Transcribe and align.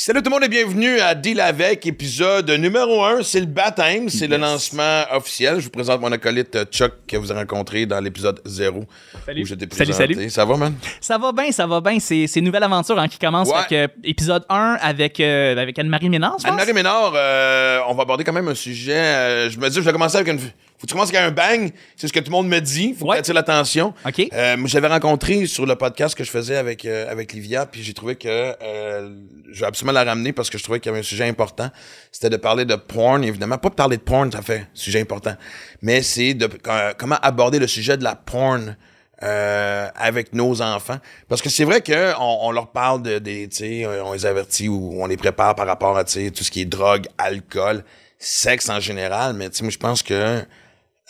Salut 0.00 0.22
tout 0.22 0.30
le 0.30 0.34
monde 0.36 0.44
et 0.44 0.48
bienvenue 0.48 1.00
à 1.00 1.12
Deal 1.12 1.40
avec, 1.40 1.84
épisode 1.84 2.48
numéro 2.50 3.02
1. 3.02 3.24
C'est 3.24 3.40
le 3.40 3.46
baptême, 3.46 4.08
c'est 4.08 4.28
le 4.28 4.36
lancement 4.36 5.02
officiel. 5.10 5.58
Je 5.58 5.64
vous 5.64 5.70
présente 5.70 6.00
mon 6.00 6.12
acolyte 6.12 6.54
euh, 6.54 6.64
Chuck 6.66 6.92
que 7.08 7.16
vous 7.16 7.32
avez 7.32 7.40
rencontré 7.40 7.84
dans 7.84 7.98
l'épisode 7.98 8.40
0. 8.44 8.84
Salut. 9.26 9.42
Où 9.42 9.44
je 9.44 9.56
Salut, 9.72 9.92
salut. 9.92 10.30
Ça 10.30 10.44
va, 10.44 10.56
man? 10.56 10.74
Ça 11.00 11.18
va 11.18 11.32
bien, 11.32 11.50
ça 11.50 11.66
va 11.66 11.80
bien. 11.80 11.98
C'est 11.98 12.32
une 12.36 12.44
nouvelle 12.44 12.62
aventure 12.62 12.96
hein, 12.96 13.08
qui 13.08 13.18
commence 13.18 13.48
Ouais. 13.48 13.56
avec 13.56 13.72
euh, 13.72 13.88
épisode 14.04 14.44
1 14.48 14.78
avec, 14.80 15.18
euh, 15.18 15.60
avec 15.60 15.76
Anne-Marie 15.76 16.10
Ménard. 16.10 16.36
Anne-Marie 16.44 16.74
Ménard, 16.74 17.14
euh, 17.16 17.80
on 17.88 17.94
va 17.94 18.02
aborder 18.02 18.22
quand 18.22 18.32
même 18.32 18.46
un 18.46 18.54
sujet. 18.54 19.50
je 19.50 19.58
me 19.58 19.68
dis, 19.68 19.74
je 19.74 19.80
vais 19.80 19.90
commencer 19.92 20.18
avec 20.18 20.32
une. 20.32 20.38
Faut 20.78 20.82
que 20.82 20.86
tu 20.86 20.94
commences 20.94 21.08
avec 21.12 21.20
un 21.20 21.30
bang. 21.32 21.72
C'est 21.96 22.06
ce 22.06 22.12
que 22.12 22.20
tout 22.20 22.26
le 22.30 22.36
monde 22.36 22.48
me 22.48 22.60
dit. 22.60 22.94
Faut 22.98 23.06
Ouais. 23.06 23.16
que 23.16 23.22
tu 23.24 23.30
attires 23.30 23.34
l'attention. 23.34 23.94
OK. 24.06 24.28
Euh, 24.32 24.56
moi, 24.56 24.68
j'avais 24.68 24.86
rencontré 24.86 25.46
sur 25.46 25.66
le 25.66 25.74
podcast 25.74 26.14
que 26.14 26.22
je 26.22 26.30
faisais 26.30 26.56
avec, 26.56 26.84
euh, 26.84 27.10
avec 27.10 27.32
Livia, 27.32 27.66
puis 27.66 27.82
j'ai 27.82 27.94
trouvé 27.94 28.14
que 28.14 28.28
euh, 28.28 29.10
je 29.50 29.60
vais 29.60 29.66
absolument 29.66 29.92
la 29.92 30.04
ramener 30.04 30.32
parce 30.32 30.50
que 30.50 30.56
je 30.58 30.62
trouvais 30.62 30.78
qu'il 30.78 30.90
y 30.90 30.92
avait 30.92 31.00
un 31.00 31.02
sujet 31.04 31.24
important. 31.28 31.68
C'était 32.12 32.30
de 32.30 32.36
parler 32.36 32.64
de 32.64 32.76
porn, 32.76 33.24
évidemment. 33.24 33.58
Pas 33.58 33.70
de 33.70 33.74
parler 33.74 33.96
de 33.96 34.02
porn, 34.02 34.30
ça 34.30 34.40
fait 34.40 34.66
sujet 34.72 35.00
important. 35.00 35.34
Mais 35.82 36.00
c'est 36.02 36.34
de 36.34 36.48
euh, 36.68 36.92
comment 36.96 37.18
aborder 37.22 37.58
le 37.58 37.66
sujet 37.66 37.96
de 37.96 38.04
la 38.04 38.14
porn 38.14 38.76
euh, 39.24 39.88
avec 39.96 40.32
nos 40.32 40.62
enfants. 40.62 40.98
Parce 41.28 41.42
que 41.42 41.50
c'est 41.50 41.64
vrai 41.64 41.82
qu'on 41.82 42.14
on 42.18 42.52
leur 42.52 42.70
parle 42.70 43.02
de 43.02 43.18
des, 43.18 43.48
tu 43.48 43.56
sais, 43.56 43.86
on 44.04 44.12
les 44.12 44.26
avertit 44.26 44.68
ou 44.68 45.02
on 45.02 45.06
les 45.08 45.16
prépare 45.16 45.56
par 45.56 45.66
rapport 45.66 45.98
à, 45.98 46.04
tu 46.04 46.12
sais, 46.12 46.30
tout 46.30 46.44
ce 46.44 46.52
qui 46.52 46.60
est 46.60 46.66
drogue, 46.66 47.06
alcool, 47.18 47.82
sexe 48.20 48.68
en 48.68 48.78
général. 48.78 49.34
Mais 49.34 49.50
tu 49.50 49.56
sais, 49.56 49.62
moi, 49.64 49.72
je 49.72 49.78
pense 49.78 50.04
que 50.04 50.44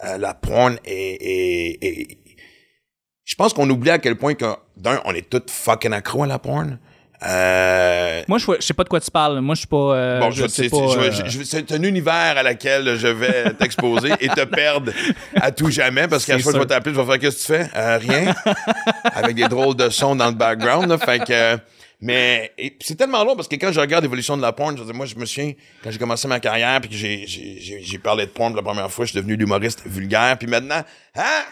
euh, 0.05 0.19
la 0.19 0.34
porn 0.34 0.79
est, 0.84 0.93
est- 1.20 1.79
est- 1.84 2.19
je 3.25 3.34
pense 3.34 3.52
qu'on 3.52 3.69
oublie 3.69 3.91
à 3.91 3.98
quel 3.98 4.16
point 4.16 4.34
que, 4.34 4.47
d'un, 4.77 5.01
on 5.05 5.12
est 5.15 5.29
tous 5.29 5.43
fucking 5.52 5.93
accro 5.93 6.23
à 6.25 6.27
la 6.27 6.39
porn. 6.39 6.79
Euh, 7.27 8.23
Moi, 8.29 8.39
je, 8.39 8.47
sais 8.61 8.75
pas 8.75 8.84
de 8.84 8.89
quoi 8.89 9.01
tu 9.01 9.11
parles. 9.11 9.41
Moi, 9.41 9.55
je 9.56 9.61
suis 9.61 9.66
pas. 9.66 9.77
euh, 9.97 10.20
Bon, 10.20 10.30
je 10.30 10.47
sais 10.47 10.65
c'est, 10.65 10.70
pas. 10.70 10.77
c'est- 11.12 11.41
euh, 11.41 11.45
c'est 11.45 11.73
un 11.73 11.83
univers 11.83 12.39
à 12.39 12.42
laquelle 12.45 12.97
je 12.97 13.08
vais 13.08 13.53
t'exposer 13.58 14.12
et 14.20 14.28
te 14.28 14.45
perdre 14.45 14.92
à 15.34 15.50
tout 15.50 15.69
jamais 15.70 16.06
parce 16.06 16.25
qu'à 16.25 16.34
chaque 16.34 16.42
fois 16.45 16.53
que 16.53 16.58
je 16.58 16.62
vais 16.62 16.69
t'appeler, 16.69 16.95
je 16.95 17.01
vais 17.01 17.06
faire 17.06 17.19
qu'est-ce 17.19 17.47
que 17.48 17.53
tu 17.55 17.58
fais? 17.64 17.70
Euh, 17.77 17.98
rien. 17.98 18.34
Avec 19.14 19.34
des 19.34 19.48
drôles 19.48 19.75
de 19.75 19.91
sons 19.91 20.14
dans 20.14 20.28
le 20.28 20.34
background. 20.34 20.89
là. 20.89 20.97
fait 20.98 21.19
que, 21.25 21.58
mais 22.01 22.53
c'est 22.81 22.95
tellement 22.95 23.25
long 23.25 23.35
parce 23.35 23.49
que 23.49 23.57
quand 23.57 23.73
je 23.73 23.81
regarde 23.81 24.05
l'évolution 24.05 24.37
de 24.37 24.43
la 24.43 24.53
porn, 24.53 24.77
je 24.77 24.83
moi, 24.93 25.07
je 25.07 25.17
me 25.17 25.27
souviens, 25.27 25.53
quand 25.83 25.91
j'ai 25.91 25.99
commencé 25.99 26.29
ma 26.29 26.39
carrière 26.39 26.81
puis 26.81 26.91
que 26.91 26.97
j'ai, 26.97 27.99
parlé 27.99 28.27
de 28.27 28.31
porn 28.31 28.55
la 28.55 28.63
première 28.63 28.91
fois, 28.91 29.05
je 29.05 29.11
suis 29.11 29.21
devenu 29.21 29.37
l'humoriste 29.37 29.83
vulgaire. 29.85 30.39
Puis 30.39 30.47
maintenant, 30.47 30.83
hein? 31.17 31.45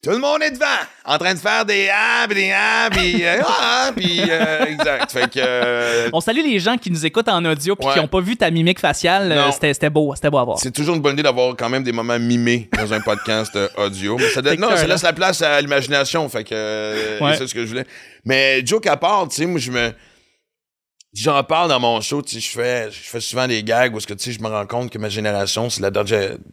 Tout 0.00 0.10
le 0.10 0.18
monde 0.18 0.40
est 0.44 0.52
devant, 0.52 0.64
en 1.06 1.18
train 1.18 1.34
de 1.34 1.40
faire 1.40 1.64
des 1.64 1.88
ah, 1.92 2.24
puis 2.28 2.36
des 2.44 2.52
ah, 2.54 2.88
puis 2.88 3.24
euh, 3.26 3.40
ah, 3.48 3.90
puis 3.96 4.20
euh, 4.30 4.64
exact. 4.66 5.10
Fait 5.10 5.28
que 5.28 5.40
euh, 5.42 6.08
On 6.12 6.20
salue 6.20 6.44
les 6.44 6.60
gens 6.60 6.76
qui 6.76 6.88
nous 6.92 7.04
écoutent 7.04 7.28
en 7.28 7.44
audio 7.44 7.74
puis 7.74 7.84
Ouais. 7.88 7.94
qui 7.94 7.98
ont 8.00 8.06
pas 8.06 8.20
vu 8.20 8.36
ta 8.36 8.48
mimique 8.52 8.78
faciale. 8.78 9.32
Euh. 9.32 9.50
C'était 9.50 9.90
beau, 9.90 10.14
c'était 10.14 10.30
beau 10.30 10.38
à 10.38 10.44
voir. 10.44 10.58
C'est 10.60 10.70
toujours 10.70 10.94
une 10.94 11.00
bonne 11.02 11.14
idée 11.14 11.24
d'avoir 11.24 11.56
quand 11.56 11.68
même 11.68 11.82
des 11.82 11.90
moments 11.90 12.16
mimés 12.16 12.68
dans 12.78 12.92
un 12.92 13.00
podcast 13.00 13.56
euh, 13.56 13.66
audio. 13.76 14.16
Mais 14.18 14.28
ça, 14.28 14.40
donne- 14.40 14.60
non, 14.60 14.76
ça 14.76 14.86
laisse 14.86 15.02
la 15.02 15.12
place 15.12 15.42
à 15.42 15.60
l'imagination. 15.60 16.28
Fait 16.28 16.44
que 16.44 17.20
Ouais. 17.20 17.34
c'est 17.36 17.48
ce 17.48 17.54
que 17.54 17.62
je 17.64 17.68
voulais. 17.68 17.86
Mais 18.24 18.64
joke 18.64 18.86
à 18.86 18.96
part, 18.96 19.26
tu 19.26 19.34
sais, 19.34 19.46
moi 19.46 19.58
je 19.58 19.72
me 19.72 19.90
j'en 21.14 21.42
parle 21.44 21.68
dans 21.68 21.80
mon 21.80 22.00
show, 22.00 22.22
tu 22.22 22.34
sais, 22.34 22.40
je 22.40 22.48
fais 22.50 22.88
je 22.90 23.08
fais 23.08 23.20
souvent 23.20 23.46
des 23.48 23.62
gags 23.62 23.94
où 23.94 24.00
ce 24.00 24.06
que 24.06 24.14
tu 24.14 24.24
sais, 24.24 24.32
je 24.32 24.40
me 24.42 24.48
rends 24.48 24.66
compte 24.66 24.90
que 24.90 24.98
ma 24.98 25.08
génération, 25.08 25.70
c'est 25.70 25.82
la 25.82 25.90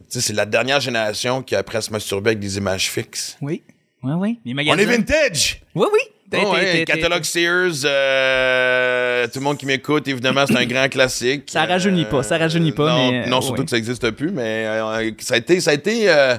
c'est 0.08 0.32
la 0.32 0.46
dernière 0.46 0.80
génération 0.80 1.42
qui 1.42 1.54
a 1.54 1.58
appris 1.58 1.78
à 1.78 1.80
se 1.80 1.90
masturber 1.90 2.30
avec 2.30 2.40
des 2.40 2.56
images 2.56 2.90
fixes. 2.90 3.36
Oui. 3.40 3.62
Oui, 4.02 4.12
oui. 4.14 4.38
Les 4.44 4.70
On 4.70 4.76
est 4.76 4.84
vintage. 4.84 5.62
Oui, 5.74 5.86
oui. 5.92 6.00
T'es- 6.30 6.38
Oh, 6.44 6.52
ouais, 6.54 6.84
catalogue 6.84 7.22
Sears, 7.22 7.84
euh, 7.84 9.26
tout 9.28 9.38
le 9.38 9.44
monde 9.44 9.58
qui 9.58 9.66
m'écoute, 9.66 10.08
évidemment, 10.08 10.44
c'est 10.46 10.56
un 10.56 10.66
grand 10.66 10.88
classique. 10.88 11.44
Ça 11.46 11.64
rajeunit 11.66 12.04
pas, 12.04 12.22
ça 12.24 12.36
rajeunit 12.36 12.72
pas, 12.72 12.90
non, 12.90 13.10
mais, 13.12 13.24
euh, 13.24 13.28
Non, 13.28 13.40
surtout 13.40 13.60
ouais. 13.60 13.64
que 13.64 13.70
ça 13.70 13.76
n'existe 13.76 14.10
plus, 14.10 14.30
mais 14.32 14.66
euh, 14.66 15.10
ça 15.20 15.34
a 15.34 15.36
été, 15.36 15.60
ça 15.60 15.70
a 15.70 15.74
été, 15.74 16.10
euh, 16.10 16.36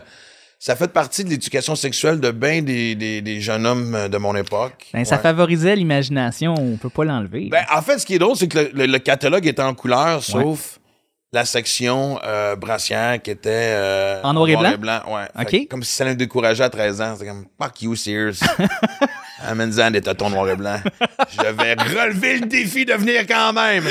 ça 0.59 0.75
fait 0.75 0.87
partie 0.91 1.23
de 1.23 1.29
l'éducation 1.29 1.75
sexuelle 1.75 2.19
de 2.19 2.31
bien 2.31 2.61
des, 2.63 2.95
des, 2.95 3.21
des 3.21 3.41
jeunes 3.41 3.65
hommes 3.67 3.93
euh, 3.95 4.07
de 4.09 4.17
mon 4.17 4.35
époque. 4.35 4.87
Ben, 4.93 5.05
Ça 5.05 5.15
Ouais. 5.17 5.21
favorisait 5.21 5.75
l'imagination, 5.75 6.55
on 6.57 6.77
peut 6.77 6.89
pas 6.89 7.03
l'enlever. 7.05 7.49
Ben, 7.51 7.63
en 7.73 7.81
fait, 7.81 7.99
ce 7.99 8.05
qui 8.05 8.15
est 8.15 8.19
drôle, 8.19 8.35
c'est 8.35 8.47
que 8.47 8.57
le, 8.59 8.69
le- 8.73 8.85
le 8.87 8.99
catalogue 8.99 9.45
était 9.45 9.61
en 9.61 9.73
couleur, 9.75 10.23
sauf 10.23 10.79
la 11.33 11.43
section 11.45 12.19
euh, 12.23 12.55
brassière 12.55 13.21
qui 13.21 13.29
était 13.31 13.49
euh, 13.51 14.21
En 14.23 14.33
noir 14.33 14.49
et 14.49 14.55
blanc? 14.77 15.01
ouais. 15.09 15.25
Ok. 15.39 15.49
Fait 15.51 15.65
que 15.65 15.69
comme 15.69 15.83
si 15.83 15.93
ça 15.93 16.05
me 16.05 16.15
décourager 16.15 16.63
à 16.63 16.69
13 16.69 17.01
ans. 17.01 17.15
C'est 17.19 17.27
comme, 17.27 17.45
fuck 17.61 17.81
you, 17.81 17.95
Sears. 17.95 18.35
Amène-en 19.45 19.91
des 19.91 20.01
tâtons 20.01 20.29
noir 20.31 20.49
et 20.49 20.55
blanc. 20.55 20.79
Je 21.29 21.41
vais 21.51 21.73
relever 21.75 22.39
le 22.39 22.47
défi 22.47 22.85
de 22.85 22.93
venir 22.93 23.27
quand 23.27 23.53
même. 23.53 23.83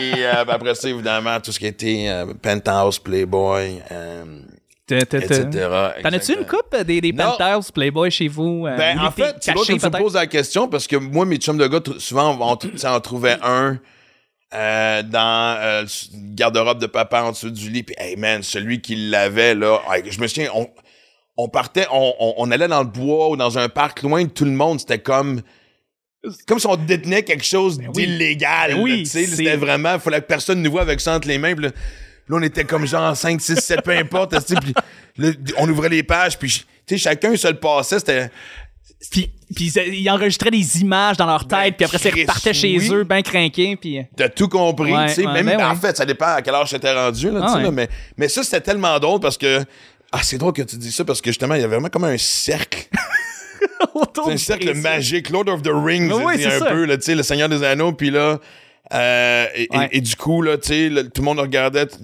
et 0.00 0.12
euh, 0.18 0.44
ben, 0.44 0.52
après 0.54 0.74
ça, 0.76 0.88
évidemment, 0.88 1.40
tout 1.40 1.50
ce 1.50 1.58
qui 1.58 1.66
était 1.66 2.04
euh, 2.08 2.32
Penthouse, 2.40 2.98
Playboy, 3.00 3.80
euh, 4.92 5.90
T'en 6.02 6.08
as-tu 6.10 6.32
une 6.38 6.46
coupe 6.46 6.76
des, 6.84 7.00
des 7.00 7.12
Non. 7.12 7.32
Penthouse, 7.38 7.70
Playboy 7.70 8.10
chez 8.10 8.28
vous? 8.28 8.66
euh, 8.66 8.76
Ben, 8.76 8.98
en 8.98 9.10
des 9.10 9.22
fait, 9.22 9.40
tu 9.40 9.50
me 9.50 9.78
peut-être? 9.78 9.98
poses 9.98 10.14
la 10.14 10.26
question 10.26 10.68
parce 10.68 10.86
que 10.86 10.96
moi, 10.96 11.24
mes 11.26 11.36
chums 11.36 11.58
de 11.58 11.66
gars, 11.66 11.80
souvent, 11.98 12.36
on, 12.40 12.76
sais, 12.76 12.86
on 12.88 13.00
trouvait 13.00 13.36
un 13.42 13.78
euh, 14.54 15.02
dans 15.02 15.56
euh, 15.58 15.82
le 15.82 16.34
garde-robe 16.34 16.78
de 16.80 16.86
papa 16.86 17.22
en 17.22 17.30
dessous 17.32 17.50
du 17.50 17.70
lit. 17.70 17.82
Puis, 17.82 17.94
hey 17.98 18.16
man, 18.16 18.42
celui 18.42 18.80
qui 18.80 18.96
l'avait, 18.96 19.54
là, 19.54 19.78
hey, 19.92 20.02
je 20.10 20.20
me 20.20 20.26
souviens, 20.26 20.50
on, 20.54 20.68
on 21.38 21.48
partait, 21.48 21.86
on, 21.90 22.14
on, 22.20 22.34
on 22.36 22.50
allait 22.50 22.68
dans 22.68 22.82
le 22.82 22.88
bois 22.88 23.30
ou 23.30 23.36
dans 23.36 23.58
un 23.58 23.68
parc 23.70 24.02
loin 24.02 24.24
de 24.24 24.28
tout 24.30 24.44
le 24.44 24.50
monde. 24.50 24.78
C'était 24.80 24.98
comme. 24.98 25.40
Comme 26.46 26.60
si 26.60 26.68
on 26.68 26.76
détenait 26.76 27.24
quelque 27.24 27.44
chose 27.44 27.78
Ben 27.78 27.90
d'illégal. 27.90 28.74
Ben 28.74 28.80
oui, 28.80 29.06
c'était 29.06 29.56
vraiment. 29.56 29.94
Il 29.94 30.00
fallait 30.00 30.20
que 30.20 30.26
personne 30.26 30.62
nous 30.62 30.70
voit 30.70 30.82
avec 30.82 31.00
ça 31.00 31.16
entre 31.16 31.26
les 31.26 31.36
mains. 31.36 31.54
Puis 31.54 31.64
là, 31.64 31.70
là, 32.32 32.38
on 32.40 32.42
était 32.42 32.64
comme 32.64 32.86
genre 32.86 33.16
5, 33.16 33.40
6, 33.40 33.56
7, 33.56 33.82
peu 33.82 33.92
importe. 33.96 34.34
puis 34.60 34.74
là, 35.18 35.30
on 35.58 35.68
ouvrait 35.68 35.88
les 35.88 36.02
pages. 36.02 36.38
Puis, 36.38 36.64
chacun 36.96 37.36
se 37.36 37.48
le 37.48 37.58
passait. 37.58 37.98
C'était. 37.98 38.30
Puis, 39.10 39.32
puis 39.54 39.66
ils 39.66 40.08
enregistraient 40.10 40.50
des 40.52 40.80
images 40.80 41.16
dans 41.16 41.26
leur 41.26 41.44
Ben, 41.44 41.64
tête, 41.64 41.76
puis 41.76 41.84
après, 41.84 41.98
ils 42.14 42.20
repartaient 42.22 42.54
chez 42.54 42.78
oui. 42.78 42.88
eux, 42.92 43.02
ben 43.02 43.20
craqués, 43.20 43.74
puis... 43.76 43.98
T'as 44.16 44.28
tout 44.28 44.48
compris, 44.48 44.92
Ouais, 44.92 45.08
tu 45.08 45.14
sais. 45.14 45.26
ouais, 45.26 45.42
même, 45.42 45.56
ben 45.58 45.70
en 45.70 45.74
fait, 45.74 45.96
ça 45.96 46.04
dépend 46.06 46.34
à 46.36 46.40
quel 46.42 46.54
âge 46.54 46.70
j'étais 46.70 46.92
rendu, 46.94 47.30
là, 47.32 47.40
Ah 47.48 47.58
là, 47.60 47.70
mais, 47.72 47.88
mais 48.16 48.28
ça, 48.28 48.44
c'était 48.44 48.60
tellement 48.60 48.96
drôle 49.00 49.18
parce 49.20 49.36
que. 49.36 49.64
Ah, 50.12 50.20
c'est 50.22 50.38
drôle 50.38 50.52
que 50.52 50.62
tu 50.62 50.76
dis 50.76 50.92
ça 50.92 51.04
parce 51.04 51.20
que 51.20 51.30
justement, 51.30 51.54
il 51.56 51.62
y 51.62 51.64
avait 51.64 51.74
vraiment 51.74 51.88
comme 51.88 52.04
un 52.04 52.16
cercle. 52.18 52.86
autour 53.94 54.26
C'est 54.26 54.32
un 54.32 54.36
cercle 54.36 54.74
magique, 54.74 55.30
Lord 55.30 55.48
of 55.48 55.62
the 55.62 55.70
Rings, 55.72 56.10
Ah 56.12 56.16
oui, 56.24 56.44
un 56.44 56.58
ça. 56.58 56.66
peu, 56.66 56.84
là, 56.84 56.96
tu 56.96 57.02
sais, 57.04 57.14
le 57.16 57.22
Seigneur 57.24 57.48
des 57.48 57.62
Anneaux, 57.64 57.92
puis 57.92 58.10
là. 58.10 58.38
Euh, 58.92 59.46
et, 59.54 59.62
et- 59.72 59.76
Ouais. 59.76 59.88
et 59.92 60.00
du 60.00 60.16
coup, 60.16 60.42
là, 60.42 60.58
tu 60.58 60.68
sais, 60.68 61.04
tout 61.14 61.20
le 61.22 61.24
monde 61.24 61.40
regardait, 61.40 61.86
tout 61.86 61.96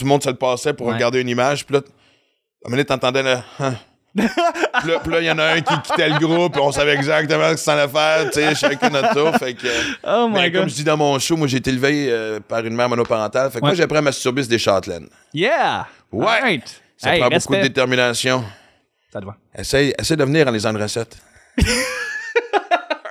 le 0.00 0.06
monde 0.06 0.22
se 0.22 0.28
le 0.30 0.36
passait 0.36 0.72
pour 0.74 0.86
Ouais. 0.88 0.94
regarder 0.94 1.20
une 1.20 1.28
image, 1.28 1.64
puis 1.66 1.74
là, 1.74 1.80
à 1.80 1.82
un 1.82 2.68
moment 2.68 2.72
donné, 2.76 2.84
t'entendais 2.84 3.22
le. 3.22 3.36
Hein. 3.60 3.74
puis 4.14 5.12
là, 5.12 5.20
il 5.20 5.24
y 5.26 5.30
en 5.30 5.38
a 5.38 5.44
un 5.52 5.60
qui 5.60 5.80
quittait 5.82 6.08
le 6.08 6.18
groupe, 6.18 6.56
on 6.60 6.72
savait 6.72 6.94
exactement 6.94 7.48
ce 7.50 7.54
que 7.54 7.60
ça 7.60 7.74
allait 7.74 7.90
faire, 7.92 8.24
tu 8.30 8.40
sais, 8.40 8.54
chacun 8.56 8.90
notre 8.90 9.14
tour. 9.14 9.34
Fait 9.36 9.54
que. 9.54 9.68
Oh 10.02 10.26
my 10.28 10.34
Mais 10.34 10.50
God. 10.50 10.60
comme 10.62 10.68
je 10.70 10.74
dis 10.74 10.84
dans 10.84 10.96
mon 10.96 11.18
show, 11.20 11.36
moi 11.36 11.46
j'ai 11.46 11.58
été 11.58 11.70
élevé 11.70 12.08
euh, 12.10 12.40
par 12.40 12.66
une 12.66 12.74
mère 12.74 12.88
monoparentale. 12.88 13.50
Fait 13.52 13.60
que 13.60 13.64
Ouais. 13.64 13.70
moi 13.70 13.74
j'ai 13.76 13.84
appris 13.84 13.98
à 13.98 14.02
masturber 14.02 14.42
des 14.42 14.58
châtelaines. 14.58 15.08
Yeah! 15.32 15.86
Ouais. 16.10 16.60
Ça 16.96 17.14
Hey, 17.14 17.20
prend 17.20 17.30
beaucoup 17.30 17.54
de 17.54 17.62
détermination. 17.62 18.44
Ça 19.12 19.20
te 19.20 19.26
va. 19.26 19.36
Essaye, 19.56 19.94
essaye 19.98 20.16
de 20.16 20.24
venir 20.24 20.46
en 20.46 20.50
les 20.50 20.60
de 20.60 20.82
recette. 20.82 21.16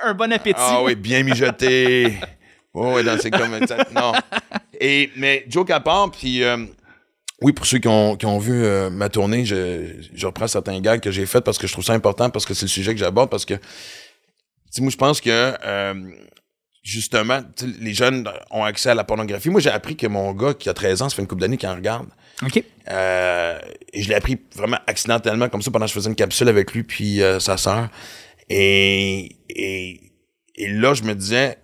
Un 0.02 0.14
bon 0.14 0.32
appétit. 0.32 0.56
Ah 0.58 0.82
oui, 0.82 0.94
bien 0.94 1.22
mijoté. 1.22 2.14
Oh, 2.74 2.94
ouais, 2.94 3.02
dans 3.02 3.18
ces 3.18 3.30
comme 3.30 3.58
Non. 3.94 4.12
Et, 4.80 5.10
mais 5.16 5.44
joke 5.48 5.70
à 5.70 5.80
part, 5.80 6.10
puis 6.10 6.42
euh, 6.44 6.66
oui, 7.42 7.52
pour 7.52 7.64
ceux 7.64 7.78
qui 7.78 7.88
ont, 7.88 8.16
qui 8.16 8.26
ont 8.26 8.38
vu 8.38 8.64
euh, 8.64 8.90
ma 8.90 9.08
tournée, 9.08 9.44
je, 9.46 9.94
je 10.12 10.26
reprends 10.26 10.46
certains 10.46 10.78
gags 10.80 11.00
que 11.00 11.10
j'ai 11.10 11.24
faits 11.24 11.42
parce 11.42 11.58
que 11.58 11.66
je 11.66 11.72
trouve 11.72 11.84
ça 11.84 11.94
important, 11.94 12.28
parce 12.28 12.44
que 12.44 12.52
c'est 12.52 12.66
le 12.66 12.70
sujet 12.70 12.92
que 12.92 13.00
j'aborde, 13.00 13.30
parce 13.30 13.46
que, 13.46 13.54
tu 14.74 14.82
moi, 14.82 14.90
je 14.90 14.96
pense 14.96 15.22
que, 15.22 15.54
euh, 15.64 15.94
justement, 16.82 17.40
les 17.80 17.94
jeunes 17.94 18.28
ont 18.50 18.62
accès 18.62 18.90
à 18.90 18.94
la 18.94 19.04
pornographie. 19.04 19.48
Moi, 19.48 19.60
j'ai 19.60 19.70
appris 19.70 19.96
que 19.96 20.06
mon 20.06 20.32
gars, 20.32 20.52
qui 20.52 20.68
a 20.68 20.74
13 20.74 21.02
ans, 21.02 21.08
ça 21.08 21.16
fait 21.16 21.22
une 21.22 21.28
couple 21.28 21.40
d'années 21.40 21.56
qu'il 21.56 21.68
en 21.68 21.76
regarde. 21.76 22.08
OK. 22.44 22.62
Euh, 22.88 23.58
et 23.92 24.02
je 24.02 24.08
l'ai 24.08 24.14
appris 24.14 24.38
vraiment 24.54 24.78
accidentellement, 24.86 25.48
comme 25.48 25.62
ça, 25.62 25.70
pendant 25.70 25.86
que 25.86 25.90
je 25.90 25.94
faisais 25.94 26.10
une 26.10 26.16
capsule 26.16 26.48
avec 26.48 26.72
lui 26.72 26.82
puis 26.82 27.22
sa 27.38 27.56
sœur. 27.56 27.88
Et, 28.50 29.36
et, 29.48 30.12
et 30.56 30.68
là, 30.68 30.92
je 30.92 31.04
me 31.04 31.14
disais, 31.14 31.56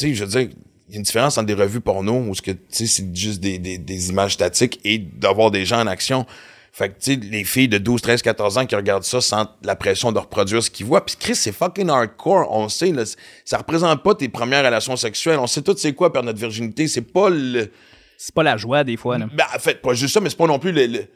sais, 0.00 0.14
je 0.14 0.24
veux 0.24 0.30
dire, 0.30 0.48
il 0.88 0.92
y 0.92 0.96
a 0.96 0.98
une 0.98 1.02
différence 1.04 1.38
entre 1.38 1.46
des 1.46 1.54
revues 1.54 1.80
porno 1.80 2.18
où 2.28 2.34
ce 2.34 2.42
que, 2.42 2.50
tu 2.50 2.58
sais, 2.70 2.86
c'est 2.86 3.14
juste 3.16 3.40
des, 3.40 3.58
des, 3.58 3.78
des 3.78 4.08
images 4.10 4.34
statiques 4.34 4.80
et 4.84 4.98
d'avoir 4.98 5.50
des 5.50 5.64
gens 5.64 5.80
en 5.80 5.86
action. 5.86 6.26
Fait 6.72 6.88
que, 6.88 6.94
tu 7.00 7.14
sais, 7.14 7.20
les 7.22 7.44
filles 7.44 7.68
de 7.68 7.78
12, 7.78 8.02
13, 8.02 8.20
14 8.22 8.58
ans 8.58 8.66
qui 8.66 8.74
regardent 8.74 9.04
ça 9.04 9.20
sentent 9.20 9.52
la 9.62 9.76
pression 9.76 10.10
de 10.10 10.18
reproduire 10.18 10.62
ce 10.62 10.70
qu'ils 10.70 10.86
voient. 10.86 11.04
Puis 11.06 11.14
Chris, 11.18 11.36
c'est 11.36 11.52
fucking 11.52 11.88
hardcore. 11.88 12.48
On 12.50 12.68
sait, 12.68 12.90
là, 12.90 13.04
ça 13.44 13.58
représente 13.58 14.02
pas 14.02 14.14
tes 14.16 14.28
premières 14.28 14.64
relations 14.64 14.96
sexuelles. 14.96 15.38
On 15.38 15.46
sait 15.46 15.62
tout 15.62 15.74
c'est 15.78 15.92
quoi 15.92 16.12
perdre 16.12 16.26
notre 16.26 16.40
virginité. 16.40 16.88
C'est 16.88 17.00
pas 17.12 17.30
le... 17.30 17.70
C'est 18.18 18.34
pas 18.34 18.42
la 18.42 18.56
joie, 18.56 18.82
des 18.84 18.96
fois. 18.96 19.18
Là. 19.18 19.26
Ben, 19.32 19.44
en 19.54 19.58
fait, 19.58 19.80
pas 19.80 19.94
juste 19.94 20.14
ça, 20.14 20.20
mais 20.20 20.30
c'est 20.30 20.36
pas 20.38 20.46
non 20.46 20.58
plus 20.58 20.72
le, 20.72 20.86
le- 20.86 21.06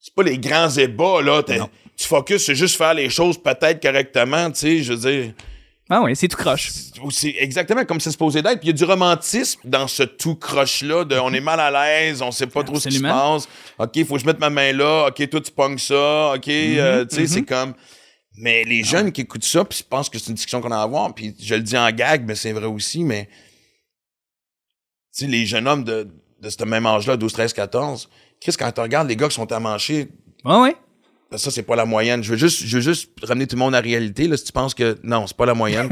c'est 0.00 0.14
pas 0.14 0.22
les 0.22 0.38
grands 0.38 0.70
ébats, 0.70 1.20
là. 1.22 1.42
Tu 1.96 2.06
focuses, 2.06 2.44
c'est 2.44 2.54
juste 2.54 2.76
faire 2.76 2.94
les 2.94 3.08
choses 3.10 3.36
peut-être 3.42 3.82
correctement, 3.82 4.50
tu 4.50 4.58
sais, 4.60 4.82
je 4.82 4.92
veux 4.94 5.10
dire. 5.10 5.32
Ah 5.88 6.02
oui, 6.02 6.16
c'est 6.16 6.26
tout 6.26 6.36
croche. 6.36 6.72
C'est 7.10 7.36
exactement 7.38 7.84
comme 7.84 8.00
c'est 8.00 8.10
supposé 8.10 8.42
d'être. 8.42 8.58
Puis 8.58 8.68
il 8.68 8.72
y 8.72 8.74
a 8.74 8.76
du 8.76 8.84
romantisme 8.84 9.60
dans 9.64 9.86
ce 9.86 10.02
tout 10.02 10.34
croche-là 10.34 11.04
de 11.04 11.16
on 11.16 11.32
est 11.32 11.40
mal 11.40 11.60
à 11.60 11.70
l'aise, 11.70 12.22
on 12.22 12.32
sait 12.32 12.48
pas 12.48 12.64
trop 12.64 12.80
ce 12.80 12.88
qui 12.88 12.96
se 12.96 13.02
passe. 13.02 13.48
OK, 13.78 14.04
faut 14.04 14.14
que 14.14 14.20
je 14.20 14.26
mette 14.26 14.40
ma 14.40 14.50
main 14.50 14.72
là. 14.72 15.06
OK, 15.08 15.28
toi, 15.28 15.40
tu 15.40 15.52
pognes 15.52 15.78
ça. 15.78 16.34
OK, 16.34 16.48
euh, 16.48 17.04
tu 17.04 17.14
sais, 17.14 17.26
c'est 17.28 17.44
comme... 17.44 17.74
Mais 18.38 18.64
les 18.64 18.82
jeunes 18.82 19.12
qui 19.12 19.22
écoutent 19.22 19.44
ça, 19.44 19.64
puis 19.64 19.82
pensent 19.88 20.10
que 20.10 20.18
c'est 20.18 20.28
une 20.28 20.34
discussion 20.34 20.60
qu'on 20.60 20.70
a 20.72 20.76
à 20.76 20.82
avoir, 20.82 21.14
puis 21.14 21.34
je 21.40 21.54
le 21.54 21.62
dis 21.62 21.78
en 21.78 21.90
gag, 21.90 22.24
mais 22.26 22.34
c'est 22.34 22.52
vrai 22.52 22.66
aussi, 22.66 23.02
mais... 23.02 23.28
Tu 25.16 25.24
sais, 25.24 25.26
les 25.26 25.46
jeunes 25.46 25.66
hommes 25.66 25.84
de, 25.84 26.06
de 26.42 26.50
ce 26.50 26.62
même 26.64 26.84
âge-là, 26.84 27.16
12, 27.16 27.32
13, 27.32 27.52
14, 27.54 28.10
Chris, 28.40 28.54
quand 28.58 28.70
tu 28.72 28.80
regardes 28.80 29.08
les 29.08 29.16
gars 29.16 29.28
qui 29.28 29.36
sont 29.36 29.50
amanchés, 29.52 30.08
Ah 30.44 30.60
oui. 30.60 30.70
Ben 31.30 31.38
ça, 31.38 31.50
c'est 31.50 31.62
pas 31.64 31.76
la 31.76 31.84
moyenne. 31.84 32.22
Je 32.22 32.30
veux 32.32 32.36
juste, 32.36 32.64
je 32.64 32.76
veux 32.76 32.82
juste 32.82 33.10
ramener 33.22 33.46
tout 33.46 33.56
le 33.56 33.60
monde 33.60 33.74
à 33.74 33.78
la 33.80 33.84
réalité. 33.84 34.28
Là, 34.28 34.36
si 34.36 34.44
tu 34.44 34.52
penses 34.52 34.74
que 34.74 34.96
non, 35.02 35.26
c'est 35.26 35.36
pas 35.36 35.46
la 35.46 35.54
moyenne. 35.54 35.88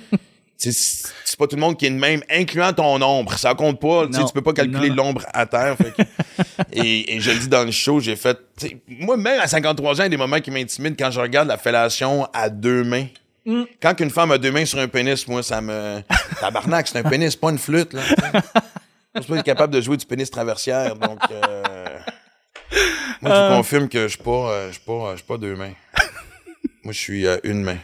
c'est 0.56 1.36
pas 1.38 1.46
tout 1.46 1.56
le 1.56 1.60
monde 1.60 1.76
qui 1.76 1.86
est 1.86 1.90
le 1.90 1.96
même, 1.96 2.22
incluant 2.30 2.72
ton 2.72 3.00
ombre. 3.02 3.34
Ça 3.38 3.54
compte 3.54 3.80
pas. 3.80 4.06
Tu 4.06 4.12
sais, 4.14 4.20
Non. 4.20 4.26
Tu 4.26 4.32
peux 4.32 4.42
pas 4.42 4.52
calculer 4.52 4.88
l'ombre 4.90 5.22
à 5.34 5.44
terre. 5.46 5.76
fait 5.76 5.92
que- 5.92 6.02
et, 6.72 7.16
et 7.16 7.20
je 7.20 7.30
le 7.32 7.38
dis 7.38 7.48
dans 7.48 7.64
le 7.64 7.70
show, 7.72 8.00
j'ai 8.00 8.16
fait. 8.16 8.38
tu 8.58 8.68
sais, 8.68 8.76
Moi, 8.88 9.16
même 9.16 9.40
à 9.40 9.46
53 9.46 9.90
ans, 9.92 9.94
il 9.94 9.98
y 9.98 10.06
a 10.06 10.08
des 10.08 10.16
moments 10.16 10.40
qui 10.40 10.50
m'intimident 10.50 10.96
quand 10.98 11.10
je 11.10 11.20
regarde 11.20 11.48
la 11.48 11.58
fellation 11.58 12.26
à 12.32 12.48
deux 12.48 12.84
mains. 12.84 13.06
Mm. 13.44 13.62
Quand 13.80 13.98
une 14.00 14.10
femme 14.10 14.30
a 14.30 14.38
deux 14.38 14.52
mains 14.52 14.64
sur 14.64 14.78
un 14.78 14.86
pénis, 14.88 15.26
moi, 15.26 15.42
ça 15.42 15.60
me. 15.60 16.00
Tabarnak, 16.40 16.86
c'est 16.86 16.98
un 16.98 17.02
pénis, 17.02 17.34
pas 17.34 17.50
une 17.50 17.58
flûte. 17.58 17.92
Là. 17.92 18.02
Je 19.16 19.20
suis 19.22 19.32
pas 19.34 19.42
capable 19.42 19.74
de 19.74 19.80
jouer 19.80 19.96
du 19.96 20.06
pénis 20.06 20.30
traversière. 20.30 20.94
Donc. 20.94 21.18
euh, 21.30 21.98
Moi, 23.22 23.34
je 23.34 23.50
vous 23.50 23.56
confirme 23.56 23.88
que 23.88 24.02
je 24.02 24.08
suis 24.14 24.22
pas, 24.22 24.50
euh, 24.50 24.66
je 24.68 24.72
suis 24.72 24.82
pas, 24.84 24.92
euh, 24.92 25.12
je 25.12 25.16
suis 25.18 25.26
pas 25.26 25.36
deux 25.38 25.54
mains. 25.56 25.72
Moi, 26.84 26.92
je 26.92 26.98
suis 26.98 27.26
euh, 27.26 27.36
une 27.44 27.62
main, 27.62 27.78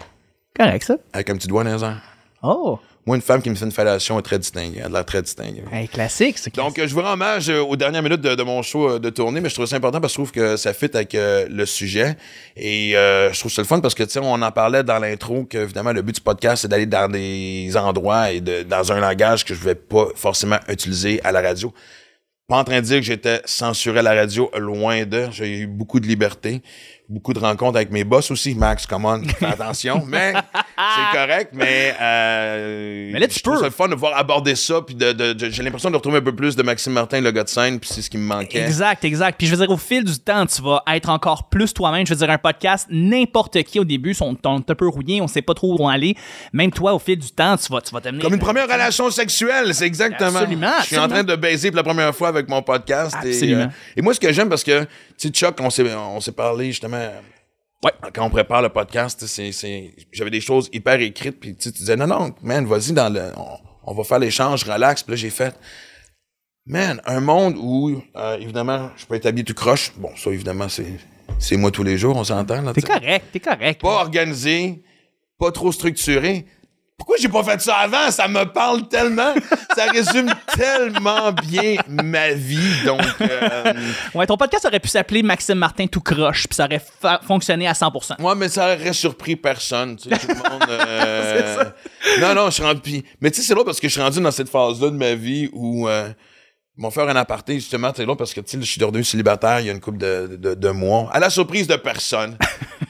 Correct, 0.59 0.83
ça. 0.85 0.97
avec 1.13 1.31
un 1.31 1.37
petit 1.37 1.47
doigt 1.49 1.63
dans 1.65 1.75
les 1.77 1.85
airs. 1.85 2.03
Oh. 2.43 2.79
Moi, 3.07 3.17
une 3.17 3.23
femme 3.23 3.41
qui 3.41 3.49
me 3.49 3.55
fait 3.55 3.65
une 3.65 3.73
fellation 3.73 4.19
est 4.19 4.23
très 4.23 4.39
distinguée. 4.39 4.81
Elle 4.81 4.87
a 4.87 4.89
l'air 4.91 5.07
très 5.07 5.23
distinguée. 5.23 5.63
Hey, 5.73 5.89
classique, 5.89 6.37
c'est 6.37 6.51
classique. 6.51 6.57
Donc, 6.57 6.79
euh, 6.79 6.87
je 6.87 6.93
vous 6.95 7.01
rends 7.01 7.15
hommage 7.15 7.49
euh, 7.49 7.63
aux 7.63 7.75
dernières 7.75 8.03
minutes 8.03 8.21
de, 8.21 8.35
de 8.35 8.43
mon 8.43 8.61
show 8.61 8.91
euh, 8.91 8.99
de 8.99 9.09
tournée, 9.09 9.41
mais 9.41 9.49
je 9.49 9.55
trouve 9.55 9.65
ça 9.65 9.77
important 9.77 9.99
parce 10.01 10.13
que 10.13 10.19
je 10.19 10.25
trouve 10.25 10.33
que 10.33 10.57
ça 10.59 10.75
fit 10.75 10.91
avec 10.93 11.15
euh, 11.15 11.47
le 11.49 11.65
sujet. 11.65 12.17
Et 12.55 12.97
euh, 12.99 13.33
je 13.33 13.39
trouve 13.41 13.51
ça 13.51 13.63
le 13.63 13.67
fun 13.67 13.81
parce 13.81 13.95
que, 13.95 14.03
tu 14.03 14.11
sais, 14.11 14.19
on 14.23 14.43
en 14.43 14.53
parlait 14.53 14.83
dans 14.85 14.99
l'intro 14.99 15.45
que, 15.45 15.57
évidemment, 15.57 15.93
le 15.93 16.03
but 16.03 16.17
du 16.17 16.21
podcast, 16.21 16.63
c'est 16.63 16.69
d'aller 16.69 16.85
dans 16.85 17.11
des 17.11 17.75
endroits 17.79 18.31
et 18.31 18.43
de, 18.43 18.63
dans 18.65 18.93
un 18.93 19.01
langage 19.01 19.43
que 19.47 19.55
je 19.55 19.61
vais 19.65 19.75
pas 19.75 20.09
forcément 20.15 20.59
utiliser 20.69 21.19
à 21.25 21.33
la 21.33 21.41
radio. 21.41 21.73
Pas 22.49 22.57
en 22.57 22.65
train 22.65 22.81
de 22.81 22.87
dire 22.87 22.97
que 22.97 23.03
j'étais 23.03 23.43
censuré 23.45 23.99
à 23.99 24.03
la 24.03 24.15
radio, 24.15 24.51
loin 24.57 25.05
de. 25.05 25.29
J'ai 25.31 25.61
eu 25.61 25.67
beaucoup 25.67 26.01
de 26.01 26.07
liberté, 26.07 26.63
beaucoup 27.09 27.33
de 27.33 27.39
rencontres 27.39 27.77
avec 27.77 27.91
mes 27.91 28.05
boss 28.05 28.31
aussi. 28.31 28.55
Max, 28.55 28.87
come 28.87 29.05
on, 29.07 29.23
fais 29.25 29.47
attention. 29.47 30.03
mais 30.07 30.33
c'est 30.33 31.19
correct, 31.19 31.51
mais, 31.55 31.95
euh, 32.01 33.11
Mais 33.13 33.19
là, 33.19 33.27
tu 33.29 33.41
peux. 33.41 33.63
le 33.63 33.71
fun 33.71 33.89
de 33.89 33.95
voir 33.95 34.17
aborder 34.17 34.55
ça, 34.55 34.83
puis 34.83 34.95
de, 34.95 35.13
de- 35.13 35.33
de- 35.33 35.51
j'ai 35.51 35.63
l'impression 35.63 35.91
de 35.91 35.97
retrouver 35.97 36.19
un 36.19 36.23
peu 36.23 36.35
plus 36.35 36.55
de 36.57 36.63
Maxime 36.63 36.93
Martin, 36.93 37.21
le 37.21 37.31
gars 37.31 37.45
de 37.45 37.49
scène, 37.49 37.81
puis 37.81 37.89
c'est 37.93 38.03
ce 38.03 38.11
qui 38.11 38.19
me 38.19 38.25
manquait. 38.27 38.61
Exact, 38.61 39.05
exact. 39.05 39.37
Puis 39.39 39.47
je 39.47 39.55
veux 39.55 39.59
dire, 39.65 39.71
au 39.71 39.77
fil 39.77 40.05
du 40.05 40.19
temps, 40.19 40.45
tu 40.47 40.61
vas 40.63 40.83
être 40.93 41.09
encore 41.09 41.49
plus 41.49 41.73
toi-même. 41.73 42.07
Je 42.07 42.13
veux 42.15 42.19
dire, 42.19 42.31
un 42.31 42.39
podcast, 42.39 42.87
n'importe 42.91 43.63
qui 43.63 43.81
au 43.81 43.85
début, 43.85 44.15
on 44.21 44.35
est 44.35 44.47
un 44.47 44.61
peu 44.61 44.89
rouillé, 44.89 45.21
on 45.21 45.29
sait 45.29 45.43
pas 45.43 45.55
trop 45.55 45.77
où 45.81 45.89
aller. 45.89 46.15
Même 46.53 46.71
toi, 46.71 46.93
au 46.95 46.99
fil 46.99 47.19
du 47.19 47.31
temps, 47.31 47.57
tu 47.57 47.73
vas, 47.73 47.81
tu 47.81 47.93
vas 47.95 48.01
t'amener. 48.01 48.23
Comme 48.23 48.35
une 48.35 48.39
première 48.41 48.65
relation 48.69 49.11
sexuelle, 49.11 49.75
c'est 49.75 49.87
exactement. 49.87 50.39
Absolument, 50.39 50.73
Je 50.83 50.87
suis 50.87 50.99
en 50.99 51.09
train 51.09 51.25
de 51.25 51.37
baiser 51.37 51.71
pour 51.71 51.77
la 51.79 51.83
première 51.85 52.15
fois 52.15 52.29
avec 52.29 52.49
mon 52.49 52.63
podcast. 52.63 53.17
Et, 53.25 53.29
Absolument. 53.29 53.63
euh, 53.63 53.97
et 53.97 54.03
moi, 54.03 54.15
ce 54.15 54.21
que 54.21 54.33
j'aime, 54.33 54.49
parce 54.49 54.65
que, 54.65 54.83
tu 54.83 54.89
sais, 55.17 55.29
Chuck, 55.31 55.57
on 55.61 55.69
on 55.69 56.21
s'est 56.21 56.33
parlé 56.33 56.67
justement. 56.67 56.98
Ouais. 57.85 57.93
Quand 58.13 58.27
on 58.27 58.31
prépare 58.31 58.63
le 58.63 58.71
podcast, 58.71 59.25
c'est, 59.27 59.53
j'avais 60.13 60.31
des 60.31 60.41
choses 60.41 60.69
hyper 60.73 61.01
écrites, 61.01 61.39
puis 61.39 61.55
tu 61.55 61.65
sais, 61.65 61.73
tu 61.73 61.79
disais, 61.79 61.97
non, 61.97 62.07
non, 62.09 62.35
man, 62.43 62.67
vas-y 62.67 62.93
dans 62.93 63.13
le. 63.13 63.33
On, 63.37 63.59
on 63.91 63.95
va 63.95 64.05
faire 64.05 64.19
l'échange, 64.19 64.65
relax. 64.65 65.03
Puis 65.03 65.13
là, 65.13 65.17
j'ai 65.17 65.31
fait. 65.31 65.59
Man, 66.67 67.01
un 67.07 67.21
monde 67.21 67.57
où, 67.57 68.03
euh, 68.17 68.37
évidemment, 68.39 68.91
je 68.97 69.07
peux 69.07 69.15
être 69.15 69.25
habillé 69.27 69.45
tout 69.45 69.55
croche. 69.55 69.93
Bon, 69.97 70.11
ça, 70.17 70.31
évidemment, 70.31 70.69
c'est, 70.69 70.99
c'est 71.39 71.57
moi 71.57 71.71
tous 71.71 71.83
les 71.83 71.97
jours, 71.97 72.17
on 72.17 72.25
s'entend, 72.25 72.61
là. 72.61 72.73
T'es 72.75 72.83
correct, 72.83 73.27
t'es 73.33 73.41
correct. 73.41 73.81
Pas 73.81 74.03
organisé, 74.03 74.83
pas 75.39 75.51
trop 75.51 75.73
structuré. 75.73 76.45
Pourquoi 76.99 77.17
j'ai 77.21 77.29
pas 77.29 77.45
fait 77.45 77.61
ça 77.61 77.77
avant? 77.77 78.11
Ça 78.11 78.27
me 78.29 78.45
parle 78.45 78.89
tellement. 78.89 79.33
ça 79.75 79.87
résume 79.87 80.31
tellement 80.55 81.31
bien 81.33 81.77
ma 81.89 82.33
vie. 82.33 82.85
Donc, 82.85 83.01
euh, 83.21 83.73
Ouais, 84.15 84.27
ton 84.27 84.37
podcast 84.37 84.65
aurait 84.67 84.81
pu 84.81 84.89
s'appeler 84.89 85.23
Maxime 85.23 85.59
Martin 85.59 85.87
tout 85.87 86.01
croche, 86.01 86.49
puis 86.49 86.57
ça 86.57 86.65
aurait 86.65 86.83
fonctionné 87.27 87.69
à 87.69 87.73
100%. 87.73 88.17
moi, 88.19 88.35
mais 88.35 88.49
ça 88.49 88.75
aurait 88.75 88.93
surpris 88.93 89.37
personne. 89.37 89.97
Tu 89.97 90.09
sais, 90.11 90.19
tout 90.19 90.27
le 90.29 90.35
monde. 90.35 90.65
euh, 90.69 91.65
Non, 92.21 92.35
non, 92.35 92.47
je 92.47 92.55
suis 92.55 92.63
rendu. 92.65 93.03
Mais 93.21 93.31
tu 93.31 93.41
sais, 93.41 93.47
c'est 93.47 93.55
l'autre 93.55 93.67
parce 93.67 93.81
que 93.81 93.87
je 93.89 93.93
suis 93.93 94.03
rendu 94.03 94.21
dans 94.21 94.33
cette 94.33 94.49
phase-là 94.51 94.91
de 94.91 94.97
ma 94.97 95.15
vie 95.15 95.49
où. 95.53 95.89
Euh, 95.89 96.09
m'ont 96.81 96.93
fait 96.93 97.03
un 97.03 97.17
aparté, 97.17 97.55
justement, 97.55 97.93
c'est 97.97 98.05
l'autre 98.05 98.19
parce 98.19 98.33
que, 98.33 98.41
tu 98.41 98.51
sais, 98.53 98.59
je 98.61 98.71
suis 98.71 98.79
devenu 98.81 99.03
célibataire 99.03 99.59
il 99.59 99.67
y 99.67 99.69
a 99.69 99.73
une 99.73 99.81
couple 99.81 99.99
de, 99.99 100.37
de, 100.37 100.55
de 100.55 100.69
mois, 100.71 101.09
à 101.13 101.19
la 101.19 101.29
surprise 101.29 101.67
de 101.67 101.75
personne. 101.75 102.39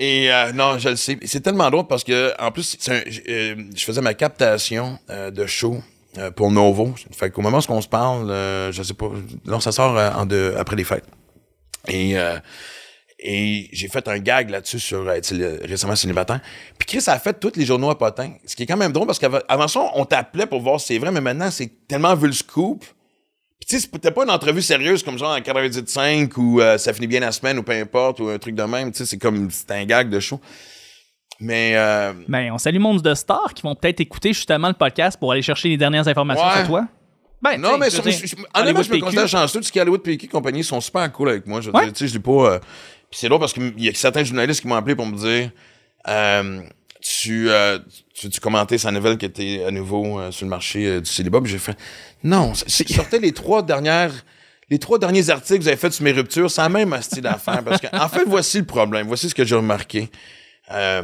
Et 0.00 0.32
euh, 0.32 0.52
non, 0.52 0.78
je 0.78 0.90
le 0.90 0.96
sais. 0.96 1.18
C'est 1.24 1.40
tellement 1.40 1.68
drôle 1.70 1.88
parce 1.88 2.04
que, 2.04 2.32
en 2.40 2.52
plus, 2.52 2.78
euh, 2.88 3.54
je 3.74 3.84
faisais 3.84 4.00
ma 4.00 4.14
captation 4.14 4.96
euh, 5.10 5.32
de 5.32 5.44
show 5.44 5.82
euh, 6.18 6.30
pour 6.30 6.52
Novo. 6.52 6.94
Fait 7.10 7.30
qu'au 7.30 7.42
moment 7.42 7.58
où 7.58 7.72
on 7.72 7.80
se 7.80 7.88
parle, 7.88 8.30
euh, 8.30 8.70
je 8.70 8.82
sais 8.84 8.94
pas, 8.94 9.10
non, 9.44 9.58
ça 9.58 9.72
sort 9.72 9.98
euh, 9.98 10.52
après 10.56 10.76
les 10.76 10.84
fêtes. 10.84 11.04
Et, 11.88 12.16
euh, 12.16 12.38
j'ai 13.20 13.88
fait 13.90 14.06
un 14.06 14.18
gag 14.20 14.50
là-dessus 14.50 14.78
sur 14.78 15.10
être 15.10 15.24
céli- 15.24 15.66
récemment 15.66 15.96
célibataire. 15.96 16.40
Puis 16.78 16.86
Chris 16.86 17.10
a 17.10 17.18
fait 17.18 17.32
tous 17.40 17.56
les 17.56 17.64
journaux 17.66 17.90
à 17.90 17.98
potin. 17.98 18.30
Ce 18.46 18.54
qui 18.54 18.62
est 18.62 18.66
quand 18.66 18.76
même 18.76 18.92
drôle 18.92 19.08
parce 19.08 19.18
qu'avant 19.18 19.66
ça, 19.66 19.90
on 19.94 20.04
t'appelait 20.04 20.46
pour 20.46 20.60
voir 20.60 20.78
si 20.78 20.86
c'est 20.86 20.98
vrai, 20.98 21.10
mais 21.10 21.20
maintenant, 21.20 21.50
c'est 21.50 21.88
tellement 21.88 22.14
vu 22.14 22.28
le 22.28 22.32
scoop. 22.32 22.84
Puis 23.60 23.66
tu 23.68 23.80
sais, 23.80 23.88
c'était 23.92 24.10
pas 24.12 24.22
une 24.24 24.30
entrevue 24.30 24.62
sérieuse 24.62 25.02
comme 25.02 25.18
genre 25.18 25.34
en 25.36 25.40
95 25.40 26.28
ou 26.36 26.60
euh, 26.60 26.78
ça 26.78 26.92
finit 26.92 27.06
bien 27.08 27.20
la 27.20 27.32
semaine 27.32 27.58
ou 27.58 27.62
peu 27.62 27.72
importe 27.72 28.20
ou 28.20 28.28
un 28.28 28.38
truc 28.38 28.54
de 28.54 28.62
même. 28.62 28.92
Tu 28.92 28.98
sais, 28.98 29.06
c'est 29.06 29.18
comme, 29.18 29.50
c'est 29.50 29.70
un 29.72 29.84
gag 29.84 30.08
de 30.10 30.20
show. 30.20 30.40
Mais, 31.40 31.72
euh, 31.76 32.12
Ben, 32.28 32.50
on 32.52 32.58
salue 32.58 32.78
Monde 32.78 33.00
de 33.02 33.14
Stars 33.14 33.54
qui 33.54 33.62
vont 33.62 33.74
peut-être 33.74 34.00
écouter 34.00 34.32
justement 34.32 34.68
le 34.68 34.74
podcast 34.74 35.18
pour 35.18 35.32
aller 35.32 35.42
chercher 35.42 35.68
les 35.68 35.76
dernières 35.76 36.06
informations 36.08 36.44
Ouais. 36.46 36.56
sur 36.58 36.66
toi. 36.66 36.88
Ben, 37.40 37.56
non, 37.56 37.78
mais 37.78 37.90
sur, 37.90 38.02
je, 38.02 38.10
je- 38.10 38.34
honnêtement, 38.54 38.82
je 38.82 38.90
me 38.92 38.98
considère 38.98 39.28
chanceux. 39.28 39.60
Tout 39.60 39.64
ce 39.66 39.70
qui 39.70 39.78
est 39.78 39.82
Hollywood 39.82 40.02
PQ 40.02 40.26
compagnie 40.28 40.64
sont 40.64 40.80
super 40.80 41.10
cool 41.12 41.28
avec 41.30 41.46
moi. 41.46 41.60
Je 41.60 41.70
Ouais. 41.70 41.86
tu 41.92 41.98
sais, 41.98 42.06
je 42.08 42.12
dis 42.12 42.18
pas. 42.18 42.54
euh, 42.54 42.58
Puis 43.10 43.20
c'est 43.20 43.28
drôle 43.28 43.38
parce 43.40 43.52
qu'il 43.52 43.72
y 43.80 43.88
a 43.88 43.94
certains 43.94 44.24
journalistes 44.24 44.60
qui 44.60 44.66
m'ont 44.66 44.74
appelé 44.74 44.96
pour 44.96 45.06
me 45.06 45.16
dire 45.16 45.50
euh, 46.08 46.60
tu, 47.00 47.48
euh, 47.50 47.78
tu, 48.18 48.28
tu 48.30 48.40
commentais 48.40 48.78
sa 48.78 48.90
nouvelle 48.90 49.16
qui 49.18 49.26
était 49.26 49.64
à 49.66 49.70
nouveau 49.70 50.18
euh, 50.18 50.30
sur 50.30 50.44
le 50.46 50.50
marché 50.50 50.86
euh, 50.86 51.00
du 51.00 51.10
célibat? 51.10 51.40
Puis 51.40 51.52
j'ai 51.52 51.58
fait 51.58 51.76
non, 52.24 52.52
c'est- 52.54 52.88
sortez 52.92 53.18
les 53.18 53.32
trois 53.32 53.62
dernières. 53.62 54.12
Les 54.70 54.78
trois 54.78 54.98
derniers 54.98 55.30
articles 55.30 55.58
que 55.58 55.62
vous 55.62 55.68
avez 55.68 55.76
faits 55.78 55.94
sur 55.94 56.04
mes 56.04 56.12
ruptures, 56.12 56.50
c'est 56.50 56.60
la 56.60 56.68
même 56.68 56.94
style 57.00 57.22
d'affaires. 57.22 57.64
Parce 57.64 57.80
que, 57.80 57.86
en 57.96 58.06
fait, 58.08 58.24
voici 58.26 58.58
le 58.58 58.66
problème. 58.66 59.06
Voici 59.06 59.30
ce 59.30 59.34
que 59.34 59.42
j'ai 59.44 59.54
remarqué. 59.54 60.10
Euh, 60.70 61.02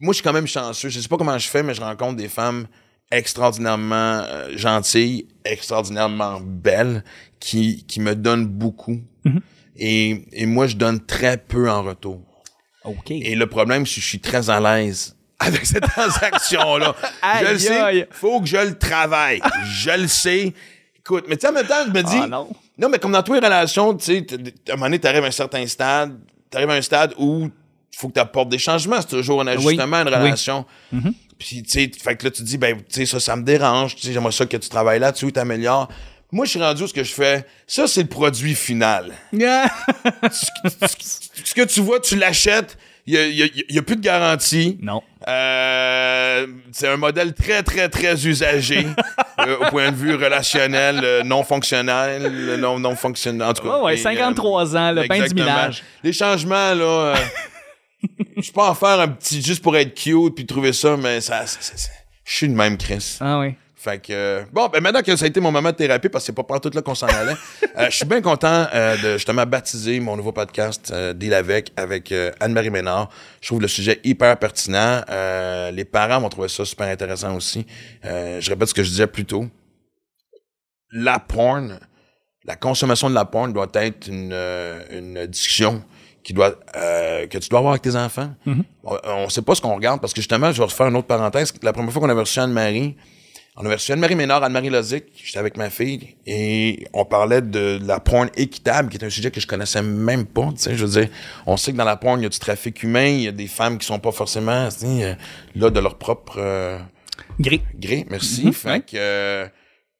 moi, 0.00 0.12
je 0.12 0.16
suis 0.16 0.22
quand 0.22 0.34
même 0.34 0.46
chanceux. 0.46 0.90
Je 0.90 1.00
sais 1.00 1.08
pas 1.08 1.16
comment 1.16 1.38
je 1.38 1.48
fais, 1.48 1.62
mais 1.62 1.72
je 1.72 1.80
rencontre 1.80 2.16
des 2.16 2.28
femmes 2.28 2.66
extraordinairement 3.10 3.94
euh, 4.26 4.56
gentilles, 4.58 5.26
extraordinairement 5.46 6.38
belles, 6.42 7.02
qui, 7.40 7.84
qui 7.86 8.00
me 8.00 8.14
donnent 8.14 8.46
beaucoup. 8.46 9.00
et, 9.76 10.26
et 10.32 10.44
moi, 10.44 10.66
je 10.66 10.76
donne 10.76 11.00
très 11.04 11.38
peu 11.38 11.70
en 11.70 11.82
retour. 11.82 12.20
OK. 12.84 13.10
Et 13.10 13.34
le 13.34 13.46
problème, 13.46 13.86
c'est 13.86 13.96
que 13.96 14.00
je 14.02 14.06
suis 14.06 14.20
très 14.20 14.50
à 14.50 14.60
l'aise 14.60 15.15
avec 15.38 15.66
cette 15.66 15.86
transaction-là. 15.86 16.94
je 17.40 17.52
le 17.52 17.58
sais, 17.58 18.08
faut 18.10 18.40
que 18.40 18.46
je 18.46 18.56
le 18.56 18.78
travaille. 18.78 19.40
je 19.70 19.90
le 19.90 20.08
sais. 20.08 20.52
Écoute, 20.98 21.24
mais 21.28 21.36
tu 21.36 21.42
sais, 21.42 21.48
en 21.48 21.52
même 21.52 21.66
temps, 21.66 21.84
je 21.86 21.92
me 21.92 22.02
dis... 22.02 22.18
Ah, 22.22 22.26
non. 22.26 22.48
Non, 22.78 22.88
mais 22.88 22.98
comme 22.98 23.12
dans 23.12 23.22
toutes 23.22 23.40
les 23.40 23.46
relations, 23.46 23.94
tu 23.94 24.04
sais, 24.04 24.26
à 24.68 24.72
un 24.72 24.76
moment 24.76 24.86
donné, 24.86 24.98
t'arrives 24.98 25.24
à 25.24 25.28
un 25.28 25.30
certain 25.30 25.66
stade, 25.66 26.18
t'arrives 26.50 26.70
à 26.70 26.74
un 26.74 26.82
stade 26.82 27.14
où 27.18 27.44
il 27.44 27.96
faut 27.96 28.08
que 28.08 28.14
tu 28.14 28.20
apportes 28.20 28.48
des 28.50 28.58
changements. 28.58 29.00
C'est 29.00 29.08
toujours 29.08 29.40
un 29.40 29.46
ajustement, 29.46 29.96
une 29.96 30.08
oui. 30.08 30.14
relation. 30.14 30.66
Puis, 31.38 31.62
tu 31.62 31.70
sais, 31.70 31.90
fait 32.02 32.16
que 32.16 32.24
là, 32.24 32.30
tu 32.30 32.42
dis, 32.42 32.58
ben, 32.58 32.76
tu 32.76 32.84
sais, 32.88 33.06
ça, 33.06 33.20
ça 33.20 33.36
me 33.36 33.42
dérange. 33.42 33.94
Tu 33.96 34.06
sais, 34.06 34.12
j'aimerais 34.12 34.32
ça 34.32 34.46
que 34.46 34.56
tu 34.56 34.68
travailles 34.68 35.00
là-dessus, 35.00 35.32
t'améliores. 35.32 35.88
Moi, 36.32 36.44
je 36.44 36.50
suis 36.50 36.60
rendu 36.60 36.82
où 36.82 36.86
ce 36.86 36.94
que 36.94 37.04
je 37.04 37.12
fais. 37.12 37.46
Ça, 37.66 37.86
c'est 37.86 38.02
le 38.02 38.08
produit 38.08 38.54
final. 38.54 39.12
ce 40.30 41.54
que 41.54 41.64
tu 41.64 41.80
vois, 41.80 42.00
tu 42.00 42.16
l'achètes. 42.16 42.76
Il 43.08 43.14
y 43.14 43.42
a, 43.42 43.78
a- 43.78 43.82
plus 43.82 43.96
de 43.96 44.00
garantie. 44.02 44.78
non. 44.82 45.02
Euh, 45.28 46.46
c'est 46.72 46.88
un 46.88 46.96
modèle 46.96 47.34
très, 47.34 47.62
très, 47.62 47.88
très 47.88 48.26
usagé 48.26 48.86
euh, 49.40 49.56
au 49.60 49.70
point 49.70 49.90
de 49.90 49.96
vue 49.96 50.14
relationnel, 50.14 51.00
euh, 51.02 51.22
non 51.24 51.42
fonctionnel, 51.42 52.30
non, 52.58 52.78
non 52.78 52.94
fonctionnel. 52.96 53.46
En 53.48 53.52
tout 53.52 53.62
cas, 53.62 53.76
Ouais, 53.78 53.84
ouais, 53.84 53.94
Et, 53.94 53.98
53 53.98 54.76
ans, 54.76 54.92
le 54.92 55.06
pain 55.06 55.26
du 55.26 55.34
village. 55.34 55.82
Les 56.04 56.12
changements, 56.12 56.74
là, 56.74 57.14
je 58.36 58.50
peux 58.52 58.60
en 58.60 58.74
faire 58.74 59.00
un 59.00 59.08
petit 59.08 59.42
juste 59.42 59.62
pour 59.62 59.76
être 59.76 59.94
cute 59.94 60.34
puis 60.34 60.46
trouver 60.46 60.72
ça, 60.72 60.96
mais 60.96 61.20
ça- 61.20 61.44
je 62.24 62.34
suis 62.34 62.48
de 62.48 62.54
même, 62.54 62.76
Chris. 62.76 63.18
Ah 63.20 63.38
oui. 63.40 63.54
Fait 63.86 64.00
que, 64.00 64.42
bon, 64.52 64.66
ben 64.66 64.82
maintenant 64.82 65.00
que 65.00 65.14
ça 65.14 65.26
a 65.26 65.28
été 65.28 65.38
mon 65.38 65.52
moment 65.52 65.70
de 65.70 65.76
thérapie, 65.76 66.08
parce 66.08 66.24
que 66.24 66.26
c'est 66.26 66.32
pas 66.32 66.42
par 66.42 66.60
tout 66.60 66.72
là 66.74 66.82
qu'on 66.82 66.96
s'en 66.96 67.06
allait, 67.06 67.36
euh, 67.78 67.86
je 67.88 67.94
suis 67.94 68.04
bien 68.04 68.20
content 68.20 68.66
euh, 68.74 68.96
de 68.96 69.12
justement 69.12 69.46
baptiser 69.46 70.00
mon 70.00 70.16
nouveau 70.16 70.32
podcast, 70.32 70.90
euh, 70.92 71.12
Deal 71.12 71.32
avec, 71.32 71.72
avec 71.76 72.10
euh, 72.10 72.32
Anne-Marie 72.40 72.70
Ménard. 72.70 73.10
Je 73.40 73.46
trouve 73.46 73.60
le 73.60 73.68
sujet 73.68 74.00
hyper 74.02 74.36
pertinent. 74.38 75.02
Les 75.72 75.84
parents 75.84 76.20
vont 76.20 76.28
trouver 76.28 76.48
ça 76.48 76.64
super 76.64 76.88
intéressant 76.88 77.36
aussi. 77.36 77.64
Je 78.02 78.50
répète 78.50 78.70
ce 78.70 78.74
que 78.74 78.82
je 78.82 78.90
disais 78.90 79.06
plus 79.06 79.24
tôt. 79.24 79.46
La 80.90 81.20
porn, 81.20 81.78
la 82.44 82.56
consommation 82.56 83.08
de 83.08 83.14
la 83.14 83.24
porn 83.24 83.52
doit 83.52 83.70
être 83.74 84.08
une, 84.08 84.34
une 84.90 85.26
discussion 85.26 85.84
qui 86.24 86.32
doit, 86.32 86.56
euh, 86.76 87.28
que 87.28 87.38
tu 87.38 87.48
dois 87.48 87.60
avoir 87.60 87.74
avec 87.74 87.82
tes 87.82 87.94
enfants. 87.94 88.34
On, 88.82 88.98
on 89.04 89.28
sait 89.28 89.42
pas 89.42 89.54
ce 89.54 89.60
qu'on 89.60 89.76
regarde 89.76 90.00
parce 90.00 90.12
que 90.12 90.20
justement, 90.20 90.50
je 90.50 90.58
vais 90.58 90.64
refaire 90.64 90.88
une 90.88 90.96
autre 90.96 91.06
parenthèse. 91.06 91.54
La 91.62 91.72
première 91.72 91.92
fois 91.92 92.02
qu'on 92.02 92.08
avait 92.08 92.18
reçu 92.18 92.40
Anne-Marie, 92.40 92.96
on 93.58 93.64
avait 93.64 93.76
reçu 93.76 93.92
Anne-Marie 93.92 94.16
Ménard, 94.16 94.44
Anne-Marie 94.44 94.68
Lozic, 94.68 95.04
j'étais 95.24 95.38
avec 95.38 95.56
ma 95.56 95.70
fille, 95.70 96.16
et 96.26 96.86
on 96.92 97.06
parlait 97.06 97.40
de 97.40 97.78
la 97.82 98.00
porn 98.00 98.28
équitable, 98.36 98.90
qui 98.90 98.98
est 98.98 99.04
un 99.04 99.08
sujet 99.10 99.30
que 99.30 99.40
je 99.40 99.46
connaissais 99.46 99.82
même 99.82 100.26
pas, 100.26 100.50
tu 100.52 100.58
sais, 100.58 100.76
je 100.76 100.84
veux 100.84 101.00
dire, 101.00 101.08
on 101.46 101.56
sait 101.56 101.72
que 101.72 101.76
dans 101.78 101.84
la 101.84 101.96
porn, 101.96 102.20
il 102.20 102.24
y 102.24 102.26
a 102.26 102.28
du 102.28 102.38
trafic 102.38 102.82
humain, 102.82 103.06
il 103.06 103.22
y 103.22 103.28
a 103.28 103.32
des 103.32 103.46
femmes 103.46 103.78
qui 103.78 103.86
sont 103.86 103.98
pas 103.98 104.12
forcément, 104.12 104.68
tu 104.68 104.80
sais, 104.80 105.04
euh, 105.04 105.14
là, 105.54 105.70
de 105.70 105.80
leur 105.80 105.96
propre 105.96 106.36
euh, 106.38 106.78
Gris. 107.40 107.62
gré, 107.74 108.04
merci, 108.10 108.46
Mhm, 108.46 108.52
fait 108.52 108.80
que, 108.84 108.96
euh, 108.96 109.46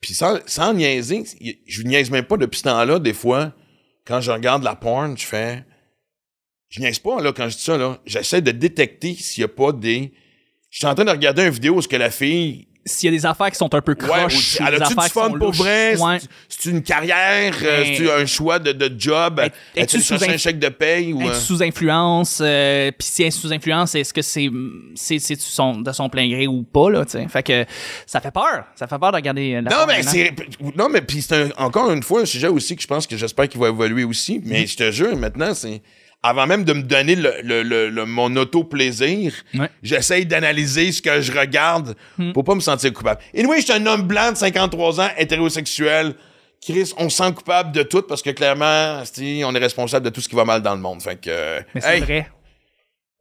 puis 0.02 0.12
sans, 0.12 0.38
sans 0.46 0.75
niaiser, 0.75 1.25
je 1.66 1.82
niaise 1.82 2.10
même 2.10 2.25
pas 2.26 2.36
depuis 2.36 2.58
ce 2.58 2.64
temps-là, 2.64 2.98
des 2.98 3.14
fois, 3.14 3.54
quand 4.06 4.20
je 4.20 4.30
regarde 4.30 4.64
la 4.64 4.76
porn, 4.76 5.16
je 5.16 5.25
fais, 5.25 5.64
je 6.68 6.80
niaise 6.80 6.98
pas, 6.98 7.22
là, 7.22 7.32
quand 7.32 7.48
je 7.48 7.56
dis 7.56 7.62
ça, 7.62 7.78
là, 7.78 7.98
j'essaie 8.04 8.42
de 8.42 8.50
détecter 8.50 9.14
s'il 9.14 9.40
y 9.40 9.44
a 9.44 9.48
pas 9.48 9.72
des, 9.72 10.12
je 10.68 10.78
suis 10.78 10.86
en 10.86 10.94
train 10.94 11.06
de 11.06 11.10
regarder 11.10 11.42
une 11.44 11.50
vidéo 11.50 11.76
où 11.76 11.80
ce 11.82 11.88
que 11.88 11.96
la 11.96 12.10
fille 12.10 12.68
S'il 12.88 13.11
y 13.11 13.14
a 13.14 13.16
des 13.16 13.26
affaires 13.26 13.50
qui 13.50 13.57
sont 13.57 13.75
un 13.75 13.81
peu 13.81 13.93
Ouais, 13.93 13.97
croches, 14.09 14.59
ou- 14.61 14.62
ou 14.62 14.66
elle 14.69 14.76
des 14.76 14.83
a-tu 14.83 14.95
du 14.95 15.09
fun 15.09 15.33
pour 15.33 15.50
vrai? 15.52 15.97
Ouais. 16.00 16.19
C'est- 16.49 16.71
une 16.71 16.83
carrière? 16.83 17.52
euh, 17.62 17.83
Ben, 17.85 17.95
C'est 17.97 18.12
un 18.12 18.26
choix 18.26 18.59
de, 18.61 18.71
de 18.73 18.93
job? 18.99 19.40
es- 19.40 19.50
Elle 19.75 19.83
es-tu 19.83 20.00
tu 20.00 20.14
un 20.14 20.37
chèque 20.37 20.59
de 20.61 20.69
paye? 20.69 21.12
Ou, 21.12 21.28
euh, 21.28 21.35
sous 21.35 21.62
influence, 21.62 22.38
euh, 22.40 22.90
puis 22.97 23.09
si 23.09 23.23
elle 23.23 23.28
est 23.28 23.31
sous 23.33 23.52
influence, 23.52 23.95
est-ce 23.97 24.14
que 24.14 24.23
c'est 24.23 24.49
de 24.49 25.93
son 25.93 26.09
plein 26.09 26.28
gré 26.28 26.47
ou 26.47 26.62
pas 26.62 26.90
là, 26.90 27.05
tu. 27.05 27.19
Fait 27.28 27.43
que 27.43 27.64
ça 28.07 28.21
fait 28.21 28.31
peur, 28.31 28.64
ça 28.75 28.87
fait 28.87 28.99
peur 28.99 29.11
de 29.11 29.16
regarder 29.16 29.55
euh, 29.55 29.62
la 29.62 29.71
Non, 29.71 29.87
mais 29.87 30.02
c'est. 30.02 30.33
Non, 30.76 30.88
mais 30.88 31.00
puis 31.02 31.23
c'est 31.23 31.35
un- 31.37 31.64
encore 31.64 31.90
une 31.90 32.02
fois 32.02 32.21
un 32.23 32.25
sujet 32.26 32.49
aussi 32.49 32.76
que 32.76 32.83
je 32.83 32.87
pense 32.87 33.07
que 33.07 33.16
j'espère 33.16 33.49
qu'il 33.49 33.61
va 33.61 33.69
évoluer 33.69 34.05
aussi. 34.05 34.40
Mais 34.45 34.61
Mhm. 34.61 34.66
je 34.69 34.76
te 34.76 34.90
jure, 34.93 35.16
maintenant, 35.16 35.55
c'est. 35.55 35.83
Avant 36.28 36.47
même 36.47 36.64
de 36.64 36.73
me 36.73 36.83
donner 36.83 37.14
le, 37.14 37.33
le- 37.42 37.62
le- 37.62 37.88
le- 37.88 38.04
mon 38.06 38.35
auto-plaisir, 38.37 39.33
Ouais. 39.54 39.71
j'essaye 39.83 40.26
d'analyser 40.26 40.90
ce 40.92 41.00
que 41.00 41.21
je 41.21 41.30
regarde 41.33 41.95
Hmm. 42.18 42.33
pour 42.33 42.42
pas 42.45 42.54
me 42.54 42.61
sentir 42.61 42.92
coupable. 42.92 43.21
Et 43.33 43.45
oui, 43.47 43.56
je 43.61 43.64
suis 43.66 43.73
un 43.73 43.87
homme 43.87 44.02
blanc 44.02 44.33
de 44.33 44.37
53 44.37 45.00
ans, 45.00 45.09
hétérosexuel. 45.16 46.14
Chris, 46.61 46.92
on 46.99 47.09
se 47.09 47.16
sent 47.18 47.33
coupable 47.35 47.71
de 47.73 47.83
tout 47.85 48.02
parce 48.02 48.23
que 48.23 48.30
clairement, 48.30 49.02
on 49.45 49.54
est 49.54 49.59
responsable 49.59 50.04
de 50.06 50.11
tout 50.11 50.21
ce 50.21 50.28
qui 50.28 50.35
va 50.35 50.45
mal 50.45 50.62
dans 50.62 50.75
le 50.75 50.80
monde. 50.80 51.00
Fait 51.02 51.21
que. 51.21 51.61
Mais 51.75 51.80
c'est 51.80 51.97
hey, 51.99 52.00
vrai. 52.02 52.28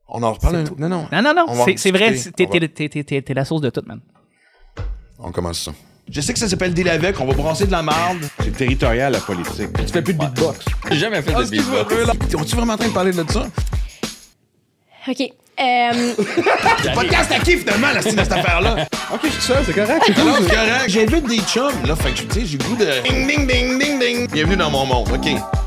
On 0.08 0.24
en 0.24 0.34
reparle. 0.34 0.56
Un- 0.58 0.64
tout. 0.64 0.76
Non, 0.78 0.90
non. 0.90 1.08
Non 1.12 1.22
non 1.22 1.34
non, 1.36 1.66
c'est 1.78 1.92
vrai, 1.92 2.16
t'es 2.36 3.34
la 3.34 3.46
source 3.46 3.62
de 3.62 3.70
tout, 3.70 3.84
man. 3.86 4.00
On 5.20 5.32
commence 5.32 5.60
ça. 5.60 5.74
Je 6.12 6.22
sais 6.22 6.34
que 6.34 6.40
ça 6.40 6.48
s'appelle 6.48 6.74
Deal 6.74 6.88
avec, 6.88 7.20
on 7.20 7.26
va 7.26 7.34
brasser 7.34 7.66
de 7.66 7.72
la 7.72 7.82
marde. 7.82 8.20
C'est 8.44 8.56
territorial, 8.56 9.12
la 9.12 9.20
politique. 9.20 9.70
Tu 9.86 9.92
fais 9.92 10.02
plus 10.02 10.14
de 10.14 10.20
beatbox. 10.20 10.60
J'ai 10.92 11.00
jamais 11.00 11.22
fait 11.22 11.34
de 11.34 11.44
beatbox. 11.50 12.36
On-tu 12.36 12.56
vraiment 12.56 12.74
en 12.74 12.78
train 12.78 12.88
de 12.88 12.94
parler 12.94 13.12
de 13.12 13.24
ça? 13.32 13.48
OK. 15.08 15.22
Euh, 15.58 16.14
Podcast 16.94 17.32
à 17.32 17.40
qui 17.40 17.58
finalement, 17.58 17.88
la 17.94 18.02
style 18.02 18.16
de 18.16 18.24
cette 18.24 18.34
affaire-là? 18.34 18.88
Ok, 19.14 19.22
je 19.24 19.30
suis 19.30 19.42
seul, 19.42 19.64
c'est 19.66 19.74
correct. 19.74 20.04
c'est 20.06 20.14
correct. 20.14 20.86
J'invite 20.88 21.28
des 21.28 21.40
chums, 21.40 21.86
là. 21.88 21.96
Fait 21.96 22.12
que, 22.12 22.22
tu 22.22 22.42
sais, 22.42 22.46
j'ai 22.46 22.58
le 22.58 22.64
goût 22.66 22.76
de. 22.76 22.86
Ding, 23.04 23.28
ding, 23.28 23.48
ding, 23.48 23.80
ding, 23.80 24.00
ding. 24.00 24.28
Bienvenue 24.32 24.58
dans 24.58 24.70
mon 24.70 24.86
monde, 24.86 25.10
OK. 25.12 25.65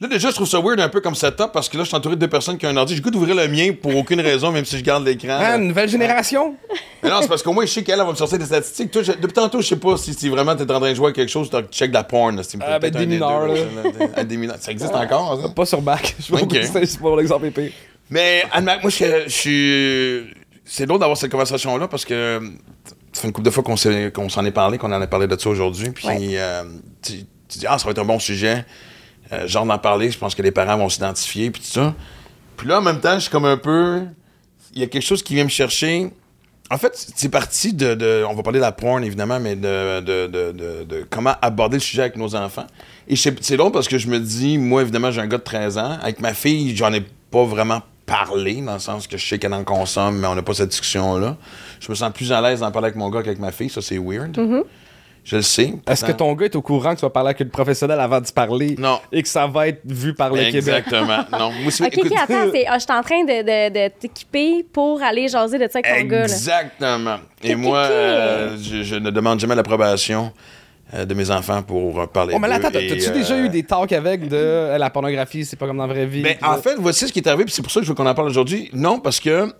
Là, 0.00 0.06
déjà, 0.06 0.30
je 0.30 0.34
trouve 0.36 0.46
ça 0.46 0.60
weird 0.60 0.78
un 0.78 0.88
peu 0.88 1.00
comme 1.00 1.16
setup 1.16 1.50
parce 1.52 1.68
que 1.68 1.76
là, 1.76 1.82
je 1.82 1.88
suis 1.88 1.96
entouré 1.96 2.14
de 2.14 2.20
deux 2.20 2.28
personnes 2.28 2.56
qui 2.56 2.66
ont 2.66 2.68
un 2.68 2.76
ordi. 2.76 2.94
J'ai 2.94 3.00
goût 3.00 3.10
d'ouvrir 3.10 3.34
le 3.34 3.48
mien 3.48 3.72
pour 3.72 3.96
aucune 3.96 4.20
raison, 4.20 4.52
même 4.52 4.64
si 4.64 4.78
je 4.78 4.84
garde 4.84 5.04
l'écran. 5.04 5.36
Ah, 5.40 5.58
nouvelle 5.58 5.88
génération? 5.88 6.54
Mais 7.02 7.10
non, 7.10 7.16
c'est 7.20 7.26
parce 7.26 7.42
qu'au 7.42 7.52
moins, 7.52 7.66
je 7.66 7.72
sais 7.72 7.82
qu'elle 7.82 7.98
elle 7.98 8.06
va 8.06 8.12
me 8.12 8.16
sortir 8.16 8.38
des 8.38 8.44
statistiques. 8.44 8.92
Toi, 8.92 9.02
je- 9.02 9.10
depuis 9.12 9.32
tantôt, 9.32 9.60
je 9.60 9.66
sais 9.66 9.76
pas 9.76 9.96
si, 9.96 10.14
si 10.14 10.28
vraiment 10.28 10.54
t'es 10.54 10.62
en 10.70 10.78
train 10.78 10.90
de 10.90 10.94
jouer 10.94 11.08
à 11.08 11.12
quelque 11.12 11.28
chose, 11.28 11.50
tu 11.50 11.56
check 11.76 11.90
de 11.90 11.94
la 11.94 12.04
porn. 12.04 12.40
si 12.44 12.56
Ah, 12.60 12.78
ben, 12.78 12.92
des 12.92 13.06
mineurs, 13.06 13.48
deux, 13.48 13.66
là. 14.14 14.22
des 14.24 14.36
mineurs. 14.36 14.58
Ça 14.60 14.70
existe 14.70 14.94
encore, 14.94 15.40
ça? 15.42 15.48
Pas 15.48 15.66
sur 15.66 15.82
bac. 15.82 16.14
Je 16.20 16.28
vois 16.28 16.42
Ok. 16.42 16.52
que 16.52 16.62
c'est 16.86 17.00
pas 17.00 17.16
l'exemple 17.16 17.46
épais. 17.46 17.72
Mais, 18.08 18.44
Anne-Marie, 18.52 18.80
moi, 18.82 18.90
je, 18.90 19.28
suis. 19.28 20.32
C'est 20.64 20.86
drôle 20.86 21.00
d'avoir 21.00 21.16
cette 21.18 21.32
conversation-là 21.32 21.88
parce 21.88 22.04
que 22.04 22.40
ça 23.12 23.22
fait 23.22 23.26
une 23.26 23.32
couple 23.32 23.46
de 23.46 23.50
fois 23.50 23.64
qu'on 23.64 23.76
s'en 24.28 24.44
est 24.44 24.50
parlé, 24.52 24.78
qu'on 24.78 24.92
en 24.92 25.00
a 25.02 25.06
parlé 25.08 25.26
de 25.26 25.36
ça 25.36 25.48
aujourd'hui. 25.50 25.90
Puis, 25.90 26.06
Ouais. 26.06 26.18
euh, 26.34 26.62
tu, 27.02 27.14
tu 27.48 27.58
dis, 27.58 27.66
ah, 27.66 27.78
ça 27.78 27.86
va 27.86 27.90
être 27.90 27.98
un 27.98 28.04
bon 28.04 28.20
sujet. 28.20 28.64
Euh, 29.32 29.46
genre 29.46 29.66
d'en 29.66 29.78
parler, 29.78 30.10
je 30.10 30.18
pense 30.18 30.34
que 30.34 30.42
les 30.42 30.50
parents 30.50 30.76
vont 30.76 30.88
s'identifier, 30.88 31.50
puis 31.50 31.60
tout 31.60 31.68
ça. 31.68 31.94
Puis 32.56 32.66
là, 32.66 32.78
en 32.78 32.82
même 32.82 33.00
temps, 33.00 33.14
je 33.14 33.20
suis 33.20 33.30
comme 33.30 33.44
un 33.44 33.56
peu. 33.56 34.02
Il 34.74 34.80
y 34.80 34.84
a 34.84 34.86
quelque 34.86 35.04
chose 35.04 35.22
qui 35.22 35.34
vient 35.34 35.44
me 35.44 35.50
chercher. 35.50 36.10
En 36.70 36.76
fait, 36.76 36.92
c'est 37.14 37.30
parti 37.30 37.72
de, 37.72 38.24
On 38.28 38.34
va 38.34 38.42
parler 38.42 38.58
de 38.58 38.64
la 38.64 38.72
porn, 38.72 39.02
évidemment, 39.02 39.40
mais 39.40 39.56
de, 39.56 41.06
comment 41.08 41.34
aborder 41.40 41.76
le 41.76 41.82
sujet 41.82 42.02
avec 42.02 42.16
nos 42.16 42.34
enfants. 42.34 42.66
Et 43.06 43.16
c'est 43.16 43.56
drôle 43.56 43.72
parce 43.72 43.88
que 43.88 43.96
je 43.96 44.08
me 44.08 44.18
dis, 44.18 44.58
moi, 44.58 44.82
évidemment, 44.82 45.10
j'ai 45.10 45.20
un 45.20 45.26
gars 45.26 45.38
de 45.38 45.42
13 45.42 45.78
ans. 45.78 45.98
Avec 46.02 46.20
ma 46.20 46.34
fille, 46.34 46.76
j'en 46.76 46.92
ai 46.92 47.02
pas 47.30 47.44
vraiment 47.44 47.80
parlé, 48.04 48.60
dans 48.60 48.74
le 48.74 48.78
sens 48.78 49.06
que 49.06 49.16
je 49.16 49.26
sais 49.26 49.38
qu'elle 49.38 49.54
en 49.54 49.64
consomme, 49.64 50.18
mais 50.18 50.26
on 50.26 50.34
n'a 50.34 50.42
pas 50.42 50.54
cette 50.54 50.70
discussion-là. 50.70 51.36
Je 51.80 51.90
me 51.90 51.94
sens 51.94 52.12
plus 52.12 52.32
à 52.32 52.40
l'aise 52.40 52.60
d'en 52.60 52.70
parler 52.70 52.86
avec 52.86 52.96
mon 52.96 53.10
gars 53.10 53.22
qu'avec 53.22 53.38
ma 53.38 53.52
fille. 53.52 53.70
Ça, 53.70 53.82
c'est 53.82 53.98
weird. 53.98 54.38
Je 55.24 55.36
le 55.36 55.42
sais. 55.42 55.74
Est-ce 55.86 56.04
que 56.04 56.12
ton 56.12 56.32
gars 56.34 56.46
est 56.46 56.56
au 56.56 56.62
courant 56.62 56.94
que 56.94 57.00
tu 57.00 57.02
vas 57.06 57.10
parler 57.10 57.28
avec 57.28 57.40
une 57.40 57.50
professionnelle 57.50 58.00
avant 58.00 58.20
d'y 58.20 58.32
parler? 58.32 58.76
Non. 58.78 58.98
Et 59.12 59.22
que 59.22 59.28
ça 59.28 59.46
va 59.46 59.68
être 59.68 59.80
vu 59.84 60.14
par 60.14 60.30
le 60.30 60.44
Québec? 60.44 60.54
Exactement. 60.86 61.18
Non. 61.38 61.50
Moi, 61.62 61.70
c'est- 61.70 61.84
OK, 61.84 62.12
attends, 62.16 62.50
c'est, 62.52 62.66
ah, 62.66 62.78
je 62.78 62.84
suis 62.84 62.92
en 62.92 63.02
train 63.02 63.22
de, 63.24 63.42
de, 63.42 63.68
de 63.88 63.92
t'équiper 64.00 64.64
pour 64.72 65.02
aller 65.02 65.28
jaser 65.28 65.58
de 65.58 65.68
ça 65.70 65.80
avec 65.80 65.86
ton 66.02 66.06
gars. 66.08 66.18
Là. 66.20 66.24
Exactement. 66.24 67.16
Et 67.42 67.54
moi, 67.54 67.78
euh, 67.78 68.56
je, 68.60 68.82
je 68.82 68.94
ne 68.96 69.10
demande 69.10 69.38
jamais 69.40 69.54
l'approbation 69.54 70.32
euh, 70.94 71.04
de 71.04 71.12
mes 71.14 71.30
enfants 71.30 71.62
pour 71.62 72.00
euh, 72.00 72.06
parler 72.06 72.32
Oh, 72.34 72.38
mais 72.38 72.48
là, 72.48 72.54
attends, 72.56 72.70
et, 72.70 72.86
t'as-tu 72.86 73.08
euh, 73.10 73.12
déjà 73.12 73.36
eu 73.38 73.48
des 73.50 73.62
talks 73.62 73.92
avec 73.92 74.28
de 74.28 74.36
euh, 74.36 74.78
la 74.78 74.88
pornographie, 74.88 75.44
c'est 75.44 75.56
pas 75.56 75.66
comme 75.66 75.76
dans 75.76 75.86
la 75.86 75.92
vraie 75.92 76.06
vie? 76.06 76.22
Ben, 76.22 76.36
en 76.42 76.52
là- 76.52 76.58
fait, 76.62 76.76
voici 76.78 77.06
ce 77.06 77.12
qui 77.12 77.18
est 77.18 77.28
arrivé, 77.28 77.44
puis 77.44 77.52
c'est 77.52 77.62
pour 77.62 77.70
ça 77.70 77.80
que 77.80 77.84
je 77.86 77.90
veux 77.90 77.94
qu'on 77.94 78.06
en 78.06 78.14
parle 78.14 78.28
aujourd'hui. 78.28 78.70
Non, 78.72 78.98
parce 78.98 79.20
que 79.20 79.52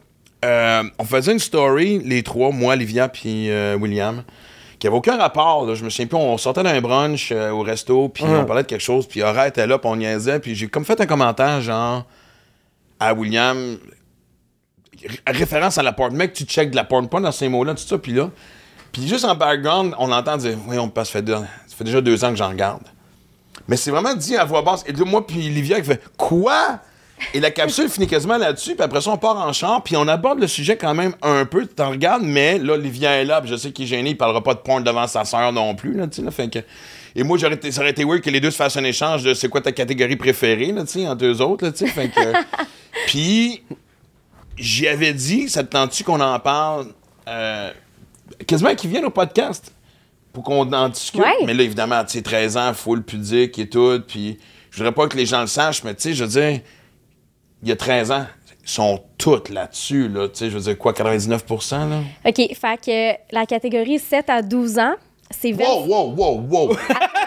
euh, 0.45 0.83
on 0.99 1.05
faisait 1.05 1.33
une 1.33 1.39
story, 1.39 2.01
les 2.05 2.23
trois, 2.23 2.51
moi, 2.51 2.75
Livia, 2.77 3.09
puis 3.09 3.51
euh, 3.51 3.77
William, 3.77 4.23
qui 4.79 4.87
avait 4.87 4.97
aucun 4.97 5.17
rapport. 5.17 5.67
Là, 5.67 5.75
je 5.75 5.85
me 5.85 5.91
souviens 5.91 6.07
plus, 6.07 6.17
on 6.17 6.39
sortait 6.39 6.63
d'un 6.63 6.81
brunch 6.81 7.31
euh, 7.33 7.51
au 7.51 7.63
resto, 7.63 8.09
puis 8.09 8.25
on 8.43 8.45
parlait 8.45 8.63
de 8.63 8.69
quelque 8.69 8.81
chose, 8.83 9.07
puis 9.07 9.23
Aura 9.23 9.49
était 9.49 9.67
là, 9.67 9.79
puis 9.79 9.89
on 9.91 9.97
niaisait, 9.97 10.39
puis 10.41 10.55
j'ai 10.55 10.69
comme 10.69 10.85
fait 10.85 11.01
un 11.01 11.07
commentaire, 11.07 11.61
genre, 11.61 12.05
à 13.01 13.13
William, 13.15 13.79
ré- 15.05 15.21
référence 15.27 15.79
à 15.79 15.83
la 15.83 15.93
porn. 15.93 16.15
Mec, 16.15 16.33
tu 16.33 16.45
check 16.45 16.71
de 16.71 16.77
la 16.77 16.85
porn, 16.85 17.09
pas 17.09 17.21
dans 17.21 17.33
ces 17.33 17.49
mots-là, 17.49 17.75
tout 17.75 17.83
ça, 17.83 17.99
puis 17.99 18.13
là. 18.13 18.31
Puis 18.93 19.07
juste 19.07 19.25
en 19.25 19.35
background, 19.35 19.95
on 19.99 20.11
entend 20.13 20.37
dire, 20.37 20.57
oui, 20.67 20.79
on 20.79 20.89
passe, 20.89 21.09
ça 21.09 21.13
fait, 21.15 21.23
deux- 21.23 21.35
ça 21.35 21.77
fait 21.77 21.85
déjà 21.85 22.01
deux 22.01 22.25
ans 22.25 22.31
que 22.31 22.37
j'en 22.37 22.49
regarde. 22.49 22.83
Mais 23.67 23.77
c'est 23.77 23.91
vraiment 23.91 24.15
dit 24.15 24.37
à 24.37 24.45
voix 24.45 24.63
basse. 24.63 24.83
Et 24.87 24.93
là, 24.93 25.05
moi, 25.05 25.27
puis 25.27 25.37
Livia 25.37 25.79
qui 25.81 25.87
fait 25.87 26.03
Quoi? 26.17 26.81
Et 27.35 27.41
la 27.41 27.51
capsule 27.51 27.89
finit 27.89 28.07
quasiment 28.07 28.39
là-dessus, 28.39 28.75
puis 28.75 28.83
après 28.83 29.01
ça, 29.01 29.11
on 29.11 29.19
part 29.19 29.37
en 29.37 29.53
char, 29.53 29.83
puis 29.83 29.97
on 29.97 30.07
aborde 30.09 30.41
le 30.41 30.47
sujet 30.47 30.77
quand 30.77 30.95
même 30.95 31.15
un 31.23 31.45
peu, 31.45 31.67
tu 31.67 31.75
t'en 31.75 31.91
regardes, 31.91 32.23
mais 32.23 32.59
là, 32.59 32.77
Livia 32.77 33.21
est 33.21 33.25
là, 33.25 33.41
puis 33.41 33.51
je 33.51 33.57
sais 33.57 33.73
qu'il 33.73 33.85
est 33.85 33.89
gêné, 33.89 34.11
il 34.11 34.17
parlera 34.17 34.43
pas 34.43 34.55
de 34.55 34.61
porn 34.61 34.83
devant 34.83 35.07
sa 35.07 35.25
sœur 35.25 35.53
non 35.53 35.75
plus, 35.75 35.95
là, 35.95 36.07
tu 36.07 36.23
sais, 36.23 36.31
fait 36.31 36.49
que... 36.49 36.59
Et 37.17 37.25
moi, 37.25 37.39
j'aurais 37.39 37.55
été, 37.55 37.73
ça 37.73 37.81
aurait 37.81 37.91
été 37.91 38.05
weird 38.05 38.21
que 38.21 38.31
les 38.31 38.41
deux 38.41 38.51
se 38.51 38.57
fassent 38.57 38.77
un 38.77 38.85
échange 38.85 39.25
de 39.25 39.35
c'est 39.35 39.49
quoi 39.49 39.61
ta 39.61 39.73
catégorie 39.73 40.17
préférée, 40.17 40.73
là, 40.73 40.83
tu 40.83 41.01
sais, 41.01 41.09
entre 41.09 41.25
eux 41.25 41.41
autres, 41.41 41.65
là, 41.65 41.73
tu 41.73 41.87
sais, 41.87 41.87
fait 41.87 42.09
que... 42.09 42.33
puis, 43.07 43.63
j'y 44.57 44.89
avais 44.89 45.13
dit, 45.13 45.49
ça 45.49 45.63
te 45.65 45.71
tente-tu 45.71 46.05
qu'on 46.05 46.21
en 46.21 46.39
parle, 46.39 46.89
euh, 47.29 47.71
quasiment 48.47 48.75
qu'ils 48.75 48.91
viennent 48.91 49.05
au 49.05 49.11
podcast 49.11 49.73
pour 50.33 50.45
qu'on 50.45 50.73
en 50.73 50.89
discute? 50.89 51.21
Ouais. 51.21 51.45
Mais 51.47 51.55
là, 51.55 51.63
évidemment, 51.63 52.05
tu 52.05 52.13
sais, 52.13 52.23
13 52.23 52.57
ans, 52.57 52.75
full 52.75 53.03
pudique 53.03 53.59
et 53.59 53.69
tout. 53.69 54.01
Puis 54.07 54.39
je 54.71 54.79
voudrais 54.79 54.93
pas 54.93 55.09
que 55.09 55.17
les 55.17 55.27
gens 55.27 55.41
le 55.41 55.47
sachent, 55.47 55.85
mais 55.85 55.95
tu 55.95 56.03
sais, 56.03 56.15
je 56.15 56.25
veux 56.25 56.31
dire, 56.31 56.61
il 57.63 57.69
y 57.69 57.73
a 57.73 57.77
13 57.77 58.11
ans, 58.13 58.27
ils 58.63 58.69
sont 58.69 59.03
toutes 59.17 59.49
là-dessus, 59.49 60.09
là. 60.09 60.29
Tu 60.29 60.37
sais, 60.37 60.51
je 60.51 60.57
veux 60.57 60.63
dire, 60.63 60.79
quoi, 60.79 60.93
99% 60.93 61.89
là? 61.89 62.01
OK, 62.27 62.55
fait 62.55 62.81
que 62.85 63.35
la 63.35 63.47
catégorie 63.47 63.99
7 63.99 64.31
à 64.31 64.43
12 64.43 64.79
ans, 64.79 64.95
c'est 65.31 65.53
20... 65.53 65.65
Wow, 65.65 65.85
wow, 65.87 66.15
wow, 66.17 66.41
wow. 66.69 66.77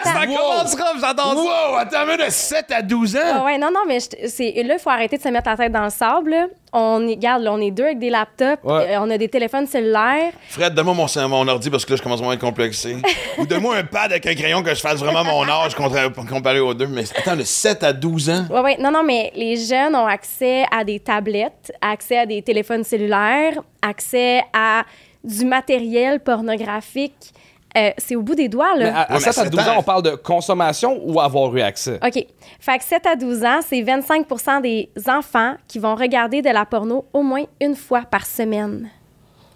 Ça 0.02 0.26
commence 0.26 0.74
rough, 0.74 1.00
j'adore 1.00 1.34
ça? 1.34 1.70
wow, 1.70 1.76
attends, 1.76 2.06
mais 2.06 2.16
de 2.16 2.30
7 2.30 2.66
à 2.72 2.82
12 2.82 3.16
ans. 3.16 3.20
Ah 3.36 3.44
ouais, 3.44 3.58
non, 3.58 3.68
non, 3.72 3.80
mais 3.86 3.98
c'est, 4.00 4.52
là, 4.64 4.74
il 4.74 4.80
faut 4.80 4.90
arrêter 4.90 5.16
de 5.18 5.22
se 5.22 5.28
mettre 5.28 5.48
la 5.48 5.56
tête 5.56 5.72
dans 5.72 5.84
le 5.84 5.90
sable. 5.90 6.30
là. 6.30 6.46
On 6.74 7.06
est, 7.06 7.12
regarde, 7.14 7.42
là, 7.42 7.52
on 7.52 7.60
est 7.60 7.70
deux 7.70 7.84
avec 7.84 7.98
des 7.98 8.08
laptops, 8.10 8.64
Ouais. 8.64 8.94
euh, 8.94 9.00
on 9.00 9.10
a 9.10 9.18
des 9.18 9.28
téléphones 9.28 9.66
cellulaires. 9.66 10.32
Fred, 10.48 10.74
donne-moi 10.74 10.94
mon, 10.94 11.28
mon 11.28 11.48
ordi 11.48 11.68
parce 11.70 11.84
que 11.84 11.90
là, 11.92 11.96
je 11.96 12.02
commence 12.02 12.18
vraiment 12.18 12.30
à 12.32 12.34
être 12.34 12.40
complexé. 12.40 12.96
Ou 13.38 13.46
donne-moi 13.46 13.76
un 13.76 13.84
pad 13.84 14.10
avec 14.10 14.26
un 14.26 14.34
crayon 14.34 14.62
que 14.62 14.70
je 14.74 14.80
fasse 14.80 14.98
vraiment 14.98 15.22
mon 15.22 15.46
âge 15.48 15.74
comparé 15.74 16.60
aux 16.60 16.72
deux. 16.74 16.86
Mais 16.86 17.04
attends, 17.16 17.36
de 17.36 17.44
7 17.44 17.84
à 17.84 17.92
12 17.92 18.30
ans? 18.30 18.44
Ouais, 18.50 18.60
ouais, 18.60 18.76
non, 18.80 18.90
non, 18.90 19.02
mais 19.04 19.30
les 19.36 19.56
jeunes 19.56 19.94
ont 19.94 20.06
accès 20.06 20.64
à 20.74 20.82
des 20.82 20.98
tablettes, 20.98 21.72
accès 21.80 22.18
à 22.18 22.26
des 22.26 22.40
téléphones 22.42 22.84
cellulaires, 22.84 23.60
accès 23.82 24.42
à 24.54 24.84
du 25.22 25.44
matériel 25.44 26.20
pornographique. 26.20 27.32
Euh, 27.76 27.90
c'est 27.98 28.16
au 28.16 28.22
bout 28.22 28.34
des 28.34 28.48
doigts, 28.48 28.76
là. 28.76 28.84
Mais 28.84 28.90
à, 28.90 29.00
à 29.02 29.08
Ouais, 29.14 29.14
mais 29.14 29.20
7 29.20 29.28
à 29.28 29.32
sept 29.44 29.50
12 29.52 29.60
ans, 29.68 29.74
on 29.78 29.82
parle 29.82 30.02
de 30.02 30.10
consommation 30.14 31.00
ou 31.02 31.20
avoir 31.20 31.54
eu 31.56 31.60
accès? 31.62 31.98
OK. 32.04 32.26
Fait 32.60 32.78
que 32.78 32.84
7 32.84 33.06
à 33.06 33.16
12 33.16 33.44
ans, 33.44 33.60
c'est 33.66 33.80
25% 33.82 34.60
des 34.62 34.90
enfants 35.08 35.54
qui 35.68 35.78
vont 35.78 35.94
regarder 35.94 36.42
de 36.42 36.50
la 36.50 36.66
porno 36.66 37.06
au 37.12 37.22
moins 37.22 37.44
une 37.60 37.74
fois 37.76 38.02
par 38.02 38.26
semaine. 38.26 38.90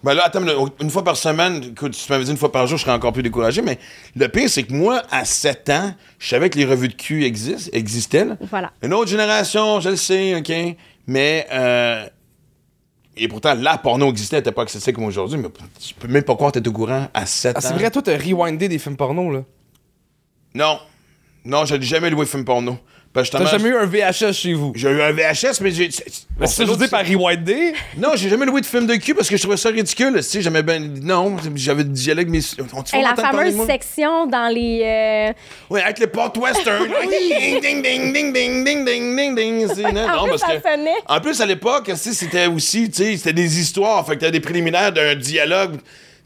Ben 0.03 0.13
là, 0.13 0.23
attends, 0.25 0.41
mais 0.41 0.53
une 0.79 0.89
fois 0.89 1.03
par 1.03 1.17
semaine, 1.17 1.61
écoute, 1.71 1.93
si 1.95 2.05
tu 2.05 2.11
m'avais 2.11 2.23
dit 2.23 2.31
une 2.31 2.37
fois 2.37 2.51
par 2.51 2.67
jour, 2.67 2.77
je 2.77 2.83
serais 2.83 2.95
encore 2.95 3.11
plus 3.13 3.23
découragé. 3.23 3.61
Mais 3.61 3.77
le 4.15 4.27
pire, 4.29 4.49
c'est 4.49 4.63
que 4.63 4.71
moi, 4.73 5.01
à 5.11 5.25
7 5.25 5.69
ans, 5.71 5.91
je 6.19 6.29
savais 6.29 6.49
que 6.49 6.57
les 6.57 6.65
revues 6.65 6.87
de 6.87 6.93
cul 6.93 7.23
existent, 7.25 7.69
existaient. 7.73 8.25
là. 8.25 8.37
Voilà. 8.41 8.71
Une 8.83 8.93
autre 8.93 9.09
génération, 9.09 9.79
je 9.79 9.89
le 9.89 9.95
sais, 9.95 10.35
OK? 10.35 10.51
Mais, 11.07 11.47
euh, 11.51 12.05
et 13.19 13.27
pourtant, 13.27 13.53
la 13.55 13.77
porno 13.77 14.09
existait, 14.09 14.37
n'était 14.37 14.51
pas 14.51 14.63
accessible 14.63 14.95
comme 14.95 15.05
aujourd'hui. 15.05 15.37
Mais 15.37 15.47
je 15.79 15.93
peux 15.93 16.07
même 16.07 16.23
pas 16.23 16.35
croire 16.35 16.51
que 16.51 16.59
t'es 16.59 16.67
au 16.67 16.71
courant 16.71 17.07
à 17.13 17.25
7 17.25 17.53
Ah, 17.55 17.57
ans. 17.59 17.61
c'est 17.61 17.73
vrai, 17.73 17.89
toi, 17.91 18.01
t'as 18.01 18.17
rewindé 18.17 18.67
des 18.69 18.79
films 18.79 18.95
porno, 18.97 19.31
là. 19.31 19.43
Non. 20.53 20.79
Non, 21.45 21.65
je 21.65 21.75
n'ai 21.75 21.81
jamais 21.83 22.09
loué 22.09 22.25
film 22.25 22.43
porno. 22.45 22.77
T'as 23.23 23.45
jamais 23.45 23.69
eu 23.69 23.75
un 23.75 23.85
VHS 23.85 24.33
chez 24.33 24.53
vous? 24.53 24.71
J'ai 24.75 24.89
eu 24.89 25.01
un 25.01 25.11
VHS, 25.11 25.61
mais 25.61 25.71
j'ai. 25.71 25.89
Mais 26.39 26.45
c'est 26.47 26.65
ça, 26.65 26.73
que 26.75 26.83
je 26.83 26.89
par 26.89 27.05
rewinder. 27.05 27.73
Non, 27.97 28.09
j'ai 28.15 28.29
jamais 28.29 28.45
loué 28.45 28.61
de 28.61 28.65
film 28.65 28.85
de 28.85 28.95
cul 28.95 29.13
parce 29.15 29.29
que 29.29 29.37
je 29.37 29.41
trouvais 29.41 29.57
ça 29.57 29.69
ridicule. 29.69 30.13
Tu 30.17 30.21
sais, 30.23 30.41
j'aimais 30.41 30.63
bien. 30.63 30.79
Non, 30.79 31.35
j'avais 31.55 31.83
du 31.83 31.91
dialogue, 31.91 32.27
mais. 32.29 32.39
Va 32.39 33.01
la 33.01 33.15
fameuse 33.15 33.65
section 33.65 34.27
dans 34.27 34.53
les. 34.53 34.81
euh, 34.83 35.33
Oui, 35.69 35.81
avec 35.81 35.99
le 35.99 36.07
port 36.07 36.31
western. 36.37 36.85
ding, 37.09 37.61
ding, 37.61 37.81
ding, 37.81 38.13
ding, 38.13 38.33
ding, 38.33 38.63
ding, 38.63 38.85
ding, 38.85 39.35
ding, 39.35 39.35
ding. 39.35 39.93
Non, 39.93 40.01
En 40.09 40.15
non, 40.15 40.23
plus, 40.23 40.29
parce 40.31 40.41
ça 40.41 40.57
que- 40.57 40.69
sonnait. 40.69 40.95
En 41.07 41.19
plus, 41.19 41.41
à 41.41 41.45
l'époque, 41.45 41.91
c'était 41.95 42.47
aussi, 42.47 42.89
tu 42.89 43.03
sais, 43.03 43.17
c'était 43.17 43.33
des 43.33 43.59
histoires. 43.59 44.05
Fait 44.05 44.15
que 44.15 44.21
t'as 44.21 44.31
des 44.31 44.39
préliminaires 44.39 44.91
d'un 44.91 45.15
dialogue. 45.15 45.77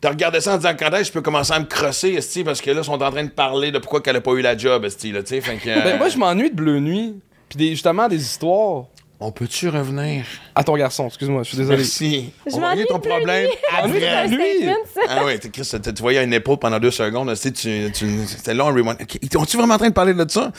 T'as 0.02 0.10
regardé 0.10 0.42
ça 0.42 0.56
en 0.56 0.58
disant 0.58 0.74
quand 0.78 0.88
est-ce 0.90 1.00
que 1.02 1.08
je 1.08 1.12
peux 1.14 1.22
commencer 1.22 1.54
à 1.54 1.60
me 1.60 1.66
crosser, 1.66 2.10
esti, 2.14 2.44
parce 2.44 2.60
que 2.60 2.72
là, 2.72 2.82
ils 2.82 2.84
sont 2.84 2.94
en 3.02 3.12
train 3.12 3.24
de 3.24 3.30
parler 3.30 3.72
de 3.72 3.78
pourquoi 3.78 4.02
qu'elle 4.02 4.16
a 4.16 4.22
pas 4.22 4.32
eu 4.32 4.42
la 4.42 4.58
job, 4.58 4.84
esti, 4.84 5.12
là, 5.12 5.22
tu 5.22 5.40
sais. 5.40 5.42
Que. 5.42 5.70
euh, 5.70 5.82
Ben, 5.84 5.98
moi, 6.00 6.10
je 6.10 6.18
m'ennuie 6.18 6.50
de 6.50 6.56
Bleu 6.56 6.80
Nuit. 6.80 7.16
Puis 7.50 7.58
des- 7.58 7.70
justement, 7.72 8.08
des 8.08 8.20
histoires. 8.22 8.86
On 9.24 9.32
peut-tu 9.32 9.70
revenir? 9.70 10.26
À 10.56 10.64
ton 10.64 10.76
garçon, 10.76 11.06
excuse-moi, 11.06 11.44
je 11.44 11.50
suis 11.50 11.58
désolé. 11.58 11.78
Merci. 11.78 12.32
Je 12.48 12.56
On 12.56 12.60
va 12.60 12.70
régler 12.70 12.86
ton 12.86 12.96
de 12.98 13.08
problème 13.08 13.46
de 13.46 13.52
après. 13.78 14.76
ça. 14.96 15.02
Ah 15.08 15.24
ouais, 15.26 15.38
t'es- 15.38 15.50
Chris, 15.52 15.70
tu 15.72 15.94
tu 15.94 16.02
voyais 16.02 16.24
une 16.24 16.34
épaule 16.34 16.58
pendant 16.58 16.80
deux 16.80 16.90
secondes. 16.90 17.28
là, 17.28 17.36
tu 17.36 17.42
sais, 17.54 17.92
tu, 17.92 18.26
C'était 18.26 18.56
long, 18.56 18.68
rewind. 18.74 18.98
Ok, 19.00 19.20
On-tu 19.38 19.58
vraiment 19.58 19.76
en 19.76 19.78
train 19.78 19.90
de 19.90 19.94
parler 19.94 20.16
de 20.16 20.26
ça? 20.28 20.52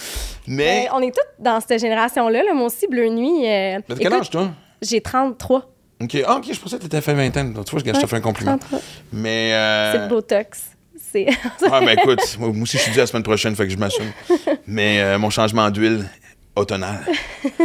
Mais. 0.47 0.87
Euh, 0.87 0.95
on 0.95 1.01
est 1.01 1.07
toutes 1.11 1.45
dans 1.45 1.59
cette 1.61 1.81
génération-là. 1.81 2.45
là. 2.45 2.55
Moi 2.55 2.67
aussi, 2.67 2.87
Bleu 2.87 3.09
Nuit. 3.09 3.49
euh, 3.49 3.81
Mais 3.89 3.97
quel 3.97 4.07
écoute, 4.07 4.13
âge, 4.21 4.31
toi? 4.31 4.51
J'ai 4.81 5.01
33. 5.01 5.69
Ok, 6.01 6.17
ah, 6.27 6.37
ok, 6.37 6.53
je 6.53 6.59
pensais 6.61 6.77
que 6.79 6.83
t'étais 6.83 7.01
fait 7.01 7.15
vingtaine. 7.15 7.53
Donc, 7.53 7.65
tu 7.67 7.71
vois, 7.73 7.81
je, 7.81 7.87
je 7.87 7.93
te 7.93 7.97
Ouais, 7.99 8.07
fais 8.07 8.17
un 8.17 8.21
compliment. 8.21 8.59
33. 8.59 8.81
Mais. 9.13 9.53
euh, 9.53 9.93
C'est 9.93 9.99
le 9.99 10.09
Botox. 10.09 10.63
C'est. 11.13 11.27
Ah, 11.71 11.81
ben 11.81 11.91
écoute, 11.99 12.21
moi 12.39 12.49
aussi, 12.63 12.77
je 12.79 12.83
suis 12.83 12.93
dû 12.93 12.99
la 12.99 13.07
semaine 13.07 13.23
prochaine, 13.23 13.55
fait 13.55 13.67
que 13.67 13.73
je 13.73 13.77
m'assume. 13.79 14.11
Mais 14.67 15.01
euh, 15.01 15.19
mon 15.19 15.31
changement 15.31 15.71
d'huile 15.71 16.09
automnale. 16.57 17.05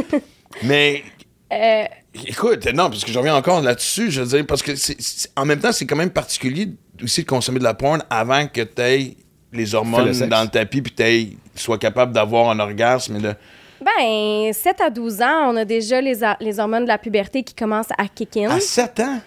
Mais. 0.63 1.03
Euh, 1.51 1.85
Écoute, 2.27 2.65
non, 2.73 2.89
parce 2.89 3.03
que 3.05 3.11
je 3.11 3.17
reviens 3.17 3.35
encore 3.35 3.61
là-dessus, 3.61 4.09
je 4.11 4.21
veux 4.21 4.27
dire, 4.37 4.45
parce 4.47 4.63
que 4.63 4.71
en 5.39 5.45
même 5.45 5.59
temps, 5.59 5.71
c'est 5.71 5.85
quand 5.85 5.95
même 5.95 6.09
particulier 6.09 6.69
aussi 7.03 7.21
de 7.21 7.27
consommer 7.27 7.59
de 7.59 7.63
la 7.63 7.75
porn 7.75 8.03
avant 8.09 8.47
que 8.47 8.61
tu 8.61 8.81
aies 8.81 9.15
les 9.53 9.75
hormones 9.75 10.07
le 10.19 10.27
dans 10.27 10.41
le 10.41 10.47
tapis 10.49 10.81
puis 10.81 10.93
tu 10.93 11.37
sois 11.55 11.77
capable 11.77 12.11
d'avoir 12.13 12.49
un 12.49 12.59
orgasme. 12.59 13.17
Et 13.17 13.19
de... 13.19 13.33
ben, 13.81 14.53
7 14.53 14.81
à 14.81 14.89
12 14.89 15.21
ans, 15.21 15.51
on 15.51 15.55
a 15.57 15.65
déjà 15.65 16.01
les, 16.01 16.19
les 16.39 16.59
hormones 16.59 16.83
de 16.83 16.87
la 16.87 16.97
puberté 16.97 17.43
qui 17.43 17.53
commencent 17.53 17.91
à 17.97 18.07
kick 18.07 18.37
in. 18.37 18.49
À 18.49 18.59
7 18.59 18.99
ans? 19.01 19.19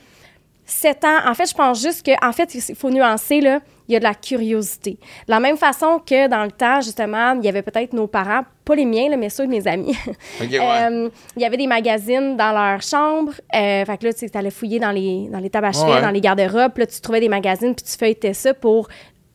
7 0.67 1.05
ans, 1.05 1.19
en 1.29 1.35
fait, 1.35 1.49
je 1.51 1.55
pense 1.55 1.83
juste 1.83 2.07
que, 2.07 2.13
en 2.25 2.33
fait, 2.33 2.55
il 2.55 2.77
faut 2.77 2.91
nuancer, 2.91 3.41
là, 3.41 3.61
il 3.89 3.95
y 3.95 3.97
a 3.97 3.99
de 3.99 4.05
la 4.05 4.15
curiosité. 4.15 4.93
De 5.27 5.33
la 5.33 5.41
même 5.41 5.57
façon 5.57 5.99
que 5.99 6.29
dans 6.29 6.45
le 6.45 6.53
temps, 6.53 6.81
justement, 6.81 7.33
il 7.33 7.45
y 7.45 7.49
avait 7.49 7.63
peut-être 7.63 7.93
nos 7.93 8.07
parents, 8.07 8.43
pas 8.65 8.77
les 8.77 8.85
miens, 8.85 9.09
là, 9.09 9.17
mais 9.17 9.31
ceux 9.31 9.47
de 9.47 9.51
mes 9.51 9.67
amis. 9.67 9.97
Ouais. 10.41 10.59
Euh, 10.61 11.09
il 11.37 11.43
y 11.43 11.45
avait 11.45 11.57
des 11.57 11.67
magazines 11.67 12.37
dans 12.37 12.53
leur 12.53 12.83
chambre. 12.83 13.33
Euh, 13.55 13.85
fait 13.85 13.99
que 13.99 14.07
là, 14.07 14.13
tu 14.15 14.27
allais 14.35 14.51
fouiller 14.51 14.79
dans 14.79 14.93
les, 14.93 15.29
dans 15.29 15.41
les 15.41 15.51
Ouais. 15.51 16.01
dans 16.01 16.11
les 16.11 16.21
garde-robes. 16.21 16.79
Là, 16.79 16.87
tu 16.87 17.01
trouvais 17.01 17.21
des 17.21 17.29
magazines, 17.29 17.75
puis 17.75 17.85
tu 17.85 17.99
feuilletais 17.99 18.33
ça 18.33 18.55
pour 18.55 18.89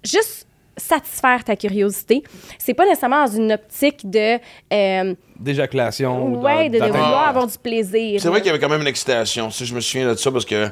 juste 0.04 0.45
satisfaire 0.78 1.44
ta 1.44 1.56
curiosité. 1.56 2.24
C'est 2.60 2.74
pas 2.74 2.86
nécessairement 2.86 3.26
dans 3.26 3.32
une 3.32 3.52
optique 3.54 4.10
de... 4.10 4.40
euh, 4.74 5.14
D'éjaculation. 5.40 6.26
ou 6.28 6.42
ouais, 6.42 6.70
de, 6.70 6.78
vouloir 6.80 7.28
avoir 7.28 7.48
du 7.48 7.58
plaisir. 7.58 8.22
C'est 8.22 8.30
vrai 8.30 8.40
qu'il 8.40 8.48
y 8.48 8.50
avait 8.50 8.60
quand 8.60 8.70
même 8.70 8.82
une 8.82 8.88
excitation. 8.88 9.50
Si 9.52 9.66
je 9.66 9.76
me 9.76 9.82
souviens 9.82 10.10
de 10.12 10.16
ça 10.16 10.32
parce 10.32 10.46
que, 10.46 10.70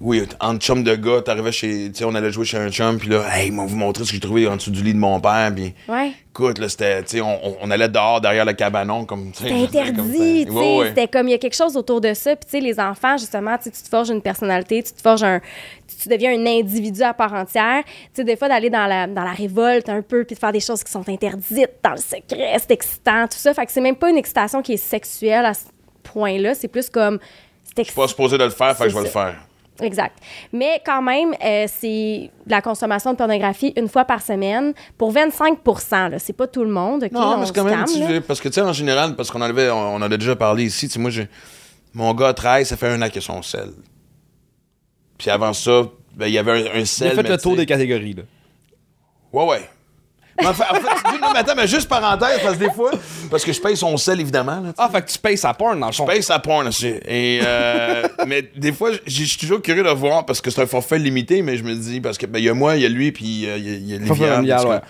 oui, 0.00 0.22
en 0.40 0.56
chum 0.58 0.82
de 0.84 0.94
gars, 0.94 1.22
t'arrivais 1.22 1.52
chez. 1.52 1.90
Tu 1.90 1.98
sais, 1.98 2.04
on 2.04 2.14
allait 2.14 2.30
jouer 2.30 2.44
chez 2.44 2.58
un 2.58 2.70
chum, 2.70 2.98
puis 2.98 3.08
là, 3.08 3.24
hey, 3.32 3.48
ils 3.48 3.52
m'ont 3.52 3.64
vous 3.66 3.76
montrer 3.76 4.04
ce 4.04 4.10
que 4.10 4.14
j'ai 4.14 4.20
trouvé 4.20 4.46
en 4.46 4.56
dessous 4.56 4.70
du 4.70 4.82
lit 4.82 4.92
de 4.94 4.98
mon 4.98 5.18
père, 5.20 5.50
puis. 5.54 5.74
Ouais. 5.88 6.12
Écoute, 6.30 6.58
là, 6.58 6.68
c'était. 6.68 7.02
Tu 7.02 7.08
sais, 7.16 7.20
on, 7.20 7.56
on- 7.62 7.70
allait 7.70 7.88
dehors 7.88 8.20
derrière 8.20 8.44
le 8.44 8.52
cabanon, 8.52 9.04
comme. 9.06 9.32
C'était 9.34 9.52
interdit, 9.62 10.44
tu 10.46 10.50
sais. 10.52 10.58
Ouais, 10.58 10.78
ouais. 10.78 10.88
C'était 10.88 11.08
comme 11.08 11.28
il 11.28 11.32
y 11.32 11.34
a 11.34 11.38
quelque 11.38 11.56
chose 11.56 11.76
autour 11.76 12.00
de 12.02 12.12
ça. 12.14 12.36
Puis, 12.36 12.44
tu 12.44 12.58
sais, 12.58 12.60
les 12.60 12.78
enfants, 12.80 13.16
justement, 13.16 13.56
tu 13.58 13.70
te 13.70 13.88
forges 13.88 14.10
une 14.10 14.22
personnalité, 14.22 14.82
tu 14.82 14.92
te 14.92 15.00
forges 15.00 15.24
un. 15.24 15.40
Tu 16.02 16.08
deviens 16.08 16.32
un 16.32 16.46
individu 16.46 17.02
à 17.02 17.14
part 17.14 17.32
entière. 17.32 17.82
Tu 17.84 17.92
sais, 18.14 18.24
des 18.24 18.36
fois, 18.36 18.48
d'aller 18.48 18.70
dans 18.70 18.86
la, 18.86 19.06
dans 19.06 19.22
la 19.24 19.32
révolte 19.32 19.88
un 19.88 20.02
peu, 20.02 20.24
puis 20.24 20.34
de 20.34 20.40
faire 20.40 20.52
des 20.52 20.60
choses 20.60 20.82
qui 20.82 20.90
sont 20.90 21.08
interdites 21.08 21.70
dans 21.82 21.92
le 21.92 21.96
secret, 21.98 22.56
c'est 22.58 22.70
excitant, 22.72 23.26
tout 23.28 23.38
ça. 23.38 23.54
Fait 23.54 23.66
que 23.66 23.72
c'est 23.72 23.80
même 23.80 23.96
pas 23.96 24.10
une 24.10 24.16
excitation 24.18 24.62
qui 24.62 24.72
est 24.74 24.76
sexuelle 24.76 25.46
à 25.46 25.54
ce 25.54 25.64
point-là. 26.02 26.54
C'est 26.54 26.68
plus 26.68 26.90
comme. 26.90 27.18
Je 27.76 27.84
suis 27.84 27.92
pas 27.92 28.08
supposé 28.08 28.36
de 28.36 28.44
le 28.44 28.50
faire, 28.50 28.76
fait 28.76 28.84
que 28.84 28.90
je 28.90 28.96
vais 28.96 29.04
le 29.04 29.08
faire. 29.08 29.36
Exact. 29.80 30.18
Mais 30.52 30.80
quand 30.84 31.00
même, 31.02 31.34
euh, 31.42 31.66
c'est 31.66 32.30
de 32.46 32.50
la 32.50 32.60
consommation 32.60 33.12
de 33.12 33.16
pornographie 33.16 33.72
une 33.76 33.88
fois 33.88 34.04
par 34.04 34.20
semaine 34.22 34.74
pour 34.98 35.10
25 35.10 35.58
là. 36.10 36.18
C'est 36.18 36.34
pas 36.34 36.46
tout 36.46 36.62
le 36.62 36.70
monde. 36.70 37.04
OK? 37.04 37.12
Non, 37.12 37.20
On 37.20 37.38
mais 37.38 37.46
c'est 37.46 37.54
quand 37.54 37.64
même. 37.64 37.84
calme, 37.84 38.20
Parce 38.22 38.40
que, 38.40 38.48
tu 38.48 38.54
sais, 38.54 38.60
en 38.60 38.72
général, 38.72 39.16
parce 39.16 39.30
qu'on 39.30 39.40
en 39.40 39.44
avait, 39.46 39.70
on, 39.70 39.94
on 39.94 39.96
en 39.96 40.02
a 40.02 40.16
déjà 40.16 40.36
parlé 40.36 40.64
ici, 40.64 40.88
tu 40.88 40.94
sais, 40.94 40.98
moi, 40.98 41.10
j'ai. 41.10 41.28
Mon 41.94 42.14
gars 42.14 42.32
13, 42.32 42.68
ça 42.68 42.76
fait 42.76 42.88
un 42.88 43.02
an 43.02 43.08
qu'il 43.08 43.18
a 43.18 43.20
son 43.22 43.42
sel. 43.42 43.68
Puis 45.22 45.30
avant 45.30 45.52
ça, 45.52 45.84
ben, 46.16 46.26
il 46.26 46.32
y 46.32 46.38
avait 46.38 46.68
un, 46.74 46.84
sel. 46.84 47.14
fait 47.14 47.22
mais 47.22 47.28
le 47.28 47.38
tour 47.38 47.54
des 47.54 47.64
catégories, 47.64 48.14
là. 48.14 48.22
Ouais, 49.32 49.46
ouais. 49.46 49.70
Mais 50.40 50.48
en 50.48 50.52
fait, 50.52 50.64
en 50.68 50.74
fait, 50.74 51.20
non, 51.20 51.28
mais 51.32 51.38
attends, 51.38 51.54
mais 51.56 51.68
juste 51.68 51.88
parenthèse, 51.88 52.40
parce 52.42 52.56
que 52.56 52.64
des 52.64 52.72
fois, 52.72 52.90
parce 53.30 53.44
que 53.44 53.52
je 53.52 53.60
paye 53.60 53.76
son 53.76 53.96
sel, 53.96 54.20
évidemment. 54.20 54.58
Là. 54.58 54.72
Ah, 54.76 54.88
fait 54.92 55.02
que 55.02 55.12
tu 55.12 55.18
payes 55.20 55.38
sa 55.38 55.54
porn, 55.54 55.78
dans 55.78 55.86
le 55.86 55.92
je 55.92 55.98
fond. 55.98 56.06
paye 56.06 56.24
sa 56.24 56.40
porn 56.40 56.66
aussi. 56.66 56.88
Et, 57.06 57.40
euh, 57.44 58.02
mais 58.26 58.42
des 58.56 58.72
fois, 58.72 58.90
je 59.06 59.24
suis 59.24 59.38
toujours 59.38 59.62
curieux 59.62 59.84
de 59.84 59.90
voir, 59.90 60.26
parce 60.26 60.40
que 60.40 60.50
c'est 60.50 60.60
un 60.60 60.66
forfait 60.66 60.98
limité, 60.98 61.40
mais 61.40 61.56
je 61.56 61.62
me 61.62 61.72
dis, 61.76 62.00
parce 62.00 62.18
que 62.18 62.26
ben, 62.26 62.40
il 62.40 62.46
y 62.46 62.48
a 62.48 62.54
moi, 62.54 62.74
il 62.74 62.82
y 62.82 62.86
a 62.86 62.88
lui, 62.88 63.12
puis 63.12 63.48
euh, 63.48 63.58
il 63.58 63.88
y 63.88 63.94
a, 63.94 63.98
y 64.42 64.52
a 64.52 64.66
ouais. 64.66 64.80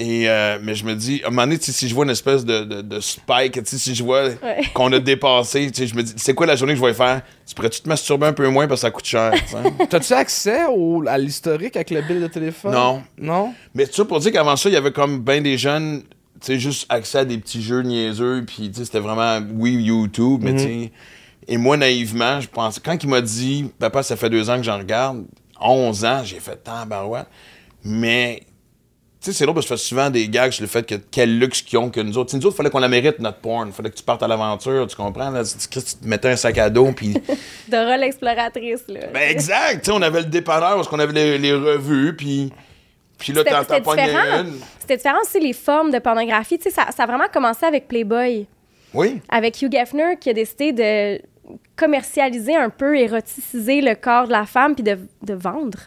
Et, 0.00 0.28
euh, 0.28 0.58
mais 0.62 0.76
je 0.76 0.84
me 0.84 0.94
dis, 0.94 1.20
à 1.24 1.26
un 1.26 1.30
moment 1.30 1.42
donné, 1.42 1.58
tu 1.58 1.64
sais, 1.66 1.72
si 1.72 1.88
je 1.88 1.94
vois 1.94 2.04
une 2.04 2.12
espèce 2.12 2.44
de, 2.44 2.62
de, 2.62 2.82
de 2.82 3.00
spike, 3.00 3.64
tu 3.64 3.78
si 3.78 3.96
je 3.96 4.04
vois 4.04 4.26
Ouais. 4.28 4.60
qu'on 4.74 4.92
a 4.92 5.00
dépassé, 5.00 5.68
tu 5.72 5.82
sais, 5.82 5.86
je 5.88 5.94
me 5.96 6.04
dis, 6.04 6.12
c'est 6.16 6.34
quoi 6.34 6.46
la 6.46 6.54
journée 6.54 6.74
que 6.74 6.80
je 6.80 6.84
vais 6.84 6.94
faire? 6.94 7.22
Tu 7.44 7.54
pourrais-tu 7.54 7.80
te 7.80 7.88
masturber 7.88 8.26
un 8.26 8.32
peu 8.32 8.46
moins 8.48 8.68
parce 8.68 8.82
que 8.82 8.86
ça 8.86 8.90
coûte 8.92 9.04
cher? 9.06 9.32
tu? 9.32 9.86
T'as-tu 9.88 10.12
accès 10.12 10.66
au, 10.70 11.02
à 11.06 11.18
l'historique 11.18 11.74
avec 11.74 11.90
le 11.90 12.02
bill 12.02 12.20
de 12.20 12.28
téléphone? 12.28 12.72
Non. 12.72 13.02
Non? 13.18 13.54
Mais 13.74 13.86
ça 13.86 14.04
pour 14.04 14.20
dire 14.20 14.30
qu'avant 14.30 14.54
ça, 14.54 14.68
il 14.68 14.74
y 14.74 14.76
avait 14.76 14.92
comme 14.92 15.18
bien 15.18 15.40
des 15.40 15.58
jeunes, 15.58 16.02
tu 16.40 16.46
sais, 16.46 16.58
juste 16.60 16.86
accès 16.88 17.18
à 17.18 17.24
des 17.24 17.38
petits 17.38 17.60
jeux 17.60 17.82
niaiseux, 17.82 18.44
puis 18.46 18.70
tu 18.70 18.78
sais, 18.78 18.84
c'était 18.84 19.00
vraiment, 19.00 19.44
oui, 19.56 19.72
YouTube, 19.82 20.42
mais 20.44 20.52
tu 20.52 20.58
sais. 20.60 20.92
Et 21.48 21.56
moi, 21.56 21.76
naïvement, 21.76 22.40
je 22.40 22.46
pense, 22.48 22.78
quand 22.78 23.02
il 23.02 23.08
m'a 23.08 23.20
dit, 23.20 23.68
papa, 23.80 24.04
ça 24.04 24.14
fait 24.16 24.30
deux 24.30 24.48
ans 24.48 24.58
que 24.58 24.62
j'en 24.62 24.78
regarde, 24.78 25.24
11 25.60 26.04
ans, 26.04 26.20
j'ai 26.22 26.38
fait 26.38 26.62
tant, 26.62 26.86
barouette. 26.86 27.26
Mais, 27.82 28.40
tu 28.40 28.46
sais, 29.20 29.32
c'est 29.32 29.44
drôle 29.44 29.54
parce 29.54 29.66
que 29.66 29.74
je 29.74 29.80
fais 29.80 29.88
souvent 29.88 30.10
des 30.10 30.28
gags 30.28 30.52
sur 30.52 30.62
le 30.62 30.68
fait 30.68 30.84
que 30.86 30.94
quel 31.10 31.38
luxe 31.38 31.62
qu'ils 31.62 31.78
ont 31.78 31.90
que 31.90 32.00
nous 32.00 32.16
autres. 32.18 32.30
Tu 32.30 32.32
sais, 32.32 32.36
nous 32.38 32.46
autres, 32.46 32.54
il 32.54 32.58
fallait 32.58 32.70
qu'on 32.70 32.78
la 32.78 32.88
mérite, 32.88 33.18
notre 33.18 33.38
porn. 33.38 33.68
Il 33.68 33.72
fallait 33.72 33.90
que 33.90 33.96
tu 33.96 34.02
partes 34.04 34.22
à 34.22 34.28
l'aventure, 34.28 34.86
tu 34.86 34.96
comprends? 34.96 35.30
Là, 35.30 35.42
tu, 35.44 35.68
tu 35.68 35.80
te 35.82 36.06
mettais 36.06 36.28
un 36.28 36.36
sac 36.36 36.56
à 36.58 36.70
dos, 36.70 36.92
puis. 36.92 37.14
Dora 37.68 37.96
l'exploratrice, 37.96 38.84
là. 38.88 39.00
ben, 39.12 39.30
exact! 39.30 39.80
Tu 39.84 39.86
sais, 39.86 39.92
on 39.92 40.02
avait 40.02 40.20
le 40.20 40.26
dépanneur 40.26 40.76
parce 40.76 40.88
qu'on 40.88 40.98
avait 40.98 41.12
les, 41.12 41.38
les 41.38 41.52
revues, 41.52 42.14
puis. 42.16 42.52
Puis 43.18 43.32
là, 43.32 43.42
t'en 43.42 43.62
une. 43.96 44.60
C'était 44.78 44.96
différent 44.96 45.18
aussi 45.22 45.40
les 45.40 45.52
formes 45.52 45.90
de 45.90 45.98
pornographie. 45.98 46.56
Tu 46.58 46.64
sais, 46.64 46.70
ça, 46.70 46.86
ça 46.96 47.02
a 47.02 47.06
vraiment 47.06 47.26
commencé 47.32 47.66
avec 47.66 47.88
Playboy, 47.88 48.46
Oui. 48.94 49.20
avec 49.28 49.60
Hugh 49.60 49.74
Hefner 49.74 50.16
qui 50.20 50.30
a 50.30 50.32
décidé 50.32 50.72
de 50.72 51.20
commercialiser 51.74 52.54
un 52.54 52.70
peu, 52.70 52.96
éroticiser 52.96 53.80
le 53.80 53.94
corps 53.94 54.26
de 54.28 54.32
la 54.32 54.46
femme 54.46 54.74
puis 54.74 54.84
de, 54.84 54.98
de 55.22 55.34
vendre 55.34 55.78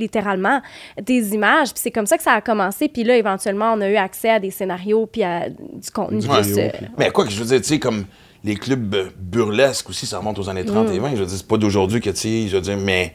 littéralement 0.00 0.60
des 1.00 1.34
images. 1.34 1.68
Puis 1.72 1.80
c'est 1.82 1.90
comme 1.92 2.06
ça 2.06 2.16
que 2.16 2.22
ça 2.24 2.32
a 2.32 2.40
commencé. 2.40 2.88
Puis 2.88 3.04
là, 3.04 3.16
éventuellement, 3.16 3.72
on 3.74 3.80
a 3.80 3.88
eu 3.88 3.96
accès 3.96 4.30
à 4.30 4.40
des 4.40 4.50
scénarios 4.50 5.06
puis 5.06 5.22
à 5.22 5.48
du 5.48 5.90
contenu. 5.92 6.18
Plus, 6.26 6.58
euh, 6.58 6.68
Mais 6.98 7.10
quoi 7.10 7.24
que 7.24 7.30
je 7.30 7.38
veux 7.38 7.46
dire, 7.46 7.58
tu 7.58 7.64
sais, 7.68 7.78
comme 7.78 8.04
les 8.42 8.56
clubs 8.56 9.10
burlesques 9.18 9.90
aussi, 9.90 10.06
ça 10.06 10.18
remonte 10.18 10.38
aux 10.38 10.48
années 10.48 10.64
30 10.64 10.88
Mm. 10.88 10.92
et 10.92 10.98
20. 10.98 11.10
Je 11.10 11.16
veux 11.20 11.26
dire, 11.26 11.36
c'est 11.36 11.46
pas 11.46 11.58
d'aujourd'hui 11.58 12.00
que, 12.00 12.10
tu 12.10 12.16
sais, 12.16 12.48
je 12.48 12.56
veux 12.56 12.62
dire, 12.62 12.76
mais. 12.78 13.12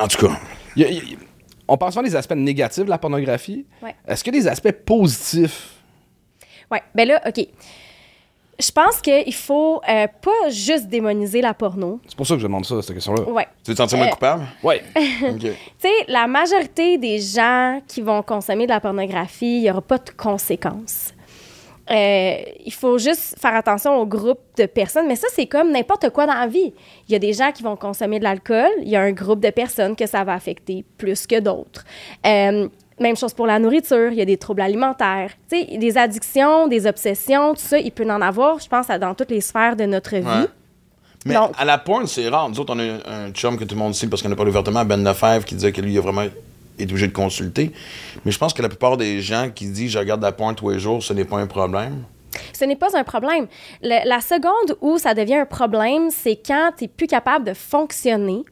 En 0.00 0.08
tout 0.08 0.26
cas. 0.26 0.34
Y 0.76 0.84
a- 0.84 0.90
y 0.90 0.98
a- 0.98 1.02
on 1.68 1.76
parle 1.76 1.92
souvent 1.92 2.02
des 2.04 2.16
aspects 2.16 2.34
négatifs 2.34 2.84
de 2.84 2.90
la 2.90 2.98
pornographie. 2.98 3.64
Ouais. 3.82 3.94
Est-ce 4.06 4.22
qu'il 4.24 4.34
y 4.34 4.38
a 4.38 4.40
des 4.42 4.48
aspects 4.48 4.72
positifs? 4.72 5.70
Ouais, 6.70 6.82
ben 6.94 7.06
là, 7.08 7.20
OK. 7.26 7.46
Je 8.58 8.70
pense 8.70 9.00
qu'il 9.00 9.34
faut 9.34 9.80
euh, 9.88 10.06
pas 10.06 10.48
juste 10.50 10.86
démoniser 10.88 11.40
la 11.40 11.54
porno. 11.54 12.00
C'est 12.06 12.16
pour 12.16 12.26
ça 12.26 12.34
que 12.34 12.40
je 12.40 12.46
demande 12.46 12.64
ça, 12.64 12.80
cette 12.82 12.94
question-là. 12.94 13.22
Ouais. 13.28 13.46
Tu 13.64 13.70
veux 13.70 13.74
te 13.74 13.78
sentir 13.82 13.98
moins 13.98 14.06
Euh, 14.06 14.10
coupable? 14.10 14.44
Ouais. 14.62 14.82
Ok. 15.28 15.40
Tu 15.40 15.48
sais, 15.78 15.92
la 16.08 16.26
majorité 16.26 16.96
des 16.98 17.18
gens 17.18 17.80
qui 17.88 18.00
vont 18.00 18.22
consommer 18.22 18.66
de 18.66 18.70
la 18.72 18.80
pornographie, 18.80 19.56
il 19.58 19.62
n'y 19.62 19.70
aura 19.70 19.82
pas 19.82 19.98
de 19.98 20.10
conséquences. 20.16 21.12
Euh, 21.90 22.36
il 22.64 22.72
faut 22.72 22.96
juste 22.96 23.36
faire 23.38 23.54
attention 23.54 23.96
au 23.98 24.06
groupe 24.06 24.38
de 24.56 24.64
personnes, 24.64 25.06
mais 25.06 25.16
ça, 25.16 25.26
c'est 25.32 25.46
comme 25.46 25.70
n'importe 25.70 26.08
quoi 26.10 26.24
dans 26.24 26.32
la 26.32 26.46
vie. 26.46 26.72
Il 27.08 27.12
y 27.12 27.14
a 27.14 27.18
des 27.18 27.34
gens 27.34 27.52
qui 27.52 27.62
vont 27.62 27.76
consommer 27.76 28.18
de 28.18 28.24
l'alcool, 28.24 28.70
il 28.80 28.88
y 28.88 28.96
a 28.96 29.02
un 29.02 29.12
groupe 29.12 29.40
de 29.40 29.50
personnes 29.50 29.94
que 29.94 30.06
ça 30.06 30.24
va 30.24 30.32
affecter 30.32 30.82
plus 30.96 31.26
que 31.26 31.40
d'autres. 31.40 31.84
Euh, 32.24 32.68
même 33.00 33.16
chose 33.16 33.32
pour 33.34 33.46
la 33.46 33.58
nourriture, 33.58 34.10
il 34.12 34.18
y 34.18 34.22
a 34.22 34.24
des 34.24 34.36
troubles 34.36 34.60
alimentaires. 34.62 35.30
Tu 35.50 35.58
sais, 35.64 35.78
des 35.78 35.98
addictions, 35.98 36.68
des 36.68 36.86
obsessions, 36.86 37.54
tout 37.54 37.60
ça, 37.60 37.78
il 37.78 37.90
peut 37.90 38.08
en 38.08 38.20
avoir, 38.20 38.58
je 38.60 38.68
pense, 38.68 38.86
dans 38.88 39.14
toutes 39.14 39.30
les 39.30 39.40
sphères 39.40 39.76
de 39.76 39.84
notre 39.84 40.16
vie. 40.16 40.24
Ouais. 40.24 40.46
Mais 41.26 41.34
Donc- 41.34 41.52
à 41.58 41.64
la 41.64 41.78
porn, 41.78 42.06
c'est 42.06 42.28
rare. 42.28 42.48
Nous 42.50 42.60
autres, 42.60 42.74
on 42.74 42.78
a 42.78 42.84
un 43.26 43.30
chum 43.32 43.56
que 43.58 43.64
tout 43.64 43.74
le 43.74 43.80
monde 43.80 43.94
sait 43.94 44.06
parce 44.06 44.22
qu'on 44.22 44.30
a 44.30 44.36
parlé 44.36 44.50
ouvertement, 44.50 44.84
Ben 44.84 45.02
Lefebvre, 45.02 45.44
qui 45.44 45.54
disait 45.54 45.72
que 45.72 45.80
lui, 45.80 45.92
il 45.94 45.98
a 45.98 46.02
vraiment 46.02 46.22
été 46.78 46.90
obligé 46.92 47.08
de 47.08 47.12
consulter. 47.12 47.72
Mais 48.24 48.30
je 48.32 48.38
pense 48.38 48.52
que 48.52 48.60
la 48.62 48.68
plupart 48.68 48.96
des 48.96 49.20
gens 49.22 49.48
qui 49.54 49.66
disent 49.68 49.90
je 49.92 49.98
regarde 49.98 50.22
la 50.22 50.32
porn 50.32 50.54
tous 50.54 50.70
les 50.70 50.78
jours, 50.78 51.02
ce 51.02 51.12
n'est 51.14 51.24
pas 51.24 51.38
un 51.38 51.46
problème. 51.46 52.04
Ce 52.52 52.64
n'est 52.64 52.76
pas 52.76 52.96
un 52.98 53.04
problème. 53.04 53.46
Le- 53.82 54.06
la 54.08 54.20
seconde 54.20 54.76
où 54.80 54.98
ça 54.98 55.14
devient 55.14 55.36
un 55.36 55.46
problème, 55.46 56.10
c'est 56.10 56.36
quand 56.36 56.72
tu 56.76 56.84
n'es 56.84 56.88
plus 56.88 57.06
capable 57.06 57.44
de 57.46 57.54
fonctionner, 57.54 58.42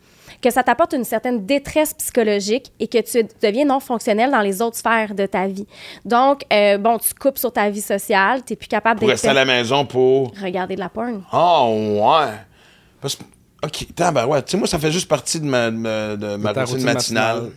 que 0.43 0.51
ça 0.51 0.63
t'apporte 0.63 0.93
une 0.93 1.05
certaine 1.05 1.47
détresse 1.47 1.95
psychologique 1.95 2.73
et 2.81 2.89
que 2.89 2.99
tu 2.99 3.27
deviens 3.41 3.65
non 3.65 3.81
fonctionnel 3.81 4.31
dans 4.31 4.41
les 4.41 4.61
autres 4.61 4.77
sphères 4.77 5.15
de 5.15 5.25
ta 5.27 5.47
vie. 5.47 5.67
Donc, 6.05 6.43
euh, 6.53 6.77
bon, 6.79 6.99
tu 6.99 7.15
coupes 7.15 7.39
sur 7.39 7.53
ta 7.53 7.71
vie 7.71 7.81
sociale, 7.81 8.43
tu 8.45 8.53
n'es 8.53 8.57
plus 8.57 8.69
capable 8.69 8.99
Pour 8.99 9.07
d'être... 9.09 9.15
rester 9.17 9.29
à 9.29 9.35
la 9.35 9.45
maison 9.45 9.87
pour. 9.87 10.33
Regarder 10.43 10.75
de 10.75 10.81
la 10.81 10.89
porn. 10.89 11.23
Ah, 11.33 11.65
ouais. 11.69 12.33
Parce. 13.01 13.17
Ok, 13.65 13.87
tabarouette. 13.95 14.47
Tu 14.47 14.51
sais, 14.53 14.57
moi, 14.59 14.67
ça 14.67 14.79
fait 14.79 14.91
juste 14.91 15.09
partie 15.09 15.39
de 15.39 15.47
ma, 15.47 15.71
de 15.71 15.77
ma- 15.77 16.17
de 16.17 16.37
ma 16.37 16.53
ta 16.53 16.63
routine 16.63 16.75
routine 16.79 16.93
matinale. 16.95 17.35
matinale. 17.37 17.53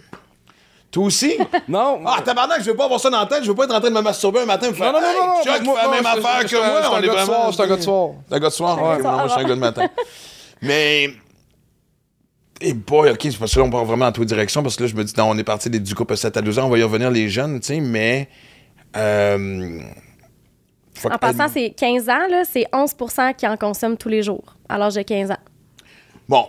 Toi 0.92 1.04
aussi? 1.06 1.36
Non. 1.68 2.00
Ah, 2.06 2.22
tabarnak, 2.24 2.62
je 2.62 2.70
veux 2.70 2.76
pas 2.76 2.86
avoir 2.86 3.00
ça 3.00 3.10
dans 3.10 3.20
la 3.20 3.26
tête. 3.26 3.44
Je 3.44 3.48
veux 3.50 3.56
pas 3.56 3.64
être 3.66 3.74
en 3.74 3.80
train 3.80 3.90
de 3.90 3.96
me 3.96 4.02
masturber 4.02 4.42
un 4.42 4.46
matin 4.46 4.68
et 4.68 4.70
me 4.70 4.76
faire. 4.76 4.94
non, 4.94 5.02
non, 5.02 5.08
non, 5.08 5.28
non. 5.38 5.44
Chuck 5.44 5.64
moi- 5.64 5.78
la 5.82 5.88
moi, 5.88 5.96
même 5.96 6.06
affaire 6.06 6.22
que 6.22 6.28
moi. 6.32 6.42
je 6.42 6.48
suis 6.48 6.58
on 6.58 6.62
un 6.96 7.00
est 7.00 7.02
gars 7.02 7.02
de 7.02 7.08
vraiment. 7.08 7.26
soir, 7.26 7.48
je 7.48 7.54
suis 7.54 7.64
un 7.64 7.68
gars 7.68 7.76
de 7.78 7.82
soir. 7.82 8.10
T'es 8.30 8.40
de 8.40 8.46
de 8.46 8.50
soir, 8.50 8.78
moi, 8.78 8.96
je 9.26 9.32
suis 9.32 9.42
un 9.42 9.44
gars 9.44 9.56
de 9.56 9.60
matin. 9.60 9.90
Mais. 10.62 11.10
Et 12.62 12.74
boy, 12.74 13.10
ok, 13.12 13.20
c'est 13.22 13.38
parce 13.38 13.54
que 13.54 13.60
là, 13.60 13.66
on 13.66 13.70
part 13.70 13.84
vraiment 13.86 14.06
dans 14.06 14.12
toutes 14.12 14.22
les 14.24 14.28
directions 14.28 14.64
parce 14.64 14.76
que 14.78 14.84
là, 14.84 14.90
je 14.90 14.96
me 14.96 15.04
dis, 15.04 15.14
non, 15.18 15.26
on 15.30 15.38
est 15.38 15.44
parti 15.44 15.70
des- 15.70 15.80
du 15.80 15.94
couple 15.94 16.16
7 16.16 16.38
à 16.38 16.42
12 16.42 16.58
ans, 16.60 16.68
on 16.68 16.70
va 16.70 16.78
y 16.78 16.84
revenir 16.84 17.12
les 17.12 17.30
jeunes, 17.30 17.60
tu 17.60 17.68
sais, 17.68 17.80
mais. 17.82 18.30
Euh, 18.96 19.80
En 21.04 21.18
passant, 21.18 21.48
c'est 21.54 21.72
15 21.72 22.08
ans, 22.10 22.28
là, 22.30 22.44
c'est 22.50 22.66
11% 22.72 23.34
qui 23.34 23.46
en 23.46 23.58
consomment 23.58 23.98
tous 23.98 24.08
les 24.10 24.24
jours 24.24 24.56
à 24.70 24.78
l'âge 24.78 24.96
de 24.96 25.02
15 25.02 25.32
ans. 25.32 25.38
Bon. 26.30 26.46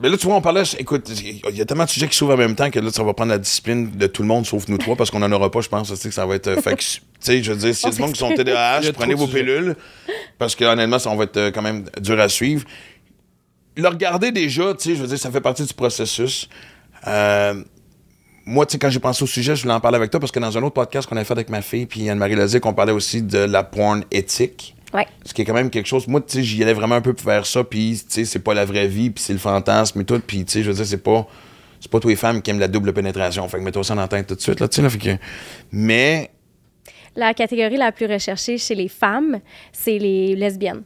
Mais 0.00 0.08
là, 0.08 0.16
tu 0.16 0.26
vois, 0.26 0.36
on 0.36 0.40
parlait. 0.40 0.62
Écoute, 0.78 1.10
il 1.24 1.56
y 1.56 1.60
a 1.60 1.64
tellement 1.64 1.84
de 1.84 1.88
sujets 1.90 2.06
qui 2.06 2.16
s'ouvrent 2.16 2.34
en 2.34 2.36
même 2.36 2.54
temps 2.54 2.70
que 2.70 2.78
là, 2.78 2.88
ça 2.92 3.02
va 3.02 3.14
prendre 3.14 3.32
la 3.32 3.38
discipline 3.38 3.90
de 3.90 4.06
tout 4.06 4.22
le 4.22 4.28
monde, 4.28 4.46
sauf 4.46 4.68
nous 4.68 4.78
trois, 4.78 4.94
parce 4.94 5.10
qu'on 5.10 5.18
n'en 5.18 5.32
aura 5.32 5.50
pas, 5.50 5.60
je 5.60 5.68
pense. 5.68 5.88
Tu 5.88 5.96
sais, 5.96 6.08
que 6.08 6.14
ça 6.14 6.24
va 6.24 6.36
être. 6.36 6.46
euh, 6.46 6.60
fait 6.62 6.76
que, 6.76 6.82
tu 6.82 7.00
sais, 7.18 7.42
je 7.42 7.50
veux 7.52 7.58
dire, 7.58 7.74
si 7.74 7.84
On 7.84 7.88
y 7.88 7.92
a 7.92 7.94
du 7.96 8.00
monde 8.02 8.12
qui 8.12 8.18
sont 8.20 8.28
TDAH, 8.32 8.92
prenez 8.92 9.14
vos 9.14 9.26
pilules, 9.26 9.74
parce 10.38 10.54
que 10.54 10.64
honnêtement, 10.66 11.00
ça 11.00 11.12
va 11.12 11.24
être 11.24 11.36
euh, 11.36 11.50
quand 11.50 11.62
même 11.62 11.84
dur 12.00 12.20
à 12.20 12.28
suivre. 12.28 12.64
Le 13.78 13.88
regarder 13.88 14.32
déjà, 14.32 14.74
tu 14.74 14.90
sais, 14.90 14.96
je 14.96 15.00
veux 15.00 15.06
dire, 15.06 15.18
ça 15.18 15.30
fait 15.30 15.40
partie 15.40 15.64
du 15.64 15.72
processus. 15.72 16.48
Euh, 17.06 17.62
moi, 18.44 18.66
tu 18.66 18.72
sais, 18.72 18.78
quand 18.78 18.90
j'ai 18.90 18.98
pensé 18.98 19.22
au 19.22 19.26
sujet, 19.28 19.54
je 19.54 19.62
voulais 19.62 19.74
en 19.74 19.78
parler 19.78 19.96
avec 19.96 20.10
toi 20.10 20.18
parce 20.18 20.32
que 20.32 20.40
dans 20.40 20.58
un 20.58 20.62
autre 20.64 20.74
podcast 20.74 21.08
qu'on 21.08 21.14
avait 21.14 21.24
fait 21.24 21.34
avec 21.34 21.48
ma 21.48 21.62
fille, 21.62 21.86
puis 21.86 22.10
Anne-Marie 22.10 22.34
Lazic, 22.34 22.66
on 22.66 22.74
parlait 22.74 22.92
aussi 22.92 23.22
de 23.22 23.38
la 23.38 23.62
porn 23.62 24.02
éthique. 24.10 24.74
Ouais. 24.92 25.06
Ce 25.24 25.32
qui 25.32 25.42
est 25.42 25.44
quand 25.44 25.54
même 25.54 25.70
quelque 25.70 25.86
chose. 25.86 26.08
Moi, 26.08 26.20
tu 26.22 26.38
sais, 26.38 26.42
j'y 26.42 26.60
allais 26.60 26.72
vraiment 26.72 26.96
un 26.96 27.00
peu 27.00 27.14
vers 27.24 27.46
ça, 27.46 27.62
puis, 27.62 28.00
tu 28.02 28.06
sais, 28.08 28.24
c'est 28.24 28.40
pas 28.40 28.52
la 28.52 28.64
vraie 28.64 28.88
vie, 28.88 29.10
puis 29.10 29.22
c'est 29.22 29.32
le 29.32 29.38
fantasme 29.38 30.00
et 30.00 30.04
tout, 30.04 30.20
puis, 30.26 30.44
tu 30.44 30.52
sais, 30.52 30.62
je 30.64 30.70
veux 30.70 30.76
dire, 30.76 30.86
c'est 30.86 31.02
pas. 31.02 31.26
C'est 31.80 31.92
pas 31.92 32.00
tous 32.00 32.08
les 32.08 32.16
femmes 32.16 32.42
qui 32.42 32.50
aiment 32.50 32.58
la 32.58 32.66
double 32.66 32.92
pénétration. 32.92 33.46
Fait 33.48 33.58
que 33.58 33.62
mets-toi 33.62 33.84
ça 33.84 33.94
la 33.94 34.08
tête 34.08 34.26
tout 34.26 34.34
de 34.34 34.40
suite, 34.40 34.58
là, 34.58 34.66
tu 34.66 34.74
sais, 34.74 34.82
là. 34.82 34.90
Fait 34.90 34.98
que. 34.98 35.16
Mais. 35.70 36.32
La 37.14 37.32
catégorie 37.34 37.76
la 37.76 37.92
plus 37.92 38.06
recherchée 38.06 38.58
chez 38.58 38.74
les 38.74 38.88
femmes, 38.88 39.38
c'est 39.72 39.98
les 39.98 40.34
lesbiennes. 40.34 40.82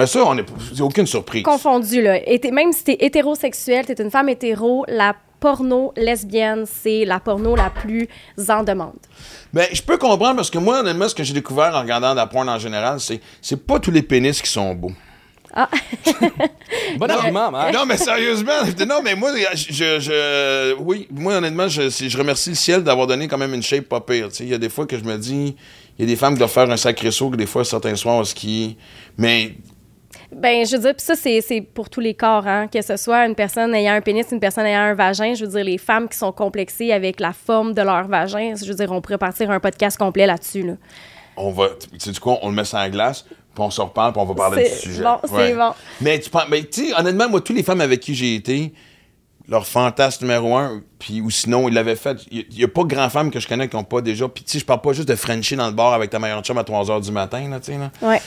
Mais 0.00 0.06
ça, 0.06 0.24
on 0.24 0.36
est. 0.38 0.46
C'est 0.74 0.80
aucune 0.80 1.06
surprise. 1.06 1.42
Confondu, 1.42 2.00
là. 2.00 2.16
Et 2.26 2.40
même 2.50 2.72
si 2.72 2.84
t'es 2.84 2.96
hétérosexuel, 3.00 3.84
t'es 3.84 4.02
une 4.02 4.10
femme 4.10 4.30
hétéro, 4.30 4.84
la 4.88 5.14
porno 5.40 5.92
lesbienne, 5.96 6.64
c'est 6.66 7.04
la 7.04 7.20
porno 7.20 7.54
la 7.54 7.68
plus 7.68 8.08
en 8.48 8.62
demande. 8.62 8.96
Ben, 9.52 9.66
je 9.72 9.82
peux 9.82 9.98
comprendre 9.98 10.36
parce 10.36 10.50
que 10.50 10.58
moi, 10.58 10.80
honnêtement, 10.80 11.06
ce 11.08 11.14
que 11.14 11.22
j'ai 11.22 11.34
découvert 11.34 11.74
en 11.74 11.80
regardant 11.82 12.14
la 12.14 12.26
porn 12.26 12.48
en 12.48 12.58
général, 12.58 12.98
c'est. 12.98 13.20
C'est 13.42 13.66
pas 13.66 13.78
tous 13.78 13.90
les 13.90 14.02
pénis 14.02 14.40
qui 14.40 14.50
sont 14.50 14.74
beaux. 14.74 14.92
Bon 16.98 17.10
argument, 17.10 17.50
Marc. 17.50 17.74
Non, 17.74 17.84
mais 17.86 17.96
sérieusement, 17.96 18.52
non, 18.88 19.00
mais 19.02 19.14
moi, 19.14 19.30
je, 19.54 19.98
je- 20.00 20.74
oui, 20.78 21.08
moi, 21.10 21.34
honnêtement, 21.36 21.68
je, 21.68 21.88
je 21.90 22.16
remercie 22.18 22.50
le 22.50 22.56
ciel 22.56 22.82
d'avoir 22.84 23.06
donné 23.06 23.28
quand 23.28 23.38
même 23.38 23.54
une 23.54 23.62
shape 23.62 23.84
pas 23.88 24.00
pire. 24.00 24.28
tu 24.28 24.36
sais. 24.36 24.44
Il 24.44 24.50
y 24.50 24.54
a 24.54 24.58
des 24.58 24.68
fois 24.68 24.86
que 24.86 24.96
je 24.98 25.04
me 25.04 25.16
dis, 25.18 25.56
il 25.98 26.02
y 26.02 26.04
a 26.04 26.06
des 26.06 26.16
femmes 26.16 26.34
qui 26.34 26.38
doivent 26.38 26.50
faire 26.50 26.70
un 26.70 26.76
sacré 26.76 27.10
saut, 27.10 27.30
que 27.30 27.36
des 27.36 27.46
fois, 27.46 27.64
certains 27.64 27.96
soirs 27.96 28.18
au 28.18 28.24
ski. 28.24 28.76
Mais, 29.18 29.54
Ben, 30.32 30.64
je 30.64 30.76
veux 30.76 30.82
dire, 30.82 30.94
puis 30.94 31.04
ça, 31.04 31.14
c'est 31.16 31.60
pour 31.60 31.90
tous 31.90 32.00
les 32.00 32.14
corps, 32.14 32.46
hein, 32.46 32.68
que 32.68 32.80
ce 32.82 32.96
soit 32.96 33.26
une 33.26 33.34
personne 33.34 33.74
ayant 33.74 33.94
un 33.94 34.00
pénis, 34.00 34.26
une 34.30 34.40
personne 34.40 34.64
ayant 34.64 34.82
un 34.82 34.94
vagin. 34.94 35.34
Je 35.34 35.44
veux 35.44 35.50
dire, 35.50 35.64
les 35.64 35.78
femmes 35.78 36.08
qui 36.08 36.16
sont 36.16 36.32
complexées 36.32 36.92
avec 36.92 37.18
la 37.18 37.32
forme 37.32 37.74
de 37.74 37.82
leur 37.82 38.06
vagin, 38.06 38.54
je 38.54 38.66
veux 38.66 38.74
dire, 38.74 38.92
on 38.92 39.00
pourrait 39.00 39.18
partir 39.18 39.50
un 39.50 39.58
podcast 39.58 39.98
complet 39.98 40.26
là-dessus. 40.26 40.62
Là. 40.62 40.74
on 41.36 41.50
va, 41.50 41.70
tu 41.80 41.98
sais, 41.98 42.12
du 42.12 42.20
coup, 42.20 42.36
on 42.42 42.48
le 42.48 42.54
met 42.54 42.64
ça 42.64 42.80
en 42.80 42.88
glace, 42.88 43.22
puis 43.22 43.64
on 43.64 43.70
se 43.70 43.80
reparle, 43.80 44.12
puis 44.12 44.22
on 44.22 44.26
va 44.26 44.34
parler 44.34 44.68
du 44.68 44.74
sujet. 44.74 45.02
bon, 45.02 45.18
c'est 45.24 45.54
bon. 45.54 45.72
Mais 46.00 46.20
tu 46.20 46.30
penses, 46.30 46.44
mais 46.48 46.62
tu 46.62 46.88
sais, 46.88 46.94
honnêtement, 46.94 47.28
moi, 47.28 47.40
toutes 47.40 47.56
les 47.56 47.64
femmes 47.64 47.80
avec 47.80 47.98
qui 47.98 48.14
j'ai 48.14 48.36
été, 48.36 48.72
leur 49.48 49.66
fantasme 49.66 50.24
numéro 50.24 50.56
un, 50.56 50.80
puis 51.00 51.20
ou 51.20 51.28
sinon, 51.30 51.68
ils 51.68 51.74
l'avaient 51.74 51.96
fait. 51.96 52.18
Il 52.30 52.46
n'y 52.56 52.62
a, 52.62 52.68
pas 52.68 52.84
grand 52.84 53.10
femme 53.10 53.32
que 53.32 53.40
je 53.40 53.48
connais 53.48 53.68
qui 53.68 53.74
n'ont 53.74 53.82
pas 53.82 54.00
déjà. 54.00 54.28
Puis 54.28 54.44
tu 54.44 54.52
sais, 54.52 54.58
je 54.60 54.64
parle 54.64 54.80
pas 54.80 54.92
juste 54.92 55.08
de 55.08 55.16
Frenchie 55.16 55.56
dans 55.56 55.66
le 55.66 55.72
bar 55.72 55.92
avec 55.92 56.10
ta 56.10 56.20
meilleure 56.20 56.42
chum 56.42 56.56
à 56.56 56.62
3 56.62 56.84
h 56.84 57.02
du 57.02 57.10
matin, 57.10 57.48
là, 57.50 57.58
tu 57.58 57.72
sais, 57.72 57.78
là. 57.78 57.90
Ouais. 58.00 58.20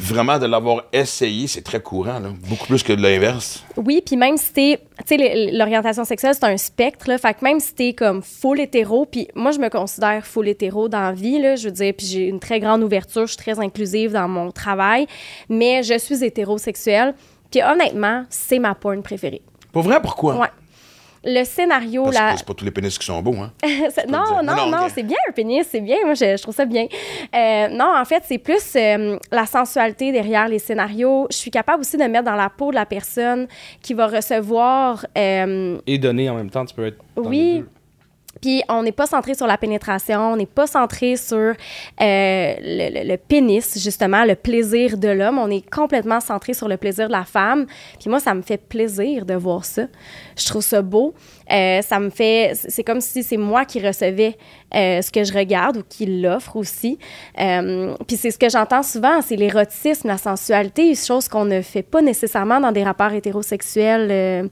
Vraiment, 0.00 0.38
de 0.38 0.46
l'avoir 0.46 0.84
essayé, 0.92 1.46
c'est 1.46 1.62
très 1.62 1.80
courant, 1.80 2.18
là. 2.18 2.30
Beaucoup 2.48 2.66
plus 2.66 2.82
que 2.82 2.92
de 2.92 3.02
l'inverse. 3.02 3.62
Oui, 3.76 4.02
puis 4.04 4.16
même 4.16 4.36
si 4.36 4.52
t'es, 4.52 4.80
tu 5.06 5.16
sais, 5.16 5.50
l'orientation 5.52 6.04
sexuelle, 6.04 6.34
c'est 6.34 6.46
un 6.46 6.56
spectre, 6.56 7.08
là, 7.08 7.18
fait 7.18 7.34
que 7.34 7.44
même 7.44 7.60
si 7.60 7.74
t'es 7.74 7.92
comme 7.92 8.22
full 8.22 8.60
hétéro, 8.60 9.04
puis 9.04 9.28
moi, 9.34 9.50
je 9.50 9.58
me 9.58 9.68
considère 9.68 10.26
full 10.26 10.48
hétéro 10.48 10.88
dans 10.88 11.00
la 11.00 11.12
vie, 11.12 11.40
là, 11.40 11.56
je 11.56 11.68
veux 11.68 11.74
dire, 11.74 11.92
puis 11.96 12.06
j'ai 12.06 12.26
une 12.26 12.40
très 12.40 12.58
grande 12.58 12.82
ouverture, 12.82 13.26
je 13.26 13.34
suis 13.34 13.36
très 13.36 13.60
inclusive 13.60 14.12
dans 14.12 14.28
mon 14.28 14.50
travail, 14.50 15.06
mais 15.48 15.82
je 15.82 15.98
suis 15.98 16.24
hétérosexuelle, 16.24 17.14
puis 17.50 17.62
honnêtement, 17.62 18.24
c'est 18.30 18.58
ma 18.58 18.74
porn 18.74 19.02
préférée. 19.02 19.42
Pas 19.72 19.80
vrai, 19.82 20.00
pourquoi? 20.00 20.36
Ouais. 20.36 20.48
Le 21.24 21.44
scénario, 21.44 22.04
Parce 22.04 22.16
la... 22.16 22.32
que 22.32 22.38
c'est 22.38 22.46
pas 22.46 22.54
tous 22.54 22.64
les 22.64 22.70
pénis 22.72 22.98
qui 22.98 23.06
sont 23.06 23.22
beaux, 23.22 23.36
hein. 23.36 23.52
Non, 24.08 24.18
non, 24.18 24.42
Non, 24.42 24.56
non, 24.56 24.66
non, 24.70 24.84
ok. 24.86 24.90
c'est 24.94 25.02
bien 25.04 25.16
un 25.28 25.32
pénis, 25.32 25.64
c'est 25.70 25.80
bien. 25.80 25.98
Moi, 26.04 26.14
je, 26.14 26.36
je 26.36 26.42
trouve 26.42 26.54
ça 26.54 26.64
bien. 26.64 26.86
Euh, 27.34 27.68
non, 27.68 27.92
en 27.96 28.04
fait, 28.04 28.24
c'est 28.26 28.38
plus 28.38 28.74
euh, 28.76 29.16
la 29.30 29.46
sensualité 29.46 30.10
derrière 30.10 30.48
les 30.48 30.58
scénarios. 30.58 31.28
Je 31.30 31.36
suis 31.36 31.50
capable 31.52 31.80
aussi 31.82 31.96
de 31.96 32.02
me 32.02 32.08
mettre 32.08 32.24
dans 32.24 32.34
la 32.34 32.50
peau 32.50 32.70
de 32.70 32.74
la 32.74 32.86
personne 32.86 33.46
qui 33.82 33.94
va 33.94 34.08
recevoir. 34.08 35.06
euh, 35.16 35.78
Et 35.86 35.98
donner 35.98 36.28
en 36.28 36.34
même 36.34 36.50
temps, 36.50 36.64
tu 36.64 36.74
peux 36.74 36.86
être. 36.86 36.98
dans 37.16 37.22
les 37.22 37.28
oui. 37.28 37.58
deux. 37.60 37.68
Puis 38.40 38.62
on 38.68 38.82
n'est 38.82 38.92
pas 38.92 39.06
centré 39.06 39.34
sur 39.34 39.46
la 39.46 39.58
pénétration, 39.58 40.32
on 40.32 40.36
n'est 40.36 40.46
pas 40.46 40.66
centré 40.66 41.16
sur 41.16 41.36
euh, 41.36 41.54
le, 42.00 43.16
pénis, 43.16 43.78
justement, 43.78 44.24
le 44.24 44.34
plaisir 44.34 44.96
de 44.96 45.08
l'homme. 45.08 45.38
On 45.38 45.50
est 45.50 45.68
complètement 45.68 46.20
centré 46.20 46.54
sur 46.54 46.68
le 46.68 46.76
plaisir 46.76 47.08
de 47.08 47.12
la 47.12 47.24
femme. 47.24 47.66
Puis 48.00 48.08
moi, 48.08 48.20
ça 48.20 48.34
me 48.34 48.42
fait 48.42 48.56
plaisir 48.56 49.26
de 49.26 49.34
voir 49.34 49.64
ça. 49.64 49.82
Je 50.36 50.46
trouve 50.46 50.62
ça 50.62 50.82
beau. 50.82 51.14
Euh, 51.50 51.82
ça 51.82 52.00
me 52.00 52.10
fait... 52.10 52.52
C'est 52.54 52.82
comme 52.82 53.00
si 53.00 53.22
c'est 53.22 53.36
moi 53.36 53.64
qui 53.64 53.86
recevais 53.86 54.36
euh, 54.74 55.02
ce 55.02 55.10
que 55.10 55.22
je 55.24 55.32
regarde 55.32 55.76
ou 55.76 55.82
qui 55.86 56.06
l'offre 56.06 56.56
aussi. 56.56 56.98
Puis 57.36 58.16
c'est 58.16 58.30
ce 58.30 58.38
que 58.38 58.48
j'entends 58.48 58.82
souvent, 58.82 59.20
c'est 59.20 59.36
l'érotisme, 59.36 60.08
la 60.08 60.18
sensualité, 60.18 60.94
chose 60.94 61.28
qu'on 61.28 61.44
ne 61.44 61.60
fait 61.60 61.82
pas 61.82 62.00
nécessairement 62.00 62.60
dans 62.60 62.72
des 62.72 62.82
rapports 62.82 63.12
hétérosexuels. 63.12 64.50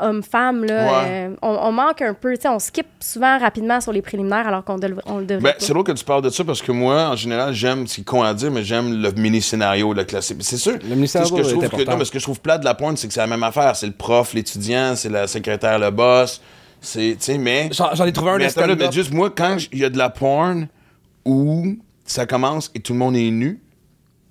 Homme-femme, 0.00 0.64
là, 0.64 0.84
Ouais. 0.84 1.08
euh, 1.08 1.36
on, 1.42 1.48
on 1.48 1.72
manque 1.72 2.02
un 2.02 2.14
peu. 2.14 2.34
Tu 2.36 2.42
sais, 2.42 2.48
on 2.48 2.58
skip 2.58 2.86
souvent 3.00 3.38
rapidement 3.38 3.80
sur 3.80 3.92
les 3.92 4.02
préliminaires 4.02 4.46
alors 4.46 4.64
qu'on 4.64 4.78
dev- 4.78 5.00
on 5.06 5.18
le 5.18 5.24
devrait. 5.26 5.42
Ben, 5.42 5.52
pas. 5.52 5.56
c'est 5.58 5.72
drôle 5.72 5.84
que 5.84 5.92
tu 5.92 6.04
parles 6.04 6.22
de 6.22 6.30
ça 6.30 6.44
parce 6.44 6.62
que 6.62 6.72
moi, 6.72 7.08
en 7.10 7.16
général, 7.16 7.52
j'aime, 7.54 7.86
c'est 7.86 8.02
con 8.04 8.22
à 8.22 8.34
dire, 8.34 8.50
mais 8.50 8.62
j'aime 8.62 9.00
le 9.02 9.10
mini-scénario, 9.12 9.92
le 9.92 10.04
classique. 10.04 10.38
C'est 10.40 10.56
sûr. 10.56 10.74
Le 10.82 10.94
mini-scénario 10.94 11.36
ce 11.36 11.42
que 11.42 11.48
je 11.48 11.54
trouve 11.54 11.68
que, 11.68 11.90
non, 11.90 11.96
mais 11.96 12.04
ce 12.04 12.10
que 12.10 12.18
je 12.18 12.24
trouve 12.24 12.40
plate 12.40 12.60
de 12.60 12.64
la 12.66 12.74
pointe, 12.74 12.98
c'est 12.98 13.08
que 13.08 13.14
c'est 13.14 13.20
la 13.20 13.26
même 13.26 13.42
affaire. 13.42 13.74
C'est 13.76 13.86
le 13.86 13.92
prof, 13.92 14.34
l'étudiant, 14.34 14.94
c'est 14.96 15.08
la 15.10 15.26
secrétaire, 15.26 15.78
le 15.78 15.90
boss. 15.90 16.40
C'est, 16.80 17.16
tu 17.18 17.24
sais, 17.24 17.38
mais. 17.38 17.68
J'en 17.72 17.94
j'en 17.94 18.06
ai 18.06 18.12
trouvé 18.12 18.30
un 18.32 18.38
mais, 18.38 18.46
attends, 18.46 18.66
là, 18.66 18.74
mais 18.76 18.90
juste 18.92 19.12
moi, 19.12 19.30
quand 19.30 19.56
il 19.72 19.78
y 19.78 19.84
a 19.84 19.90
de 19.90 19.98
la 19.98 20.08
porn 20.10 20.66
où 21.24 21.76
ça 22.06 22.26
commence 22.26 22.70
et 22.74 22.80
tout 22.80 22.92
le 22.94 22.98
monde 22.98 23.16
est 23.16 23.30
nu, 23.30 23.60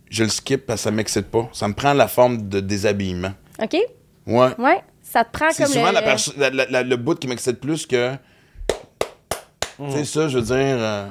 je 0.10 0.24
le 0.24 0.30
skip 0.30 0.66
parce 0.66 0.80
que 0.82 0.84
ça 0.86 0.92
m'excite 0.92 1.28
pas. 1.28 1.48
Ça 1.54 1.68
me 1.68 1.74
prend 1.74 1.94
la 1.94 2.08
forme 2.08 2.50
de 2.50 2.60
déshabillement. 2.60 3.34
OK? 3.62 3.78
Ouais. 4.26 4.48
Ouais. 4.58 4.82
Ça 5.12 5.24
te 5.24 5.32
prend 5.32 5.50
C'est 5.52 5.64
comme 5.64 5.72
souvent 5.74 5.88
le, 5.88 5.94
la 5.94 6.02
perso- 6.04 6.34
la- 6.38 6.50
la- 6.52 6.66
la- 6.70 6.84
le 6.84 6.96
bout 6.98 7.16
qui 7.18 7.28
m'excite 7.28 7.60
plus 7.60 7.86
que. 7.88 8.12
Tu 9.78 9.92
sais, 9.92 10.04
ça, 10.06 10.28
je 10.28 10.38
veux 10.38 10.44
dire. 10.44 10.56
euh, 10.58 11.08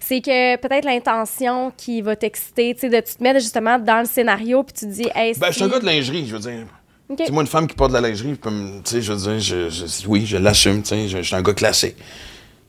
C'est 0.00 0.20
que 0.22 0.56
peut-être 0.56 0.84
l'intention 0.86 1.70
qui 1.76 2.00
va 2.00 2.16
t'exciter, 2.16 2.74
tu 2.74 2.80
sais, 2.80 2.88
de 2.88 2.98
tu 3.00 3.14
te 3.14 3.22
mets 3.22 3.38
justement 3.38 3.78
dans 3.78 4.00
le 4.00 4.06
scénario 4.06 4.62
puis 4.62 4.72
tu 4.72 4.86
te 4.86 4.90
dis, 4.90 5.08
hey, 5.14 5.34
Ben, 5.38 5.48
je 5.48 5.52
suis 5.52 5.64
un 5.64 5.68
gars 5.68 5.80
de 5.80 5.84
lingerie, 5.86 6.26
je 6.26 6.32
veux 6.34 6.40
dire. 6.40 6.64
OK. 7.10 7.18
Tu 7.18 7.26
sais, 7.26 7.30
moi, 7.32 7.42
une 7.42 7.46
femme 7.48 7.66
qui 7.68 7.76
porte 7.76 7.90
de 7.92 7.98
la 7.98 8.08
lingerie, 8.08 8.36
tu 8.38 8.50
sais, 8.84 9.02
je 9.02 9.12
veux 9.12 9.18
dire, 9.18 9.38
je, 9.38 9.68
je- 9.68 10.08
oui, 10.08 10.24
je 10.26 10.38
l'assume, 10.38 10.82
tu 10.82 10.88
sais, 10.88 11.08
je, 11.08 11.18
je 11.18 11.22
suis 11.22 11.36
un 11.36 11.42
gars 11.42 11.54
classique. 11.54 11.96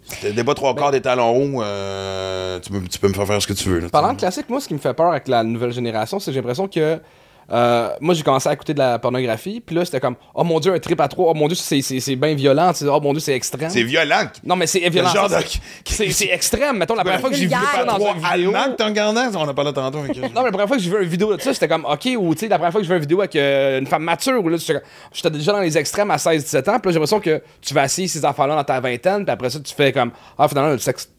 Si 0.04 0.32
Des 0.34 0.44
bas 0.44 0.54
trois 0.54 0.76
quarts, 0.76 0.92
des 0.92 1.02
talons 1.02 1.36
hauts, 1.36 1.64
euh, 1.64 2.60
tu, 2.60 2.72
peux, 2.72 2.82
tu 2.88 3.00
peux 3.00 3.08
me 3.08 3.14
faire 3.14 3.26
faire 3.28 3.42
ce 3.42 3.48
que 3.48 3.54
tu 3.54 3.68
veux. 3.70 3.80
là, 3.80 3.90
Parlant 3.90 4.14
de 4.14 4.20
classique, 4.20 4.48
moi, 4.50 4.60
ce 4.62 4.68
qui 4.68 4.74
me 4.74 4.80
fait 4.80 4.94
peur 4.94 5.12
avec 5.12 5.28
la 5.28 5.44
nouvelle 5.44 5.72
génération, 5.74 6.20
c'est 6.20 6.28
que 6.32 6.34
j'ai 6.34 6.40
l'impression 6.42 6.68
que. 6.68 7.00
Euh, 7.52 7.90
moi, 8.02 8.14
j'ai 8.14 8.24
commencé 8.24 8.50
à 8.50 8.54
écouter 8.54 8.74
de 8.74 8.80
la 8.80 9.00
pornographie, 9.00 9.62
puis 9.62 9.76
là, 9.76 9.86
c'était 9.86 10.00
comme, 10.00 10.16
oh 10.36 10.44
mon 10.44 10.60
dieu, 10.60 10.74
un 10.74 10.80
trip 10.80 11.00
à 11.00 11.08
trois, 11.08 11.32
oh 11.32 11.34
mon 11.34 11.48
dieu, 11.48 11.56
c'est- 11.56 11.82
c'est 11.82 12.00
c'est 12.00 12.16
bien 12.16 12.34
violent, 12.36 12.72
oh 12.90 13.00
mon 13.02 13.12
dieu, 13.14 13.20
c'est 13.22 13.34
extrême. 13.34 13.70
C'est 13.70 13.84
violent. 13.84 14.24
Non, 14.44 14.56
mais 14.56 14.68
c'est 14.68 14.80
violent. 14.90 15.10
genre 15.14 15.30
ça, 15.30 15.42
de- 15.42 15.48
c'est- 15.48 15.60
C'est 15.86 16.12
c'est 16.12 16.30
extrême. 16.30 16.78
Mettons, 16.78 16.96
la 16.96 17.04
première 17.04 17.22
fois 17.22 17.30
que 17.30 17.36
j'ai 17.36 17.46
vu 17.46 17.52
ça 17.52 17.86
dans 17.86 17.96
Trois 17.96 18.14
une 18.16 18.22
vidéo. 18.38 18.52
On 19.36 19.40
en 19.40 19.48
a 19.48 19.54
parlé 19.54 19.74
tantôt. 19.74 20.00
avec- 20.00 20.18
Non, 20.18 20.30
mais 20.36 20.44
la 20.44 20.52
première 20.52 20.68
fois 20.68 20.78
que 20.78 20.84
j'ai 20.84 20.90
vu 20.90 21.02
une 21.04 21.10
vidéo 21.10 21.36
de 21.36 21.42
ça, 21.42 21.54
c'était 21.54 21.68
comme, 21.68 21.86
OK, 21.86 22.08
ou 22.18 22.34
tu 22.36 22.42
sais, 22.42 22.48
la 22.48 22.58
première 22.58 22.72
fois 22.72 22.82
que 22.82 22.86
j'ai 22.88 22.92
vu 22.94 22.96
une 22.98 23.02
vidéo 23.02 23.20
avec 23.22 23.36
euh, 23.36 23.80
une 23.80 23.88
femme 23.88 24.04
mature, 24.04 24.44
où 24.44 24.50
là, 24.50 24.58
j'étais 24.58 24.74
comme- 24.74 24.90
j'étais 25.14 25.30
déjà 25.32 25.52
dans 25.54 25.62
les 25.62 25.78
extrêmes 25.78 26.12
à 26.12 26.18
16-17 26.18 26.68
ans, 26.70 26.80
puis 26.80 26.90
là, 26.90 26.92
j'ai 26.92 26.94
l'impression 26.94 27.20
que 27.20 27.42
tu 27.62 27.74
vas 27.74 27.86
essayer 27.86 28.08
ces 28.08 28.26
enfants-là 28.26 28.56
dans 28.56 28.64
ta 28.64 28.80
vingtaine, 28.80 29.24
puis 29.24 29.32
après 29.32 29.50
ça, 29.50 29.60
tu 29.60 29.74
fais 29.74 29.92
comme, 29.94 30.12
ah, 30.38 30.48
finalement, 30.48 30.72
le 30.72 30.78
sexe 30.80 31.10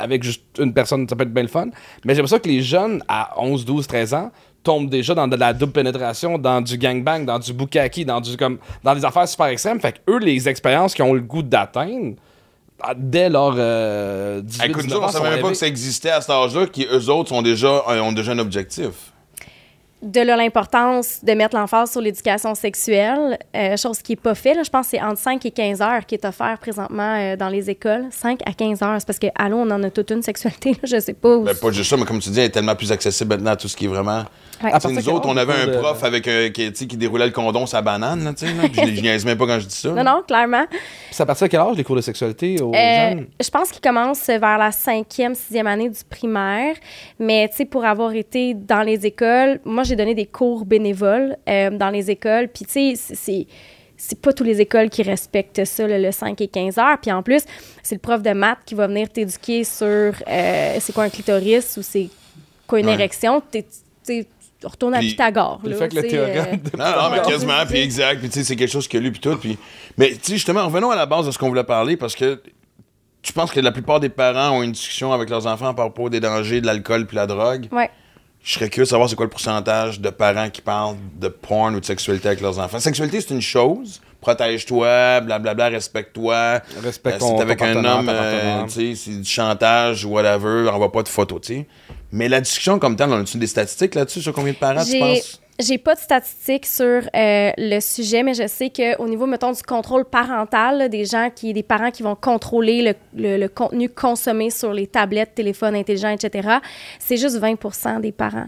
avec 0.00 0.22
juste 0.22 0.42
une 0.60 0.72
personne, 0.72 1.08
ça 1.08 1.16
peut 1.16 1.24
être 1.24 1.34
bien 1.34 1.42
le 1.42 1.48
fun. 1.48 1.66
Mais 2.04 2.14
j'ai 2.14 2.18
l'impression 2.22 2.38
que 2.38 2.48
les 2.48 2.62
jeunes 2.62 3.02
à 3.08 3.34
11, 3.42 3.64
12, 3.64 3.84
13 3.88 4.14
ans 4.14 4.30
tombent 4.62 4.90
déjà 4.90 5.14
dans 5.14 5.28
de 5.28 5.36
la 5.36 5.52
double 5.52 5.72
pénétration, 5.72 6.36
dans 6.38 6.60
du 6.60 6.76
gangbang, 6.78 7.24
dans 7.24 7.38
du 7.38 7.52
bukkake, 7.52 8.04
dans 8.04 8.20
du 8.20 8.36
comme 8.36 8.58
dans 8.84 8.94
des 8.94 9.04
affaires 9.04 9.28
super 9.28 9.46
extrêmes. 9.46 9.80
Fait 9.80 9.92
que 9.92 9.98
eux, 10.12 10.18
les 10.18 10.48
expériences 10.48 10.94
qu'ils 10.94 11.04
ont 11.04 11.14
le 11.14 11.20
goût 11.20 11.42
d'atteindre, 11.42 12.16
ah, 12.82 12.92
dès 12.96 13.28
leur 13.28 13.54
euh, 13.56 14.40
18, 14.42 14.64
Écoute, 14.66 14.82
nous, 14.84 14.88
19 14.90 15.02
on 15.04 15.08
savait 15.08 15.30
même 15.30 15.40
pas 15.40 15.48
que 15.48 15.54
ça 15.54 15.66
existait 15.66 16.10
à 16.10 16.20
cet 16.20 16.30
âge-là, 16.30 16.66
qui 16.66 16.86
eux 16.90 17.08
autres 17.10 17.30
sont 17.30 17.42
déjà, 17.42 17.82
ont 18.02 18.12
déjà 18.12 18.32
un 18.32 18.38
objectif. 18.38 18.90
de 20.00 20.20
là 20.20 20.36
l'importance 20.36 21.24
de 21.24 21.32
mettre 21.32 21.56
l'emphase 21.56 21.90
sur 21.90 22.00
l'éducation 22.00 22.54
sexuelle, 22.54 23.36
euh, 23.56 23.76
chose 23.76 24.00
qui 24.00 24.12
n'est 24.12 24.16
pas 24.16 24.36
faite. 24.36 24.58
Je 24.64 24.70
pense 24.70 24.86
que 24.86 24.90
c'est 24.90 25.02
entre 25.02 25.18
5 25.18 25.44
et 25.44 25.50
15 25.50 25.80
heures 25.82 26.06
qui 26.06 26.14
est 26.14 26.24
offert 26.24 26.56
présentement 26.60 27.16
euh, 27.16 27.34
dans 27.36 27.48
les 27.48 27.68
écoles. 27.68 28.06
5 28.12 28.38
à 28.46 28.52
15 28.52 28.80
heures. 28.82 28.96
C'est 29.00 29.06
parce 29.06 29.18
que, 29.18 29.26
allô, 29.34 29.56
on 29.56 29.70
en 29.72 29.82
a 29.82 29.90
toute 29.90 30.12
une 30.12 30.22
sexualité. 30.22 30.70
là. 30.70 30.78
Je 30.84 31.00
sais 31.00 31.14
pas. 31.14 31.36
où- 31.36 31.42
Ben, 31.42 31.56
pas 31.56 31.72
juste 31.72 31.90
ça, 31.90 31.96
mais 31.96 32.04
comme 32.04 32.20
tu 32.20 32.30
dis, 32.30 32.38
elle 32.38 32.46
est 32.46 32.50
tellement 32.50 32.76
plus 32.76 32.92
accessible 32.92 33.30
maintenant 33.34 33.50
à 33.52 33.56
tout 33.56 33.66
ce 33.66 33.76
qui 33.76 33.86
est 33.86 33.88
vraiment. 33.88 34.22
Ouais. 34.62 34.72
À 34.72 34.80
Tu 34.80 34.88
sais, 34.88 34.94
partir 34.94 35.12
nous 35.12 35.16
autres, 35.18 35.28
on 35.28 35.36
avait 35.36 35.52
un 35.52 35.66
de- 35.68 35.76
prof 35.78 36.02
avec 36.02 36.26
un, 36.26 36.50
qui, 36.50 36.70
tu 36.72 36.76
sais, 36.78 36.86
qui 36.86 36.96
déroulait 36.96 37.26
le 37.26 37.32
condom 37.32 37.64
sa 37.66 37.80
banane, 37.80 38.24
là, 38.24 38.32
tu 38.34 38.46
sais, 38.46 38.52
là. 38.54 38.62
Puis 38.72 38.80
je, 38.96 39.00
niaise 39.00 39.24
même 39.24 39.38
pas 39.38 39.46
quand 39.46 39.60
je 39.60 39.66
dis 39.66 39.74
ça. 39.76 39.90
Non, 39.90 40.02
non, 40.02 40.22
clairement. 40.26 40.66
Puis 40.68 40.78
c'est 41.12 41.22
à 41.22 41.26
partir 41.26 41.46
de 41.46 41.50
quel 41.52 41.60
âge 41.60 41.76
les 41.76 41.84
cours 41.84 41.96
de 41.96 42.00
sexualité 42.00 42.60
aux 42.60 42.72
Euh, 42.74 43.08
jeunes? 43.10 43.26
je 43.40 43.50
pense 43.50 43.70
qu'il 43.70 43.80
commence 43.80 44.26
vers 44.26 44.58
la 44.58 44.72
cinquième, 44.72 45.34
sixième 45.34 45.66
année 45.68 45.88
du 45.88 46.00
primaire. 46.08 46.74
Mais, 47.18 47.48
tu 47.48 47.56
sais, 47.58 47.64
pour 47.66 47.84
avoir 47.84 48.12
été 48.14 48.54
dans 48.54 48.82
les 48.82 49.06
écoles, 49.06 49.60
moi, 49.64 49.84
j'ai 49.84 49.94
donné 49.96 50.14
des 50.14 50.26
cours 50.26 50.64
bénévoles 50.64 51.36
euh, 51.48 51.70
dans 51.70 51.90
les 51.90 52.10
écoles. 52.10 52.48
Puis, 52.48 52.64
tu 52.64 52.72
sais, 52.72 53.14
c'est- 53.14 53.46
c'est... 54.00 54.20
Pas 54.20 54.32
toutes 54.32 54.46
les 54.46 54.60
écoles 54.60 54.90
qui 54.90 55.02
respectent 55.02 55.64
ça, 55.64 55.84
le, 55.86 55.98
le 55.98 56.12
5 56.12 56.40
et 56.40 56.46
15 56.46 56.78
heures. 56.78 56.98
Puis 57.02 57.10
en 57.10 57.20
plus, 57.22 57.42
c'est 57.82 57.96
le 57.96 58.00
prof 58.00 58.22
de 58.22 58.30
maths 58.30 58.58
qui 58.64 58.76
va 58.76 58.86
venir 58.86 59.08
t'éduquer 59.08 59.64
sur 59.64 59.86
euh, 59.86 60.76
c'est 60.78 60.92
quoi 60.94 61.02
un 61.04 61.08
clitoris 61.08 61.76
ou 61.76 61.82
c'est 61.82 62.08
quoi 62.68 62.78
une 62.78 62.86
Ouais. 62.86 62.92
érection. 62.94 63.42
T'es- 63.50 63.66
retournes 64.66 64.94
à 64.94 65.00
Pythagore. 65.00 65.60
Le 65.62 65.70
là, 65.70 65.76
fait 65.76 65.88
que 65.88 65.96
le 65.96 66.02
théorème 66.02 66.60
euh, 66.66 66.70
de 66.70 66.76
Non, 66.76 67.02
non, 67.02 67.10
mais 67.10 67.22
quasiment, 67.22 67.64
puis 67.66 67.78
exact. 67.78 68.18
Puis 68.18 68.28
tu 68.28 68.38
sais, 68.38 68.44
c'est 68.44 68.56
quelque 68.56 68.70
chose 68.70 68.88
qu'il 68.88 69.00
a 69.00 69.02
lu, 69.02 69.12
puis 69.12 69.20
tout. 69.20 69.36
Puis... 69.36 69.56
Mais 69.96 70.10
tu 70.10 70.18
sais, 70.22 70.32
justement, 70.34 70.64
revenons 70.66 70.90
à 70.90 70.96
la 70.96 71.06
base 71.06 71.26
de 71.26 71.30
ce 71.30 71.38
qu'on 71.38 71.48
voulait 71.48 71.64
parler, 71.64 71.96
parce 71.96 72.16
que 72.16 72.40
tu 73.22 73.32
penses 73.32 73.50
que 73.50 73.60
la 73.60 73.72
plupart 73.72 74.00
des 74.00 74.08
parents 74.08 74.58
ont 74.58 74.62
une 74.62 74.72
discussion 74.72 75.12
avec 75.12 75.30
leurs 75.30 75.46
enfants 75.46 75.74
par 75.74 75.86
rapport 75.86 76.10
des 76.10 76.20
dangers 76.20 76.60
de 76.60 76.66
l'alcool 76.66 77.06
puis 77.06 77.16
la 77.16 77.26
drogue. 77.26 77.68
Ouais. 77.72 77.90
Je 78.42 78.54
serais 78.54 78.68
curieux 78.70 78.84
de 78.84 78.88
savoir 78.88 79.08
c'est 79.08 79.16
quoi 79.16 79.26
le 79.26 79.30
pourcentage 79.30 80.00
de 80.00 80.10
parents 80.10 80.48
qui 80.48 80.62
parlent 80.62 80.96
de 81.16 81.28
porn 81.28 81.74
ou 81.74 81.80
de 81.80 81.84
sexualité 81.84 82.28
avec 82.28 82.40
leurs 82.40 82.58
enfants. 82.58 82.78
Sexualité, 82.78 83.20
c'est 83.20 83.34
une 83.34 83.42
chose. 83.42 84.00
Protège-toi, 84.20 85.20
blablabla, 85.20 85.68
respecte-toi. 85.68 86.60
Respecte 86.82 87.16
Euh, 87.16 87.18
ton- 87.18 87.28
si 87.30 87.36
t'es 87.36 87.42
avec 87.42 87.62
un 87.62 87.84
homme, 87.84 88.08
euh, 88.08 88.64
tu 88.64 88.70
sais, 88.70 88.94
c'est 88.94 89.18
du 89.20 89.24
chantage 89.28 90.04
ou 90.04 90.10
whatever, 90.10 90.68
envoie 90.68 90.90
pas 90.92 91.02
de 91.02 91.08
photos, 91.08 91.40
tu 91.40 91.54
sais. 91.54 91.66
Mais 92.12 92.28
la 92.28 92.40
discussion 92.40 92.78
comme 92.78 92.96
telle, 92.96 93.10
on 93.10 93.20
a-tu 93.20 93.38
des 93.38 93.46
statistiques 93.46 93.94
là-dessus 93.94 94.22
sur 94.22 94.32
combien 94.32 94.52
de 94.52 94.58
parents 94.58 94.84
tu 94.84 94.90
J'ai- 94.92 94.98
penses? 95.00 95.40
J'ai 95.60 95.76
pas 95.78 95.96
de 95.96 96.00
statistiques 96.00 96.66
sur 96.66 96.84
euh, 96.84 97.50
le 97.58 97.80
sujet, 97.80 98.22
mais 98.22 98.32
je 98.32 98.46
sais 98.46 98.70
qu'au 98.70 99.08
niveau, 99.08 99.26
mettons, 99.26 99.50
du 99.50 99.60
contrôle 99.62 100.04
parental, 100.04 100.78
là, 100.78 100.88
des 100.88 101.04
gens 101.04 101.30
qui, 101.34 101.52
des 101.52 101.64
parents 101.64 101.90
qui 101.90 102.04
vont 102.04 102.14
contrôler 102.14 102.80
le, 102.82 102.94
le- 103.20 103.36
le 103.38 103.48
contenu 103.48 103.88
consommé 103.88 104.50
sur 104.50 104.72
les 104.72 104.86
tablettes, 104.86 105.34
téléphones 105.34 105.74
intelligents, 105.74 106.10
etc., 106.10 106.48
c'est 107.00 107.16
juste 107.16 107.38
20 107.38 107.98
des 108.00 108.12
parents. 108.12 108.46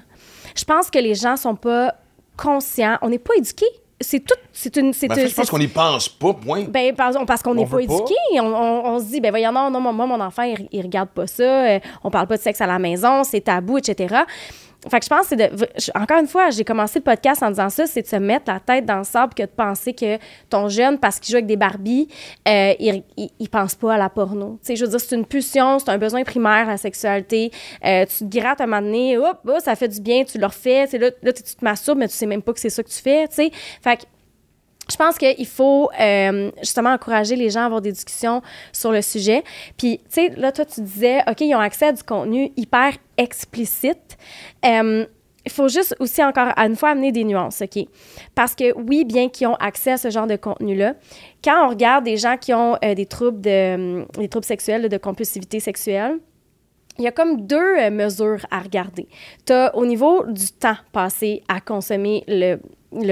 Je 0.56 0.62
pense 0.64 0.88
que 0.88 1.00
les 1.00 1.16
gens 1.16 1.36
sont 1.36 1.56
pas 1.56 1.94
conscients. 2.36 2.96
On 3.02 3.08
n'est 3.08 3.18
pas 3.18 3.34
éduqués. 3.36 3.66
C'est 4.02 4.20
tout. 4.20 4.34
C'est 4.52 4.74
une. 4.76 4.92
C'est 4.94 5.08
Ben, 5.08 5.28
je 5.28 5.34
pense 5.34 5.50
qu'on 5.50 5.58
n'y 5.58 5.68
pense 5.68 6.08
pas, 6.08 6.32
point. 6.32 6.64
ben, 6.64 6.94
parce 6.94 7.42
qu'on 7.42 7.54
n'est 7.54 7.66
pas 7.66 7.80
éduqué. 7.80 8.14
On, 8.40 8.46
on- 8.46 8.86
on 8.94 8.98
se 8.98 9.04
dit, 9.04 9.20
ben 9.20 9.30
voyons, 9.30 9.52
non, 9.52 9.70
non, 9.70 9.80
moi, 9.92 10.06
mon 10.06 10.20
enfant, 10.20 10.42
il, 10.42 10.68
il 10.72 10.82
regarde 10.82 11.10
pas 11.10 11.26
ça. 11.26 11.42
euh, 11.42 11.78
on 12.02 12.10
parle 12.10 12.26
pas 12.26 12.36
de 12.38 12.42
sexe 12.42 12.60
à 12.62 12.66
la 12.66 12.78
maison, 12.78 13.24
c'est 13.24 13.42
tabou, 13.42 13.76
etc. 13.78 14.14
Fait 14.88 15.02
je 15.02 15.08
pense 15.08 15.22
que 15.22 15.26
c'est 15.28 15.36
de. 15.36 15.50
Encore 15.94 16.18
une 16.18 16.26
fois, 16.26 16.50
j'ai 16.50 16.64
commencé 16.64 17.00
le 17.00 17.04
podcast 17.04 17.42
en 17.42 17.50
disant 17.50 17.68
ça, 17.68 17.86
c'est 17.86 18.02
de 18.02 18.06
se 18.06 18.16
mettre 18.16 18.50
la 18.50 18.60
tête 18.60 18.86
dans 18.86 18.98
le 18.98 19.04
sable 19.04 19.34
que 19.34 19.42
de 19.42 19.48
penser 19.48 19.92
que 19.92 20.18
ton 20.48 20.68
jeune, 20.68 20.98
parce 20.98 21.20
qu'il 21.20 21.32
joue 21.32 21.36
avec 21.36 21.46
des 21.46 21.56
Barbies, 21.56 22.08
euh, 22.48 22.72
il, 22.78 23.02
il, 23.16 23.48
pense 23.50 23.74
pas 23.74 23.94
à 23.94 23.98
la 23.98 24.08
porno. 24.08 24.58
Tu 24.62 24.68
sais, 24.68 24.76
je 24.76 24.84
veux 24.84 24.90
dire, 24.90 25.00
c'est 25.00 25.16
une 25.16 25.26
pulsion, 25.26 25.78
c'est 25.78 25.90
un 25.90 25.98
besoin 25.98 26.24
primaire, 26.24 26.66
la 26.66 26.78
sexualité. 26.78 27.50
Euh, 27.84 28.06
tu 28.06 28.28
te 28.28 28.38
grattes 28.38 28.62
un 28.62 28.66
moment 28.66 28.80
donné, 28.80 29.18
hop, 29.18 29.38
oh, 29.46 29.58
ça 29.58 29.76
fait 29.76 29.88
du 29.88 30.00
bien, 30.00 30.24
tu 30.24 30.38
le 30.38 30.46
refais. 30.46 30.86
Là, 30.98 31.10
là, 31.22 31.32
tu 31.32 31.42
te 31.42 31.64
masturbes, 31.64 31.98
mais 31.98 32.08
tu 32.08 32.14
sais 32.14 32.26
même 32.26 32.42
pas 32.42 32.54
que 32.54 32.60
c'est 32.60 32.70
ça 32.70 32.82
que 32.82 32.88
tu 32.88 33.02
fais, 33.02 33.28
tu 33.28 33.34
sais. 33.34 33.50
Fait 33.82 34.06
je 34.90 34.96
pense 34.96 35.16
qu'il 35.18 35.46
faut 35.46 35.90
euh, 35.98 36.50
justement 36.58 36.90
encourager 36.90 37.36
les 37.36 37.50
gens 37.50 37.62
à 37.62 37.66
avoir 37.66 37.80
des 37.80 37.92
discussions 37.92 38.42
sur 38.72 38.92
le 38.92 39.02
sujet. 39.02 39.42
Puis, 39.76 39.98
tu 39.98 40.04
sais, 40.08 40.28
là, 40.36 40.52
toi, 40.52 40.64
tu 40.64 40.80
disais, 40.80 41.20
OK, 41.28 41.40
ils 41.40 41.54
ont 41.54 41.60
accès 41.60 41.86
à 41.86 41.92
du 41.92 42.02
contenu 42.02 42.52
hyper 42.56 42.94
explicite. 43.16 44.16
Euh, 44.64 45.06
il 45.44 45.50
faut 45.52 45.68
juste 45.68 45.96
aussi 46.00 46.22
encore 46.22 46.52
une 46.58 46.76
fois 46.76 46.90
amener 46.90 47.12
des 47.12 47.24
nuances, 47.24 47.62
OK? 47.62 47.86
Parce 48.34 48.54
que 48.54 48.76
oui, 48.76 49.04
bien 49.04 49.28
qu'ils 49.28 49.46
ont 49.46 49.54
accès 49.54 49.92
à 49.92 49.96
ce 49.96 50.10
genre 50.10 50.26
de 50.26 50.36
contenu-là, 50.36 50.94
quand 51.42 51.66
on 51.66 51.70
regarde 51.70 52.04
des 52.04 52.18
gens 52.18 52.36
qui 52.36 52.52
ont 52.52 52.76
euh, 52.84 52.94
des 52.94 53.06
troubles 53.06 53.40
de, 53.40 54.04
des 54.18 54.28
troubles 54.28 54.44
sexuels, 54.44 54.88
de 54.88 54.96
compulsivité 54.98 55.60
sexuelle, 55.60 56.18
il 56.98 57.04
y 57.04 57.08
a 57.08 57.12
comme 57.12 57.46
deux 57.46 57.56
euh, 57.56 57.90
mesures 57.90 58.44
à 58.50 58.60
regarder. 58.60 59.06
Tu 59.46 59.52
as 59.52 59.74
au 59.76 59.86
niveau 59.86 60.24
du 60.26 60.48
temps 60.48 60.76
passé 60.92 61.42
à 61.48 61.60
consommer 61.60 62.24
le, 62.28 62.58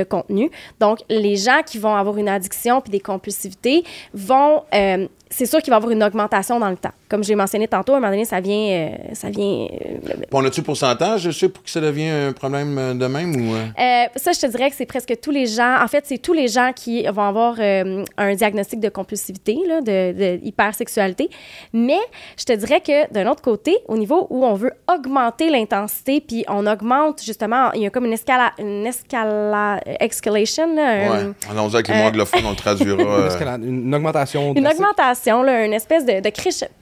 contenu. 0.05 0.51
Donc, 0.81 0.99
les 1.09 1.37
gens 1.37 1.62
qui 1.64 1.79
vont 1.79 1.95
avoir 1.95 2.17
une 2.19 2.29
addiction 2.29 2.81
puis 2.81 2.91
des 2.91 3.01
compulsivités 3.01 3.85
vont. 4.12 4.64
euh, 4.75 5.07
c'est 5.31 5.47
sûr 5.47 5.61
qu'il 5.61 5.71
va 5.71 5.77
y 5.77 5.79
avoir 5.79 5.93
une 5.93 6.03
augmentation 6.03 6.59
dans 6.59 6.71
le 6.71 6.77
temps. 6.77 6.91
Comme 7.09 7.23
j'ai 7.25 7.35
mentionné 7.35 7.69
tantôt, 7.69 7.95
à 7.95 7.97
un 7.97 8.01
moment 8.01 8.12
donné, 8.12 8.25
ça 8.25 8.41
vient. 8.41 8.55
euh, 8.71 8.88
ça 9.14 9.31
vient 9.31 9.67
euh, 9.67 10.14
On 10.33 10.45
a-tu 10.45 10.61
le 10.61 10.64
pourcentage, 10.64 11.23
je 11.23 11.31
sais, 11.31 11.49
pour 11.49 11.62
que 11.62 11.71
ça 11.71 11.81
devienne 11.81 12.29
un 12.29 12.33
problème 12.33 12.77
euh, 12.79 12.95
de 12.95 13.07
même 13.07 13.35
ou. 13.37 13.55
euh? 13.55 13.64
euh, 13.79 14.07
ça, 14.17 14.33
je 14.33 14.41
te 14.41 14.47
dirais 14.47 14.71
que 14.71 14.77
c'est 14.77 14.87
presque 14.87 15.14
tous 15.23 15.31
les 15.31 15.47
gens. 15.47 15.77
En 15.83 15.88
fait, 15.88 16.05
c'est 16.07 16.19
tous 16.19 16.33
les 16.33 16.49
gens 16.49 16.73
qui 16.75 17.03
vont 17.07 17.23
avoir 17.23 17.57
euh, 17.59 18.05
un 18.17 18.35
diagnostic 18.35 18.81
de 18.81 18.88
compulsivité, 18.88 19.57
là, 19.67 19.81
de, 19.81 20.12
de 20.12 20.41
hypersexualité. 20.45 21.31
Mais 21.73 21.99
je 22.38 22.45
te 22.45 22.53
dirais 22.53 22.81
que 22.81 23.12
d'un 23.12 23.31
autre 23.31 23.43
côté, 23.43 23.77
au 23.88 23.97
niveau 23.97 24.27
où 24.31 24.45
on 24.45 24.55
veut 24.55 24.73
augmenter 24.93 25.51
l'intensité, 25.51 26.21
puis 26.21 26.45
on 26.49 26.67
augmente 26.67 27.23
justement, 27.23 27.73
il 27.73 27.83
y 27.83 27.87
a 27.87 27.91
comme 27.91 28.05
une 28.07 28.12
escala, 28.12 28.53
une 28.59 28.87
escala, 28.87 29.81
escalation, 30.01 30.75
là, 30.75 30.83
un- 30.91 31.09
Ouais. 31.29 31.33
Allons-y 31.51 31.75
avec 31.75 31.88
les 31.88 31.95
mots 31.95 32.09
anglophones, 32.09 32.45
on 32.47 32.51
le 32.51 32.57
traduira. 32.57 32.99
Une, 33.19 33.27
escalade, 33.27 33.64
une 33.64 33.95
augmentation. 33.95 34.53
une 34.55 34.62
drastique. 34.62 34.81
Augmentation, 35.18 35.42
là, 35.42 35.64
une 35.64 35.72
espèce 35.74 36.04
de, 36.04 36.20
de 36.20 36.31
crescendo. 36.31 36.72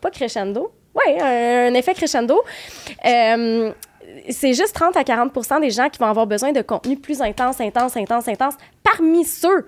Pas 0.00 0.10
crescendo. 0.10 0.72
Oui, 0.94 1.20
un, 1.20 1.70
un 1.70 1.74
effet 1.74 1.94
crescendo. 1.94 2.42
Euh, 3.04 3.72
c'est 4.28 4.52
juste 4.52 4.74
30 4.74 4.96
à 4.96 5.04
40 5.04 5.32
des 5.60 5.70
gens 5.70 5.88
qui 5.88 5.98
vont 5.98 6.06
avoir 6.06 6.26
besoin 6.26 6.52
de 6.52 6.60
contenu 6.60 6.96
plus 6.96 7.20
intense, 7.22 7.60
intense, 7.60 7.96
intense, 7.96 8.28
intense. 8.28 8.54
Parmi 8.82 9.24
ceux 9.24 9.66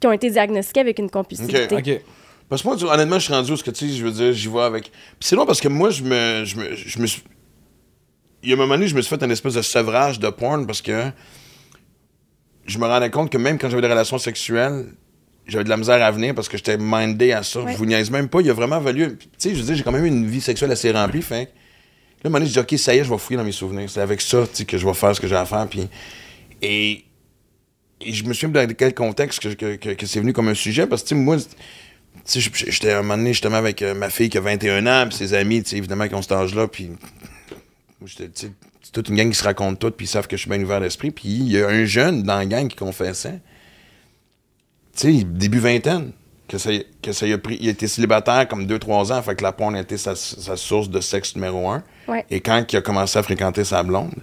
qui 0.00 0.06
ont 0.06 0.12
été 0.12 0.30
diagnostiqués 0.30 0.80
avec 0.80 0.98
une 0.98 1.10
compulsivité. 1.10 1.74
Ok. 1.74 1.78
OK. 1.86 2.00
Parce 2.48 2.62
que 2.62 2.68
moi, 2.68 2.92
honnêtement, 2.92 3.18
je 3.18 3.24
suis 3.24 3.32
rendu 3.34 3.52
où 3.52 3.56
ce 3.56 3.64
que 3.64 3.70
tu 3.70 3.88
sais, 3.88 3.94
je 3.94 4.04
veux 4.04 4.12
dire, 4.12 4.32
j'y 4.32 4.48
vais 4.48 4.60
avec. 4.60 4.84
Puis 4.90 4.92
c'est 5.20 5.36
long 5.36 5.46
parce 5.46 5.60
que 5.60 5.68
moi, 5.68 5.90
je 5.90 6.02
me, 6.02 6.44
je 6.44 6.56
me, 6.56 6.74
je 6.74 6.98
me 6.98 7.06
suis. 7.06 7.22
Il 8.42 8.50
y 8.50 8.52
a 8.52 8.54
un 8.54 8.58
moment 8.58 8.74
donné, 8.74 8.86
je 8.86 8.94
me 8.94 9.02
suis 9.02 9.14
fait 9.14 9.22
un 9.22 9.30
espèce 9.30 9.54
de 9.54 9.62
sevrage 9.62 10.20
de 10.20 10.28
porn 10.30 10.66
parce 10.66 10.80
que 10.80 11.10
je 12.66 12.78
me 12.78 12.86
rendais 12.86 13.10
compte 13.10 13.30
que 13.30 13.38
même 13.38 13.58
quand 13.58 13.68
j'avais 13.68 13.82
des 13.82 13.88
relations 13.88 14.18
sexuelles, 14.18 14.86
j'avais 15.46 15.64
de 15.64 15.68
la 15.68 15.76
misère 15.76 16.02
à 16.02 16.10
venir 16.10 16.34
parce 16.34 16.48
que 16.48 16.56
j'étais 16.56 16.76
mindé 16.78 17.32
à 17.32 17.42
ça. 17.42 17.60
Ouais. 17.62 17.72
Je 17.72 17.76
vous 17.78 17.86
niaise 17.86 18.10
même 18.10 18.28
pas. 18.28 18.40
Il 18.40 18.50
a 18.50 18.52
vraiment 18.54 18.80
valu. 18.80 19.16
Tu 19.18 19.28
sais, 19.38 19.50
je 19.54 19.60
veux 19.60 19.64
dire, 19.66 19.74
j'ai 19.76 19.82
quand 19.82 19.92
même 19.92 20.04
eu 20.04 20.08
une 20.08 20.26
vie 20.26 20.40
sexuelle 20.40 20.70
assez 20.72 20.90
remplie. 20.90 21.22
Fait 21.22 21.34
là, 21.44 21.46
à 22.24 22.28
un 22.28 22.30
moment 22.30 22.38
donné, 22.38 22.46
je 22.46 22.52
dis, 22.52 22.58
OK, 22.58 22.78
ça 22.78 22.94
y 22.94 22.98
est, 22.98 23.04
je 23.04 23.10
vais 23.10 23.18
fouiller 23.18 23.36
dans 23.38 23.44
mes 23.44 23.52
souvenirs. 23.52 23.88
C'est 23.88 24.00
avec 24.00 24.20
ça, 24.20 24.44
que 24.66 24.78
je 24.78 24.86
vais 24.86 24.94
faire 24.94 25.14
ce 25.14 25.20
que 25.20 25.26
j'ai 25.28 25.36
à 25.36 25.44
faire. 25.46 25.66
Puis. 25.68 25.88
Et. 26.62 27.02
Et 28.02 28.12
je 28.12 28.24
me 28.24 28.34
souviens 28.34 28.50
dans 28.66 28.74
quel 28.74 28.92
contexte 28.94 29.40
que, 29.40 29.48
que, 29.54 29.76
que- 29.76 29.94
que 29.94 30.06
c'est 30.06 30.20
venu 30.20 30.34
comme 30.34 30.48
un 30.48 30.54
sujet 30.54 30.86
parce 30.86 31.02
que, 31.02 31.14
moi, 31.14 31.38
tu 31.38 31.44
sais, 32.26 32.40
j- 32.40 32.50
j'étais 32.68 32.90
à 32.90 32.98
un 32.98 33.02
moment 33.02 33.16
donné, 33.16 33.32
justement, 33.32 33.56
avec 33.56 33.80
euh, 33.80 33.94
ma 33.94 34.10
fille 34.10 34.28
qui 34.28 34.36
a 34.36 34.42
21 34.42 34.86
ans, 34.86 35.08
puis 35.08 35.16
ses 35.16 35.32
amis, 35.32 35.62
tu 35.62 35.70
sais, 35.70 35.76
évidemment, 35.78 36.06
qui 36.06 36.14
ont 36.14 36.20
cet 36.20 36.32
âge-là, 36.32 36.68
puis 36.68 36.88
moi, 36.88 36.98
j'étais, 38.04 38.28
tu 38.28 38.46
sais, 38.48 38.52
c'est 38.82 38.92
toute 38.92 39.08
une 39.08 39.16
gang 39.16 39.30
qui 39.30 39.38
se 39.38 39.44
raconte 39.44 39.78
tout, 39.78 39.90
puis 39.90 40.04
ils 40.04 40.08
savent 40.10 40.26
que 40.28 40.36
je 40.36 40.42
suis 40.42 40.50
bien 40.50 40.62
ouvert 40.62 40.80
d'esprit, 40.82 41.10
puis 41.10 41.26
il 41.28 41.48
y 41.50 41.58
a 41.62 41.68
un 41.68 41.86
jeune 41.86 42.22
dans 42.22 42.36
la 42.36 42.44
gang 42.44 42.68
qui 42.68 42.76
confessait, 42.76 43.40
tu 44.96 45.18
sais, 45.18 45.24
début 45.24 45.58
vingtaine, 45.58 46.12
que 46.48 46.58
ça, 46.58 46.70
que 47.02 47.12
ça 47.12 47.26
y 47.26 47.32
a 47.32 47.38
pris, 47.38 47.58
il 47.60 47.68
était 47.68 47.88
célibataire 47.88 48.46
comme 48.48 48.66
2-3 48.66 49.12
ans, 49.12 49.20
fait 49.22 49.34
que 49.36 49.42
la 49.42 49.52
porn 49.52 49.76
était 49.76 49.96
sa, 49.98 50.14
sa 50.14 50.56
source 50.56 50.88
de 50.88 51.00
sexe 51.00 51.34
numéro 51.34 51.68
un, 51.68 51.82
Ouais. 52.08 52.24
et 52.30 52.40
quand 52.40 52.64
il 52.72 52.76
a 52.76 52.80
commencé 52.82 53.18
à 53.18 53.22
fréquenter 53.22 53.64
sa 53.64 53.82
blonde, 53.82 54.14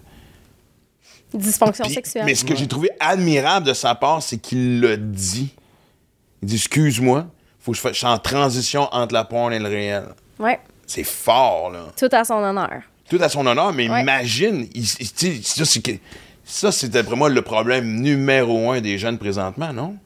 Dysfonction 1.34 1.86
sexuelle. 1.90 2.26
Mais 2.26 2.36
ce 2.36 2.46
que 2.46 2.56
j'ai 2.56 2.68
trouvé 2.68 2.90
admirable 3.00 3.66
de 3.66 3.74
sa 3.74 3.96
part, 3.96 4.22
c'est 4.22 4.38
qu'il 4.38 4.82
l'a 4.82 4.98
dit. 4.98 5.52
Il 6.44 6.48
dit 6.48 6.56
Excuse-moi, 6.58 7.26
faut 7.60 7.72
que 7.72 7.78
je, 7.78 7.82
fasse- 7.82 7.94
je 7.94 7.98
suis 8.00 8.08
en 8.08 8.20
transition 8.20 8.88
entre 8.92 9.16
la 9.16 9.24
porn 9.24 9.52
et 9.52 9.58
le 9.58 9.68
réel. 9.68 10.04
Ouais. 10.38 10.60
C'est 10.86 11.04
fort, 11.04 11.72
là. 11.72 11.86
Tout 11.98 12.10
à 12.12 12.24
son 12.24 12.36
honneur. 12.36 12.84
Tout 13.10 13.18
à 13.20 13.30
son 13.30 13.46
honneur, 13.48 13.74
mais 13.74 13.90
Ouais. 13.90 14.02
imagine, 14.02 14.68
il- 14.76 14.84
il- 15.00 16.12
ça, 16.46 16.72
c'est 16.72 16.90
d'après 16.90 17.16
moi 17.16 17.30
le 17.30 17.42
problème 17.42 18.00
numéro 18.00 18.72
un 18.72 18.80
des 18.82 19.00
jeunes 19.00 19.18
présentement, 19.18 19.74
non? 19.74 19.98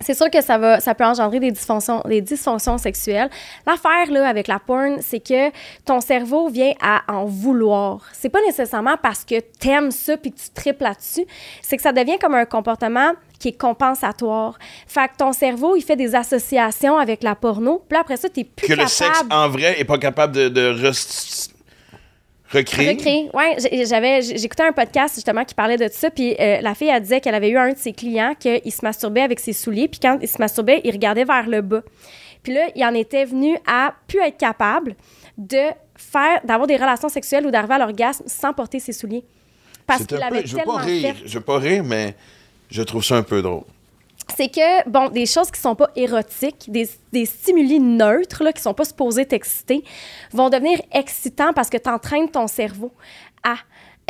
C'est 0.00 0.14
sûr 0.14 0.30
que 0.30 0.42
ça 0.42 0.58
va, 0.58 0.78
ça 0.80 0.94
peut 0.94 1.04
engendrer 1.04 1.40
des 1.40 1.50
dysfonctions, 1.50 2.02
des 2.04 2.20
dysfonctions 2.20 2.76
sexuelles. 2.76 3.30
L'affaire 3.66 4.10
là 4.10 4.28
avec 4.28 4.46
la 4.46 4.58
porn, 4.58 4.98
c'est 5.00 5.20
que 5.20 5.50
ton 5.84 6.00
cerveau 6.00 6.48
vient 6.48 6.72
à 6.82 7.02
en 7.08 7.24
vouloir. 7.24 8.00
C'est 8.12 8.28
pas 8.28 8.40
nécessairement 8.46 8.96
parce 9.02 9.24
que 9.24 9.40
t'aimes 9.40 9.90
ça 9.90 10.16
puis 10.18 10.32
que 10.32 10.38
tu 10.38 10.50
tripes 10.54 10.80
là-dessus. 10.82 11.24
C'est 11.62 11.76
que 11.76 11.82
ça 11.82 11.92
devient 11.92 12.18
comme 12.20 12.34
un 12.34 12.44
comportement 12.44 13.12
qui 13.38 13.48
est 13.48 13.58
compensatoire. 13.58 14.58
Fait 14.86 15.08
que 15.08 15.16
ton 15.18 15.32
cerveau, 15.32 15.76
il 15.76 15.82
fait 15.82 15.96
des 15.96 16.14
associations 16.14 16.96
avec 16.98 17.22
la 17.22 17.34
porno. 17.34 17.82
Puis 17.88 17.98
après 17.98 18.16
ça, 18.16 18.28
t'es 18.28 18.44
plus 18.44 18.66
Que 18.66 18.72
capable. 18.74 18.82
le 18.84 18.88
sexe 18.88 19.24
en 19.30 19.48
vrai 19.48 19.80
est 19.80 19.84
pas 19.84 19.98
capable 19.98 20.34
de, 20.34 20.48
de 20.48 20.90
recréer? 22.50 22.90
Recréer. 22.90 23.84
J'avais 23.86 24.22
j'écoutais 24.22 24.64
un 24.64 24.72
podcast 24.72 25.14
justement 25.14 25.44
qui 25.44 25.54
parlait 25.54 25.76
de 25.76 25.88
ça 25.90 26.10
puis 26.10 26.34
euh, 26.38 26.60
la 26.60 26.74
fille 26.74 26.88
elle 26.88 27.02
disait 27.02 27.20
qu'elle 27.20 27.34
avait 27.34 27.50
eu 27.50 27.58
un 27.58 27.72
de 27.72 27.78
ses 27.78 27.92
clients 27.92 28.34
qu'il 28.38 28.72
se 28.72 28.84
masturbait 28.84 29.22
avec 29.22 29.40
ses 29.40 29.52
souliers 29.52 29.88
puis 29.88 30.00
quand 30.00 30.18
il 30.20 30.28
se 30.28 30.38
masturbait, 30.38 30.80
il 30.84 30.92
regardait 30.92 31.24
vers 31.24 31.48
le 31.48 31.60
bas. 31.62 31.82
Puis 32.42 32.52
là, 32.54 32.68
il 32.76 32.84
en 32.84 32.94
était 32.94 33.24
venu 33.24 33.56
à 33.66 33.94
plus 34.06 34.20
être 34.20 34.36
capable 34.38 34.94
de 35.36 35.58
faire 35.96 36.40
d'avoir 36.44 36.66
des 36.68 36.76
relations 36.76 37.08
sexuelles 37.08 37.44
ou 37.46 37.50
d'arriver 37.50 37.74
à 37.74 37.78
l'orgasme 37.78 38.24
sans 38.26 38.52
porter 38.52 38.78
ses 38.78 38.92
souliers. 38.92 39.24
Parce 39.86 40.04
qu'il 40.06 40.16
un 40.16 40.28
peu- 40.28 40.36
avait 40.36 40.46
je 40.46 40.56
veux 40.56 40.62
pas 40.64 40.76
rire, 40.76 41.14
fait. 41.16 41.26
je 41.28 41.38
veux 41.38 41.44
pas 41.44 41.58
rire, 41.58 41.82
mais 41.84 42.14
je 42.70 42.82
trouve 42.82 43.04
ça 43.04 43.16
un 43.16 43.22
peu 43.22 43.42
drôle. 43.42 43.62
C'est 44.34 44.48
que, 44.48 44.88
bon, 44.88 45.08
des 45.08 45.26
choses 45.26 45.50
qui 45.50 45.60
sont 45.60 45.74
pas 45.74 45.90
érotiques, 45.94 46.64
des, 46.70 46.88
des 47.12 47.26
stimuli 47.26 47.78
neutres, 47.80 48.42
là, 48.42 48.52
qui 48.52 48.60
sont 48.62 48.74
pas 48.74 48.84
supposés 48.84 49.24
t'exciter, 49.26 49.84
vont 50.32 50.50
devenir 50.50 50.80
excitants 50.92 51.52
parce 51.54 51.70
que 51.70 51.76
tu 51.76 51.88
entraînes 51.88 52.28
ton 52.30 52.46
cerveau 52.46 52.92
à 53.44 53.54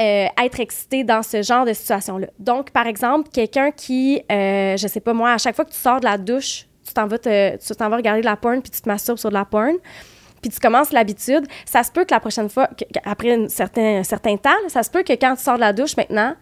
euh, 0.00 0.26
être 0.42 0.60
excité 0.60 1.04
dans 1.04 1.22
ce 1.22 1.42
genre 1.42 1.64
de 1.64 1.72
situation-là. 1.72 2.28
Donc, 2.38 2.70
par 2.70 2.86
exemple, 2.86 3.28
quelqu'un 3.32 3.70
qui, 3.70 4.22
euh, 4.30 4.76
je 4.76 4.86
sais 4.88 5.00
pas 5.00 5.12
moi, 5.12 5.32
à 5.32 5.38
chaque 5.38 5.56
fois 5.56 5.64
que 5.64 5.70
tu 5.72 5.78
sors 5.78 6.00
de 6.00 6.04
la 6.06 6.18
douche, 6.18 6.66
tu 6.86 6.92
t'en 6.92 7.06
vas, 7.06 7.18
te- 7.18 7.56
tu 7.56 7.74
t'en 7.74 7.88
vas 7.88 7.96
regarder 7.96 8.20
de 8.20 8.26
la 8.26 8.36
porn, 8.36 8.60
puis 8.62 8.70
tu 8.70 8.80
te 8.80 8.88
masturbes 8.88 9.18
sur 9.18 9.30
de 9.30 9.34
la 9.34 9.44
porn, 9.44 9.74
puis 10.40 10.50
tu 10.50 10.60
commences 10.60 10.92
l'habitude, 10.92 11.46
ça 11.64 11.82
se 11.82 11.90
peut 11.90 12.04
que 12.04 12.12
la 12.14 12.20
prochaine 12.20 12.48
fois, 12.48 12.68
que- 12.68 12.84
après 13.04 13.32
un 13.34 13.48
certain, 13.48 13.98
un 13.98 14.02
certain 14.04 14.36
temps, 14.36 14.50
là, 14.62 14.68
ça 14.68 14.82
se 14.82 14.90
peut 14.90 15.02
que 15.02 15.12
quand 15.14 15.34
tu 15.34 15.42
sors 15.42 15.56
de 15.56 15.60
la 15.60 15.72
douche 15.72 15.96
maintenant, 15.96 16.34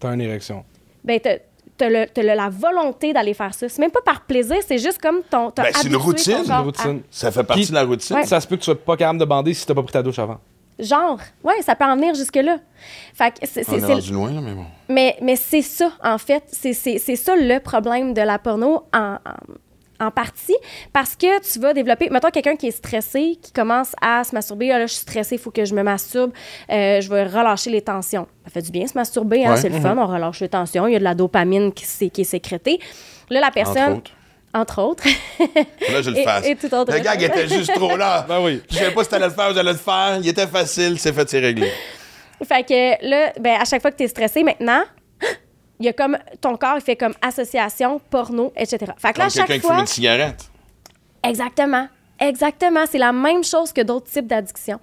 T'as 0.00 0.12
une 0.14 0.20
érection. 0.20 0.64
ben, 1.02 1.18
t'as, 1.18 1.38
t'as 1.78 1.88
le- 1.88 2.06
le- 2.16 2.34
la 2.34 2.48
volonté 2.50 3.12
d'aller 3.12 3.32
faire 3.34 3.54
ça. 3.54 3.68
C'est 3.68 3.78
même 3.80 3.90
pas 3.90 4.02
par 4.04 4.20
plaisir, 4.22 4.56
c'est 4.66 4.78
juste 4.78 5.00
comme 5.00 5.22
ton. 5.30 5.50
Ben, 5.56 5.66
c'est 5.74 5.86
une 5.88 5.96
routine, 5.96 6.38
une 6.46 6.52
routine. 6.52 7.00
Ça 7.10 7.30
fait 7.32 7.44
partie 7.44 7.62
Puis- 7.62 7.70
de 7.70 7.74
la 7.74 7.84
routine. 7.84 8.16
Ouais. 8.16 8.26
Ça 8.26 8.40
se 8.40 8.46
peut 8.46 8.56
que 8.56 8.60
tu 8.60 8.66
sois 8.66 8.74
pas 8.78 8.96
capable 8.96 9.18
de 9.20 9.24
bander 9.24 9.54
si 9.54 9.64
t'as 9.64 9.74
pas 9.74 9.82
pris 9.82 9.92
ta 9.92 10.02
douche 10.02 10.18
avant. 10.18 10.38
genre, 10.78 11.18
ouais, 11.42 11.60
ça 11.62 11.74
peut 11.74 11.84
en 11.84 11.96
venir 11.96 12.14
jusque-là. 12.14 12.58
Fait 13.14 13.30
que 13.32 13.46
c'est, 13.46 13.68
On 13.68 13.74
est 13.78 13.84
rendu 13.84 14.12
loin, 14.12 14.30
là, 14.30 14.40
mais 14.40 14.54
bon. 14.54 14.64
mais, 14.88 15.16
mais 15.20 15.34
c'est 15.34 15.62
ça, 15.62 15.90
en 16.04 16.18
fait. 16.18 16.44
C'est, 16.52 16.72
c'est, 16.72 16.98
c'est 16.98 17.16
ça 17.16 17.34
le 17.34 17.58
problème 17.58 18.14
de 18.14 18.20
la 18.22 18.38
porno 18.38 18.84
en, 18.94 19.14
en, 19.14 19.18
en 20.00 20.10
partie. 20.10 20.56
Parce 20.92 21.16
que 21.16 21.40
tu 21.40 21.58
vas 21.58 21.72
développer. 21.74 22.08
Mettons 22.10 22.30
quelqu'un 22.30 22.56
qui 22.56 22.68
est 22.68 22.72
stressé, 22.72 23.38
qui 23.42 23.52
commence 23.52 23.92
à 24.00 24.22
se 24.24 24.34
masturber. 24.34 24.70
Ah, 24.72 24.78
là, 24.78 24.86
je 24.86 24.92
suis 24.92 25.02
stressé, 25.02 25.34
il 25.36 25.38
faut 25.40 25.50
que 25.50 25.64
je 25.64 25.74
me 25.74 25.82
masturbe. 25.82 26.32
Euh, 26.70 27.00
je 27.00 27.08
vais 27.08 27.24
relâcher 27.24 27.70
les 27.70 27.82
tensions. 27.82 28.26
Ça 28.44 28.50
fait 28.50 28.62
du 28.62 28.70
bien 28.70 28.86
se 28.86 28.94
masturber, 28.94 29.44
hein, 29.44 29.52
Ouais. 29.54 29.56
c'est 29.60 29.68
le 29.68 29.80
fun. 29.80 29.96
On 29.98 30.06
relâche 30.06 30.40
les 30.40 30.48
tensions. 30.48 30.86
Il 30.86 30.92
y 30.92 30.96
a 30.96 30.98
de 31.00 31.04
la 31.04 31.14
dopamine 31.14 31.72
qui, 31.72 31.84
est 31.84 32.24
sécrétée. 32.24 32.78
Là, 33.30 33.40
la 33.40 33.50
personne. 33.50 33.94
autres. 33.98 34.10
Entre 34.54 34.80
autres. 34.82 35.04
Là, 35.92 36.00
je 36.00 36.08
le 36.10 36.18
Et- 36.18 36.24
fasse. 36.24 36.46
et 36.46 36.56
tout 36.56 36.74
autre 36.74 36.90
le 36.90 37.00
gag 37.00 37.22
était 37.22 37.46
juste 37.48 37.70
trop 37.74 37.96
là. 37.98 38.24
Ben 38.28 38.40
oui. 38.40 38.62
Je 38.70 38.76
savais 38.76 38.92
pas 38.92 39.04
si 39.04 39.10
t'allais 39.10 39.26
le 39.26 39.32
faire 39.32 39.50
ou 39.50 39.54
j'allais 39.54 39.72
le 39.72 39.78
faire. 39.78 40.18
Il 40.22 40.26
était 40.28 40.46
facile, 40.46 40.98
c'est 40.98 41.12
fait, 41.12 41.28
c'est 41.28 41.38
réglé. 41.38 41.70
Fait 42.44 42.62
que 42.66 43.06
là, 43.08 43.32
ben, 43.38 43.58
à 43.60 43.64
chaque 43.66 43.82
fois 43.82 43.90
que 43.90 43.96
tu 43.98 44.04
es 44.04 44.08
stressé 44.08 44.42
maintenant, 44.42 44.82
il 45.80 45.86
y 45.86 45.88
a 45.88 45.92
comme 45.92 46.18
ton 46.40 46.56
corps 46.56 46.76
il 46.76 46.80
fait 46.82 46.96
comme 46.96 47.14
association, 47.22 48.00
porno, 48.10 48.52
etc. 48.56 48.92
Fait 48.98 49.12
que 49.12 49.18
là, 49.18 49.24
Comme 49.24 49.30
chaque 49.30 49.46
quelqu'un 49.46 49.54
qui 49.54 49.60
fois. 49.60 49.70
fume 49.74 49.80
une 49.80 49.86
cigarette. 49.86 50.50
Exactement. 51.22 51.88
Exactement. 52.20 52.84
C'est 52.90 52.98
la 52.98 53.12
même 53.12 53.44
chose 53.44 53.72
que 53.72 53.80
d'autres 53.82 54.10
types 54.10 54.26
d'addictions. 54.26 54.80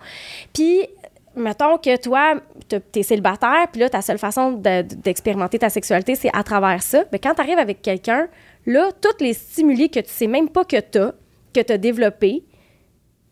Puis, 0.53 0.87
mettons 1.35 1.77
que 1.77 1.97
toi, 2.01 2.35
tu 2.69 2.99
es 2.99 3.03
célibataire, 3.03 3.67
puis 3.71 3.81
là, 3.81 3.89
ta 3.89 4.01
seule 4.01 4.17
façon 4.17 4.53
de- 4.53 4.81
d'expérimenter 4.83 5.59
ta 5.59 5.69
sexualité, 5.69 6.15
c'est 6.15 6.29
à 6.33 6.43
travers 6.43 6.81
ça. 6.81 7.03
Mais 7.11 7.19
quand 7.19 7.33
tu 7.33 7.41
arrives 7.41 7.59
avec 7.59 7.81
quelqu'un, 7.81 8.27
là, 8.65 8.89
tous 9.01 9.21
les 9.23 9.33
stimuli 9.33 9.89
que 9.89 9.99
tu 9.99 10.09
sais 10.09 10.27
même 10.27 10.47
pas 10.49 10.63
que 10.63 10.79
tu 10.79 10.97
as, 10.97 11.13
que 11.53 11.59
tu 11.61 11.73
as 11.73 11.77
développés, 11.77 12.45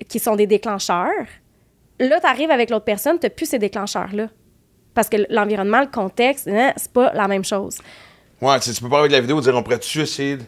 qui 0.10 0.19
sont 0.19 0.36
des 0.36 0.47
déclencheurs, 0.47 1.28
là, 1.99 2.19
tu 2.19 2.28
arrives 2.28 2.52
avec 2.52 2.69
l'autre 2.69 2.84
personne, 2.86 3.19
tu 3.19 3.30
plus 3.30 3.45
ces 3.45 3.60
déclencheurs-là. 3.60 4.28
Parce 4.94 5.10
que 5.10 5.18
l'environnement, 5.30 5.82
le 5.82 5.88
contexte, 5.88 6.48
hein, 6.48 6.74
c'est 6.78 6.92
pas 6.92 7.12
la 7.14 7.28
même 7.28 7.44
chose. 7.44 7.80
Ouais, 8.42 8.60
tu 8.60 8.72
peux 8.82 8.90
pas 8.90 9.00
avec 9.00 9.12
la 9.12 9.22
vidéo 9.22 9.40
dire 9.42 9.56
on 9.56 9.64
pourrait-tu 9.64 10.02
essayer 10.02 10.38
de. 10.38 10.44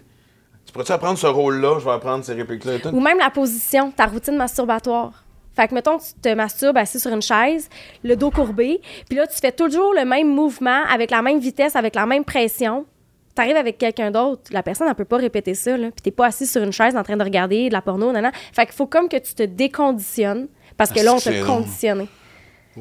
Tu 0.66 0.74
pourrais-tu 0.74 0.92
apprendre 0.92 1.18
ce 1.18 1.28
rôle-là? 1.28 1.78
Je 1.80 1.86
vais 1.86 1.92
apprendre 1.92 2.24
ces 2.26 2.34
répliques-là 2.34 2.76
et 2.76 2.80
tout. 2.82 2.90
Ou 2.90 3.00
même 3.00 3.18
la 3.20 3.30
position, 3.30 3.92
ta 3.92 4.06
routine 4.08 4.36
masturbatoire. 4.36 5.24
Fait 5.56 5.70
que, 5.70 5.74
mettons, 5.74 5.98
tu 5.98 6.14
te 6.22 6.34
masturbes 6.34 6.76
assis 6.78 7.00
sur 7.00 7.12
une 7.14 7.22
chaise, 7.22 7.70
le 8.04 8.16
dos 8.18 8.30
courbé, 8.30 8.82
puis 9.08 9.18
là, 9.18 9.26
tu 9.26 9.38
fais 9.40 9.54
toujours 9.54 9.94
le 9.94 10.04
même 10.04 10.28
mouvement, 10.28 10.84
avec 10.92 11.12
la 11.12 11.22
même 11.22 11.40
vitesse, 11.40 11.78
avec 11.78 11.96
la 11.96 12.06
même 12.06 12.26
pression. 12.26 12.86
Tu 13.34 13.42
arrives 13.42 13.56
avec 13.56 13.78
quelqu'un 13.78 14.12
d'autre, 14.12 14.42
la 14.52 14.64
personne, 14.64 14.88
elle 14.90 14.96
peut 14.96 15.06
pas 15.06 15.16
répéter 15.18 15.54
ça, 15.54 15.78
là. 15.78 15.88
Puis 15.92 16.02
t'es 16.04 16.12
pas 16.12 16.26
assis 16.26 16.46
sur 16.46 16.62
une 16.62 16.74
chaise 16.74 16.98
en 16.98 17.04
train 17.04 17.16
de 17.16 17.24
regarder 17.24 17.70
de 17.70 17.74
la 17.74 17.82
porno, 17.82 18.12
nan, 18.12 18.24
nan. 18.24 18.32
Fait 18.54 18.66
qu'il 18.66 18.76
faut 18.76 18.86
comme 18.88 19.08
que 19.08 19.16
tu 19.18 19.34
te 19.34 19.44
déconditionnes, 19.44 20.48
parce 20.76 20.92
que 20.92 21.00
Ah, 21.00 21.04
là, 21.04 21.14
on 21.14 21.20
t'a 21.20 21.32
long. 21.32 21.46
conditionné. 21.46 22.08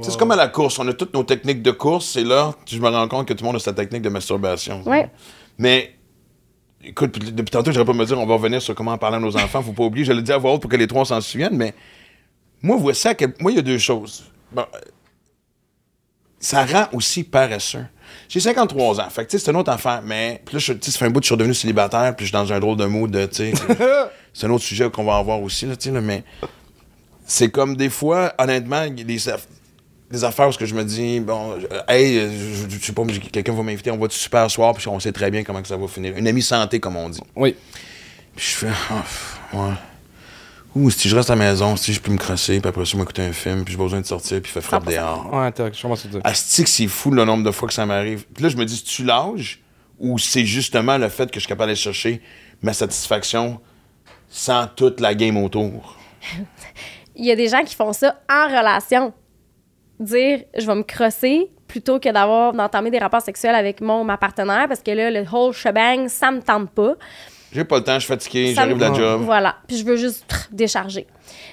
C'est 0.02 0.16
comme 0.18 0.30
à 0.32 0.36
la 0.36 0.48
course. 0.48 0.78
On 0.78 0.88
a 0.88 0.92
toutes 0.92 1.14
nos 1.14 1.22
techniques 1.24 1.62
de 1.62 1.70
course. 1.70 2.16
Et 2.16 2.24
là, 2.24 2.54
je 2.66 2.78
me 2.78 2.88
rends 2.88 3.06
compte 3.08 3.28
que 3.28 3.32
tout 3.32 3.44
le 3.44 3.46
monde 3.48 3.56
a 3.56 3.60
sa 3.60 3.72
technique 3.72 4.02
de 4.02 4.08
masturbation. 4.08 4.82
Ouais. 4.86 5.08
Mais, 5.58 5.94
écoute, 6.82 7.12
puis 7.12 7.30
depuis 7.32 7.50
tantôt, 7.50 7.70
je 7.70 7.80
pas 7.80 7.92
me 7.92 8.04
dire 8.04 8.18
on 8.18 8.26
va 8.26 8.34
revenir 8.34 8.60
sur 8.60 8.74
comment 8.74 8.92
en 8.92 8.98
parler 8.98 9.16
à 9.16 9.20
nos 9.20 9.36
enfants. 9.36 9.62
Faut 9.62 9.72
pas 9.72 9.84
oublier. 9.84 10.04
Je 10.04 10.12
le 10.12 10.22
dis 10.22 10.32
à 10.32 10.38
voix 10.38 10.52
haute 10.54 10.62
pour 10.62 10.70
que 10.70 10.76
les 10.76 10.86
trois 10.88 11.04
s'en 11.04 11.20
souviennent. 11.20 11.56
Mais 11.56 11.74
moi, 12.62 12.76
vois 12.76 12.94
ça. 12.94 13.14
que- 13.14 13.26
Moi, 13.40 13.52
il 13.52 13.56
y 13.56 13.58
a 13.58 13.62
deux 13.62 13.78
choses. 13.78 14.24
Bon, 14.52 14.64
ça 16.40 16.64
rend 16.66 16.86
aussi 16.92 17.24
paresseux. 17.24 17.86
J'ai 18.28 18.40
53 18.40 19.00
ans. 19.00 19.08
Fait 19.10 19.24
que, 19.24 19.30
tu 19.30 19.38
sais, 19.38 19.44
c'est 19.44 19.50
une 19.50 19.56
autre 19.56 19.70
affaire. 19.72 20.02
Mais, 20.04 20.42
puis 20.44 20.54
là, 20.54 20.58
je- 20.58 20.72
ça 20.80 20.98
fait 20.98 21.06
un 21.06 21.10
bout 21.10 21.20
que 21.20 21.24
je 21.24 21.28
suis 21.28 21.34
redevenu 21.34 21.54
célibataire. 21.54 22.14
Puis 22.16 22.26
je 22.26 22.30
suis 22.30 22.32
dans 22.32 22.52
un 22.52 22.60
drôle 22.60 22.76
de 22.76 22.84
mood, 22.86 23.10
c'est 24.34 24.46
un 24.46 24.50
autre 24.50 24.64
sujet 24.64 24.90
qu'on 24.90 25.04
va 25.04 25.16
avoir 25.16 25.40
aussi, 25.40 25.66
là, 25.66 25.74
là, 25.92 26.00
mais 26.00 26.24
c'est 27.26 27.50
comme 27.50 27.76
des 27.76 27.88
fois, 27.88 28.34
honnêtement, 28.38 28.76
a 29.30 29.36
des, 30.14 30.22
aff- 30.22 30.22
des 30.22 30.24
affaires 30.24 30.48
où 30.48 30.52
je 30.66 30.74
me 30.74 30.84
dis, 30.84 31.20
bon, 31.20 31.56
hey, 31.88 32.20
je, 32.20 32.68
je- 32.70 32.78
je 32.78 32.84
sais 32.86 32.92
pas, 32.92 33.04
mais 33.04 33.18
quelqu'un 33.18 33.52
va 33.52 33.62
m'inviter, 33.62 33.90
on 33.90 33.96
va 33.98 34.06
du 34.08 34.14
super 34.16 34.50
soir, 34.50 34.74
puis 34.74 34.86
on 34.88 34.98
sait 35.00 35.12
très 35.12 35.30
bien 35.30 35.42
comment 35.44 35.60
que 35.62 35.68
ça 35.68 35.76
va 35.76 35.86
finir. 35.88 36.16
Une 36.16 36.26
amie 36.28 36.42
santé, 36.42 36.80
comme 36.80 36.96
on 36.96 37.08
dit. 37.08 37.20
Oui. 37.36 37.54
Puis 38.36 38.46
je 38.50 38.56
fais, 38.56 38.68
ah, 38.90 39.00
pff, 39.02 39.38
ouais. 39.52 39.74
Ou 40.76 40.90
si 40.90 41.08
je 41.08 41.14
reste 41.14 41.30
à 41.30 41.36
la 41.36 41.44
maison, 41.44 41.76
si 41.76 41.92
je 41.92 42.00
peux 42.00 42.10
me 42.10 42.18
crosser, 42.18 42.58
puis 42.58 42.68
après 42.68 42.84
ça, 42.84 42.96
m'écouter 42.98 43.22
un 43.22 43.32
film, 43.32 43.64
puis 43.64 43.72
j'ai 43.74 43.78
besoin 43.78 44.00
de 44.00 44.06
sortir, 44.06 44.40
puis 44.42 44.50
fait 44.50 44.60
frappe 44.60 44.84
100%. 44.88 44.90
dehors. 44.96 45.32
Ouais, 45.32 45.52
t'as, 45.52 45.70
je 45.70 45.80
commence 45.80 46.00
à 46.00 46.08
te 46.08 46.12
dire. 46.14 46.20
Asti 46.24 46.64
que 46.64 46.68
c'est 46.70 46.88
fou 46.88 47.12
le 47.12 47.24
nombre 47.24 47.44
de 47.44 47.50
fois 47.52 47.68
que 47.68 47.74
ça 47.74 47.86
m'arrive. 47.86 48.24
Puis 48.34 48.42
là, 48.42 48.48
je 48.50 48.56
me 48.56 48.64
dis, 48.64 48.82
tu 48.82 49.04
lâches 49.04 49.60
ou 50.00 50.18
c'est 50.18 50.44
justement 50.44 50.98
le 50.98 51.08
fait 51.08 51.28
que 51.30 51.34
je 51.34 51.40
suis 51.40 51.48
capable 51.48 51.68
d'aller 51.68 51.76
chercher 51.76 52.20
ma 52.60 52.72
satisfaction 52.72 53.60
sans 54.28 54.66
toute 54.66 54.98
la 54.98 55.14
game 55.14 55.36
autour? 55.36 55.96
Il 57.16 57.24
y 57.24 57.30
a 57.30 57.36
des 57.36 57.46
gens 57.48 57.62
qui 57.62 57.76
font 57.76 57.92
ça 57.92 58.16
en 58.28 58.46
relation. 58.48 59.12
Dire, 60.00 60.40
je 60.56 60.66
vais 60.66 60.74
me 60.74 60.82
crosser 60.82 61.50
plutôt 61.68 61.98
que 61.98 62.08
d'avoir 62.10 62.52
d'entamer 62.52 62.90
des 62.90 62.98
rapports 62.98 63.22
sexuels 63.22 63.54
avec 63.54 63.80
mon 63.80 64.04
ma 64.04 64.16
partenaire 64.16 64.66
parce 64.68 64.80
que 64.80 64.90
là, 64.90 65.10
le 65.10 65.24
whole 65.30 65.52
shebang, 65.52 66.08
ça 66.08 66.30
me 66.30 66.40
tente 66.40 66.70
pas. 66.70 66.94
J'ai 67.52 67.64
pas 67.64 67.78
le 67.78 67.84
temps, 67.84 67.94
je 67.94 68.00
suis 68.00 68.08
fatigué, 68.08 68.54
Ça 68.54 68.62
j'arrive 68.62 68.76
de 68.76 68.80
la 68.80 68.92
job. 68.92 69.22
Voilà. 69.24 69.56
Puis 69.68 69.76
je 69.78 69.84
veux 69.84 69.96
juste 69.96 70.24
décharger. 70.50 71.06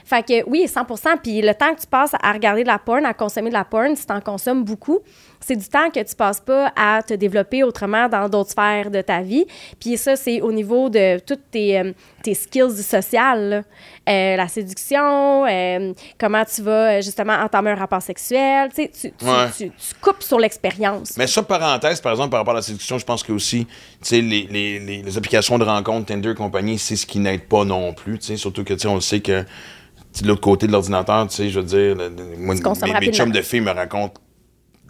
Fait 0.05 0.23
que 0.25 0.49
oui, 0.49 0.65
100% 0.67 1.17
Puis 1.23 1.41
le 1.41 1.53
temps 1.53 1.73
que 1.75 1.81
tu 1.81 1.87
passes 1.87 2.11
à 2.21 2.31
regarder 2.31 2.63
de 2.63 2.67
la 2.67 2.79
porn, 2.79 3.05
à 3.05 3.13
consommer 3.13 3.49
de 3.49 3.53
la 3.55 3.65
porn, 3.65 3.95
si 3.95 4.05
tu 4.05 4.13
en 4.13 4.21
consommes 4.21 4.63
beaucoup, 4.63 4.99
c'est 5.39 5.55
du 5.55 5.67
temps 5.67 5.89
que 5.89 5.99
tu 6.03 6.15
passes 6.15 6.39
pas 6.39 6.71
à 6.75 7.01
te 7.01 7.13
développer 7.15 7.63
autrement 7.63 8.07
dans 8.07 8.29
d'autres 8.29 8.51
sphères 8.51 8.91
de 8.91 9.01
ta 9.01 9.21
vie. 9.21 9.45
Puis 9.79 9.97
ça, 9.97 10.15
c'est 10.15 10.39
au 10.41 10.51
niveau 10.51 10.89
de 10.89 11.17
toutes 11.19 11.49
tes, 11.49 11.79
euh, 11.79 11.93
tes 12.21 12.35
skills 12.35 12.75
du 12.75 12.83
social. 12.83 13.49
là. 13.49 13.61
Euh, 14.09 14.35
la 14.35 14.47
séduction, 14.47 15.45
euh, 15.47 15.93
comment 16.19 16.43
tu 16.45 16.61
vas 16.61 17.01
justement 17.01 17.33
entamer 17.33 17.71
un 17.71 17.75
rapport 17.75 18.01
sexuel. 18.01 18.69
Tu, 18.75 18.83
sais, 18.83 18.89
tu, 18.89 19.11
tu, 19.17 19.25
Ouais. 19.25 19.47
tu- 19.55 19.69
tu 19.69 19.95
coupes 20.01 20.21
sur 20.21 20.39
l'expérience. 20.39 21.13
Mais 21.17 21.27
ça, 21.27 21.41
parenthèse, 21.43 22.01
par 22.01 22.11
exemple, 22.11 22.29
par 22.31 22.39
rapport 22.39 22.53
à 22.53 22.57
la 22.57 22.61
séduction, 22.61 22.97
je 22.97 23.05
pense 23.05 23.23
que 23.23 23.31
aussi, 23.31 23.67
les, 24.11 24.21
les, 24.21 24.79
les, 24.79 25.17
applications 25.17 25.57
de 25.57 25.63
rencontres, 25.63 26.07
Tinder 26.07 26.31
et 26.31 26.35
compagnie, 26.35 26.77
c'est 26.77 26.95
ce 26.95 27.05
qui 27.05 27.19
n'aide 27.19 27.47
pas 27.47 27.63
non 27.63 27.93
plus, 27.93 28.19
surtout 28.37 28.63
que, 28.63 28.73
on 28.87 28.95
le 28.95 29.01
sait 29.01 29.19
que, 29.21 29.43
de 30.21 30.27
l'autre 30.27 30.41
côté 30.41 30.67
de 30.67 30.71
l'ordinateur, 30.71 31.27
tu 31.27 31.35
sais, 31.35 31.49
je 31.49 31.59
veux 31.59 31.65
dire, 31.65 31.95
le- 31.95 32.09
le- 32.09 32.37
moi, 32.37 32.53
mes, 32.87 32.91
mes 32.99 33.05
chums 33.13 33.31
de 33.31 33.41
filles 33.41 33.61
me 33.61 33.71
racontent 33.71 34.19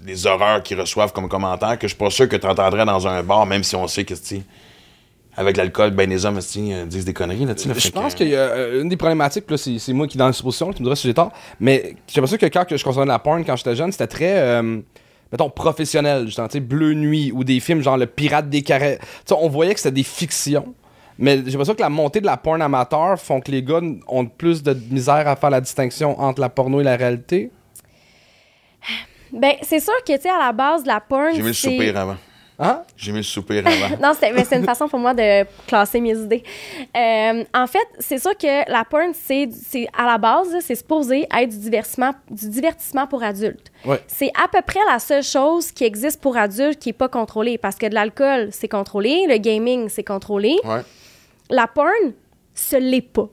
les 0.06 0.26
horreurs 0.26 0.64
qu'ils 0.64 0.80
reçoivent 0.80 1.14
comme 1.14 1.30
commentaires 1.30 1.78
que 1.78 1.88
je 1.88 1.94
suis 1.94 1.98
pas 1.98 2.10
sûr 2.10 2.28
que 2.28 2.36
tu 2.36 2.48
entendrais 2.48 2.86
dans 2.86 3.08
un 3.08 3.22
bar, 3.22 3.46
même 3.46 3.64
si 3.64 3.76
on 3.76 3.88
sait 3.88 4.04
que, 4.04 4.16
tu 4.16 4.42
avec 5.38 5.56
l'alcool, 5.58 5.92
ben 5.92 6.10
les 6.10 6.26
hommes, 6.26 6.40
euh, 6.40 6.86
disent 6.86 7.06
des 7.06 7.14
conneries, 7.14 7.46
là, 7.46 7.54
Je 7.56 7.90
pense 7.90 8.16
qu'il 8.16 8.28
y 8.30 8.36
a 8.36 8.40
euh, 8.40 8.82
une 8.82 8.90
des 8.90 8.98
problématiques, 8.98 9.46
c'est 9.56 9.80
c'est 9.80 9.94
moi 9.94 10.06
qui 10.08 10.18
est 10.18 10.20
dans 10.20 10.26
la 10.28 10.34
supposition, 10.34 10.74
tu 10.74 10.82
me 10.82 10.86
diras 10.86 10.96
si 10.96 11.08
j'ai 11.08 11.14
tort, 11.14 11.32
mais 11.60 11.96
j'ai 12.08 12.20
l'impression 12.20 12.38
que 12.38 12.48
quand 12.48 12.66
que 12.66 12.76
je 12.76 12.84
consommais 12.84 13.06
de 13.06 13.12
la 13.12 13.20
porn 13.20 13.46
quand 13.46 13.56
j'étais 13.56 13.76
jeune, 13.76 13.92
c'était 13.94 14.08
très, 14.08 14.40
euh, 14.40 14.82
mettons, 15.32 15.50
professionnel, 15.50 16.26
justement, 16.26 16.48
tu 16.50 16.54
sais, 16.54 16.60
Bleu 16.60 16.94
Nuit 16.96 17.32
ou 17.34 17.44
des 17.46 17.60
films 17.62 17.82
genre 17.82 17.96
Le 17.96 18.08
Pirate 18.08 18.50
des 18.50 18.62
Carrés. 18.62 18.98
Tu 19.00 19.06
sais, 19.28 19.36
on 19.40 19.48
voyait 19.48 19.74
que 19.74 19.80
c'était 19.80 19.92
des 19.96 20.04
fictions. 20.04 20.74
Mais 21.22 21.38
j'ai 21.38 21.52
l'impression 21.52 21.76
que 21.76 21.82
la 21.82 21.90
montée 21.90 22.20
de 22.20 22.26
la 22.26 22.36
porn 22.36 22.62
amateur 22.64 23.18
font 23.20 23.40
que 23.40 23.52
les 23.52 23.62
gars 23.62 23.80
ont 24.08 24.26
plus 24.26 24.64
de 24.64 24.74
misère 24.90 25.28
à 25.28 25.36
faire 25.36 25.52
la 25.52 25.62
distinction 25.62 26.20
entre 26.20 26.42
la 26.42 26.50
porno 26.50 26.82
et 26.82 26.84
la 26.84 26.96
réalité. 26.96 27.52
Ben, 29.32 29.54
c'est 29.62 29.80
sûr 29.80 29.94
que, 30.06 30.14
tu 30.16 30.24
sais, 30.24 30.30
à 30.30 30.40
la 30.40 30.52
base 30.52 30.82
de 30.84 30.88
la 30.88 31.00
porn. 31.00 31.30
J'ai 31.34 31.42
mis 31.42 31.48
le 31.50 31.54
soupir 31.54 31.96
avant. 31.96 32.18
Hein? 32.60 32.82
J'ai 32.98 33.12
mis 33.12 33.20
le 33.20 33.24
soupir 33.24 33.64
avant. 33.66 33.96
Non, 34.02 34.14
c'est 34.20 34.56
une 34.58 34.66
façon 34.66 34.88
pour 34.88 35.00
moi 35.00 35.14
de 35.14 35.46
classer 35.68 36.02
mes 36.02 36.18
idées. 36.18 36.44
Euh, 36.98 37.44
en 37.54 37.68
fait, 37.68 37.88
c'est 38.00 38.18
sûr 38.20 38.36
que 38.38 38.70
la 38.70 38.84
porn, 38.84 39.12
c'est 39.14 39.48
c'est- 39.52 39.88
à 39.98 40.06
la 40.06 40.18
base, 40.18 40.50
c'est 40.62 40.76
supposé 40.76 41.28
être 41.36 41.50
du 41.50 41.58
divertissement, 41.58 42.12
du 42.30 42.50
divertissement 42.50 43.08
pour 43.08 43.24
adultes. 43.24 43.72
Ouais. 43.86 44.00
C'est 44.08 44.32
à 44.44 44.48
peu 44.48 44.62
près 44.66 44.80
la 44.92 45.00
seule 45.00 45.24
chose 45.24 45.72
qui 45.72 45.86
existe 45.86 46.20
pour 46.20 46.36
adultes 46.36 46.80
qui 46.80 46.90
n'est 46.90 46.94
pas 46.94 47.10
contrôlée. 47.10 47.58
Parce 47.58 47.76
que 47.76 47.86
de 47.88 47.94
l'alcool, 47.94 48.50
c'est 48.52 48.68
contrôlé, 48.68 49.26
le 49.30 49.38
gaming, 49.38 49.88
c'est 49.88 50.04
contrôlé. 50.04 50.56
Ouais. 50.66 50.82
La 51.52 51.68
porn, 51.68 52.14
ce 52.56 52.76
l'est 52.78 53.02
pas. 53.02 53.30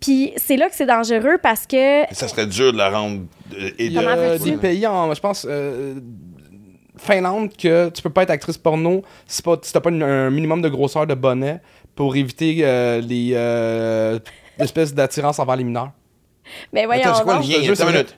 Puis 0.00 0.32
c'est 0.36 0.56
là 0.56 0.68
que 0.70 0.74
c'est 0.74 0.86
dangereux 0.86 1.36
parce 1.42 1.66
que 1.66 2.04
Ça 2.12 2.26
serait 2.28 2.46
dur 2.46 2.72
de 2.72 2.78
la 2.78 2.88
rendre. 2.90 3.22
euh, 3.58 3.70
Il 3.78 3.92
y 3.92 3.98
a 3.98 4.38
des 4.38 4.56
pays 4.56 4.86
en, 4.86 5.12
je 5.12 5.20
pense, 5.20 5.46
euh, 5.48 5.96
Finlande, 6.96 7.50
que 7.56 7.88
tu 7.90 8.02
peux 8.02 8.10
pas 8.10 8.22
être 8.24 8.30
actrice 8.30 8.58
porno 8.58 9.02
si, 9.26 9.42
pas, 9.42 9.56
si 9.62 9.72
t'as 9.72 9.80
pas 9.80 9.90
une- 9.90 10.02
un 10.02 10.30
minimum 10.30 10.60
de 10.62 10.68
grosseur 10.68 11.06
de 11.06 11.14
bonnet 11.14 11.60
pour 11.94 12.14
éviter 12.16 12.58
euh, 12.62 13.00
les 13.00 13.32
euh, 13.34 14.18
espèces 14.58 14.94
d'attirance 14.94 15.38
envers 15.38 15.56
les 15.56 15.64
mineurs. 15.64 15.90
ben 16.72 16.86
voyons 16.86 17.02
Attends, 17.02 17.14
c'est 17.16 17.22
quoi 17.24 17.34
le 17.36 17.40
lien? 17.40 17.46
je 17.48 17.56
te 17.58 17.62
jure, 17.64 17.72
Attends 17.72 17.86
une 17.88 17.92
minute. 17.92 18.14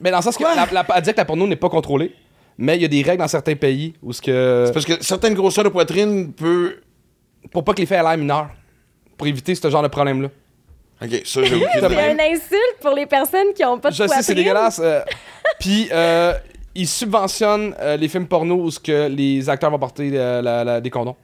Mais 0.00 0.10
dans 0.10 0.18
le 0.18 0.22
sens 0.22 0.36
que 0.36 0.42
la, 0.42 0.66
la, 0.72 0.86
elle 0.96 1.02
dit 1.02 1.12
que 1.12 1.16
la 1.16 1.24
porno 1.24 1.46
n'est 1.46 1.54
pas 1.56 1.68
contrôlée, 1.68 2.12
mais 2.58 2.76
il 2.76 2.82
y 2.82 2.84
a 2.84 2.88
des 2.88 3.02
règles 3.02 3.18
dans 3.18 3.28
certains 3.28 3.54
pays 3.54 3.94
où 4.02 4.12
ce 4.12 4.20
que 4.20 4.64
C'est 4.66 4.72
parce 4.72 4.86
que 4.86 5.02
certaines 5.02 5.34
grosseurs 5.34 5.64
de 5.64 5.68
poitrine 5.68 6.32
peut. 6.32 6.76
Pour 7.52 7.64
pas 7.64 7.72
que 7.74 7.80
les 7.80 7.86
faits 7.86 7.98
aient 8.00 8.02
l'air 8.02 8.16
mineurs, 8.18 8.48
pour 9.16 9.26
éviter 9.26 9.54
ce 9.54 9.70
genre 9.70 9.82
de 9.82 9.88
problème-là. 9.88 10.28
Ok, 11.02 11.22
ça, 11.24 11.42
j'ai 11.42 11.60
T'as 11.80 11.88
C'est 11.88 12.12
une 12.12 12.20
insulte 12.20 12.76
pour 12.80 12.94
les 12.94 13.06
personnes 13.06 13.52
qui 13.54 13.62
n'ont 13.62 13.78
pas 13.78 13.90
de 13.90 13.94
Je 13.94 14.06
sais, 14.06 14.22
c'est 14.22 14.34
dégueulasse. 14.34 14.80
euh, 14.82 15.00
Puis, 15.60 15.88
euh, 15.92 16.34
ils 16.74 16.88
subventionnent 16.88 17.74
euh, 17.80 17.96
les 17.96 18.08
films 18.08 18.26
porno 18.26 18.54
où 18.56 18.70
ce 18.70 18.80
que 18.80 19.08
les 19.08 19.48
acteurs 19.48 19.70
vont 19.70 19.78
porter 19.78 20.10
euh, 20.14 20.40
la- 20.42 20.64
la- 20.64 20.80
des 20.80 20.90
condoms. 20.90 21.16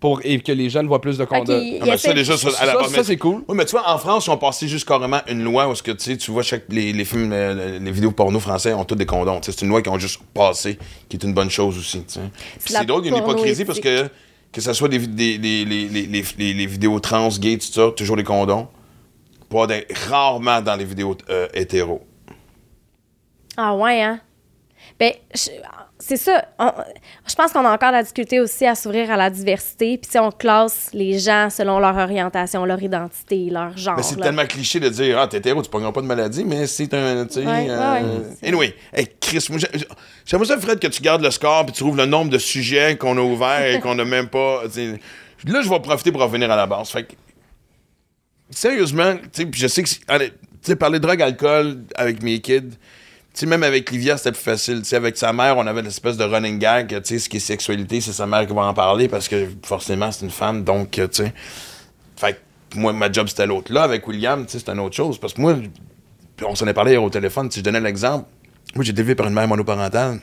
Pour, 0.00 0.20
et 0.24 0.40
que 0.40 0.50
les 0.50 0.68
jeunes 0.68 0.88
voient 0.88 1.00
plus 1.00 1.16
de 1.16 1.22
Ok, 1.22 1.28
condoms. 1.28 1.60
il 1.62 1.78
Ah, 1.80 1.84
ben, 1.86 1.96
ça, 1.96 2.12
déjà, 2.12 2.36
ça, 2.36 2.48
à 2.58 2.66
la 2.66 2.72
Ça, 2.72 2.88
ça, 2.88 3.04
c'est 3.04 3.16
cool. 3.16 3.44
Oui, 3.46 3.56
mais 3.56 3.64
tu 3.64 3.70
vois, 3.70 3.88
en 3.88 3.98
France, 3.98 4.26
ils 4.26 4.30
ont 4.30 4.36
passé 4.36 4.66
juste 4.66 4.86
carrément 4.86 5.20
une 5.28 5.44
loi 5.44 5.68
où 5.68 5.76
ce 5.76 5.82
que, 5.82 5.92
tu 5.92 6.02
sais, 6.02 6.16
tu 6.16 6.32
vois, 6.32 6.42
chaque, 6.42 6.64
les, 6.70 6.92
les 6.92 7.04
films, 7.04 7.32
euh, 7.32 7.78
les 7.78 7.90
vidéos 7.92 8.10
porno 8.10 8.40
français 8.40 8.72
ont 8.72 8.84
tous 8.84 8.96
des 8.96 9.06
condoms. 9.06 9.38
Tu 9.40 9.52
sais, 9.52 9.56
C'est 9.56 9.64
une 9.64 9.70
loi 9.70 9.80
qu'ils 9.80 9.92
ont 9.92 9.98
juste 10.00 10.20
passé, 10.34 10.76
qui 11.08 11.16
est 11.16 11.22
une 11.24 11.32
bonne 11.34 11.50
chose 11.50 11.78
aussi. 11.78 12.02
tu 12.04 12.14
sais. 12.14 12.20
Puis 12.64 12.74
la 12.74 12.80
c'est 12.80 12.86
drôle, 12.86 13.06
il 13.06 13.12
y 13.12 13.14
a 13.14 13.16
une 13.18 13.22
porno 13.22 13.36
hypocrisie 13.38 13.64
parce 13.64 13.78
que, 13.78 14.08
que 14.52 14.60
ce 14.60 14.72
soit 14.72 14.88
des, 14.88 14.98
des, 14.98 15.38
les, 15.38 15.64
les, 15.64 15.88
les, 15.88 16.06
les- 16.06 16.54
les 16.54 16.66
vidéos 16.66 17.00
trans, 17.00 17.28
gays, 17.40 17.58
tout 17.58 17.66
ça, 17.72 17.90
toujours 17.96 18.16
des 18.16 18.24
condoms. 18.24 18.68
Pas 19.48 19.66
rarement 20.08 20.60
dans 20.60 20.76
les 20.76 20.84
vidéos 20.84 21.16
euh, 21.30 21.48
hétéros. 21.54 22.02
Ah 23.56 23.74
ouais, 23.74 24.00
hein? 24.02 24.20
Ben, 24.98 25.12
je- 25.34 25.50
c'est 26.04 26.16
ça. 26.16 26.44
On- 26.58 26.72
je 27.28 27.34
pense 27.34 27.52
qu'on 27.52 27.64
a 27.64 27.70
encore 27.72 27.92
la 27.92 28.02
difficulté 28.02 28.40
aussi 28.40 28.66
à 28.66 28.74
s'ouvrir 28.74 29.10
à 29.10 29.16
la 29.16 29.30
diversité. 29.30 29.96
Puis 29.98 30.10
si 30.10 30.18
on 30.18 30.30
classe 30.32 30.90
les 30.92 31.18
gens 31.18 31.48
selon 31.48 31.78
leur 31.78 31.96
orientation, 31.96 32.64
leur 32.64 32.82
identité, 32.82 33.48
leur 33.50 33.76
genre. 33.78 33.96
Mais 33.96 34.02
c'est 34.02 34.16
tellement 34.16 34.44
cliché 34.46 34.80
de 34.80 34.88
dire 34.88 35.18
Ah, 35.18 35.28
t'es 35.28 35.38
hétéro, 35.38 35.62
tu 35.62 35.70
prendras 35.70 35.92
pas 35.92 36.00
de 36.02 36.06
maladie, 36.06 36.44
mais 36.44 36.66
c'est 36.66 36.92
un. 36.94 37.24
Ouais, 37.24 37.30
euh, 37.46 37.92
ouais, 37.94 38.02
ouais. 38.42 38.48
Anyway, 38.48 38.74
hey, 38.92 39.06
Chris, 39.20 39.46
j'aimerais 40.26 40.46
ça, 40.46 40.58
Fred, 40.58 40.78
que 40.80 40.88
tu 40.88 41.00
gardes 41.02 41.22
le 41.22 41.30
score 41.30 41.64
puis 41.66 41.72
tu 41.74 41.80
trouves 41.82 41.96
le 41.96 42.06
nombre 42.06 42.30
de 42.30 42.38
sujets 42.38 42.96
qu'on 42.96 43.16
a 43.16 43.20
ouverts 43.20 43.66
et 43.66 43.80
qu'on 43.80 43.94
n'a 43.94 44.04
même 44.04 44.28
pas. 44.28 44.62
Là, 44.64 45.60
je 45.62 45.68
vais 45.68 45.80
profiter 45.80 46.10
pour 46.12 46.20
revenir 46.22 46.50
à 46.50 46.56
la 46.56 46.66
base. 46.66 46.90
Fait 46.90 47.04
que, 47.04 47.12
sérieusement, 48.50 49.14
tu 49.16 49.28
sais, 49.32 49.46
puis 49.46 49.60
je 49.60 49.66
sais 49.66 49.82
que. 49.82 49.88
allez, 50.08 50.30
Tu 50.30 50.36
sais, 50.68 50.76
parler 50.76 50.98
de 51.00 51.06
drogue, 51.06 51.20
alcool 51.22 51.82
avec 51.96 52.22
mes 52.22 52.40
kids. 52.40 52.70
Sais, 53.34 53.46
même 53.46 53.62
avec 53.62 53.90
Livia, 53.90 54.18
c'était 54.18 54.32
plus 54.32 54.42
facile. 54.42 54.82
Avec 54.92 55.16
sa 55.16 55.32
mère, 55.32 55.56
on 55.56 55.66
avait 55.66 55.80
l'espèce 55.82 56.16
de 56.16 56.24
running 56.24 56.58
gag. 56.58 56.88
Tu 56.88 56.96
sais, 57.04 57.18
ce 57.18 57.28
qui 57.28 57.38
est 57.38 57.40
sexualité, 57.40 58.00
c'est 58.00 58.12
sa 58.12 58.26
mère 58.26 58.46
qui 58.46 58.52
va 58.52 58.62
en 58.62 58.74
parler 58.74 59.08
parce 59.08 59.26
que 59.26 59.48
forcément, 59.62 60.12
c'est 60.12 60.24
une 60.24 60.30
femme. 60.30 60.64
Donc, 60.64 60.90
tu 60.90 61.02
sais. 61.12 61.32
Fait 62.16 62.40
moi, 62.74 62.92
ma 62.92 63.10
job, 63.10 63.28
c'était 63.28 63.46
l'autre. 63.46 63.72
Là, 63.72 63.82
avec 63.82 64.06
William, 64.06 64.44
tu 64.44 64.52
sais, 64.52 64.58
c'est 64.58 64.70
une 64.70 64.80
autre 64.80 64.96
chose. 64.96 65.18
Parce 65.18 65.32
que 65.32 65.40
moi, 65.40 65.56
on 66.46 66.54
s'en 66.54 66.66
est 66.66 66.74
parlé 66.74 66.92
hier 66.92 67.02
au 67.02 67.10
téléphone. 67.10 67.50
Si 67.50 67.60
je 67.60 67.64
donnais 67.64 67.80
l'exemple, 67.80 68.26
moi, 68.74 68.84
j'ai 68.84 68.92
été 68.92 69.00
élevé 69.00 69.14
par 69.14 69.26
une 69.26 69.34
mère 69.34 69.48
monoparentale. 69.48 70.20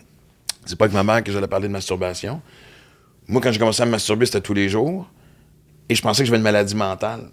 C'est 0.65 0.77
pas 0.77 0.85
avec 0.85 0.93
ma 0.93 1.03
mère 1.03 1.23
que 1.23 1.31
j'allais 1.31 1.47
parler 1.47 1.67
de 1.67 1.73
masturbation. 1.73 2.41
Moi, 3.27 3.41
quand 3.41 3.51
j'ai 3.51 3.59
commencé 3.59 3.81
à 3.81 3.85
me 3.85 3.91
masturber, 3.91 4.25
c'était 4.25 4.41
tous 4.41 4.53
les 4.53 4.69
jours. 4.69 5.07
Et 5.87 5.95
je 5.95 6.01
pensais 6.01 6.21
que 6.21 6.27
j'avais 6.27 6.37
une 6.37 6.43
maladie 6.43 6.75
mentale. 6.75 7.29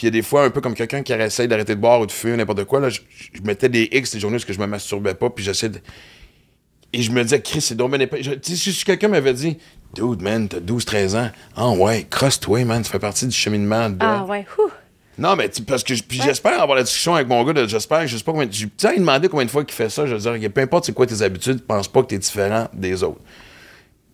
Puis 0.00 0.06
il 0.06 0.14
y 0.14 0.16
a 0.16 0.18
des 0.18 0.26
fois, 0.26 0.44
un 0.46 0.48
peu 0.50 0.62
comme 0.62 0.72
quelqu'un 0.72 1.02
qui 1.02 1.12
essaye 1.12 1.46
d'arrêter 1.46 1.74
de 1.74 1.80
boire 1.82 2.00
ou 2.00 2.06
de 2.06 2.10
fumer, 2.10 2.38
n'importe 2.38 2.64
quoi, 2.64 2.80
là, 2.80 2.88
je, 2.88 3.00
je 3.34 3.42
mettais 3.42 3.68
des 3.68 3.86
X 3.92 4.14
les 4.14 4.20
journées 4.20 4.38
où 4.38 4.40
je 4.50 4.58
me 4.58 4.64
masturbais 4.66 5.12
pas, 5.12 5.28
puis 5.28 5.44
j'essaie 5.44 5.68
de. 5.68 5.78
Et 6.94 7.02
je 7.02 7.10
me 7.10 7.22
disais, 7.22 7.42
Chris, 7.42 7.60
c'est 7.60 7.74
donc 7.74 7.90
bien 7.90 8.00
épais. 8.00 8.22
Je- 8.22 8.30
tu 8.30 8.56
sais, 8.56 8.70
Si 8.72 8.82
quelqu'un 8.82 9.08
m'avait 9.08 9.34
dit, 9.34 9.58
Dude, 9.92 10.22
man, 10.22 10.48
t'as 10.48 10.58
12-13 10.60 11.16
ans. 11.16 11.30
Ah 11.54 11.68
ouais, 11.72 12.06
crosse-toi, 12.08 12.64
man, 12.64 12.82
ça 12.82 12.90
fait 12.92 12.98
partie 12.98 13.26
du 13.26 13.36
cheminement 13.36 13.90
de. 13.90 13.98
Ah 14.00 14.24
ouais, 14.24 14.46
ouh. 14.58 14.70
Non, 15.18 15.36
mais 15.36 15.50
tu- 15.50 15.60
parce 15.64 15.84
que 15.84 15.92
j'espère 16.08 16.62
avoir 16.62 16.76
la 16.78 16.84
discussion 16.84 17.14
avec 17.14 17.28
mon 17.28 17.44
gars. 17.44 17.66
J'espère, 17.66 18.06
je 18.06 18.16
sais 18.16 18.24
pas 18.24 18.32
combien. 18.32 18.46
Tu 18.48 18.70
sais, 18.78 18.92
il 18.96 19.00
demandait 19.00 19.28
combien 19.28 19.44
de 19.44 19.50
fois 19.50 19.64
qu'il 19.66 19.74
fait 19.74 19.90
ça. 19.90 20.06
Je 20.06 20.14
veux 20.14 20.38
dire, 20.38 20.50
peu 20.50 20.62
importe 20.62 20.86
c'est 20.86 20.94
quoi 20.94 21.04
tes 21.04 21.20
habitudes, 21.20 21.60
pense 21.66 21.88
pas 21.88 22.00
que 22.00 22.06
t'es 22.06 22.18
différent 22.18 22.68
des 22.72 23.02
autres. 23.02 23.20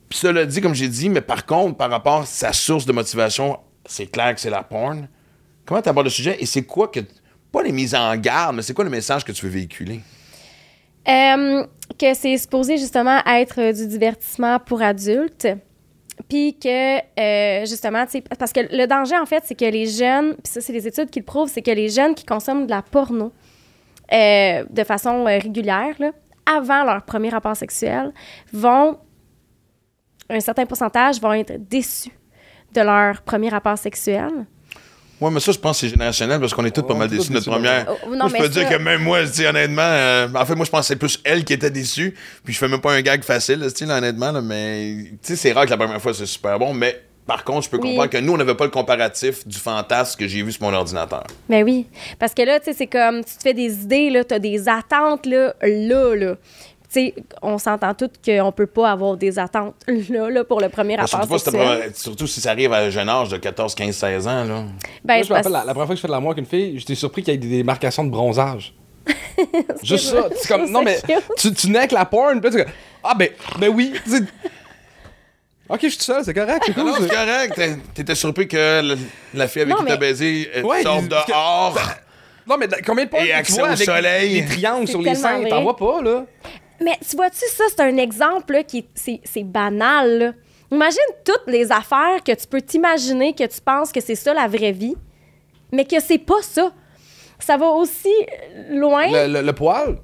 Puis 0.08 0.18
cela 0.18 0.44
dit, 0.46 0.60
comme 0.60 0.74
j'ai 0.74 0.88
dit, 0.88 1.08
mais 1.10 1.20
par 1.20 1.46
contre, 1.46 1.76
par 1.76 1.90
rapport 1.90 2.22
à 2.22 2.26
sa 2.26 2.52
source 2.52 2.86
de 2.86 2.92
motivation, 2.92 3.60
c'est 3.84 4.06
clair 4.06 4.34
que 4.34 4.40
c'est 4.40 4.50
la 4.50 4.64
porn. 4.64 5.06
Comment 5.66 5.82
tu 5.82 5.90
le 5.92 6.10
sujet 6.10 6.36
et 6.40 6.46
c'est 6.46 6.62
quoi 6.62 6.88
que. 6.88 7.00
Pas 7.52 7.62
les 7.62 7.72
mises 7.72 7.94
en 7.94 8.14
garde, 8.16 8.56
mais 8.56 8.62
c'est 8.62 8.74
quoi 8.74 8.84
le 8.84 8.90
message 8.90 9.24
que 9.24 9.32
tu 9.32 9.46
veux 9.46 9.52
véhiculer? 9.52 10.00
Euh, 11.08 11.64
que 11.98 12.14
c'est 12.14 12.36
supposé 12.36 12.76
justement 12.76 13.20
être 13.24 13.72
du 13.72 13.86
divertissement 13.86 14.58
pour 14.58 14.82
adultes. 14.82 15.46
Puis 16.28 16.58
que, 16.58 16.98
euh, 16.98 17.66
justement, 17.66 18.04
parce 18.38 18.52
que 18.52 18.60
le 18.60 18.86
danger, 18.86 19.16
en 19.16 19.26
fait, 19.26 19.44
c'est 19.46 19.54
que 19.54 19.64
les 19.64 19.86
jeunes, 19.86 20.34
puis 20.34 20.52
ça, 20.52 20.60
c'est 20.60 20.72
les 20.72 20.86
études 20.86 21.10
qui 21.10 21.20
le 21.20 21.24
prouvent, 21.24 21.48
c'est 21.48 21.62
que 21.62 21.70
les 21.70 21.88
jeunes 21.88 22.14
qui 22.14 22.24
consomment 22.24 22.66
de 22.66 22.70
la 22.70 22.82
porno 22.82 23.32
euh, 24.12 24.64
de 24.68 24.84
façon 24.84 25.24
régulière, 25.24 25.94
là, 25.98 26.12
avant 26.46 26.84
leur 26.84 27.02
premier 27.04 27.28
rapport 27.28 27.56
sexuel, 27.56 28.12
vont, 28.52 28.98
un 30.30 30.40
certain 30.40 30.64
pourcentage, 30.64 31.20
vont 31.20 31.34
être 31.34 31.56
déçus 31.68 32.12
de 32.72 32.80
leur 32.80 33.22
premier 33.22 33.50
rapport 33.50 33.78
sexuel. 33.78 34.46
Ouais, 35.20 35.30
mais 35.30 35.40
ça, 35.40 35.50
je 35.52 35.58
pense 35.58 35.76
que 35.80 35.86
c'est 35.86 35.88
générationnel 35.92 36.38
parce 36.40 36.52
qu'on 36.52 36.64
est 36.66 36.70
tous 36.70 36.82
pas 36.82 36.94
mal 36.94 37.08
déçus 37.08 37.28
de 37.30 37.34
notre 37.34 37.50
première. 37.50 37.86
Oh, 37.88 38.10
non, 38.10 38.16
moi, 38.18 38.28
je 38.28 38.32
mais 38.34 38.38
peux 38.40 38.44
ça- 38.52 38.60
dire 38.60 38.68
que 38.68 38.76
même 38.82 39.02
moi, 39.02 39.22
tu 39.22 39.32
sais, 39.32 39.46
honnêtement, 39.46 39.80
euh, 39.82 40.28
en 40.34 40.44
fait, 40.44 40.54
moi, 40.54 40.66
je 40.66 40.70
pense 40.70 40.80
que 40.80 40.86
c'est 40.86 40.96
plus 40.96 41.18
elle 41.24 41.44
qui 41.44 41.54
était 41.54 41.70
déçue. 41.70 42.14
Puis 42.44 42.52
je 42.52 42.58
fais 42.58 42.68
même 42.68 42.80
pas 42.82 42.92
un 42.92 43.00
gag 43.00 43.22
facile, 43.24 43.60
là, 43.60 43.70
tu 43.70 43.78
sais, 43.78 43.86
là, 43.86 43.96
honnêtement, 43.96 44.30
là, 44.32 44.42
mais 44.42 44.96
tu 45.10 45.16
sais, 45.22 45.36
c'est 45.36 45.52
rare 45.52 45.64
que 45.64 45.70
la 45.70 45.78
première 45.78 46.00
fois, 46.02 46.12
c'est 46.12 46.26
super 46.26 46.58
bon. 46.58 46.74
Mais 46.74 47.00
par 47.26 47.44
contre, 47.44 47.64
je 47.64 47.70
peux 47.70 47.78
Oui. 47.78 47.88
comprendre 47.88 48.10
que 48.10 48.18
nous, 48.18 48.34
on 48.34 48.36
n'avait 48.36 48.54
pas 48.54 48.64
le 48.64 48.70
comparatif 48.70 49.46
du 49.48 49.58
fantasme 49.58 50.18
que 50.20 50.28
j'ai 50.28 50.42
vu 50.42 50.52
sur 50.52 50.62
mon 50.62 50.72
ordinateur. 50.74 51.24
Ben 51.48 51.64
oui. 51.64 51.86
Parce 52.18 52.34
que 52.34 52.42
là, 52.42 52.60
tu 52.60 52.66
sais, 52.66 52.72
c'est 52.74 52.86
comme, 52.86 53.24
tu 53.24 53.36
te 53.36 53.42
fais 53.42 53.54
des 53.54 53.72
idées, 53.72 54.10
là, 54.10 54.22
t'as 54.22 54.38
des 54.38 54.68
attentes, 54.68 55.24
là, 55.26 55.54
là, 55.62 56.14
là. 56.14 56.34
Tu 56.92 57.00
sais, 57.00 57.14
on 57.42 57.58
s'entend 57.58 57.94
tous 57.94 58.10
qu'on 58.24 58.52
peut 58.52 58.66
pas 58.66 58.92
avoir 58.92 59.16
des 59.16 59.38
attentes 59.38 59.74
là, 60.08 60.30
là, 60.30 60.44
pour 60.44 60.60
le 60.60 60.68
premier 60.68 60.94
rapport 60.96 61.08
surtout, 61.08 61.28
pas 61.28 61.38
si 61.38 61.44
t'as 61.46 61.50
sexuel. 61.50 61.78
pas- 61.90 61.94
surtout 61.98 62.26
si 62.28 62.40
ça 62.40 62.50
arrive 62.50 62.72
à 62.72 62.78
un 62.78 62.90
jeune 62.90 63.08
âge 63.08 63.28
de 63.28 63.36
14, 63.38 63.74
15, 63.74 63.94
16 63.96 64.28
ans, 64.28 64.44
là. 64.44 64.64
Ben, 65.04 65.14
Moi, 65.14 65.22
je 65.24 65.28
me 65.30 65.34
rappelle, 65.34 65.52
la, 65.52 65.60
première 65.62 65.74
fois 65.74 65.86
que 65.88 65.96
je 65.96 66.00
fais 66.00 66.06
de 66.08 66.12
l'amour 66.12 66.30
avec 66.30 66.38
une 66.44 66.48
fille, 66.48 66.78
j'étais 66.78 66.94
surpris 66.94 67.22
qu'il 67.24 67.32
y 67.34 67.36
ait 67.36 67.38
des 67.38 67.48
démarcations 67.48 68.04
de 68.04 68.10
bronzage. 68.10 68.72
Juste 69.82 70.06
ça. 70.10 70.28
C'est 70.36 70.48
comme, 70.48 70.66
Je 70.66 70.72
non, 70.72 70.82
mais 70.82 70.98
cute. 71.06 71.22
tu, 71.38 71.52
tu 71.54 71.70
nais 71.70 71.78
avec 71.80 71.92
la 71.92 72.04
porn, 72.04 72.40
puis 72.40 72.50
là, 72.50 72.58
tu 72.58 72.64
dis, 72.64 72.70
ah, 73.04 73.14
ben, 73.14 73.28
ben 73.58 73.68
oui. 73.68 73.92
Ok, 75.68 75.80
je 75.82 75.88
suis 75.88 75.98
tout 75.98 76.04
seul, 76.04 76.24
c'est 76.24 76.34
correct, 76.34 76.62
c'est 76.66 76.74
cool. 76.74 76.92
correct. 77.08 77.60
T'étais 77.94 78.14
surpris 78.14 78.46
que 78.46 78.82
le- 78.82 78.98
la 79.34 79.48
fille 79.48 79.62
avec 79.62 79.74
Non, 79.74 79.80
qui 79.80 79.86
t'as 79.86 79.92
mais- 79.94 79.98
baisé 79.98 80.48
euh, 80.56 80.62
Ouais, 80.62 80.82
sorte 80.82 81.08
dehors. 81.08 81.76
Non, 82.48 82.56
mais 82.56 82.68
combien 82.86 83.04
de 83.06 83.10
porn 83.10 83.22
Et 83.24 83.26
que 83.26 83.32
tu 83.32 83.36
accès 83.38 83.58
vois 83.60 83.68
avec 83.70 83.84
soleil. 83.84 84.40
des 84.42 84.46
triangles 84.46 84.86
sur 84.86 85.02
les 85.02 85.16
seins? 85.16 85.42
T'en 85.48 85.62
vois 85.62 85.76
pas, 85.76 86.00
là? 86.02 86.24
Mais 86.80 86.96
tu 87.08 87.16
vois-tu, 87.16 87.44
ça, 87.48 87.64
c'est 87.68 87.80
un 87.80 87.96
exemple 87.96 88.52
là, 88.54 88.62
qui 88.62 88.78
est- 88.78 88.88
c'est, 88.94 89.20
c'est 89.24 89.44
banal. 89.44 90.18
là. 90.18 90.32
Imagine 90.72 90.98
toutes 91.24 91.44
les 91.46 91.70
affaires 91.70 92.22
que 92.24 92.32
tu 92.32 92.46
peux 92.46 92.60
t'imaginer 92.60 93.32
que 93.34 93.44
tu 93.44 93.60
penses 93.60 93.92
que 93.92 94.00
c'est 94.00 94.14
ça 94.16 94.34
la 94.34 94.48
vraie 94.48 94.72
vie, 94.72 94.96
mais 95.72 95.84
que 95.84 96.00
c'est 96.00 96.18
pas 96.18 96.42
ça. 96.42 96.72
Ça 97.38 97.56
va 97.56 97.66
aussi 97.68 98.12
loin, 98.70 99.06
le, 99.06 99.26
Le, 99.32 99.40
le- 99.40 99.46
le 99.46 99.52
poil, 99.52 99.98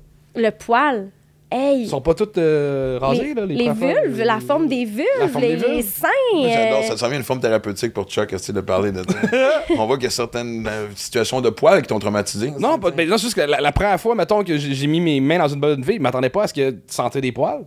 poil. 0.53 1.11
Hey! 1.53 1.83
ils 1.83 1.89
sont 1.89 2.01
pas 2.01 2.15
tous 2.15 2.29
euh, 2.39 2.99
rasés, 3.01 3.23
les, 3.23 3.35
là, 3.35 3.45
les, 3.47 3.55
les 3.55 3.71
vulves, 3.73 4.17
les- 4.19 4.25
la 4.25 4.41
forme 4.41 4.69
des 4.69 4.85
vulves, 4.85 5.05
La 5.21 5.29
forme 5.29 5.45
les, 5.45 5.51
des 5.51 5.57
vulves. 5.57 5.71
les 5.77 5.83
seins. 5.83 6.09
J'adore, 6.35 6.79
euh, 6.81 6.83
ça 6.89 6.97
s'en 6.97 7.09
vient 7.09 7.19
une 7.19 7.25
forme 7.25 7.41
thérapeutique 7.41 7.93
pour 7.93 8.05
Chuck, 8.05 8.33
essayer 8.33 8.55
de 8.55 8.61
parler 8.61 8.91
de 8.93 9.03
ça. 9.03 9.63
On 9.79 9.87
voit 9.87 9.97
qu'il 9.97 10.05
y 10.05 10.07
a 10.07 10.11
certaines 10.11 10.67
euh, 10.67 10.87
situations 10.97 11.41
de 11.41 11.51
poils 11.51 11.83
qui 11.83 11.89
t'ont 11.89 11.99
traumatisé. 11.99 12.53
Non, 12.59 12.79
pas, 12.79 12.91
mais 12.97 13.07
non, 13.07 13.17
c'est 13.19 13.25
juste 13.25 13.35
que 13.37 13.43
la, 13.43 13.61
la 13.61 13.73
première 13.73 14.01
fois, 14.01 14.15
mettons, 14.15 14.43
que 14.43 14.57
j'ai 14.57 14.87
mis 14.87 15.01
mes 15.01 15.21
mains 15.21 15.39
dans 15.39 15.49
une 15.49 15.61
bonne 15.61 15.85
fille, 15.85 15.97
je 15.97 16.03
m'attendais 16.03 16.31
pas 16.31 16.45
à 16.45 16.47
ce 16.49 16.55
que 16.55 16.71
tu 16.71 16.79
sentais 16.89 17.21
des 17.21 17.33
poils. 17.33 17.65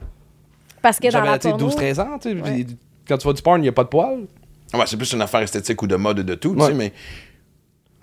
parce 0.81 0.97
que 0.97 1.05
dans 1.07 1.11
J'avais 1.23 1.27
la 1.27 1.37
porno, 1.39 1.69
12-13 1.69 1.99
ans, 2.01 2.17
tu 2.19 2.29
sais. 2.29 2.35
Ouais. 2.35 2.41
puis 2.63 2.77
Quand 3.07 3.17
tu 3.17 3.23
vois 3.23 3.33
du 3.33 3.41
porn, 3.41 3.59
il 3.59 3.63
n'y 3.63 3.69
a 3.69 3.71
pas 3.73 3.83
de 3.83 3.89
poils. 3.89 4.21
Ouais, 4.73 4.83
c'est 4.87 4.97
plus 4.97 5.13
une 5.13 5.21
affaire 5.21 5.41
esthétique 5.41 5.81
ou 5.81 5.87
de 5.87 5.95
mode 5.95 6.19
et 6.19 6.23
de 6.23 6.35
tout, 6.35 6.53
tu 6.55 6.61
Ouais. 6.61 6.67
sais, 6.67 6.73
mais. 6.73 6.91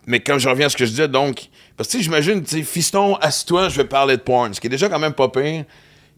Mais 0.06 0.20
quand 0.20 0.38
je 0.38 0.48
reviens 0.48 0.66
à 0.66 0.68
ce 0.68 0.76
que 0.76 0.84
je 0.84 0.90
disais, 0.90 1.08
donc. 1.08 1.48
Parce 1.76 1.88
que, 1.88 1.92
tu 1.92 1.98
sais, 1.98 2.04
j'imagine, 2.04 2.42
tu 2.42 2.56
sais, 2.56 2.62
fiston, 2.62 3.16
assis-toi, 3.16 3.68
je 3.68 3.76
vais 3.76 3.84
parler 3.84 4.16
de 4.16 4.22
porn. 4.22 4.52
Ce 4.52 4.60
qui 4.60 4.66
est 4.66 4.70
déjà 4.70 4.88
quand 4.88 4.98
même 4.98 5.14
pas 5.14 5.28
pire 5.28 5.64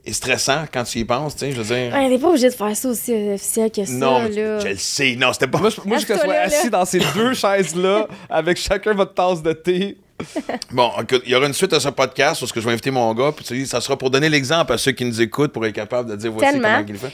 et 0.07 0.13
stressant 0.13 0.65
quand 0.73 0.85
tu 0.85 0.99
y 0.99 1.05
penses, 1.05 1.35
tu 1.35 1.41
sais, 1.41 1.53
je 1.53 1.61
veux 1.61 1.75
dire. 1.75 1.93
Ouais, 1.95 2.09
t'es 2.09 2.19
pas 2.19 2.29
obligé 2.29 2.49
de 2.49 2.55
faire 2.55 2.77
ça 2.77 2.89
aussi 2.89 3.13
euh, 3.15 3.35
officiel 3.35 3.71
que 3.71 3.85
ça, 3.85 3.93
non, 3.93 4.23
mais 4.23 4.31
là. 4.31 4.59
je 4.59 4.69
le 4.69 4.77
sais. 4.77 5.17
Non, 5.17 5.33
c'était 5.33 5.47
pas. 5.47 5.59
Moi, 5.59 5.71
je, 5.71 5.81
moi, 5.87 5.99
je 5.99 6.07
que 6.07 6.19
sois 6.19 6.35
assis 6.35 6.71
dans 6.71 6.85
ces 6.85 7.01
deux 7.15 7.33
chaises-là, 7.35 8.09
avec 8.29 8.59
chacun 8.59 8.93
votre 8.95 9.15
tasse 9.15 9.43
de 9.43 9.53
thé. 9.53 9.97
Bon, 10.71 10.91
écoute, 11.03 11.23
il 11.27 11.33
y 11.33 11.35
aura 11.35 11.47
une 11.47 11.53
suite 11.53 11.73
à 11.73 11.81
ce 11.81 11.89
podcast 11.89 12.41
où 12.43 12.47
ce 12.47 12.53
que 12.53 12.61
je 12.61 12.67
vais 12.67 12.73
inviter 12.73 12.91
mon 12.91 13.13
gars, 13.15 13.33
puis 13.33 13.67
ça 13.67 13.81
sera 13.81 13.97
pour 13.97 14.11
donner 14.11 14.29
l'exemple 14.29 14.73
à 14.73 14.79
ceux 14.79 14.93
qui 14.93 15.05
nous 15.05 15.21
écoutent 15.21 15.53
pour 15.53 15.67
être 15.67 15.75
capable 15.75 16.11
de 16.11 16.17
dire 16.17 16.31
voici 16.31 16.53
Tellement. 16.53 16.77
comment 16.77 16.87
il 16.89 16.97
fait. 16.97 17.13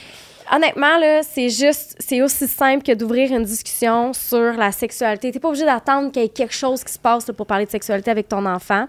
Honnêtement, 0.49 0.97
c'est 1.23 1.49
juste, 1.49 1.95
c'est 1.99 2.21
aussi 2.21 2.47
simple 2.47 2.83
que 2.83 2.93
d'ouvrir 2.93 3.31
une 3.31 3.43
discussion 3.43 4.13
sur 4.13 4.53
la 4.53 4.71
sexualité. 4.71 5.31
T'es 5.31 5.39
pas 5.39 5.49
obligé 5.49 5.65
d'attendre 5.65 6.11
qu'il 6.11 6.21
y 6.21 6.25
ait 6.25 6.29
quelque 6.29 6.53
chose 6.53 6.83
qui 6.83 6.93
se 6.93 6.99
passe 6.99 7.25
pour 7.35 7.45
parler 7.45 7.65
de 7.65 7.71
sexualité 7.71 8.11
avec 8.11 8.27
ton 8.27 8.45
enfant. 8.45 8.87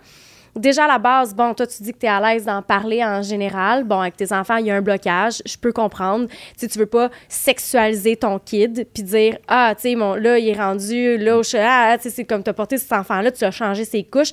Déjà, 0.55 0.85
à 0.85 0.89
la 0.89 0.99
base, 0.99 1.35
bon, 1.35 1.55
toi, 1.55 1.67
tu 1.67 1.83
dis 1.83 1.93
que 1.93 1.99
tu 1.99 2.07
es 2.07 2.11
à 2.11 2.21
l'aise 2.21 2.45
d'en 2.45 2.61
parler 2.61 3.03
en 3.03 3.23
général. 3.23 3.85
Bon, 3.85 4.01
avec 4.01 4.17
tes 4.17 4.33
enfants, 4.35 4.57
il 4.57 4.67
y 4.67 4.71
a 4.71 4.75
un 4.77 4.83
blocage. 4.83 5.43
Je 5.47 5.57
peux 5.57 5.73
comprendre. 5.73 6.29
Tu 6.59 6.69
tu 6.69 6.79
veux 6.79 6.87
pas 6.87 7.11
sexualiser 7.27 8.17
ton 8.17 8.39
kid 8.39 8.87
puis 8.93 9.03
dire, 9.03 9.39
ah, 9.49 9.73
tu 9.75 9.83
sais, 9.83 9.95
mon, 9.95 10.15
là, 10.15 10.39
il 10.39 10.49
est 10.49 10.61
rendu, 10.61 11.17
là, 11.17 11.39
où 11.39 11.43
je 11.43 11.57
ah, 11.57 11.97
tu 11.97 12.05
sais, 12.05 12.11
c'est 12.11 12.25
comme 12.25 12.43
t'as 12.43 12.53
porté 12.53 12.77
cet 12.77 12.93
enfant-là, 12.93 13.31
tu 13.31 13.45
as 13.45 13.51
changé 13.51 13.87
ses 13.87 14.05
couches. 14.05 14.33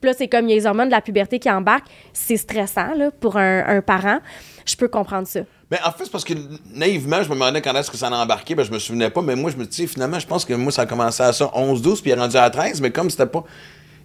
Puis 0.00 0.10
là, 0.10 0.12
c'est 0.12 0.28
comme 0.28 0.46
il 0.46 0.50
y 0.50 0.52
a 0.52 0.56
les 0.56 0.66
hormones 0.66 0.88
de 0.88 0.94
la 0.94 1.00
puberté 1.00 1.38
qui 1.38 1.50
embarquent. 1.50 1.88
C'est 2.12 2.36
stressant, 2.36 2.90
pour 3.20 3.38
un 3.38 3.80
parent. 3.80 4.18
Je 4.66 4.76
peux 4.76 4.88
comprendre 4.88 5.26
ça. 5.26 5.40
Mais 5.70 5.78
en 5.84 5.92
fait, 5.92 6.04
c'est 6.04 6.12
parce 6.12 6.24
que 6.24 6.34
naïvement, 6.74 7.22
je 7.22 7.28
me 7.28 7.34
demandais 7.34 7.62
quand 7.62 7.74
est-ce 7.74 7.90
que 7.90 7.96
ça 7.96 8.08
en 8.08 8.12
a 8.12 8.16
embarqué, 8.16 8.54
ben, 8.54 8.64
je 8.64 8.70
me 8.70 8.78
souvenais 8.78 9.10
pas, 9.10 9.22
mais 9.22 9.34
moi, 9.34 9.50
je 9.50 9.56
me 9.56 9.64
dis, 9.64 9.86
finalement, 9.86 10.18
je 10.18 10.26
pense 10.26 10.44
que 10.44 10.54
moi, 10.54 10.70
ça 10.70 10.82
a 10.82 10.86
commencé 10.86 11.22
à 11.22 11.32
ça 11.32 11.46
11-12, 11.54 12.02
puis 12.02 12.10
il 12.10 12.10
est 12.10 12.20
rendu 12.20 12.36
à 12.36 12.50
13, 12.50 12.80
mais 12.80 12.90
comme 12.90 13.10
c'était 13.10 13.26
pas. 13.26 13.44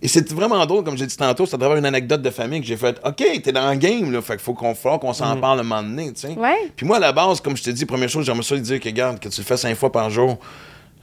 Et 0.01 0.07
c'est 0.07 0.31
vraiment 0.31 0.65
drôle, 0.65 0.85
comme 0.85 0.97
j'ai 0.97 1.05
dit 1.05 1.17
tantôt, 1.17 1.45
c'est 1.45 1.55
à 1.55 1.57
travers 1.57 1.77
une 1.77 1.85
anecdote 1.85 2.21
de 2.21 2.29
famille 2.29 2.61
que 2.61 2.67
j'ai 2.67 2.77
fait 2.77 2.99
OK, 3.03 3.21
t'es 3.43 3.51
dans 3.51 3.69
le 3.69 3.75
game, 3.75 4.11
là, 4.11 4.21
fait 4.21 4.33
qu'il 4.33 4.43
faut 4.43 4.53
qu'on 4.53 4.73
qu'on 4.73 5.13
s'en 5.13 5.35
parle 5.37 5.59
un 5.59 5.63
moment 5.63 5.83
donné, 5.83 6.13
tu 6.13 6.21
sais. 6.21 6.35
Ouais. 6.37 6.71
Puis 6.75 6.85
moi, 6.85 6.97
à 6.97 6.99
la 7.01 7.11
base, 7.11 7.41
comme 7.41 7.57
je 7.57 7.63
t'ai 7.63 7.73
dit, 7.73 7.85
première 7.85 8.07
chose, 8.07 8.25
j'aimerais 8.25 8.43
ça 8.43 8.55
lui 8.55 8.61
dire 8.61 8.79
que, 8.79 8.87
regarde, 8.87 9.19
que 9.19 9.27
tu 9.27 9.41
le 9.41 9.45
fais 9.45 9.57
cinq 9.57 9.75
fois 9.75 9.91
par 9.91 10.09
jour, 10.09 10.37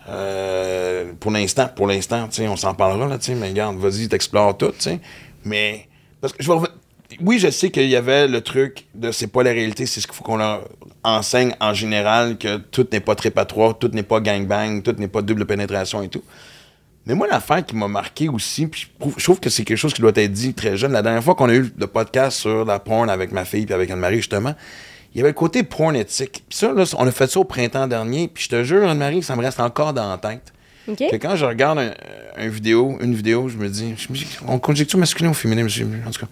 euh, 0.09 1.13
pour 1.21 1.31
l'instant, 1.31 1.69
pour 1.75 1.87
l'instant, 1.87 2.27
tu 2.29 2.37
sais, 2.37 2.49
on 2.49 2.57
s'en 2.57 2.73
parlera, 2.73 3.07
là, 3.07 3.19
tu 3.19 3.27
sais, 3.27 3.35
mais 3.35 3.49
regarde, 3.49 3.77
vas-y, 3.77 4.09
t'explores 4.09 4.57
tout, 4.57 4.71
tu 4.71 4.81
sais. 4.81 5.01
Mais, 5.45 5.89
parce 6.23 6.33
que 6.33 6.43
je 6.43 6.51
vais 6.51 6.59
Oui, 7.21 7.39
je 7.39 7.51
sais 7.51 7.71
qu'il 7.71 7.89
y 7.89 7.97
avait 7.97 8.29
le 8.29 8.41
truc 8.41 8.87
de 8.95 9.11
c'est 9.11 9.27
pas 9.27 9.43
la 9.43 9.53
réalité, 9.53 9.87
c'est 9.87 10.01
ce 10.01 10.07
qu'il 10.07 10.17
faut 10.17 10.25
qu'on 10.25 10.37
leur 10.37 10.69
enseigne 11.03 11.55
en 11.61 11.73
général, 11.73 12.37
que 12.39 12.59
tout 12.59 12.87
n'est 12.93 13.01
pas 13.01 13.15
trépatoire, 13.15 13.79
tout 13.79 13.89
n'est 13.89 14.03
pas 14.03 14.21
gangbang, 14.21 14.83
tout 14.83 14.95
n'est 14.99 15.09
pas 15.09 15.23
double 15.23 15.47
pénétration 15.47 16.03
et 16.03 16.09
tout. 16.09 16.23
Mais 17.07 17.15
moi, 17.15 17.29
l'affaire 17.29 17.65
qui 17.65 17.77
m'a 17.77 17.87
marqué 17.87 18.29
aussi, 18.29 18.67
puis 18.67 18.89
je 19.17 19.23
trouve, 19.25 19.39
que 19.39 19.49
c'est 19.49 19.65
quelque 19.65 19.79
chose 19.79 19.95
qui 19.95 20.01
doit 20.01 20.13
être 20.15 20.33
dit 20.33 20.55
très 20.55 20.77
jeune. 20.77 20.93
La 20.93 21.03
dernière 21.03 21.23
fois 21.23 21.37
qu'on 21.37 21.49
a 21.49 21.55
eu 21.55 21.73
le 21.77 21.87
podcast 21.87 22.39
sur 22.39 22.65
la 22.65 22.81
porn 22.81 23.09
avec 23.09 23.31
ma 23.31 23.45
fille 23.45 23.65
puis 23.65 23.75
avec 23.75 23.91
Anne-Marie, 23.91 24.17
justement, 24.17 24.55
il 25.15 25.19
y 25.19 25.21
avait 25.21 25.31
le 25.31 25.35
côté 25.35 25.63
porn 25.63 25.95
éthique. 25.95 26.45
Puis 26.49 26.59
ça, 26.59 26.73
là, 26.73 26.85
on 26.99 27.07
a 27.07 27.13
fait 27.13 27.31
ça 27.31 27.39
au 27.39 27.45
printemps 27.45 27.87
dernier, 27.87 28.27
puis 28.27 28.45
je 28.45 28.49
te 28.49 28.65
jure, 28.65 28.89
Anne-Marie, 28.89 29.23
ça 29.23 29.37
me 29.37 29.43
reste 29.43 29.61
encore 29.61 29.93
dans 29.93 30.11
la 30.11 30.19
tête. 30.19 30.53
Que 30.87 31.17
quand 31.17 31.37
je 31.37 31.45
regarde 31.45 31.79
un, 31.79 31.93
un 32.37 32.49
vidéo, 32.49 32.97
une 33.01 33.15
vidéo, 33.15 33.49
je 33.49 33.57
me 33.57 33.69
dis, 33.69 33.95
je 33.97 34.13
me 34.13 34.17
dis, 34.17 34.27
on 34.47 34.59
conjecture 34.59 34.99
masculin 34.99 35.31
ou 35.31 35.35
féminin, 35.35 35.67
en 36.07 36.11
tout 36.11 36.21
cas. 36.21 36.29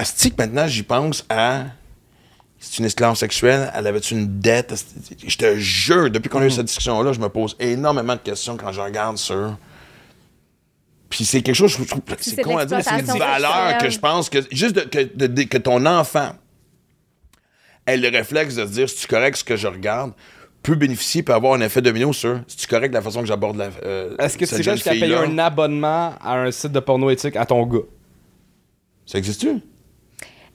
Asti 0.00 0.30
que 0.30 0.36
maintenant, 0.42 0.66
j'y 0.66 0.82
pense 0.82 1.24
à. 1.28 1.64
C'est 2.58 2.78
une 2.78 2.84
esclave 2.84 3.14
sexuelle, 3.16 3.70
elle 3.74 3.86
avait 3.86 3.98
une 4.00 4.38
dette? 4.40 4.74
Je 5.26 5.36
te 5.36 5.56
jure, 5.56 6.10
depuis 6.10 6.28
qu'on 6.28 6.40
a 6.40 6.46
eu 6.46 6.50
cette 6.50 6.66
discussion-là, 6.66 7.12
je 7.14 7.18
me 7.20 7.28
pose 7.30 7.56
énormément 7.58 8.14
de 8.14 8.20
questions 8.20 8.56
quand 8.58 8.70
je 8.72 8.80
regarde 8.80 9.16
sur. 9.16 9.56
Puis 11.08 11.24
c'est 11.24 11.40
quelque 11.42 11.54
chose, 11.56 11.70
je 11.78 11.82
trouve, 11.84 12.02
c'est 12.18 12.36
c'est 12.36 12.42
con 12.42 12.56
à 12.58 12.66
dire, 12.66 12.76
mais 12.76 12.82
c'est 12.82 13.00
une 13.00 13.18
valeur 13.18 13.78
que 13.78 13.90
je 13.90 13.98
pense 13.98 14.28
que. 14.28 14.38
Juste 14.52 14.74
de- 14.76 14.80
que, 14.82 14.98
de- 15.14 15.26
de- 15.26 15.42
que 15.44 15.58
ton 15.58 15.84
enfant 15.86 16.32
ait 17.86 17.96
le 17.96 18.08
réflexe 18.08 18.54
de 18.56 18.66
se 18.66 18.70
dire, 18.72 18.88
c'est 18.88 19.08
correct 19.08 19.36
ce 19.38 19.44
que 19.44 19.56
je 19.56 19.66
regarde, 19.66 20.12
peut 20.62 20.74
bénéficier, 20.76 21.22
peut 21.22 21.32
avoir 21.34 21.54
un 21.54 21.60
effet 21.62 21.80
domino 21.82 22.12
sur, 22.12 22.40
c'est 22.46 22.68
correct 22.68 22.92
la 22.92 23.00
façon 23.02 23.20
que 23.22 23.26
j'aborde 23.26 23.56
la. 23.56 23.70
euh, 23.84 24.16
Est-ce 24.18 24.36
que 24.38 24.44
cette 24.46 24.60
tu 24.60 24.66
irais 24.66 24.76
jusqu'à 24.76 24.90
payer 24.90 25.04
fille-là? 25.06 25.22
un 25.22 25.38
abonnement 25.38 26.14
à 26.20 26.38
un 26.38 26.50
site 26.50 26.72
de 26.72 26.80
porno 26.80 27.08
éthique 27.10 27.36
à 27.36 27.46
ton 27.46 27.64
gars? 27.66 27.78
Ça 29.06 29.16
existe-tu? 29.18 29.60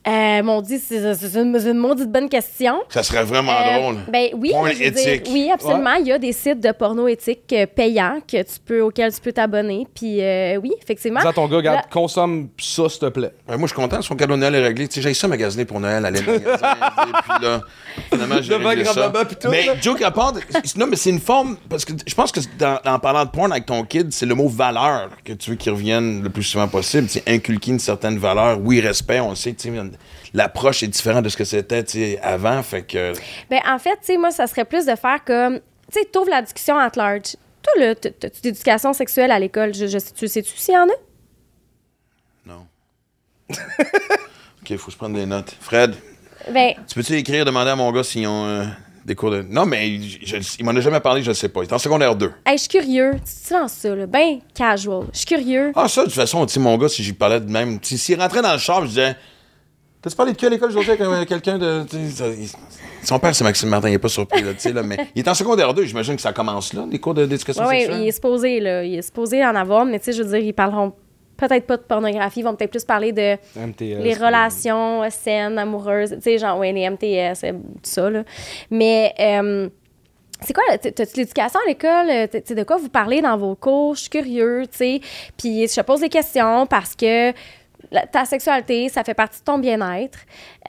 Euh, 0.07 0.43
mon 0.43 0.61
Dieu, 0.61 0.79
c'est 0.85 1.15
c'est 1.15 1.39
une, 1.41 1.59
c'est 1.59 1.71
une 1.71 1.77
maudite 1.79 2.11
bonne 2.11 2.29
question. 2.29 2.75
Ça 2.89 3.01
serait 3.01 3.23
vraiment 3.23 3.53
Euh, 3.53 3.79
drôle. 3.79 3.95
Ben 4.07 4.29
oui, 4.35 4.51
je 4.53 4.77
dire, 4.77 4.87
éthique. 4.87 5.27
oui, 5.31 5.49
absolument. 5.51 5.93
Il 5.95 6.05
y 6.07 6.11
a 6.11 6.19
des 6.19 6.31
sites 6.31 6.59
de 6.59 6.71
porno 6.71 7.07
éthique 7.07 7.41
euh, 7.53 7.65
payants 7.65 8.19
que 8.27 8.37
tu 8.43 8.59
peux, 8.63 8.81
auxquels 8.81 9.11
tu 9.13 9.19
peux 9.21 9.31
t'abonner. 9.31 9.87
Puis 9.95 10.21
euh, 10.21 10.57
oui, 10.57 10.71
effectivement. 10.81 11.21
Dis 11.21 11.27
à 11.27 11.33
ton 11.33 11.47
gars, 11.47 11.57
regarde, 11.57 11.77
Là- 11.77 11.85
consomme 11.91 12.49
ça, 12.59 12.87
s'il 12.87 12.99
te 12.99 13.05
plaît. 13.09 13.31
Ouais, 13.49 13.57
moi, 13.57 13.67
je 13.67 13.73
suis 13.73 13.75
content, 13.75 13.99
son 14.03 14.15
cadeau 14.15 14.35
de 14.35 14.41
Noël 14.41 14.53
est 14.55 14.61
réglé. 14.63 14.87
Tu 14.87 14.95
sais, 14.95 15.01
j'ai 15.01 15.13
ça 15.15 15.27
magasiner 15.27 15.65
pour 15.65 15.79
Noël, 15.79 16.05
aller 16.05 16.19
et 16.19 16.23
puis 16.23 16.41
là, 17.41 17.61
finalement, 18.11 18.41
j'ai 18.41 18.55
réglé 18.55 18.85
ça. 18.85 19.11
tout, 19.11 19.47
Mais. 19.49 19.65
Joe 19.81 19.97
Capard, 19.97 20.33
non, 20.77 20.85
mais 20.87 20.95
c'est 20.97 21.09
une 21.09 21.19
forme, 21.19 21.57
parce 21.69 21.83
que 21.83 21.93
je 22.05 22.13
pense 22.13 22.31
que 22.31 22.41
dans, 22.59 22.79
en 22.85 22.99
parlant 22.99 23.25
de 23.25 23.29
porn 23.31 23.51
avec 23.51 23.65
ton 23.65 23.83
kid, 23.83 24.11
c'est 24.13 24.25
le 24.27 24.35
mot 24.35 24.47
valeur 24.47 25.09
que 25.23 25.33
tu 25.33 25.49
veux 25.51 25.55
qu'il 25.55 25.71
revienne 25.71 26.21
le 26.21 26.29
plus 26.29 26.43
souvent 26.43 26.67
possible. 26.67 27.07
Tu 27.07 27.13
sais, 27.13 27.23
inculquer 27.27 27.71
une 27.71 27.79
certaine 27.79 28.17
valeur. 28.19 28.59
Oui, 28.61 28.79
respect, 28.81 29.19
on 29.19 29.31
le 29.31 29.35
sait, 29.35 29.53
tu 29.53 29.71
sais, 29.73 29.81
l'approche 30.33 30.83
est 30.83 30.87
différente 30.87 31.23
de 31.23 31.29
ce 31.29 31.37
que 31.37 31.43
c'était, 31.45 32.19
avant, 32.21 32.61
fait 32.63 32.83
que... 32.83 33.13
Ben, 33.49 33.59
en 33.67 33.79
fait, 33.79 33.91
tu 34.01 34.05
sais, 34.07 34.17
moi, 34.17 34.31
ça 34.31 34.47
serait 34.47 34.65
plus 34.65 34.85
de 34.85 34.95
faire 34.95 35.23
comme. 35.25 35.59
Tu 35.91 35.99
sais, 35.99 36.05
t'ouvres 36.11 36.29
la 36.29 36.41
discussion 36.41 36.77
at 36.77 36.91
large. 36.95 37.35
Toi, 37.61 37.73
là, 37.79 37.95
t- 37.95 38.11
t'as-tu 38.11 38.41
d'éducation 38.41 38.93
sexuelle 38.93 39.31
à 39.31 39.39
l'école? 39.39 39.73
Je, 39.73 39.87
je, 39.87 39.97
tu 40.15 40.27
sais-tu 40.27 40.51
s'il 40.55 40.73
y 40.73 40.77
en 40.77 40.83
a? 40.87 40.93
Non. 42.45 42.65
OK, 43.49 44.77
faut 44.77 44.85
que 44.87 44.91
je 44.91 44.97
prenne 44.97 45.13
des 45.13 45.25
notes. 45.25 45.55
Fred, 45.61 45.95
Ben, 46.51 46.73
tu 46.87 46.95
peux-tu 46.95 47.13
écrire, 47.15 47.45
demander 47.45 47.71
à 47.71 47.75
mon 47.75 47.91
gars 47.91 48.03
s'ils 48.03 48.27
ont 48.27 48.45
euh, 48.45 48.65
des 49.05 49.15
cours 49.15 49.31
de... 49.31 49.41
Non, 49.43 49.65
mais 49.65 49.99
je- 50.01 50.17
je- 50.25 50.55
il 50.59 50.65
m'en 50.65 50.71
a 50.75 50.79
jamais 50.81 50.99
parlé, 50.99 51.21
je 51.21 51.27
le 51.29 51.33
sais 51.33 51.49
pas. 51.49 51.61
Il 51.63 51.67
est 51.69 51.73
en 51.73 51.79
secondaire 51.79 52.15
2. 52.15 52.31
hey, 52.45 52.57
je 52.57 52.61
suis 52.63 52.69
curieux. 52.69 53.11
Tu 53.15 53.47
te 53.49 53.53
lances 53.53 53.73
ça, 53.73 53.95
là. 53.95 54.05
Ben, 54.07 54.39
casual. 54.53 55.05
Je 55.13 55.17
suis 55.19 55.27
curieux. 55.27 55.71
Ah, 55.75 55.87
ça, 55.87 56.01
de 56.01 56.05
toute 56.07 56.15
façon, 56.15 56.45
tu 56.45 56.53
sais, 56.53 56.59
mon 56.59 56.77
gars, 56.77 56.89
si 56.89 57.03
j'y 57.03 57.13
parlais 57.13 57.39
de 57.39 57.49
même, 57.51 57.79
si- 57.81 57.97
s'il 57.97 58.19
rentrait 58.19 58.41
dans 58.41 58.53
le 58.53 58.59
char, 58.59 58.81
je 58.83 58.87
disais, 58.87 59.15
T'as-tu 60.05 60.15
parlé 60.17 60.33
de 60.33 60.37
qui 60.37 60.45
à 60.45 60.49
l'école 60.49 60.69
aujourd'hui 60.69 60.91
avec 60.91 61.01
euh, 61.01 61.25
quelqu'un 61.25 61.57
de. 61.57 61.83
tu 61.89 61.97
Son 63.03 63.17
père, 63.17 63.33
c'est 63.35 63.43
Maxime 63.43 63.69
Martin, 63.69 63.87
il 63.89 63.93
n'est 63.93 63.97
pas 63.97 64.07
surpris, 64.07 64.43
là, 64.43 64.53
tu 64.53 64.59
sais, 64.59 64.71
là, 64.71 64.83
mais 64.83 64.97
il 65.15 65.19
est 65.23 65.27
en 65.27 65.33
secondaire 65.33 65.73
2, 65.73 65.83
j'imagine 65.85 66.15
que 66.15 66.21
ça 66.21 66.31
commence 66.31 66.73
là, 66.73 66.85
les 66.87 66.99
cours 66.99 67.15
de- 67.15 67.25
d'éducation 67.25 67.65
Oui, 67.67 67.79
sexuelle? 67.79 68.01
il 68.01 68.07
est 68.07 68.11
supposé, 68.11 68.59
là. 68.59 68.83
Il 68.83 68.95
est 68.95 69.01
supposé 69.01 69.43
en 69.43 69.55
avoir, 69.55 69.83
mais 69.83 69.97
tu 69.97 70.05
sais, 70.05 70.13
je 70.13 70.21
veux 70.21 70.29
dire, 70.29 70.45
ils 70.47 70.53
parleront 70.53 70.93
peut-être 71.37 71.65
pas 71.65 71.77
de 71.77 71.81
pornographie, 71.81 72.41
ils 72.41 72.43
vont 72.43 72.55
peut-être 72.55 72.69
plus 72.69 72.85
parler 72.85 73.11
de 73.13 73.35
MTS. 73.59 74.03
les 74.03 74.13
relations 74.13 75.01
euh, 75.03 75.07
saines, 75.09 75.57
amoureuses, 75.57 76.11
tu 76.11 76.21
sais, 76.21 76.37
genre, 76.37 76.59
ouais, 76.59 76.71
les 76.71 76.87
MTS, 76.87 77.43
euh, 77.43 77.51
tout 77.53 77.57
ça, 77.81 78.07
là. 78.11 78.23
Mais, 78.69 79.11
euh, 79.19 79.69
c'est 80.41 80.53
quoi, 80.53 80.63
t'as-tu 80.77 81.17
l'éducation 81.17 81.59
à 81.65 81.67
l'école? 81.67 82.29
Tu 82.31 82.41
sais, 82.45 82.53
de 82.55 82.63
quoi 82.63 82.77
vous 82.77 82.89
parlez 82.89 83.21
dans 83.23 83.37
vos 83.37 83.55
cours? 83.55 83.95
Je 83.95 84.01
suis 84.01 84.09
curieux, 84.11 84.63
tu 84.69 84.77
sais. 84.77 84.99
Puis 85.35 85.67
je 85.67 85.73
te 85.75 85.81
pose 85.81 86.01
des 86.01 86.09
questions 86.09 86.67
parce 86.67 86.95
que 86.95 87.31
la- 87.95 88.05
ta 88.07 88.25
sexualité, 88.25 88.89
ça 88.89 89.03
fait 89.03 89.13
partie 89.13 89.39
de 89.39 89.43
ton 89.45 89.57
bien-être. 89.57 90.19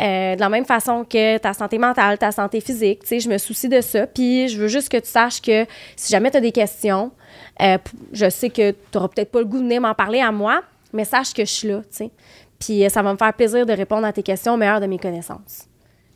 Euh, 0.00 0.34
de 0.34 0.40
la 0.40 0.48
même 0.48 0.64
façon 0.64 1.04
que 1.04 1.36
ta 1.38 1.52
santé 1.52 1.78
mentale, 1.78 2.16
ta 2.18 2.32
santé 2.32 2.60
physique, 2.60 3.00
tu 3.02 3.06
sais, 3.08 3.20
je 3.20 3.28
me 3.28 3.38
soucie 3.38 3.68
de 3.68 3.80
ça. 3.80 4.06
Puis 4.06 4.48
je 4.48 4.58
veux 4.58 4.68
juste 4.68 4.88
que 4.88 4.96
tu 4.96 5.08
saches 5.08 5.40
que 5.42 5.66
si 5.96 6.10
jamais 6.12 6.30
tu 6.30 6.38
as 6.38 6.40
des 6.40 6.52
questions, 6.52 7.12
euh, 7.60 7.78
je 8.12 8.30
sais 8.30 8.50
que 8.50 8.70
tu 8.70 8.76
n'auras 8.94 9.08
peut-être 9.08 9.30
pas 9.30 9.40
le 9.40 9.44
goût 9.46 9.58
de 9.58 9.64
venir 9.64 9.80
m'en 9.80 9.94
parler 9.94 10.20
à 10.20 10.32
moi, 10.32 10.62
mais 10.92 11.04
sache 11.04 11.32
que 11.34 11.44
je 11.44 11.50
suis 11.50 11.68
là, 11.68 11.78
tu 11.90 11.96
sais. 11.98 12.10
Puis 12.58 12.84
euh, 12.84 12.88
ça 12.88 13.02
va 13.02 13.12
me 13.12 13.18
faire 13.18 13.34
plaisir 13.34 13.66
de 13.66 13.72
répondre 13.72 14.06
à 14.06 14.12
tes 14.12 14.22
questions 14.22 14.54
au 14.54 14.56
meilleur 14.56 14.80
de 14.80 14.86
mes 14.86 14.98
connaissances. 14.98 15.66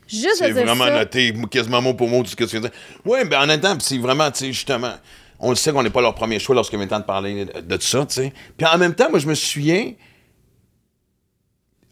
Juste 0.06 0.36
C'est 0.38 0.50
vraiment 0.52 0.86
ça. 0.86 0.98
noté, 0.98 1.32
quasiment 1.50 1.80
mot 1.82 1.94
pour 1.94 2.08
mot, 2.08 2.22
tout 2.22 2.30
ce 2.30 2.36
que 2.36 2.44
tu 2.44 2.58
dire. 2.58 2.70
Oui, 3.04 3.18
ben 3.28 3.42
en 3.42 3.46
même 3.46 3.60
temps, 3.60 3.76
c'est 3.78 3.98
vraiment, 3.98 4.30
tu 4.30 4.38
sais, 4.38 4.46
justement, 4.52 4.92
on 5.38 5.50
le 5.50 5.54
sait 5.56 5.72
qu'on 5.72 5.82
n'est 5.84 5.90
pas 5.90 6.00
leur 6.00 6.14
premier 6.14 6.38
choix 6.38 6.54
lorsqu'il 6.54 6.78
le 6.80 6.88
temps 6.88 6.98
de 6.98 7.04
parler 7.04 7.44
de, 7.44 7.60
de 7.60 7.80
ça, 7.80 8.04
tu 8.06 8.14
sais. 8.14 8.32
Puis 8.56 8.66
en 8.66 8.76
même 8.76 8.94
temps, 8.94 9.08
moi, 9.10 9.18
je 9.20 9.26
me 9.28 9.34
souviens. 9.34 9.92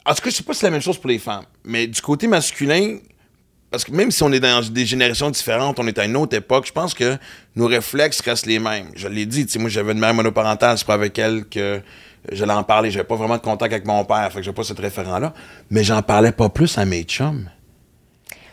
En 0.09 0.15
tout 0.15 0.23
cas, 0.23 0.31
je 0.31 0.37
sais 0.37 0.43
pas 0.43 0.53
si 0.53 0.61
c'est 0.61 0.65
la 0.65 0.71
même 0.71 0.81
chose 0.81 0.97
pour 0.97 1.07
les 1.07 1.19
femmes, 1.19 1.45
mais 1.63 1.85
du 1.85 2.01
côté 2.01 2.25
masculin, 2.25 2.97
parce 3.69 3.83
que 3.83 3.91
même 3.91 4.09
si 4.09 4.23
on 4.23 4.31
est 4.31 4.39
dans 4.39 4.67
des 4.67 4.83
générations 4.83 5.29
différentes, 5.29 5.79
on 5.79 5.85
est 5.85 5.99
à 5.99 6.05
une 6.05 6.17
autre 6.17 6.35
époque, 6.35 6.65
je 6.65 6.71
pense 6.71 6.95
que 6.95 7.15
nos 7.55 7.67
réflexes 7.67 8.19
restent 8.21 8.47
les 8.47 8.57
mêmes. 8.57 8.87
Je 8.95 9.07
l'ai 9.07 9.27
dit, 9.27 9.45
moi, 9.59 9.69
j'avais 9.69 9.91
une 9.91 9.99
mère 9.99 10.15
monoparentale, 10.15 10.79
c'est 10.79 10.87
pas 10.87 10.95
avec 10.95 11.19
elle 11.19 11.45
que 11.45 11.79
j'allais 12.31 12.53
en 12.53 12.63
parler. 12.63 12.89
J'avais 12.89 13.05
pas 13.05 13.17
vraiment 13.17 13.37
de 13.37 13.41
contact 13.41 13.71
avec 13.71 13.85
mon 13.85 14.03
père, 14.03 14.31
fait 14.31 14.39
que 14.39 14.45
j'ai 14.45 14.51
pas 14.51 14.63
ce 14.63 14.73
référent-là. 14.73 15.31
Mais 15.69 15.83
j'en 15.83 16.01
parlais 16.01 16.31
pas 16.31 16.49
plus 16.49 16.75
à 16.79 16.85
mes 16.85 17.03
chums. 17.03 17.47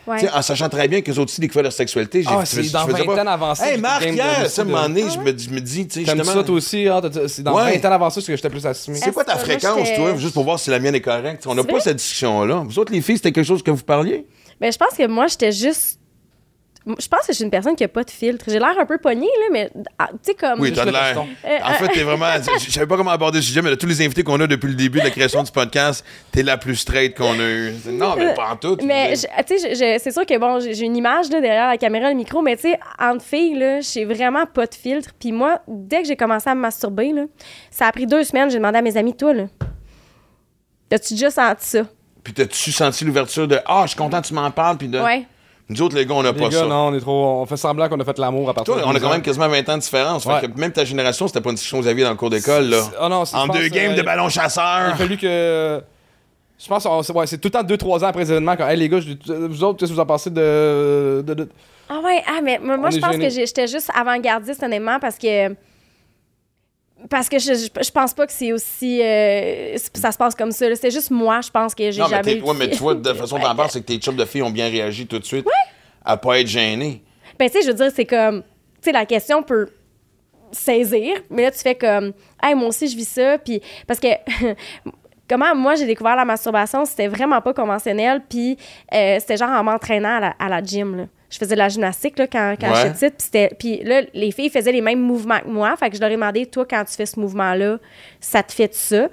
Ouais. 0.07 0.29
En 0.33 0.41
sachant 0.41 0.69
très 0.69 0.87
bien 0.87 1.01
que 1.01 1.11
les 1.11 1.19
autres 1.19 1.31
aussi 1.31 1.41
découvraient 1.41 1.63
leur 1.63 1.73
sexualité, 1.73 2.23
j'ai 2.23 2.29
Ah, 2.31 2.39
je 2.41 2.45
c'est 2.45 2.71
dans 2.71 2.83
je 2.83 2.87
me 2.87 2.91
disais 2.93 3.05
20 3.05 3.15
pas, 3.15 3.23
ans 3.23 3.27
avancé, 3.27 3.63
Hey, 3.63 3.77
Marc, 3.77 4.03
hier, 4.05 4.49
ça, 4.49 4.63
moment 4.63 4.83
donné, 4.83 5.03
je 5.13 5.19
me, 5.19 5.37
je 5.37 5.49
me 5.49 5.59
dis, 5.59 5.85
tu 5.87 5.93
sais, 5.93 6.05
justement. 6.05 6.23
ça 6.23 6.43
toi 6.43 6.55
aussi, 6.55 6.87
hein? 6.87 6.99
T'as- 7.01 7.09
t'as- 7.09 7.27
C'est 7.27 7.43
dans 7.43 7.55
Ouais. 7.55 7.77
20 7.77 7.89
ans 7.89 7.91
avancé 7.93 8.21
que 8.23 8.35
j'étais 8.35 8.49
plus 8.49 8.65
assumé. 8.65 8.97
C'est 8.97 9.11
quoi 9.11 9.23
ta 9.25 9.35
fréquence, 9.37 9.89
toi, 9.95 10.15
juste 10.15 10.33
pour 10.33 10.43
voir 10.45 10.59
si 10.59 10.69
la 10.69 10.79
mienne 10.79 10.95
est 10.95 11.01
correcte? 11.01 11.45
On 11.45 11.55
n'a 11.55 11.63
pas 11.63 11.79
cette 11.79 11.97
discussion-là. 11.97 12.63
Vous 12.65 12.79
autres, 12.79 12.91
les 12.93 13.01
filles, 13.01 13.17
c'était 13.17 13.31
quelque 13.33 13.45
chose 13.47 13.61
que 13.63 13.71
vous 13.71 13.83
parliez? 13.83 14.25
Ben, 14.61 14.71
je 14.71 14.77
pense 14.77 14.93
que 14.97 15.05
moi, 15.07 15.27
j'étais 15.27 15.51
juste. 15.51 15.99
Je 16.87 17.07
pense 17.07 17.21
que 17.21 17.27
je 17.29 17.33
suis 17.33 17.43
une 17.43 17.51
personne 17.51 17.75
qui 17.75 17.83
a 17.83 17.87
pas 17.87 18.03
de 18.03 18.09
filtre. 18.09 18.45
J'ai 18.47 18.59
l'air 18.59 18.75
un 18.79 18.85
peu 18.85 18.97
pognée, 18.97 19.27
là, 19.41 19.45
mais 19.51 19.69
ah, 19.99 20.07
tu 20.11 20.17
sais, 20.23 20.33
comme. 20.35 20.59
Oui, 20.61 20.71
t'as 20.71 20.81
de 20.85 20.87
le 20.87 20.93
l'air. 20.93 21.17
Euh, 21.45 21.57
En 21.63 21.73
fait, 21.73 21.87
t'es 21.89 22.03
vraiment. 22.03 22.27
Je 22.59 22.71
savais 22.71 22.87
pas 22.87 22.95
comment 22.97 23.11
aborder 23.11 23.41
ce 23.41 23.47
sujet, 23.47 23.61
mais 23.61 23.71
de 23.71 23.75
tous 23.75 23.87
les 23.87 24.01
invités 24.05 24.23
qu'on 24.23 24.39
a 24.39 24.47
depuis 24.47 24.67
le 24.67 24.75
début 24.75 24.99
de 24.99 25.03
la 25.03 25.09
création 25.09 25.43
du 25.43 25.51
podcast, 25.51 26.05
t'es 26.31 26.43
la 26.43 26.57
plus 26.57 26.75
straight 26.77 27.15
qu'on 27.17 27.39
a 27.39 27.43
eue. 27.43 27.73
Non, 27.87 28.15
mais 28.15 28.33
pas 28.33 28.51
en 28.51 28.55
tout. 28.55 28.77
Mais 28.83 29.13
tu 29.47 29.57
sais, 29.59 29.99
c'est 29.99 30.11
sûr 30.11 30.25
que 30.25 30.37
bon, 30.37 30.59
j'ai 30.59 30.85
une 30.85 30.95
image 30.95 31.29
là, 31.29 31.41
derrière 31.41 31.67
la 31.67 31.77
caméra, 31.77 32.09
le 32.09 32.15
micro, 32.15 32.41
mais 32.41 32.55
tu 32.55 32.63
sais, 32.63 32.79
entre 32.99 33.23
filles, 33.23 33.55
là, 33.57 33.81
j'ai 33.81 34.05
vraiment 34.05 34.45
pas 34.45 34.65
de 34.65 34.73
filtre. 34.75 35.11
Puis 35.19 35.31
moi, 35.31 35.61
dès 35.67 36.01
que 36.01 36.07
j'ai 36.07 36.15
commencé 36.15 36.49
à 36.49 36.55
me 36.55 36.61
masturber, 36.61 37.11
là, 37.11 37.23
ça 37.69 37.87
a 37.87 37.91
pris 37.91 38.05
deux 38.07 38.23
semaines. 38.23 38.49
J'ai 38.49 38.57
demandé 38.57 38.77
à 38.77 38.81
mes 38.81 38.95
amis, 38.97 39.15
toi, 39.15 39.33
là, 39.33 39.43
as-tu 40.91 41.13
déjà 41.15 41.31
senti 41.31 41.67
ça? 41.67 41.79
Puis 42.23 42.33
t'as-tu 42.33 42.71
senti 42.71 43.05
l'ouverture 43.05 43.47
de 43.47 43.59
Ah, 43.65 43.81
je 43.83 43.89
suis 43.89 43.97
content 43.97 44.21
que 44.21 44.27
tu 44.27 44.33
m'en 44.33 44.51
parles, 44.51 44.77
puis 44.77 44.87
de. 44.87 44.99
Ouais. 44.99 45.25
Nous 45.69 45.81
autres, 45.81 45.95
les 45.95 46.05
gars, 46.05 46.13
on 46.15 46.23
n'a 46.23 46.31
Les 46.31 46.37
pas 46.39 46.47
gars, 46.47 46.59
ça. 46.59 46.65
non, 46.65 46.87
on 46.87 46.93
est 46.95 46.99
trop. 47.01 47.41
On 47.41 47.45
fait 47.45 47.57
semblant 47.57 47.89
qu'on 47.89 47.99
a 47.99 48.05
fait 48.05 48.17
l'amour 48.19 48.49
à 48.49 48.53
partir 48.53 48.73
Toi, 48.73 48.83
de 48.83 48.87
on 48.87 48.91
a 48.91 48.93
12 48.93 49.01
quand 49.01 49.07
ans. 49.07 49.11
même 49.11 49.21
quasiment 49.21 49.49
20 49.49 49.67
ans 49.69 49.75
de 49.77 49.81
différence. 49.81 50.23
Fait 50.23 50.47
que 50.51 50.59
même 50.59 50.71
ta 50.71 50.85
génération, 50.85 51.27
c'était 51.27 51.41
pas 51.41 51.49
une 51.49 51.55
discussion 51.55 51.77
que 51.79 51.83
vous 51.83 51.89
aviez 51.89 52.03
dans 52.05 52.11
le 52.11 52.15
cours 52.15 52.29
d'école, 52.29 52.69
là. 52.69 52.81
Ah 53.01 53.09
non, 53.09 53.25
c'est- 53.25 53.35
en 53.35 53.47
deux 53.47 53.67
games 53.67 53.91
euh, 53.91 53.95
de 53.95 54.01
ballon 54.01 54.23
Il 54.23 54.27
a 54.27 54.43
chasseur. 54.43 54.95
fallu 54.97 55.17
que. 55.17 55.81
Je 56.59 56.67
pense 56.67 56.83
que 56.85 57.11
ouais, 57.13 57.27
c'est 57.27 57.37
tout 57.37 57.49
le 57.49 57.51
temps 57.51 57.63
2-3 57.63 58.03
ans 58.03 58.07
après 58.07 58.21
les 58.23 58.31
événements. 58.31 58.55
Quand, 58.55 58.67
hey, 58.67 58.77
les 58.77 58.87
gars, 58.89 58.99
je- 58.99 59.33
vous 59.33 59.63
autres, 59.63 59.77
qu'est-ce 59.79 59.91
que 59.91 59.95
vous 59.95 60.01
en 60.01 60.05
pensez 60.05 60.29
de. 60.29 61.21
de- 61.27 61.33
de- 61.33 61.49
Ah 61.89 61.99
ouais, 62.03 62.23
ah, 62.27 62.39
mais 62.43 62.59
moi, 62.59 62.89
je 62.89 62.99
pense 62.99 63.17
que 63.17 63.29
j'étais 63.29 63.67
juste 63.67 63.91
avant-gardiste, 63.93 64.63
honnêtement, 64.63 64.99
parce 64.99 65.17
que. 65.17 65.49
Parce 67.09 67.29
que 67.29 67.37
je, 67.39 67.53
je, 67.53 67.83
je 67.83 67.91
pense 67.91 68.13
pas 68.13 68.25
que 68.25 68.33
c'est 68.33 68.51
aussi. 68.51 69.01
euh, 69.01 69.77
ça 69.93 70.11
se 70.11 70.17
passe 70.17 70.33
comme 70.35 70.51
ça. 70.51 70.65
C'est 70.75 70.91
juste 70.91 71.11
moi, 71.11 71.41
je 71.41 71.49
pense 71.51 71.75
que 71.75 71.91
j'ai 71.91 72.01
mais, 72.01 72.09
jamais. 72.09 72.35
eu 72.37 72.41
ouais, 72.41 72.53
mais 72.57 72.69
tu 72.69 72.77
vois, 72.77 72.95
de 72.95 73.13
façon 73.13 73.37
t'en 73.37 73.49
Ouais. 73.51 73.55
parles, 73.55 73.69
c'est 73.69 73.81
que 73.81 73.85
tes 73.85 73.97
chums 73.97 74.15
de 74.15 74.25
filles 74.25 74.41
ont 74.43 74.49
bien 74.49 74.67
réagi 74.69 75.05
tout 75.07 75.19
de 75.19 75.23
suite 75.25 75.45
à 76.03 76.17
pas 76.17 76.39
être 76.39 76.47
gênés. 76.47 77.03
Ben, 77.37 77.49
tu 77.49 77.57
sais, 77.57 77.61
je 77.63 77.67
veux 77.67 77.73
dire, 77.75 77.91
c'est 77.95 78.05
comme. 78.05 78.41
Tu 78.41 78.47
sais, 78.85 78.91
la 78.91 79.05
question 79.05 79.43
peut 79.43 79.67
saisir, 80.51 81.15
mais 81.29 81.43
là, 81.43 81.51
tu 81.51 81.59
fais 81.59 81.75
comme. 81.75 82.13
Hey, 82.41 82.55
moi 82.55 82.69
aussi, 82.69 82.87
je 82.87 82.95
vis 82.97 83.07
ça. 83.07 83.37
Puis. 83.37 83.61
Parce 83.85 83.99
que. 83.99 84.07
Comment 85.29 85.53
moi 85.55 85.75
j'ai 85.75 85.85
découvert 85.85 86.15
la 86.15 86.23
masturbation, 86.23 86.85
c'était 86.85 87.09
vraiment 87.09 87.41
pas 87.41 87.53
conventionnel. 87.53 88.21
Puis 88.29 88.55
euh, 88.93 89.17
c'était 89.19 89.35
genre 89.35 89.49
en 89.49 89.61
m'entraînant 89.61 90.15
à 90.15 90.19
la, 90.21 90.35
à 90.39 90.47
la 90.47 90.63
gym. 90.63 90.95
là. 90.95 91.03
Je 91.29 91.37
faisais 91.37 91.55
de 91.55 91.59
la 91.59 91.67
gymnastique 91.69 92.17
là, 92.17 92.27
quand, 92.27 92.55
quand 92.59 92.71
Ouais. 92.71 92.91
j'étais 92.93 93.11
petite. 93.11 93.57
Puis 93.59 93.83
là, 93.83 94.01
les 94.13 94.31
filles 94.31 94.49
faisaient 94.49 94.71
les 94.71 94.81
mêmes 94.81 95.01
mouvements 95.01 95.39
que 95.39 95.47
moi. 95.49 95.75
Fait 95.75 95.89
que 95.89 95.95
je 95.97 96.01
leur 96.01 96.09
ai 96.09 96.13
demandé, 96.15 96.45
toi, 96.45 96.65
quand 96.69 96.83
tu 96.85 96.93
fais 96.93 97.05
ce 97.05 97.19
mouvement-là, 97.19 97.77
ça 98.21 98.43
te 98.43 98.53
fait 98.53 98.73
ça? 98.73 99.09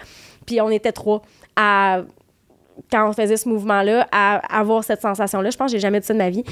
Puis 0.47 0.61
on 0.61 0.71
était 0.71 0.93
trois 0.93 1.23
à 1.57 2.03
quand 2.91 3.09
on 3.09 3.13
faisait 3.13 3.37
ce 3.37 3.49
mouvement-là, 3.49 4.07
à 4.13 4.59
avoir 4.59 4.83
cette 4.85 5.01
sensation-là. 5.01 5.51
Je 5.51 5.57
pense 5.57 5.71
que 5.71 5.77
j'ai 5.77 5.81
jamais 5.81 6.01
dit 6.01 6.07
ça 6.07 6.13
de 6.13 6.19
ma 6.19 6.29
vie. 6.31 6.43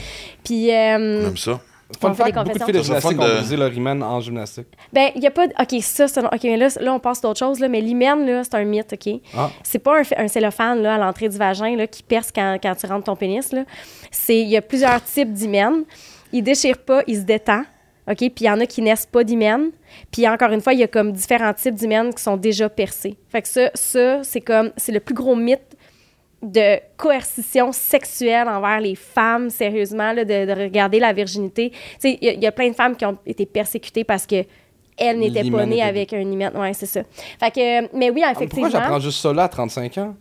Puis, 0.44 0.72
euh, 0.72 1.24
Comme 1.26 1.36
ça. 1.36 1.60
Fun 2.00 2.14
fact, 2.14 2.34
beaucoup 2.34 2.48
de 2.48 2.52
confessions. 2.52 2.66
filles 2.66 2.74
de 2.74 2.82
gymnastique 2.82 3.20
ont 3.20 3.34
brisé 3.36 3.56
leur 3.56 3.72
hymen 3.72 4.02
en 4.02 4.20
gymnastique. 4.20 4.66
Ben, 4.92 5.10
il 5.14 5.20
n'y 5.20 5.26
a 5.26 5.30
pas. 5.30 5.46
de- 5.46 5.52
OK, 5.60 5.82
ça, 5.82 6.08
c'est. 6.08 6.24
OK, 6.24 6.40
mais 6.44 6.56
là, 6.56 6.68
là 6.80 6.94
on 6.94 6.98
passe 6.98 7.20
d'autre 7.20 7.38
chose, 7.38 7.60
là. 7.60 7.68
Mais 7.68 7.80
l'hymen, 7.80 8.26
là, 8.26 8.42
c'est 8.44 8.54
un 8.54 8.64
mythe, 8.64 8.92
OK? 8.92 9.20
Ah. 9.36 9.50
C'est 9.62 9.78
pas 9.78 10.00
un, 10.00 10.02
un 10.16 10.28
cellophane, 10.28 10.82
là, 10.82 10.94
à 10.94 10.98
l'entrée 10.98 11.28
du 11.28 11.36
vagin, 11.38 11.76
là, 11.76 11.86
qui 11.86 12.02
perce 12.02 12.30
quand, 12.34 12.58
quand 12.62 12.74
tu 12.74 12.86
rentres 12.86 13.04
ton 13.04 13.16
pénis, 13.16 13.52
là. 13.52 13.64
C'est. 14.10 14.40
Il 14.40 14.48
y 14.48 14.56
a 14.56 14.62
plusieurs 14.62 15.02
types 15.04 15.32
d'hymen. 15.32 15.84
Il 16.32 16.42
déchire 16.42 16.78
pas, 16.78 17.02
il 17.06 17.16
se 17.16 17.22
détend. 17.22 17.62
OK? 18.10 18.16
Puis 18.16 18.32
il 18.40 18.44
y 18.46 18.50
en 18.50 18.58
a 18.58 18.66
qui 18.66 18.82
naissent 18.82 19.06
pas 19.06 19.22
d'hymen. 19.22 19.70
Puis 20.10 20.26
encore 20.26 20.50
une 20.50 20.60
fois, 20.60 20.72
il 20.72 20.80
y 20.80 20.82
a 20.82 20.88
comme 20.88 21.12
différents 21.12 21.52
types 21.54 21.74
d'hymen 21.74 22.12
qui 22.12 22.22
sont 22.22 22.36
déjà 22.36 22.68
percés. 22.68 23.16
Fait 23.28 23.42
que 23.42 23.48
ça, 23.48 23.70
ça 23.74 24.22
c'est 24.24 24.40
comme. 24.40 24.72
C'est 24.76 24.92
le 24.92 25.00
plus 25.00 25.14
gros 25.14 25.36
mythe 25.36 25.76
de 26.42 26.78
coercition 26.96 27.70
sexuelle 27.72 28.48
envers 28.48 28.80
les 28.80 28.94
femmes, 28.96 29.48
sérieusement, 29.50 30.12
là, 30.12 30.24
de, 30.24 30.46
de 30.46 30.52
regarder 30.60 30.98
la 30.98 31.12
virginité. 31.12 31.70
Tu 31.70 31.78
sais, 32.00 32.18
il 32.20 32.26
y, 32.26 32.30
a- 32.30 32.32
il 32.34 32.42
y 32.42 32.46
a 32.46 32.52
plein 32.52 32.68
de 32.68 32.74
femmes 32.74 32.96
qui 32.96 33.04
ont 33.04 33.16
été 33.24 33.46
persécutées 33.46 34.04
parce 34.04 34.26
que 34.26 34.44
elles 34.98 35.18
n'étaient 35.18 35.50
pas 35.50 35.64
nées 35.66 35.82
avec 35.82 36.12
un 36.12 36.20
hymen. 36.20 36.50
Ouais, 36.56 36.72
c'est 36.74 36.86
ça. 36.86 37.00
Fait 37.40 37.50
que, 37.50 37.96
mais 37.96 38.10
oui, 38.10 38.22
Ah, 38.24 38.28
mais 38.28 38.32
effectivement. 38.32 38.64
Pourquoi 38.68 38.80
j'apprends 38.80 39.00
juste 39.00 39.20
ça 39.20 39.32
là 39.32 39.44
à 39.44 39.48
35 39.48 39.98
ans? 39.98 40.14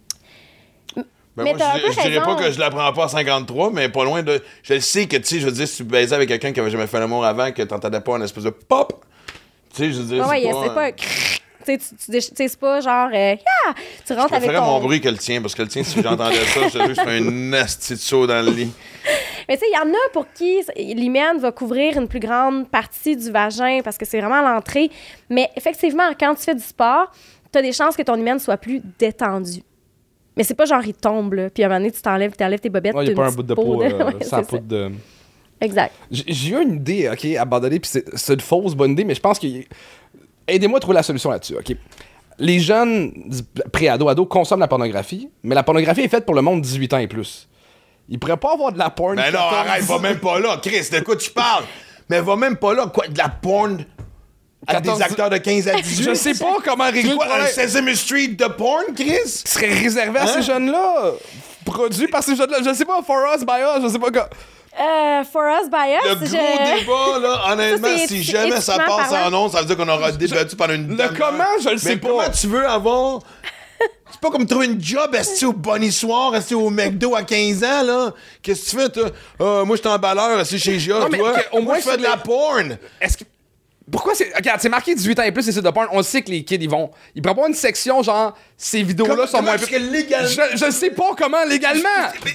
Ben 0.96 1.44
Mais 1.46 1.54
moi, 1.54 1.66
je, 1.78 1.92
je 1.92 2.02
dirais 2.10 2.24
pas 2.24 2.36
que 2.36 2.52
je 2.52 2.60
l'apprends 2.60 2.92
pas 2.92 3.06
à 3.06 3.08
53, 3.08 3.72
mais 3.72 3.88
pas 3.90 4.04
loin 4.04 4.22
de. 4.22 4.42
Je 4.64 4.74
le 4.74 4.80
sais 4.82 5.08
que, 5.08 5.16
tu 5.18 5.24
sais, 5.24 5.40
je 5.40 5.46
veux 5.46 5.52
dire, 5.52 5.68
si 5.68 5.78
tu 5.78 5.84
baisais 5.86 6.14
avec 6.16 6.28
quelqu'un 6.28 6.52
qui 6.52 6.60
avait 6.60 6.70
jamais 6.70 6.88
fait 6.88 7.00
l'amour 7.00 7.24
avant, 7.26 7.52
que 7.54 7.62
t'entendais 7.64 8.02
pas 8.02 8.16
un 8.18 8.22
espèce 8.22 8.44
de 8.44 8.50
pop, 8.50 9.06
tu 9.74 9.78
sais, 9.78 9.92
je 9.94 10.02
veux 10.02 10.16
dire. 10.16 10.28
Ouais, 10.28 10.46
ouais, 10.46 10.52
c'est 10.54 10.68
c'est 10.68 10.74
pas. 10.74 10.86
un 10.88 10.92
Tu 11.66 11.78
sais, 11.80 12.48
c'est 12.48 12.60
pas 12.60 12.82
genre. 12.82 13.08
euh, 13.14 13.36
Yeah! 13.36 13.76
Tu 14.06 14.14
rentres 14.14 14.30
Je 14.30 14.36
avec 14.36 14.52
ton. 14.56 14.62
mon 14.66 14.80
bruit 14.80 15.02
que 15.02 15.10
le 15.10 15.18
tien, 15.18 15.42
parce 15.42 15.54
que 15.56 15.62
le 15.62 15.68
tien, 15.68 15.84
si 15.84 16.02
j'entendais 16.02 16.36
ça, 16.46 16.68
je 16.68 16.78
te 16.78 16.78
jure, 16.78 16.88
je 16.90 16.94
fais 17.02 17.18
un 17.18 17.22
nasty 17.32 17.94
de 17.94 18.00
saut 18.00 18.28
dans 18.28 18.44
le 18.46 18.52
lit. 18.52 18.72
Mais 19.50 19.56
tu 19.58 19.62
sais, 19.62 19.66
il 19.72 19.76
y 19.76 19.80
en 19.80 19.92
a 19.94 20.10
pour 20.14 20.26
qui 20.34 20.62
l'hymen 20.78 21.38
va 21.40 21.52
couvrir 21.52 21.98
une 21.98 22.08
plus 22.08 22.20
grande 22.20 22.70
partie 22.70 23.16
du 23.18 23.32
vagin 23.32 23.80
parce 23.84 23.98
que 23.98 24.06
c'est 24.06 24.20
vraiment 24.22 24.42
l'entrée. 24.42 24.90
Mais 25.30 25.50
effectivement, 25.56 26.10
quand 26.20 26.36
tu 26.36 26.44
fais 26.44 26.56
du 26.56 26.62
sport, 26.64 27.12
tu 27.52 27.60
as 27.60 27.62
des 27.62 27.74
chances 27.74 27.96
que 27.98 28.04
ton 28.04 28.16
hymen 28.16 28.40
soit 28.40 28.58
plus 28.58 28.82
détendu. 29.00 29.62
Mais 30.38 30.44
c'est 30.44 30.54
pas 30.54 30.66
genre 30.66 30.82
il 30.86 30.94
tombe, 30.94 31.34
là. 31.34 31.50
Puis 31.50 31.64
à 31.64 31.66
un 31.66 31.70
moment 31.70 31.80
donné, 31.82 31.92
tu 31.92 32.02
t'enlèves, 32.02 32.34
tu 32.38 32.44
enlèves 32.44 32.60
tes 32.62 32.70
bobettes. 32.70 32.96
Il 33.02 33.04
n'y 33.08 33.12
a 33.12 33.16
pas 33.16 33.28
un 33.28 33.32
bout 33.32 33.44
de 33.44 33.54
peau, 33.54 33.82
là. 33.82 33.88
euh, 33.90 34.04
Ouais, 34.18 34.24
sans 34.24 34.44
poudre 34.44 34.64
de. 34.68 34.92
Exact. 35.60 35.94
J'ai 36.10 36.56
eu 36.56 36.62
une 36.62 36.76
idée, 36.76 37.10
OK, 37.12 37.26
abandonnée, 37.38 37.80
puis 37.80 37.90
c'est 37.92 38.06
c'est 38.18 38.34
une 38.34 38.40
fausse 38.40 38.74
bonne 38.74 38.92
idée, 38.92 39.04
mais 39.04 39.14
je 39.16 39.20
pense 39.20 39.38
que. 39.38 39.48
Aidez-moi 40.52 40.78
à 40.78 40.80
trouver 40.82 40.96
la 40.96 41.04
solution 41.04 41.30
là-dessus, 41.32 41.56
OK? 41.56 41.76
Les 42.38 42.60
jeunes 42.60 43.14
pré-ados, 43.72 44.10
ados 44.10 44.28
consomment 44.30 44.62
la 44.62 44.68
pornographie, 44.68 45.30
mais 45.44 45.54
la 45.56 45.64
pornographie 45.64 46.02
est 46.02 46.08
faite 46.08 46.26
pour 46.26 46.34
le 46.36 46.42
monde 46.42 46.62
18 46.62 46.94
ans 46.94 46.98
et 46.98 47.08
plus. 47.08 47.48
Ils 48.10 48.20
pourraient 48.20 48.38
pas 48.38 48.54
avoir 48.54 48.72
de 48.72 48.78
la 48.80 48.90
porn. 48.90 49.16
Mais 49.16 49.32
non, 49.32 49.38
14, 49.40 49.54
arrête, 49.68 49.84
va 49.84 50.00
même 50.00 50.20
pas 50.20 50.40
là. 50.40 50.58
Chris, 50.62 50.88
de 50.92 51.00
quoi 51.02 51.16
tu 51.16 51.30
parles? 51.32 51.64
Mais 52.10 52.20
va 52.20 52.36
même 52.36 52.58
pas 52.58 52.74
là. 52.74 52.88
Quoi, 52.88 53.08
de 53.08 53.18
la 53.18 53.30
porn 53.30 53.86
à 54.68 54.74
14 54.74 54.98
des 54.98 55.04
acteurs 55.04 55.30
de 55.30 55.38
15 55.38 55.68
à 55.70 55.76
18? 55.82 56.04
Je 56.10 56.14
sais 56.16 56.34
pas 56.34 56.58
comment 56.66 56.86
régler 56.92 57.12
un 57.12 57.16
problème. 57.16 57.48
Sesame 57.48 57.94
Street 57.96 58.30
de 58.30 58.46
porn, 58.48 58.84
Chris? 58.96 59.44
Qui 59.46 59.52
serait 59.52 59.74
réservé 59.74 60.20
à 60.20 60.24
Hein? 60.24 60.28
ces 60.28 60.42
jeunes-là. 60.42 61.12
Produit 61.64 62.08
par 62.08 62.24
ces 62.24 62.36
jeunes-là. 62.36 62.58
Je 62.66 62.74
sais 62.74 62.86
pas, 62.86 63.02
For 63.06 63.18
Us, 63.36 63.46
By 63.46 63.62
Us, 63.78 63.84
je 63.84 63.88
sais 63.90 64.00
pas 64.00 64.10
quoi. 64.12 64.30
Euh, 64.80 65.24
for 65.26 65.44
us, 65.50 65.70
by 65.70 65.94
us, 65.96 66.10
Le 66.10 66.16
gros 66.16 66.26
je- 66.26 66.80
débat, 66.80 67.20
là, 67.20 67.42
honnêtement, 67.54 67.98
Ça, 67.98 68.08
si 68.08 68.24
jamais 68.24 68.62
ça 68.62 68.78
passe 68.80 69.10
parlant. 69.10 69.38
en 69.38 69.44
ondes, 69.46 69.52
ça 69.52 69.60
veut 69.60 69.66
dire 69.66 69.76
qu'on 69.78 69.88
aura 69.90 70.12
débattu 70.14 70.56
pendant 70.56 70.74
une 70.74 70.88
Le 70.88 70.96
demi-heure. 70.96 71.14
comment, 71.18 71.44
je 71.62 71.70
le 71.70 71.78
sais 71.78 71.90
Mais 71.90 71.98
pas. 71.98 72.08
comment 72.08 72.30
tu 72.30 72.48
veux 72.48 72.66
avoir 72.66 73.20
C'est 74.12 74.20
pas 74.22 74.30
comme 74.30 74.46
trouver 74.46 74.68
une 74.68 74.82
job 74.82 75.14
assis 75.16 75.46
au 75.46 75.52
Bonnie 75.54 75.92
Soir, 75.92 76.34
assis 76.34 76.56
au 76.56 76.70
McDo 76.70 77.16
à 77.16 77.24
15 77.24 77.64
ans, 77.64 77.84
là? 77.84 78.14
Qu'est-ce 78.42 78.66
que 78.66 78.70
tu 78.70 78.76
fais, 78.78 78.90
toi? 78.90 79.10
Euh, 79.42 79.66
moi, 79.66 79.76
je 79.76 79.82
suis 79.82 79.90
emballeur, 79.90 80.40
assis 80.40 80.58
chez 80.60 80.80
Gia, 80.80 81.00
Non, 81.00 81.10
mais, 81.10 81.18
toi? 81.18 81.34
au 81.52 81.56
moi, 81.58 81.64
moins, 81.74 81.76
je 81.80 81.90
fais 81.90 81.98
de 81.98 82.04
la 82.04 82.18
porn. 82.18 82.78
Est-ce 83.02 83.18
que. 83.18 83.24
Pourquoi 83.92 84.14
c'est. 84.16 84.32
Regarde, 84.34 84.62
c'est 84.62 84.70
marqué 84.70 84.96
18 84.96 85.20
ans 85.20 85.24
et 85.24 85.32
plus, 85.34 85.44
c'est 85.44 85.52
sites 85.52 85.64
de 85.64 85.70
porn. 85.70 85.88
On 85.92 86.02
sait 86.04 86.22
que 86.22 86.30
les 86.32 86.46
kids, 86.46 86.56
ils 86.62 86.70
vont. 86.70 86.92
Ils 87.16 87.22
pourraient 87.22 87.36
pas 87.36 87.48
une 87.48 87.54
section 87.54 88.02
genre, 88.04 88.34
ces 88.56 88.84
vidéos-là 88.84 89.28
sont 89.28 89.42
moins. 89.42 89.56
est-ce 89.56 89.66
que 89.66 89.76
légalement- 89.76 90.30
Je, 90.54 90.66
je 90.66 90.72
sais 90.72 90.92
pas 90.92 91.10
comment 91.18 91.44
légalement. 91.46 91.90
Mais 92.24 92.32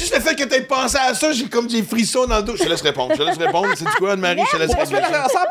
Juste 0.00 0.14
le 0.14 0.20
fait 0.22 0.34
que 0.34 0.44
t'aies 0.44 0.62
pensé 0.62 0.96
à 0.96 1.12
ça, 1.14 1.30
j'ai 1.32 1.44
comme 1.44 1.66
des 1.66 1.82
frissons 1.82 2.24
dans 2.26 2.38
le 2.38 2.42
dos. 2.42 2.56
Je 2.56 2.62
te 2.64 2.68
laisse 2.68 2.80
répondre. 2.80 3.12
Je 3.12 3.18
te 3.18 3.22
laisse 3.22 3.36
répondre. 3.36 3.68
C'est 3.76 3.84
du 3.84 3.90
quoi, 3.92 4.12
Anne-Marie? 4.12 4.40
Je 4.50 4.56
te 4.56 4.62
laisse 4.62 4.74
répondre. 4.74 5.06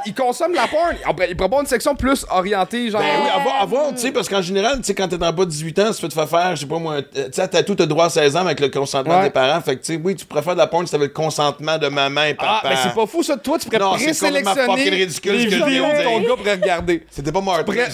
ils 0.08 0.14
consomment 0.16 0.56
la 0.56 0.68
porn. 0.68 0.96
Après, 1.06 1.30
Ils 1.30 1.38
pourraient 1.38 1.50
pas 1.50 1.60
une 1.62 1.68
section 1.68 1.96
plus 1.96 2.26
orientée, 2.32 2.90
genre. 2.90 3.00
Ben 3.02 3.08
oui, 3.24 3.30
avoir, 3.30 3.62
avoir, 3.62 3.90
tu 3.94 4.00
sais, 4.00 4.12
parce 4.12 4.28
qu'en 4.28 4.42
général, 4.42 4.78
tu 4.78 4.86
sais, 4.86 4.96
quand 4.96 5.08
t'es 5.08 5.16
en 5.24 5.32
bas 5.32 5.46
de 5.46 5.52
18 5.52 5.80
ans, 5.80 5.92
tu 5.94 6.02
peux 6.02 6.08
te 6.08 6.14
faire 6.16 6.28
faire, 6.28 6.56
je 6.56 6.62
sais 6.62 6.66
pas 6.66 6.80
moi, 6.80 6.96
euh, 6.96 7.02
tu 7.14 7.22
sais, 7.32 7.48
t'as 7.48 7.62
tout 7.64 7.76
le 7.78 7.86
droit 7.86 8.06
à 8.06 8.10
16 8.10 8.36
ans 8.38 8.40
avec 8.46 8.60
le 8.60 8.70
consentement 8.70 9.18
Ouais. 9.20 9.26
des 9.26 9.30
parents. 9.30 9.62
Fait 9.62 9.76
que, 9.76 9.82
tu 9.86 9.94
sais, 9.94 10.02
oui, 10.04 10.16
tu 10.16 10.26
préfères 10.26 10.54
de 10.54 10.60
la 10.60 10.68
porn 10.68 10.86
si 10.86 10.92
t'avais 10.92 11.06
le 11.06 11.14
consentement 11.14 11.78
de 11.78 11.88
maman 11.88 12.24
et 12.24 12.36
Ah, 12.40 12.62
papa. 12.62 12.70
mais 12.70 12.76
c'est 12.82 12.96
pas 12.96 13.06
fou 13.06 13.22
ça. 13.22 13.38
Toi, 13.38 13.60
tu 13.60 13.66
pourrais 13.68 13.80
Non, 13.80 13.94
présélectionner 13.94 14.90
ridicule 14.90 15.32
les 15.34 15.46
vidéos 15.46 15.86
que 15.86 16.04
ton 16.04 16.20
gars 16.22 16.36
pourrait 16.38 16.54
regarder. 16.56 17.06
C'était 17.12 17.32
pas 17.32 17.42
prêt? 17.42 17.90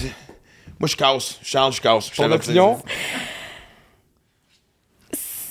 Moi, 0.80 0.88
je 0.88 0.96
casse. 0.96 1.36
Charles, 1.44 1.74
je 1.74 1.82
casse. 1.82 2.10
Je 2.12 2.16
Ton 2.18 2.24
t'avertis. 2.24 2.50
opinion? 2.50 2.80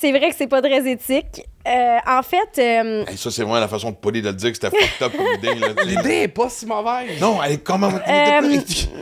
C'est 0.05 0.13
vrai 0.13 0.29
que 0.29 0.37
c'est 0.37 0.49
pas 0.49 0.61
très 0.61 0.87
éthique. 0.87 1.47
Euh, 1.67 1.97
en 2.07 2.23
fait, 2.23 2.59
euh, 2.59 3.07
Hey, 3.07 3.17
ça, 3.17 3.31
c'est 3.31 3.41
vraiment 3.41 3.59
la 3.59 3.69
façon 3.69 3.91
de 3.91 3.97
polie 3.97 4.21
de 4.21 4.29
le 4.29 4.35
dire 4.35 4.51
que 4.53 4.59
c'était 4.61 4.69
fucked 4.69 5.01
up 5.01 5.17
comme 5.17 5.33
idée. 5.33 5.55
L'idée 5.87 6.17
est 6.25 6.29
pas 6.29 6.51
si 6.51 6.67
mauvaise. 6.67 7.19
Non, 7.23 7.43
elle 7.43 7.53
est 7.53 7.65
comment. 7.65 7.89
Euh, 7.89 8.59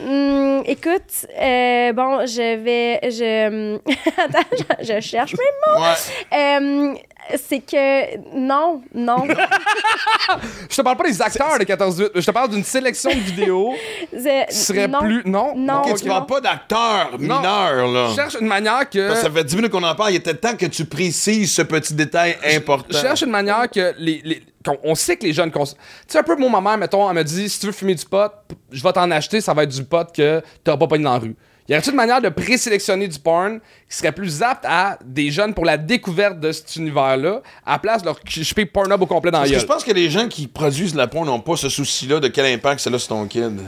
hum, 0.07 0.62
écoute, 0.66 1.26
euh, 1.36 1.92
bon, 1.92 2.24
je 2.24 2.57
vais. 2.57 3.00
Je, 3.11 3.80
attends, 4.16 4.48
je, 4.80 4.94
je 4.94 5.00
cherche 5.00 5.32
mes 5.32 5.74
mots. 5.74 5.82
Ouais. 5.82 7.03
C'est 7.37 7.61
que. 7.61 8.37
Non, 8.37 8.83
non. 8.95 9.25
Je 10.70 10.77
te 10.77 10.83
parle 10.83 10.97
pas 10.97 11.05
des 11.05 11.20
acteurs 11.23 11.59
de 11.59 11.64
14-18. 11.64 12.11
Je 12.16 12.27
te 12.27 12.31
parle 12.31 12.51
d'une 12.51 12.64
sélection 12.64 13.11
de 13.11 13.20
vidéos 13.20 13.75
qui 14.11 14.55
serait 14.55 14.89
non. 14.89 15.01
plus. 15.01 15.23
Non? 15.25 15.55
Non. 15.57 15.81
Ok, 15.81 15.91
Ok. 15.93 15.97
tu 16.03 16.09
parles 16.09 16.27
pas 16.27 16.41
d'acteurs 16.41 17.18
mineurs, 17.18 17.87
là. 17.89 18.09
Je 18.11 18.14
cherche 18.14 18.37
une 18.41 18.47
manière 18.47 18.89
que. 18.89 19.09
Parce 19.09 19.20
que 19.20 19.27
ça 19.27 19.33
fait 19.33 19.45
10 19.45 19.57
minutes 19.57 19.73
qu'on 19.73 19.83
en 19.83 19.95
parle. 19.95 20.12
Il 20.12 20.16
était 20.16 20.35
temps 20.35 20.57
que 20.57 20.66
tu 20.66 20.85
précises 20.85 21.53
ce 21.53 21.62
petit 21.62 21.95
détail 21.95 22.37
important. 22.55 22.87
Je 22.91 22.99
cherche 22.99 23.23
une 23.23 23.31
manière 23.31 23.70
que 23.70 23.95
les. 23.99 24.43
on 24.83 24.95
sait 24.95 25.16
que 25.16 25.25
les 25.25 25.33
jeunes 25.33 25.51
Tu 25.53 25.61
sais, 26.09 26.18
un 26.18 26.23
peu, 26.23 26.37
moi, 26.37 26.51
ma 26.51 26.61
mère, 26.61 26.79
mettons, 26.79 27.09
elle 27.09 27.16
me 27.16 27.25
dit 27.25 27.49
si 27.49 27.61
tu 27.61 27.66
veux 27.66 27.73
fumer 27.73 27.95
du 27.95 28.05
pot, 28.05 28.33
je 28.70 28.83
vais 28.83 28.93
t'en 28.93 29.11
acheter, 29.11 29.41
ça 29.41 29.55
va 29.55 29.62
être 29.64 29.70
du 29.70 29.85
pot 29.85 30.07
que 30.12 30.43
t'auras 30.64 30.79
pas 30.79 30.87
pogné 30.87 31.05
dans 31.05 31.12
la 31.14 31.18
rue. 31.18 31.37
Y 31.68 31.74
aurait-il 31.74 31.90
une 31.90 31.96
manière 31.96 32.20
de 32.20 32.28
présélectionner 32.28 33.06
du 33.08 33.18
porn 33.18 33.60
qui 33.88 33.96
serait 33.96 34.12
plus 34.12 34.42
apte 34.42 34.64
à 34.68 34.98
des 35.04 35.30
jeunes 35.30 35.54
pour 35.54 35.64
la 35.64 35.76
découverte 35.76 36.40
de 36.40 36.50
cet 36.52 36.74
univers-là, 36.76 37.40
à 37.64 37.72
la 37.72 37.78
place 37.78 38.02
de 38.02 38.06
leur 38.06 38.18
choper 38.26 38.66
Pornhub 38.66 39.00
au 39.00 39.06
complet 39.06 39.30
dans 39.30 39.38
Parce 39.38 39.50
que 39.50 39.58
je 39.58 39.66
pense 39.66 39.84
que 39.84 39.92
les 39.92 40.10
gens 40.10 40.26
qui 40.28 40.48
produisent 40.48 40.92
de 40.92 40.98
la 40.98 41.06
porn 41.06 41.26
n'ont 41.26 41.40
pas 41.40 41.56
ce 41.56 41.68
souci-là 41.68 42.18
de 42.20 42.28
quel 42.28 42.46
impact 42.46 42.80
c'est 42.80 42.90
là 42.90 42.98
sur 42.98 43.08
ton 43.10 43.26
kid. 43.26 43.60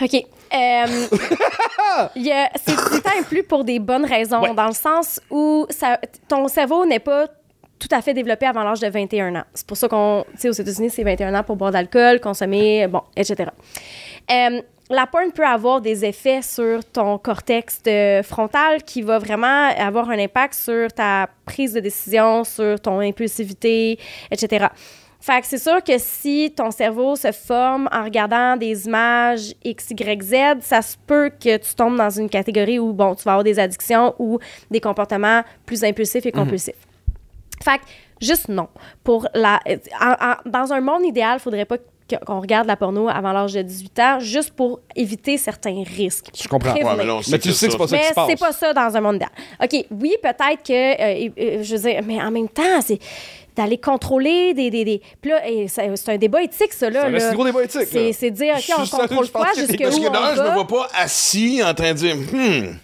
OK. 0.00 0.14
Euh, 0.54 1.06
il 2.14 2.22
y 2.26 2.32
a- 2.32 2.50
c'est 2.64 2.72
et 2.72 3.22
plus 3.24 3.42
pour 3.42 3.64
des 3.64 3.78
bonnes 3.78 4.04
raisons, 4.04 4.40
Ouais. 4.42 4.54
dans 4.54 4.68
le 4.68 4.72
sens 4.74 5.20
où 5.30 5.66
ça, 5.70 5.98
ton 6.28 6.48
cerveau 6.48 6.86
n'est 6.86 7.00
pas 7.00 7.26
tout 7.78 7.88
à 7.90 8.00
fait 8.02 8.14
développé 8.14 8.46
avant 8.46 8.62
l'âge 8.64 8.80
de 8.80 8.88
21 8.88 9.34
ans. 9.36 9.44
C'est 9.54 9.66
pour 9.66 9.76
ça 9.76 9.88
qu'on, 9.88 10.24
tu 10.32 10.38
sais, 10.40 10.48
aux 10.48 10.52
États-Unis, 10.52 10.90
c'est 10.90 11.02
21 11.04 11.34
ans 11.34 11.42
pour 11.42 11.56
boire 11.56 11.70
d'alcool, 11.72 12.20
consommer, 12.20 12.86
bon, 12.88 13.02
etc. 13.16 13.50
Euh, 14.30 14.62
la 14.90 15.06
porn 15.06 15.30
peut 15.32 15.44
avoir 15.46 15.80
des 15.80 16.04
effets 16.04 16.42
sur 16.42 16.84
ton 16.84 17.18
cortex 17.18 17.80
frontal 18.24 18.82
qui 18.84 19.02
va 19.02 19.18
vraiment 19.18 19.68
avoir 19.76 20.08
un 20.10 20.18
impact 20.18 20.54
sur 20.54 20.92
ta 20.92 21.28
prise 21.44 21.74
de 21.74 21.80
décision, 21.80 22.44
sur 22.44 22.80
ton 22.80 23.00
impulsivité, 23.00 23.98
etc. 24.30 24.66
Fait 25.20 25.40
que 25.40 25.46
c'est 25.48 25.58
sûr 25.58 25.82
que 25.82 25.98
si 25.98 26.52
ton 26.56 26.70
cerveau 26.70 27.16
se 27.16 27.32
forme 27.32 27.88
en 27.92 28.04
regardant 28.04 28.56
des 28.56 28.86
images 28.86 29.52
X, 29.64 29.90
Y, 29.90 30.22
Z, 30.22 30.34
ça 30.60 30.80
se 30.80 30.96
peut 31.06 31.28
que 31.30 31.56
tu 31.56 31.74
tombes 31.74 31.96
dans 31.96 32.08
une 32.10 32.28
catégorie 32.30 32.78
où, 32.78 32.92
bon, 32.92 33.16
tu 33.16 33.24
vas 33.24 33.32
avoir 33.32 33.44
des 33.44 33.58
addictions 33.58 34.14
ou 34.20 34.38
des 34.70 34.80
comportements 34.80 35.42
plus 35.66 35.82
impulsifs 35.82 36.24
et 36.24 36.30
compulsifs. 36.32 36.86
Fait 37.64 37.78
que, 37.78 37.84
juste 38.24 38.48
non. 38.48 38.68
Pour 39.02 39.26
la, 39.34 39.58
en- 40.00 40.12
en- 40.30 40.36
dans 40.50 40.72
un 40.72 40.80
monde 40.80 41.04
idéal, 41.04 41.38
il 41.38 41.42
faudrait 41.42 41.64
pas 41.64 41.78
que- 41.78 41.82
qu'on 42.08 42.40
regarde 42.40 42.66
la 42.66 42.76
porno 42.76 43.08
avant 43.08 43.32
l'âge 43.32 43.52
de 43.52 43.62
18 43.62 43.98
ans, 44.00 44.20
juste 44.20 44.50
pour 44.50 44.80
éviter 44.96 45.36
certains 45.38 45.82
risques. 45.84 46.26
Je 46.40 46.48
comprends. 46.48 46.74
Ouais, 46.74 46.82
mais 46.96 47.04
là, 47.04 47.16
on 47.16 47.22
sait 47.22 47.32
Mais 47.32 47.38
tu 47.38 47.52
sais 47.52 47.66
que 47.66 47.72
c'est 47.72 47.78
pas 47.78 47.88
ça 47.88 47.96
qui 47.96 48.02
Mais 48.02 48.08
se 48.08 48.14
passe. 48.14 48.26
c'est 48.28 48.38
pas 48.38 48.52
ça 48.52 48.72
dans 48.72 48.96
un 48.96 49.00
monde 49.00 49.16
idéal. 49.16 49.30
OK, 49.62 49.86
oui, 49.90 50.14
peut-être 50.22 50.62
que, 50.66 50.72
euh, 50.72 51.30
euh, 51.38 51.62
je 51.62 51.76
veux 51.76 51.82
dire, 51.90 52.00
mais 52.04 52.20
en 52.22 52.30
même 52.30 52.48
temps, 52.48 52.80
c'est 52.80 52.98
d'aller 53.56 53.78
contrôler 53.78 54.54
des... 54.54 54.70
des, 54.70 54.84
des... 54.84 55.02
Puis 55.20 55.30
là, 55.32 55.40
c'est 55.68 56.08
un 56.12 56.16
débat 56.16 56.42
éthique, 56.42 56.72
ça, 56.72 56.88
là. 56.90 57.08
C'est 57.18 57.24
un 57.24 57.34
gros 57.34 57.44
débat 57.44 57.64
éthique. 57.64 57.88
C'est 57.90 58.30
dire, 58.30 58.56
Je 58.58 58.72
OK, 58.72 58.78
on 58.78 58.98
contrôle 58.98 59.26
je 59.26 59.30
pense 59.32 59.42
quoi, 59.42 59.52
jusqu'où 59.56 59.82
Parce 59.82 59.98
que 59.98 60.06
on 60.06 60.10
d'un, 60.10 60.34
je 60.36 60.42
me 60.42 60.54
vois 60.54 60.66
pas 60.66 60.88
assis 60.96 61.60
en 61.64 61.74
train 61.74 61.92
de 61.92 61.98
dire 61.98 62.14
Hmm, 62.16 62.76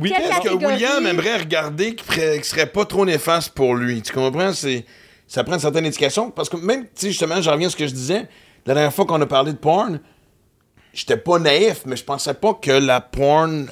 Oui. 0.00 0.10
Qu'est-ce 0.16 0.40
que? 0.40 0.64
William 0.64 1.06
aimerait 1.06 1.36
regarder 1.36 1.94
qui, 1.94 2.04
serait 2.42 2.66
pas 2.66 2.86
trop 2.86 3.04
néfaste 3.04 3.52
pour 3.52 3.74
lui? 3.74 4.00
Tu 4.00 4.12
comprends? 4.14 4.52
C'est, 4.54 4.86
ça 5.28 5.44
prend 5.44 5.54
une 5.54 5.60
certaine 5.60 5.84
éducation. 5.84 6.30
Parce 6.30 6.48
que 6.48 6.56
même, 6.56 6.84
tu 6.84 6.88
sais, 6.94 7.08
justement, 7.08 7.42
j'en 7.42 7.52
reviens 7.52 7.68
à 7.68 7.70
ce 7.70 7.76
que 7.76 7.86
je 7.86 7.92
disais. 7.92 8.26
La 8.66 8.74
dernière 8.74 8.94
fois 8.94 9.04
qu'on 9.04 9.20
a 9.20 9.26
parlé 9.26 9.52
de 9.52 9.58
porn, 9.58 10.00
j'étais 10.92 11.18
pas 11.18 11.38
naïf, 11.38 11.82
mais 11.84 11.96
je 11.96 12.04
pensais 12.04 12.34
pas 12.34 12.54
que 12.54 12.70
la 12.70 13.00
porn 13.00 13.68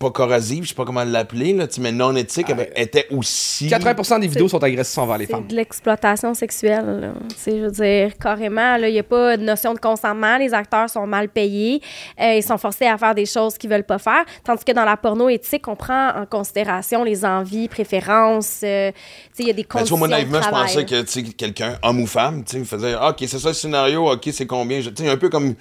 pas 0.00 0.10
corrosive, 0.10 0.64
je 0.64 0.70
sais 0.70 0.74
pas 0.74 0.86
comment 0.86 1.04
l'appeler, 1.04 1.52
là, 1.52 1.66
mais 1.78 1.92
non 1.92 2.16
éthique, 2.16 2.48
avait- 2.48 2.72
était 2.74 3.06
aussi. 3.10 3.68
80% 3.68 4.18
des 4.18 4.28
vidéos 4.28 4.48
sont 4.48 4.62
agressives 4.64 4.98
envers 4.98 5.18
les 5.18 5.26
C'est 5.26 5.32
femmes. 5.32 5.46
de 5.46 5.54
l'exploitation 5.54 6.32
sexuelle. 6.32 7.00
là. 7.00 7.08
Tu 7.28 7.34
sais, 7.36 7.50
je 7.58 7.64
veux 7.66 7.70
dire, 7.70 8.16
carrément, 8.18 8.76
il 8.76 8.90
n'y 8.92 8.98
a 8.98 9.02
pas 9.02 9.36
de 9.36 9.42
notion 9.42 9.74
de 9.74 9.78
consentement. 9.78 10.38
Les 10.38 10.54
acteurs 10.54 10.88
sont 10.88 11.06
mal 11.06 11.28
payés. 11.28 11.82
Euh, 12.18 12.32
ils 12.36 12.42
sont 12.42 12.56
forcés 12.56 12.86
à 12.86 12.96
faire 12.96 13.14
des 13.14 13.26
choses 13.26 13.58
qu'ils 13.58 13.68
veulent 13.68 13.84
pas 13.84 13.98
faire. 13.98 14.24
Tandis 14.42 14.64
que 14.64 14.72
dans 14.72 14.86
la 14.86 14.96
porno 14.96 15.28
éthique, 15.28 15.68
on 15.68 15.76
prend 15.76 16.08
en 16.16 16.24
considération 16.24 17.04
les 17.04 17.22
envies, 17.26 17.68
préférences. 17.68 18.62
euh, 18.64 18.90
tu 18.92 18.98
sais, 19.34 19.42
il 19.42 19.46
y 19.48 19.50
a 19.50 19.52
des 19.52 19.62
Ben, 19.64 19.68
tu 19.68 19.68
conditions 19.68 19.96
vois, 19.98 20.08
moi, 20.08 20.16
naïvement, 20.16 20.38
de 20.38 20.42
je 20.44 20.48
travail. 20.48 20.66
pensais 20.66 20.84
que, 20.86 21.02
tu 21.02 21.08
sais, 21.08 21.22
quelqu'un, 21.34 21.78
homme 21.82 22.00
ou 22.00 22.06
femme, 22.06 22.42
tu 22.42 22.52
sais, 22.52 22.58
il 22.58 22.64
faisait, 22.64 22.94
ah, 22.98 23.10
OK, 23.10 23.16
c'est 23.20 23.38
ça 23.38 23.48
le 23.48 23.54
scénario, 23.54 24.10
OK, 24.10 24.28
c'est 24.32 24.46
combien? 24.46 24.80
Je- 24.80 24.88
Tu 24.88 25.02
sais, 25.02 25.10
un 25.10 25.18
peu 25.18 25.28
comme 25.28 25.54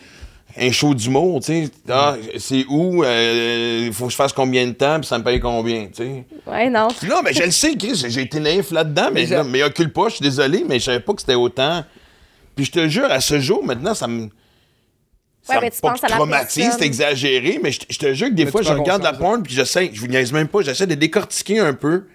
un 0.58 0.72
show 0.72 0.94
d'humour, 0.94 1.40
tu 1.42 1.66
sais. 1.66 1.72
Ah, 1.90 2.16
c'est 2.38 2.66
où? 2.70 3.04
Il 3.04 3.92
faut 3.94 4.06
que 4.06 4.12
je 4.12 4.16
fasse 4.16 4.34
combien 4.34 4.66
de 4.68 4.74
temps, 4.74 5.00
puis 5.00 5.08
ça 5.08 5.18
me 5.18 5.24
paye 5.24 5.40
combien, 5.40 5.88
tu 5.88 6.04
sais. 6.04 6.26
Ouais, 6.48 6.70
non. 6.70 6.88
Non, 7.08 7.22
mais 7.24 7.34
je 7.34 7.44
le 7.44 7.52
sais, 7.52 7.76
Chris, 7.76 8.06
j'ai 8.08 8.22
été 8.22 8.40
naïf 8.40 8.72
là-dedans, 8.72 9.10
mais, 9.14 9.28
Mais 9.46 9.60
là, 9.60 9.68
occupe 9.68 9.94
pas, 9.94 10.10
je 10.10 10.16
suis 10.16 10.24
désolé, 10.24 10.66
mais 10.68 10.80
je 10.80 10.86
savais 10.86 11.00
pas 11.00 11.14
que 11.14 11.22
c'était 11.22 11.36
autant. 11.36 11.84
Puis 12.56 12.66
je 12.66 12.72
te 12.72 12.88
jure, 12.90 13.06
à 13.10 13.22
ce 13.22 13.40
jour, 13.40 13.64
maintenant, 13.64 13.94
ça 13.94 14.08
me. 14.08 14.30
Ouais, 15.48 15.56
me 15.56 15.62
mais 15.62 15.72
tu 15.72 15.82
pas 15.82 15.92
penses 15.92 16.04
à 16.04 16.10
la 16.10 16.16
traumatise, 16.16 16.56
personne. 16.56 16.80
c'est 16.80 16.86
exagéré, 16.86 17.60
mais 17.64 17.72
je, 17.72 17.80
je 17.90 17.98
te 17.98 18.14
jure 18.14 18.28
que 18.30 18.34
des 18.34 18.46
Mais 18.46 18.52
fois, 18.52 18.62
je 18.62 18.74
regarde 18.74 19.02
la 19.02 19.14
porn, 19.14 19.42
puis 19.42 19.54
j'essaie, 19.54 19.90
je 19.94 20.00
vous 20.02 20.08
niaise 20.08 20.32
même 20.32 20.48
pas, 20.48 20.62
j'essaie 20.62 20.86
de 20.86 20.96
décortiquer 20.96 21.60
un 21.60 21.74
peu 21.74 22.06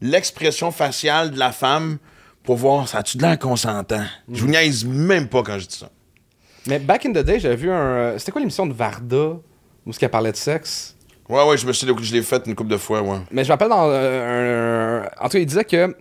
l'expression 0.00 0.70
faciale 0.70 1.30
de 1.30 1.38
la 1.38 1.50
femme 1.52 1.98
pour 2.42 2.56
voir, 2.56 2.86
ça 2.86 2.98
a-tu 2.98 3.16
de 3.16 3.22
l'air 3.22 3.38
consentant? 3.38 4.04
Je 4.30 4.42
vous 4.42 4.48
niaise 4.48 4.84
même 4.84 5.28
pas 5.28 5.42
quand 5.42 5.58
je 5.58 5.66
dis 5.66 5.76
ça. 5.76 5.88
Mais 6.66 6.78
back 6.78 7.04
in 7.06 7.12
the 7.12 7.18
day, 7.18 7.38
j'avais 7.38 7.56
vu 7.56 7.70
un. 7.70 7.74
euh, 7.74 8.18
C'était 8.18 8.32
quoi 8.32 8.40
l'émission 8.40 8.66
de 8.66 8.72
Varda 8.72 9.36
où 9.86 9.92
ce 9.92 9.98
qu'elle 9.98 10.10
parlait 10.10 10.32
de 10.32 10.36
sexe? 10.36 10.96
Ouais, 11.28 11.42
ouais, 11.46 11.56
je 11.56 11.66
me 11.66 11.72
suis 11.72 11.86
je 11.86 12.12
l'ai 12.14 12.22
fait 12.22 12.42
une 12.46 12.54
couple 12.54 12.70
de 12.70 12.76
fois, 12.76 13.02
ouais. 13.02 13.18
Mais 13.30 13.44
je 13.44 13.48
m'appelle 13.50 13.68
dans 13.70 13.86
euh, 13.88 15.02
un, 15.02 15.04
En 15.20 15.24
tout 15.24 15.30
cas, 15.32 15.38
il 15.38 15.46
disait 15.46 15.64
que 15.64 15.94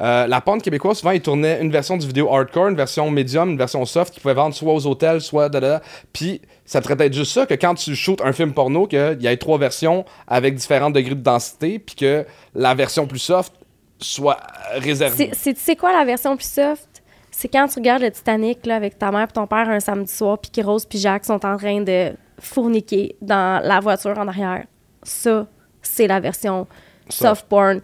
euh, 0.00 0.26
la 0.26 0.40
porn 0.40 0.60
québécoise, 0.62 0.98
souvent, 0.98 1.10
il 1.12 1.20
tournait 1.20 1.60
une 1.60 1.70
version 1.70 1.96
du 1.98 2.06
vidéo 2.06 2.32
hardcore, 2.34 2.68
une 2.68 2.76
version 2.76 3.10
medium, 3.10 3.50
une 3.50 3.58
version 3.58 3.84
soft, 3.84 4.12
qu'ils 4.12 4.22
pouvaient 4.22 4.32
vendre 4.34 4.54
soit 4.54 4.72
aux 4.72 4.86
hôtels, 4.86 5.20
soit 5.20 5.48
da 5.50 5.60
da. 5.60 5.68
da. 5.78 5.82
Puis 6.12 6.40
ça 6.64 6.80
traitait 6.80 7.08
de 7.10 7.14
juste 7.14 7.32
ça, 7.32 7.44
que 7.46 7.54
quand 7.54 7.74
tu 7.74 7.94
shootes 7.94 8.22
un 8.22 8.32
film 8.32 8.52
porno, 8.54 8.86
qu'il 8.86 9.18
y 9.20 9.26
ait 9.26 9.36
trois 9.36 9.58
versions 9.58 10.04
avec 10.26 10.54
différents 10.54 10.90
degrés 10.90 11.14
de 11.14 11.20
densité, 11.22 11.78
puis 11.78 11.94
que 11.94 12.26
la 12.54 12.74
version 12.74 13.06
plus 13.06 13.18
soft 13.18 13.52
soit 14.00 14.38
réservée. 14.74 15.30
C'est- 15.32 15.34
c'est- 15.38 15.54
Tu 15.54 15.60
sais 15.60 15.76
quoi 15.76 15.92
la 15.92 16.04
version 16.04 16.34
plus 16.36 16.50
soft? 16.50 16.88
C'est 17.34 17.48
quand 17.48 17.66
tu 17.66 17.80
regardes 17.80 18.02
le 18.02 18.10
Titanic 18.10 18.66
là, 18.66 18.76
avec 18.76 18.98
ta 18.98 19.10
mère 19.10 19.24
et 19.28 19.32
ton 19.32 19.46
père 19.46 19.68
un 19.68 19.80
samedi 19.80 20.12
soir, 20.12 20.38
puis 20.38 20.50
que 20.50 20.60
Rose 20.64 20.84
puis 20.86 20.98
Jacques 20.98 21.24
sont 21.24 21.44
en 21.44 21.56
train 21.56 21.80
de 21.80 22.12
fourniquer 22.38 23.16
dans 23.20 23.60
la 23.64 23.80
voiture 23.80 24.16
en 24.18 24.28
arrière. 24.28 24.66
Ça, 25.02 25.46
c'est 25.80 26.06
la 26.06 26.20
version 26.20 26.66
soft 27.08 27.46
porn 27.48 27.80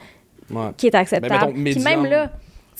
Ouais. 0.51 0.70
qui 0.76 0.86
est 0.86 0.94
acceptable. 0.94 1.53
Ben, 1.53 1.62
mettons, 1.62 1.80
même 1.82 2.07
là, 2.07 2.30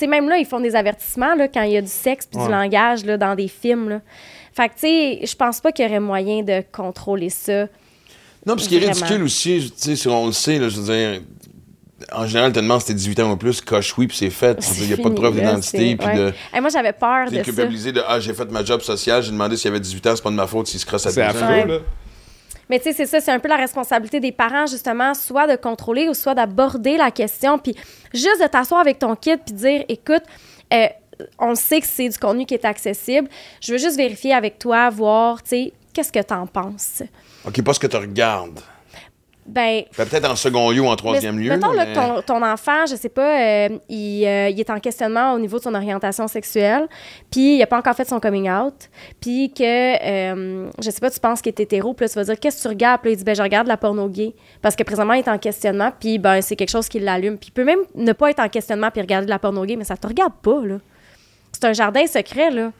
même 0.07 0.29
là, 0.29 0.39
ils 0.39 0.47
font 0.47 0.61
des 0.61 0.75
avertissements 0.75 1.35
là, 1.35 1.49
quand 1.49 1.63
il 1.63 1.73
y 1.73 1.77
a 1.77 1.83
du 1.83 1.89
sexe 1.89 2.27
puis 2.27 2.41
du 2.41 2.49
langage 2.49 3.05
là, 3.05 3.17
dans 3.19 3.35
des 3.35 3.49
films. 3.49 3.89
Là. 3.89 4.01
Fait 4.55 4.69
que, 4.69 4.75
tu 4.75 4.81
sais, 4.81 5.27
je 5.27 5.37
pense 5.37 5.61
pas 5.61 5.73
qu'il 5.73 5.85
y 5.85 5.89
aurait 5.89 6.01
moyen 6.01 6.43
de 6.43 6.63
contrôler 6.73 7.29
ça. 7.31 7.67
Non, 8.47 8.55
puis 8.55 8.65
ce 8.65 8.69
qui 8.71 8.77
est 8.77 8.89
ridicule 8.89 9.23
aussi, 9.23 9.73
tu 9.79 9.97
sais, 9.97 10.09
on 10.09 10.27
le 10.27 10.33
sait, 10.33 10.59
là, 10.59 10.69
je 10.69 10.81
veux 10.81 10.95
dire, 10.95 11.21
en 12.13 12.27
général, 12.27 12.53
te 12.53 12.61
demandes 12.61 12.81
si 12.81 12.87
t'es 12.89 12.95
18 12.95 13.21
ans 13.21 13.33
ou 13.33 13.37
plus, 13.37 13.61
coche 13.61 13.97
oui, 13.99 14.07
puis 14.07 14.17
c'est 14.17 14.31
fait. 14.31 14.59
Il 14.81 14.87
n'y 14.87 14.93
a 14.93 14.97
pas 14.97 15.09
de 15.09 15.15
preuve 15.15 15.35
d'identité, 15.35 15.91
c'est- 15.91 15.97
puis 15.97 16.07
ouais. 16.07 16.17
de. 16.17 16.33
Hey, 16.53 16.61
moi, 16.61 16.71
j'avais 16.71 16.93
peur 16.93 17.31
de 17.31 17.37
de 17.93 18.03
Ah, 18.07 18.21
j'ai 18.21 18.35
fait 18.35 18.51
ma 18.51 18.65
job 18.65 18.81
sociale, 18.83 19.23
j'ai 19.23 19.31
demandé 19.33 19.57
s'il 19.57 19.67
y 19.67 19.69
avait 19.69 19.81
18 19.81 20.07
ans, 20.07 20.15
c'est 20.17 20.23
pas 20.23 20.31
de 20.31 20.35
ma 20.37 20.47
faute 20.47 20.67
s'il 20.69 20.79
se 20.81 20.87
crosse 20.87 21.07
à 21.07 21.11
C'est 21.11 21.27
12 21.27 21.43
ans. 21.43 21.45
affreux, 21.47 21.55
Ouais. 21.63 21.67
là. 21.67 21.79
Mais 22.71 22.79
tu 22.79 22.85
sais, 22.85 22.93
c'est 22.93 23.07
ça, 23.07 23.21
c'est 23.21 23.31
un 23.33 23.39
peu 23.39 23.49
la 23.49 23.57
responsabilité 23.57 24.21
des 24.21 24.31
parents, 24.31 24.67
justement, 24.67 25.15
soit 25.15 25.47
de 25.47 25.57
contrôler 25.57 26.09
ou 26.09 26.15
soit 26.15 26.35
d'aborder 26.35 26.99
la 26.99 27.11
question, 27.11 27.59
puis 27.59 27.75
juste 28.13 28.43
de 28.43 28.47
t'asseoir 28.47 28.81
avec 28.83 28.99
ton 28.99 29.17
kid, 29.17 29.41
puis 29.45 29.55
dire, 29.55 29.85
écoute, 29.89 30.23
euh, 30.75 30.87
on 31.39 31.55
sait 31.55 31.81
que 31.81 31.87
c'est 31.87 32.09
du 32.11 32.19
contenu 32.19 32.45
qui 32.45 32.55
est 32.55 32.65
accessible. 32.67 33.27
Je 33.63 33.73
veux 33.73 33.79
juste 33.79 33.97
vérifier 33.97 34.35
avec 34.35 34.59
toi, 34.59 34.91
voir, 34.91 35.43
tu 35.43 35.49
sais, 35.49 35.73
qu'est-ce 35.95 36.13
que 36.13 36.21
t'en 36.23 36.47
penses? 36.47 37.03
OK, 37.47 37.63
pas 37.63 37.73
ce 37.73 37.81
que 37.81 37.87
tu 37.87 37.97
regardes. 37.97 38.61
Ben, 39.49 39.83
Ben, 39.97 40.07
Peut-être 40.07 40.31
en 40.31 40.37
second 40.37 40.71
lieu 40.71 40.83
ou 40.83 40.89
en 40.89 40.95
troisième 40.97 41.37
mais- 41.37 41.45
lieu. 41.45 41.49
Mettons 41.51 41.73
là, 41.73 41.87
que 41.87 41.95
ton, 41.95 42.21
ton 42.23 42.45
enfant, 42.45 42.85
je 42.87 42.97
sais 42.97 43.09
pas, 43.09 43.41
euh, 43.41 43.69
il, 43.89 44.27
euh, 44.27 44.51
il 44.51 44.61
est 44.61 44.69
en 44.69 44.79
questionnement 44.79 45.33
au 45.33 45.39
niveau 45.39 45.57
de 45.59 45.63
son 45.63 45.75
orientation 45.75 46.29
sexuelle, 46.29 46.87
puis 47.31 47.57
il 47.57 47.63
a 47.63 47.67
pas 47.67 47.79
encore 47.79 47.95
fait 47.95 48.07
son 48.07 48.21
coming 48.21 48.51
out, 48.51 48.75
puis 49.21 49.51
que, 49.57 49.63
euh, 49.65 50.69
je 50.83 50.91
sais 50.91 51.01
pas, 51.01 51.11
tu 51.11 51.19
penses 51.19 51.41
qu'il 51.41 51.49
est 51.51 51.61
hétéro, 51.61 51.95
puis 51.95 52.05
là, 52.05 52.09
tu 52.11 52.15
vas 52.17 52.25
dire, 52.25 52.39
qu'est-ce 52.39 52.59
que 52.59 52.63
tu 52.63 52.69
regardes? 52.69 53.01
Puis 53.01 53.11
là, 53.11 53.15
il 53.15 53.17
dit, 53.17 53.25
ben, 53.25 53.35
je 53.35 53.43
regarde 53.43 53.67
la 53.67 53.79
porno 53.79 54.07
gay. 54.09 54.35
Parce 54.61 54.77
que 54.77 54.83
présentement, 54.83 55.15
il 55.15 55.21
est 55.21 55.29
en 55.29 55.39
questionnement, 55.39 55.91
puis 55.99 56.19
ben, 56.19 56.43
c'est 56.43 56.55
quelque 56.55 56.71
chose 56.71 56.89
qui 56.89 56.99
l'allume. 57.01 57.39
Puis 57.39 57.49
il 57.49 57.53
peut 57.53 57.65
même 57.65 57.81
ne 57.95 58.13
pas 58.13 58.31
être 58.31 58.41
en 58.41 58.49
questionnement 58.51 58.91
puis 58.91 59.01
regarder 59.01 59.25
de 59.25 59.31
la 59.31 59.39
porno 59.39 59.65
gay, 59.65 59.77
mais 59.77 59.85
ça 59.85 59.97
te 59.97 60.07
regarde 60.07 60.35
pas, 60.43 60.61
là. 60.63 60.77
C'est 61.53 61.65
un 61.65 61.73
jardin 61.73 62.07
secret, 62.07 62.51
là. 62.51 62.71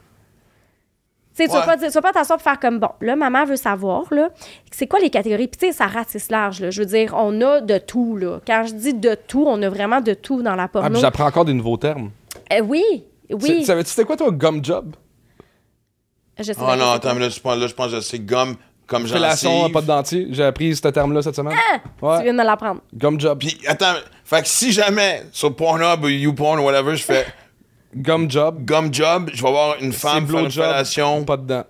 Tu 1.39 1.45
sais, 1.45 1.49
tu 1.51 1.55
vas 1.57 1.65
pas 1.65 1.77
dire- 1.77 1.87
tu 1.87 1.93
vas 1.93 2.01
pas 2.01 2.11
t'asseoir 2.11 2.37
pour 2.37 2.43
faire 2.43 2.59
comme 2.59 2.79
bon, 2.79 2.89
là, 3.01 3.15
maman 3.15 3.45
veut 3.45 3.55
savoir, 3.55 4.03
là, 4.11 4.29
c'est 4.71 4.87
quoi 4.87 4.99
les 4.99 5.09
catégories? 5.09 5.47
Puis, 5.47 5.59
tu 5.59 5.67
sais, 5.67 5.71
ça 5.73 5.87
ratisse 5.87 6.29
large, 6.29 6.59
là. 6.61 6.69
Je 6.71 6.79
veux 6.81 6.85
dire, 6.85 7.13
on 7.17 7.39
a 7.41 7.61
de 7.61 7.77
tout, 7.77 8.17
là. 8.17 8.39
Quand 8.45 8.63
je 8.67 8.73
dis 8.73 8.93
de 8.93 9.15
tout, 9.27 9.45
on 9.47 9.61
a 9.61 9.69
vraiment 9.69 10.01
de 10.01 10.13
tout 10.13 10.41
dans 10.41 10.55
la 10.55 10.63
Ah, 10.63 10.67
porno. 10.67 10.89
puis 10.91 10.99
j'apprends 11.01 11.25
encore 11.27 11.45
des 11.45 11.53
nouveaux 11.53 11.77
termes. 11.77 12.11
Euh, 12.51 12.61
oui, 12.61 12.83
Tu- 13.29 13.35
oui. 13.35 13.57
Tu 13.59 13.63
savais-tu 13.65 13.89
c'était 13.89 14.05
quoi, 14.05 14.17
toi, 14.17 14.31
gum 14.31 14.63
job? 14.63 14.95
Je 16.37 16.43
sais 16.43 16.55
Oh 16.57 16.75
non, 16.77 16.91
attends, 16.91 17.13
mais 17.15 17.21
là, 17.21 17.29
je 17.29 17.39
pense, 17.39 17.57
là, 17.57 17.67
je 17.67 17.73
pense 17.73 17.91
que 17.91 17.99
c'est 18.01 18.19
gomme 18.19 18.55
comme 18.87 19.05
Fellation, 19.07 19.51
gencive. 19.51 19.73
pas 19.73 19.81
de 19.81 19.87
dentier. 19.87 20.27
J'ai 20.31 20.43
appris 20.43 20.75
ce 20.75 20.87
terme-là 20.87 21.21
cette 21.21 21.35
semaine. 21.35 21.55
Ah! 21.73 21.77
Tu 21.99 22.05
Ouais. 22.05 22.23
viens 22.23 22.33
de 22.33 22.37
l'apprendre. 22.41 22.81
Gum 22.93 23.19
job. 23.19 23.37
Puis, 23.39 23.59
attends, 23.67 23.93
fait 24.23 24.41
que 24.41 24.47
si 24.47 24.71
jamais 24.71 25.23
sur 25.31 25.53
Pornhub 25.55 26.03
ou 26.03 26.07
YouPorn 26.07 26.59
ou 26.59 26.63
whatever, 26.63 26.95
je 26.95 27.03
fais 27.03 27.25
Gum 27.95 28.29
job. 28.29 28.63
gum 28.65 28.93
job, 28.93 29.29
je 29.33 29.41
vais 29.43 29.49
voir 29.51 29.75
une 29.81 29.91
C'est 29.91 29.99
femme 29.99 30.27
faire 30.27 30.39
une 30.39 30.51
job. 30.51 30.63
fellation. 30.65 31.23
Pas 31.25 31.37
dedans. 31.37 31.63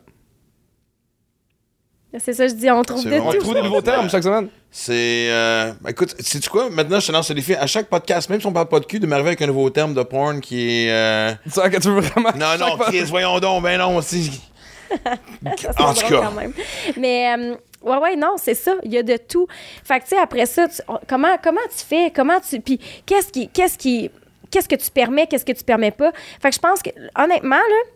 C'est 2.18 2.34
ça, 2.34 2.48
je 2.48 2.54
dis, 2.56 2.70
on 2.72 2.82
trouve 2.82 3.06
de 3.06 3.10
bon. 3.20 3.28
On 3.28 3.32
tout. 3.32 3.38
trouve 3.38 3.54
des 3.54 3.62
nouveaux 3.62 3.82
termes 3.82 4.10
chaque 4.10 4.24
semaine. 4.24 4.50
C'est. 4.72 5.28
Euh, 5.30 5.72
ben, 5.80 5.92
écoute, 5.92 6.16
sais-tu 6.20 6.50
quoi? 6.50 6.70
Maintenant, 6.72 7.00
je 7.00 7.06
te 7.08 7.12
lance 7.12 7.30
le 7.30 7.36
défi. 7.36 7.54
À 7.54 7.68
chaque 7.68 7.88
podcast, 7.88 8.30
même 8.32 8.42
si 8.42 8.48
on 8.48 8.52
parle 8.52 8.68
pas 8.68 8.80
de 8.80 8.86
cul, 8.86 9.00
de 9.00 9.06
m'arriver 9.06 9.30
avec 9.30 9.42
un 9.44 9.48
nouveau 9.48 9.70
terme 9.70 9.94
de 9.94 10.02
porn 10.02 10.42
qui 10.42 10.86
est. 10.86 10.92
euh, 10.92 11.34
Tu 11.44 11.52
sais 11.52 11.70
que 11.70 11.78
tu 11.78 11.88
veux 11.90 12.02
vraiment. 12.02 12.32
Non, 12.36 12.58
non, 12.60 12.78
Chris, 12.80 13.04
voyons 13.04 13.40
donc, 13.40 13.62
ben 13.64 13.78
non, 13.78 13.96
aussi. 13.98 14.42
Ça, 14.92 15.18
c'est 15.56 15.82
En 15.82 15.94
tout 15.94 16.08
cas. 16.08 16.22
quand 16.24 16.32
même. 16.32 16.52
Mais, 16.98 17.32
euh, 17.38 17.56
ouais, 17.84 17.98
ouais, 18.00 18.16
non, 18.16 18.38
c'est 18.38 18.56
ça. 18.56 18.74
Il 18.84 18.92
y 18.92 18.98
a 18.98 19.04
de 19.04 19.16
tout. 19.18 19.46
Fait 19.84 20.00
que, 20.00 20.06
tu 20.06 20.10
sais, 20.10 20.18
après 20.18 20.48
ça, 20.48 20.68
tu- 20.68 20.82
comment, 21.08 21.38
comment 21.44 21.62
tu 21.70 21.86
fais? 21.86 22.12
Comment 22.14 22.40
tu. 22.40 22.60
Puis, 22.60 22.80
qu'est-ce 23.06 23.32
qui. 23.32 23.50
Qu'est-ce 23.50 23.78
qui. 23.78 24.10
Qu'est-ce 24.52 24.68
que 24.68 24.76
tu 24.76 24.90
permets, 24.92 25.28
qu'est-ce 25.28 25.46
que 25.46 25.52
tu 25.52 25.64
permets 25.64 25.92
pas? 25.92 26.12
Fait 26.42 26.50
que 26.50 26.56
je 26.56 26.60
pense 26.60 26.82
que, 26.82 26.90
honnêtement, 27.16 27.56
là, 27.56 27.92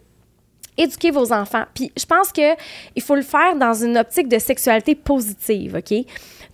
éduquer 0.77 1.11
vos 1.11 1.31
enfants. 1.31 1.65
Puis 1.73 1.91
je 1.97 2.05
pense 2.05 2.31
que 2.31 2.55
il 2.95 3.01
faut 3.01 3.15
le 3.15 3.21
faire 3.21 3.55
dans 3.55 3.73
une 3.73 3.97
optique 3.97 4.27
de 4.27 4.39
sexualité 4.39 4.95
positive, 4.95 5.75
OK? 5.75 6.05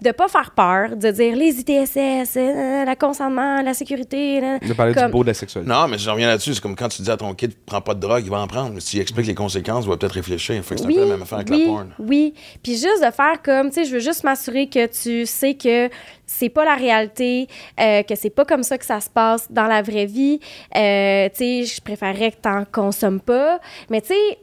De 0.02 0.12
pas 0.12 0.28
faire 0.30 0.52
peur, 0.52 0.95
de 0.95 1.12
dire 1.12 1.36
les 1.36 1.60
ITSS, 1.60 2.38
euh, 2.38 2.86
la 2.86 2.95
consentement, 2.95 3.62
la 3.62 3.74
sécurité. 3.74 4.39
là. 4.39 4.58
De 4.60 4.72
parler 4.74 4.93
Comme- 4.93 5.08
du 5.08 5.12
beau 5.12 5.24
de 5.24 5.28
la 5.28 5.34
sexualité. 5.34 5.70
Non, 5.70 5.88
mais 5.89 5.97
je 5.97 6.10
reviens 6.10 6.28
là-dessus. 6.28 6.54
C'est 6.54 6.62
comme 6.62 6.76
quand 6.76 6.88
tu 6.88 7.02
dis 7.02 7.12
à 7.12 7.18
ton 7.18 7.34
kid, 7.34 7.52
prends 7.66 7.82
pas 7.82 7.93
de 7.95 8.00
drogue, 8.00 8.22
il 8.24 8.30
va 8.30 8.39
en 8.39 8.47
prendre. 8.47 8.72
Mais 8.74 8.80
si 8.80 8.95
tu 8.95 9.02
expliques 9.02 9.28
les 9.28 9.36
conséquences, 9.36 9.84
il 9.86 9.89
va 9.89 9.97
peut-être 9.97 10.14
réfléchir. 10.14 10.64
Fait 10.64 10.76
que 10.76 10.82
c'est 10.82 10.88
un 10.88 10.89
peu 10.89 11.00
la 11.02 11.06
même 11.06 11.22
affaire 11.22 11.39
avec 11.39 11.50
oui, 11.50 11.60
la 11.62 11.66
porn. 11.68 11.89
Oui, 12.00 12.34
puis 12.64 12.74
juste 12.74 13.04
de 13.06 13.12
faire 13.12 13.41
comme, 13.43 13.70
tu 13.70 13.76
sais, 13.76 13.86
je 13.86 13.93
veux 13.93 14.00
juste 14.00 14.24
m'assurer 14.24 14.70
que 14.70 14.86
tu 14.86 15.26
sais 15.26 15.56
que 15.56 15.89
c'est 16.26 16.50
pas 16.50 16.64
la 16.64 16.76
réalité, 16.76 17.47
euh, 17.80 18.04
que 18.04 18.16
c'est 18.16 18.30
pas 18.30 18.45
comme 18.45 18.64
ça 18.64 18.78
que 18.78 18.86
ça 18.86 19.02
se 19.02 19.10
passe 19.10 19.52
dans 19.52 19.66
la 19.66 19.82
vraie 19.82 20.06
vie. 20.06 20.39
Euh, 20.78 21.28
tu 21.30 21.36
sais, 21.36 21.64
je 21.66 21.82
préférerais 21.82 22.32
que 22.32 22.38
t'en 22.41 22.64
consommes 22.72 23.20
pas. 23.20 23.60
Mais 23.89 24.00
tu 24.02 24.10
sais, 24.10 24.38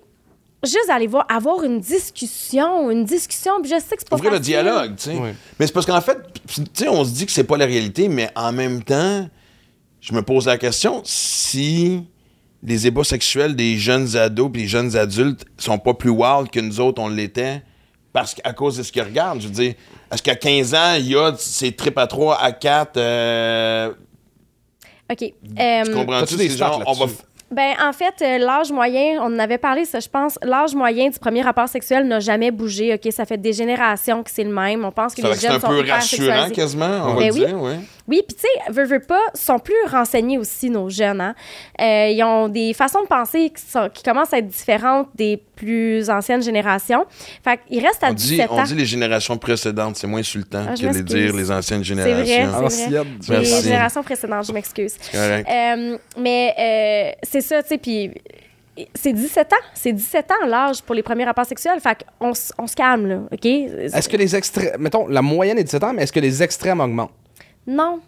juste 0.67 0.91
aller 0.91 1.07
voir, 1.07 1.25
avoir 1.29 1.63
une 1.65 1.81
discussion, 1.81 2.91
une 2.91 3.05
discussion, 3.05 3.53
puis 3.63 3.71
je 3.71 3.77
sais 3.81 3.97
que 3.97 4.03
c'est 4.03 4.09
pas 4.09 4.17
Ouvrir 4.17 4.31
le 4.33 4.39
facile. 4.39 4.53
dialogue, 4.55 4.97
tu 4.97 5.11
sais. 5.11 5.17
Oui. 5.17 5.31
Mais 5.59 5.67
c'est 5.67 5.73
parce 5.73 5.87
qu'en 5.87 6.01
fait, 6.01 6.19
tu 6.47 6.63
sais, 6.75 6.89
on 6.89 7.05
se 7.05 7.11
dit 7.11 7.27
que 7.27 7.33
c'est 7.33 7.45
pas 7.45 7.57
la 7.57 7.67
réalité, 7.67 8.09
mais 8.09 8.29
en 8.37 8.53
même 8.53 8.83
temps, 8.83 9.29
je 10.01 10.13
me 10.13 10.23
pose 10.23 10.47
la 10.47 10.59
question 10.59 11.01
si 11.05 12.03
les 12.63 12.87
ébats 12.87 13.05
sexuels 13.05 13.55
des 13.57 13.77
jeunes 13.79 14.17
ados 14.17 14.49
et 14.55 14.59
des 14.59 14.67
jeunes 14.67 14.97
adultes 14.97 15.45
sont 15.59 15.79
pas 15.79 15.95
plus 15.95 16.11
wild 16.11 16.51
que 16.51 16.61
nous 16.61 16.81
autres, 16.81 17.01
on 17.03 17.09
l'était, 17.09 17.63
parce 18.13 18.35
qu'à 18.35 18.53
cause 18.53 18.79
de 18.79 18.83
ce 18.83 18.91
qu'ils 18.93 19.03
regardent. 19.03 19.41
Je 19.41 19.47
veux 19.49 19.53
dire, 19.53 19.75
est-ce 20.13 20.23
qu'à 20.23 20.35
15 20.35 20.75
ans, 20.75 20.95
il 20.99 21.09
y 21.09 21.17
a 21.17 21.35
ces 21.37 21.73
tripes 21.73 21.99
à 21.99 22.07
3, 22.07 22.41
à 22.41 22.53
4, 22.53 22.97
euh, 22.97 23.93
OK. 25.11 25.19
tu 25.19 25.93
comprends-tu? 25.93 26.37
Des 26.37 26.49
genre, 26.49 26.83
on 26.87 26.93
va 26.93 27.07
là-dessus? 27.07 27.23
Ben, 27.51 27.75
en 27.81 27.93
fait, 27.93 28.15
euh, 28.23 28.39
l'âge 28.39 28.73
moyen, 28.73 29.21
on 29.23 29.27
en 29.27 29.39
avait 29.39 29.59
parlé, 29.59 29.85
ça, 29.85 30.01
je 30.01 30.09
pense. 30.09 30.37
L'âge 30.43 30.75
moyen 30.75 31.11
du 31.11 31.19
premier 31.19 31.43
rapport 31.43 31.69
sexuel 31.69 32.07
n'a 32.09 32.19
jamais 32.19 32.51
bougé. 32.51 32.93
OK, 32.95 33.13
ça 33.13 33.25
fait 33.25 33.37
des 33.37 33.53
générations 33.53 34.25
que 34.25 34.31
c'est 34.33 34.43
le 34.43 34.53
même. 34.53 34.85
On 34.85 34.91
pense 34.91 35.15
que 35.15 35.23
Ça 35.23 35.29
les 35.29 35.35
que 35.35 35.41
c'est 35.41 35.47
jeunes 35.47 35.57
un 35.57 35.61
sont 35.61 35.69
peu 35.69 35.89
rassurant 35.89 36.51
quasiment, 36.51 37.03
on 37.05 37.15
Ben 37.15 37.29
le 37.29 37.33
oui. 37.35 37.47
dire, 37.47 37.57
oui. 37.63 37.75
Oui, 38.09 38.23
puis 38.27 38.37
tu 38.37 38.43
sais, 38.43 38.73
veux, 38.73 38.85
veux 38.85 39.01
pas, 39.01 39.21
sont 39.35 39.59
plus 39.59 39.75
renseignés 39.91 40.39
aussi, 40.39 40.71
nos 40.71 40.89
jeunes. 40.89 41.21
Hein? 41.21 41.35
Euh, 41.81 42.09
ils 42.11 42.23
ont 42.23 42.49
des 42.49 42.73
façons 42.73 43.03
de 43.03 43.07
penser 43.09 43.51
qui, 43.51 43.63
sont- 43.63 43.89
qui 43.93 44.03
commencent 44.03 44.33
à 44.33 44.39
être 44.39 44.47
différentes 44.47 45.09
des 45.15 45.43
plus 45.57 46.09
anciennes 46.11 46.43
générations. 46.43 47.05
Fait 47.43 47.59
qu'ils 47.67 47.85
restent 47.85 48.05
à 48.05 48.11
On 48.11 48.15
dit, 48.15 48.29
17 48.37 48.49
on 48.51 48.59
ans. 48.61 48.63
dit 48.65 48.75
les 48.75 48.85
générations 48.87 49.37
précédentes, 49.39 49.97
c'est 49.97 50.07
moins 50.07 50.21
insultant 50.21 50.67
Ah, 50.69 50.75
que 50.75 50.87
de 50.95 51.01
dire 51.03 51.35
les 51.35 51.51
anciennes 51.51 51.83
C'est 51.85 51.95
vrai, 51.95 52.25
générations. 52.25 52.69
c'est 52.69 52.87
vrai. 52.91 52.99
Ancienne. 53.19 53.41
Les 53.41 53.63
générations 53.63 54.03
précédentes, 54.03 54.47
je 54.47 54.53
m'excuse. 54.53 54.95
Euh, 55.15 55.99
mais 56.19 56.55
euh, 56.59 57.19
c'est 57.23 57.41
ça, 57.41 57.63
tu 57.63 57.71
sais, 57.71 57.79
puis 57.79 58.11
c'est 58.95 59.13
17 59.15 59.53
ans. 59.55 59.57
C'est 59.75 59.93
17 59.93 60.31
ans 60.33 60.47
l'âge 60.47 60.83
pour 60.83 60.95
les 60.95 61.03
premiers 61.03 61.25
rapports 61.25 61.47
sexuels. 61.47 61.81
Fait 61.81 61.97
qu'on 62.21 62.33
on 62.59 62.67
se 62.67 62.77
calme, 62.77 63.07
là, 63.07 63.17
OK? 63.33 63.45
Est-ce 63.47 64.09
que 64.09 64.17
les 64.17 64.37
extrêmes. 64.37 64.73
Mettons, 64.79 65.07
la 65.09 65.23
moyenne 65.23 65.57
est 65.59 65.63
de 65.63 65.67
17 65.69 65.83
ans, 65.85 65.93
mais 65.95 66.03
est-ce 66.03 66.13
que 66.13 66.21
les 66.21 66.43
extrêmes 66.43 66.81
augmentent? 66.81 67.11
Non. 67.67 68.01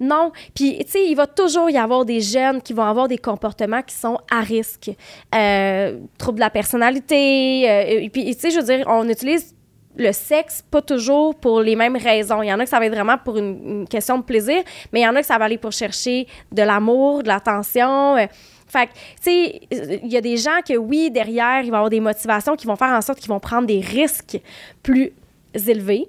Non. 0.00 0.32
Puis, 0.54 0.78
tu 0.84 0.90
sais, 0.90 1.06
il 1.06 1.14
va 1.14 1.26
toujours 1.26 1.70
y 1.70 1.76
avoir 1.78 2.04
des 2.04 2.20
jeunes 2.20 2.60
qui 2.60 2.72
vont 2.72 2.82
avoir 2.82 3.06
des 3.08 3.18
comportements 3.18 3.82
qui 3.82 3.94
sont 3.94 4.18
à 4.30 4.40
risque. 4.40 4.90
Euh, 5.34 5.98
trouble 6.18 6.36
de 6.36 6.40
la 6.40 6.50
personnalité. 6.50 7.70
euh, 7.70 8.00
et 8.02 8.10
puis, 8.10 8.24
tu 8.34 8.40
sais, 8.40 8.50
je 8.50 8.58
veux 8.58 8.64
dire, 8.64 8.84
on 8.88 9.08
utilise 9.08 9.54
le 9.96 10.10
sexe 10.10 10.60
pas 10.68 10.82
toujours 10.82 11.36
pour 11.36 11.60
les 11.60 11.76
mêmes 11.76 11.96
raisons. 11.96 12.42
Il 12.42 12.48
y 12.48 12.52
en 12.52 12.58
a 12.58 12.64
que 12.64 12.68
ça 12.70 12.80
va 12.80 12.86
être 12.86 12.94
vraiment 12.94 13.16
pour 13.16 13.38
une, 13.38 13.60
une 13.82 13.88
question 13.88 14.18
de 14.18 14.24
plaisir, 14.24 14.60
mais 14.92 15.00
il 15.00 15.02
y 15.04 15.06
en 15.08 15.14
a 15.14 15.20
que 15.20 15.26
ça 15.26 15.38
va 15.38 15.44
aller 15.44 15.58
pour 15.58 15.70
chercher 15.70 16.26
de 16.50 16.62
l'amour, 16.62 17.22
de 17.22 17.28
l'attention. 17.28 18.16
euh. 18.16 18.26
Fait 18.66 18.88
que, 18.88 18.92
tu 18.92 18.98
sais, 19.20 19.60
il 20.02 20.12
y 20.12 20.16
a 20.16 20.20
des 20.20 20.36
gens 20.36 20.58
que, 20.66 20.76
oui, 20.76 21.12
derrière, 21.12 21.60
il 21.62 21.70
va 21.70 21.76
y 21.76 21.78
avoir 21.78 21.90
des 21.90 22.00
motivations 22.00 22.56
qui 22.56 22.66
vont 22.66 22.74
faire 22.74 22.88
en 22.92 23.00
sorte 23.02 23.20
qu'ils 23.20 23.28
vont 23.28 23.38
prendre 23.38 23.68
des 23.68 23.78
risques 23.78 24.40
plus 24.82 25.12
élevés. 25.54 26.08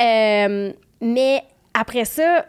Euh, 0.00 0.72
mais 1.00 1.44
après 1.80 2.04
ça, 2.04 2.44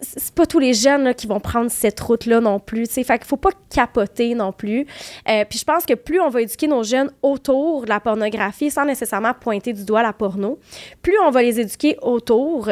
c'est 0.00 0.34
pas 0.34 0.46
tous 0.46 0.58
les 0.58 0.72
jeunes 0.72 1.14
qui 1.14 1.26
vont 1.26 1.38
prendre 1.38 1.70
cette 1.70 2.00
route-là 2.00 2.40
non 2.40 2.58
plus. 2.58 2.88
tu 2.88 2.94
sais. 2.94 3.04
Fait 3.04 3.18
qu'il 3.18 3.26
faut 3.26 3.36
pas 3.36 3.50
capoter 3.68 4.34
non 4.34 4.52
plus. 4.52 4.86
Euh, 5.28 5.44
puis 5.44 5.58
je 5.58 5.64
pense 5.66 5.84
que 5.84 5.92
plus 5.92 6.18
on 6.18 6.30
va 6.30 6.40
éduquer 6.40 6.66
nos 6.66 6.82
jeunes 6.82 7.12
autour 7.20 7.82
de 7.82 7.90
la 7.90 8.00
pornographie, 8.00 8.70
sans 8.70 8.86
nécessairement 8.86 9.34
pointer 9.34 9.74
du 9.74 9.84
doigt 9.84 10.02
la 10.02 10.14
porno, 10.14 10.58
plus 11.02 11.18
on 11.22 11.30
va 11.30 11.42
les 11.42 11.60
éduquer 11.60 11.98
autour 12.00 12.70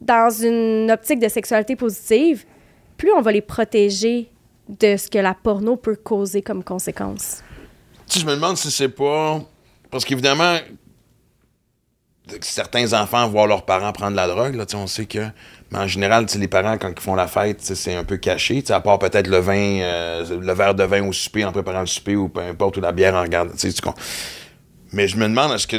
dans 0.00 0.30
une 0.30 0.90
optique 0.90 1.20
de 1.20 1.28
sexualité 1.28 1.76
positive, 1.76 2.44
plus 2.96 3.12
on 3.12 3.20
va 3.20 3.30
les 3.30 3.42
protéger 3.42 4.28
de 4.68 4.96
ce 4.96 5.08
que 5.08 5.18
la 5.18 5.34
porno 5.34 5.76
peut 5.76 5.94
causer 5.94 6.42
comme 6.42 6.64
conséquence. 6.64 7.44
Tu 8.08 8.18
je 8.18 8.26
me 8.26 8.34
demande 8.34 8.56
si 8.56 8.72
c'est 8.72 8.88
pas. 8.88 9.40
Parce 9.88 10.04
qu'évidemment, 10.04 10.58
certains 12.40 12.92
enfants 12.92 13.28
voient 13.28 13.46
leurs 13.46 13.64
parents 13.64 13.92
prendre 13.92 14.16
la 14.16 14.26
drogue. 14.26 14.54
Là, 14.54 14.64
on 14.74 14.86
sait 14.86 15.06
que. 15.06 15.26
Mais 15.70 15.78
en 15.78 15.86
général, 15.86 16.26
les 16.36 16.48
parents, 16.48 16.78
quand 16.78 16.90
ils 16.90 17.00
font 17.00 17.14
la 17.14 17.26
fête, 17.26 17.60
c'est 17.60 17.94
un 17.94 18.04
peu 18.04 18.16
caché. 18.16 18.62
À 18.70 18.80
part 18.80 18.98
peut-être 18.98 19.26
le 19.26 19.38
vin, 19.38 19.80
euh, 19.80 20.40
le 20.40 20.52
verre 20.52 20.74
de 20.74 20.84
vin 20.84 21.06
au 21.06 21.12
souper 21.12 21.44
en 21.44 21.52
préparant 21.52 21.80
le 21.80 21.86
souper 21.86 22.16
ou 22.16 22.28
peu 22.28 22.40
importe, 22.40 22.78
ou 22.78 22.80
la 22.80 22.92
bière 22.92 23.14
en 23.14 23.22
regardant. 23.22 23.52
tu 23.54 23.68
Mais 24.92 25.08
je 25.08 25.16
me 25.16 25.28
demande, 25.28 25.52
est-ce 25.52 25.66
que. 25.66 25.76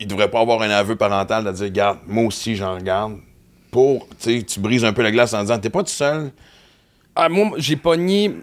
Il 0.00 0.06
devrait 0.06 0.30
pas 0.30 0.40
avoir 0.40 0.62
un 0.62 0.70
aveu 0.70 0.94
parental 0.94 1.44
de 1.44 1.50
dire, 1.50 1.64
regarde, 1.64 1.98
moi 2.06 2.24
aussi, 2.24 2.54
j'en 2.54 2.74
regarde. 2.74 3.16
Pour, 3.70 4.06
tu 4.20 4.60
brises 4.60 4.84
un 4.84 4.92
peu 4.92 5.02
la 5.02 5.10
glace 5.10 5.34
en 5.34 5.40
disant, 5.40 5.58
t'es 5.58 5.70
pas 5.70 5.82
tout 5.82 5.90
seul. 5.90 6.30
Ah, 7.16 7.28
moi, 7.28 7.50
j'ai 7.56 7.76
pogné. 7.76 8.36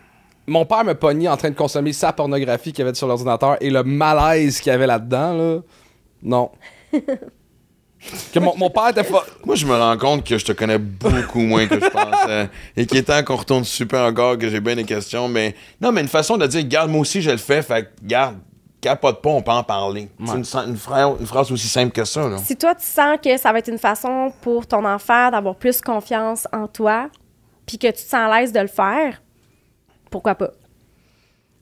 Mon 0.47 0.65
père 0.65 0.83
me 0.83 0.93
pogné 0.93 1.29
en 1.29 1.37
train 1.37 1.49
de 1.49 1.55
consommer 1.55 1.93
sa 1.93 2.11
pornographie 2.11 2.71
qu'il 2.71 2.83
y 2.83 2.87
avait 2.87 2.93
sur 2.93 3.07
l'ordinateur 3.07 3.57
et 3.61 3.69
le 3.69 3.83
malaise 3.83 4.59
qu'il 4.59 4.71
y 4.71 4.75
avait 4.75 4.85
là-dedans, 4.85 5.33
là. 5.33 5.61
Non. 6.25 6.49
que 8.33 8.39
mon, 8.39 8.57
mon 8.57 8.69
père 8.69 8.89
était 8.89 9.03
pas. 9.03 9.23
Moi, 9.45 9.55
je 9.55 9.65
me 9.65 9.75
rends 9.75 9.97
compte 9.97 10.25
que 10.25 10.37
je 10.37 10.43
te 10.43 10.51
connais 10.51 10.79
beaucoup 10.79 11.39
moins 11.39 11.67
que 11.67 11.79
je 11.79 11.87
pensais. 11.87 12.49
Et 12.75 12.85
qu'il 12.87 12.97
est 12.97 13.03
temps 13.03 13.23
qu'on 13.23 13.35
retourne 13.35 13.63
super 13.63 14.01
encore, 14.01 14.37
que 14.37 14.49
j'ai 14.49 14.59
bien 14.59 14.75
des 14.75 14.83
questions. 14.83 15.27
Mais 15.27 15.55
non, 15.79 15.91
mais 15.91 16.01
une 16.01 16.07
façon 16.07 16.35
de 16.37 16.47
dire, 16.47 16.67
garde, 16.67 16.89
moi 16.89 17.01
aussi, 17.01 17.21
je 17.21 17.29
le 17.29 17.37
fais. 17.37 17.61
Fait 17.61 17.83
que, 17.83 17.89
garde, 18.03 18.37
capote 18.81 19.21
pas, 19.21 19.29
on 19.29 19.43
peut 19.43 19.51
en 19.51 19.63
parler. 19.63 20.09
C'est 20.25 20.31
une, 20.31 20.69
une, 20.69 20.77
phrase, 20.77 21.15
une 21.19 21.27
phrase 21.27 21.51
aussi 21.51 21.67
simple 21.67 21.91
que 21.91 22.05
ça. 22.05 22.27
Là. 22.27 22.39
Si 22.39 22.55
toi, 22.55 22.73
tu 22.73 22.85
sens 22.85 23.19
que 23.23 23.37
ça 23.37 23.51
va 23.51 23.59
être 23.59 23.69
une 23.69 23.77
façon 23.77 24.33
pour 24.41 24.65
ton 24.65 24.83
enfant 24.83 25.29
d'avoir 25.29 25.55
plus 25.55 25.79
confiance 25.79 26.47
en 26.51 26.67
toi, 26.67 27.09
puis 27.67 27.77
que 27.77 27.87
tu 27.87 27.93
te 27.93 27.99
sens 28.09 28.31
à 28.31 28.39
l'aise 28.39 28.51
de 28.51 28.59
le 28.59 28.67
faire, 28.67 29.21
pourquoi 30.09 30.33
pas? 30.33 30.49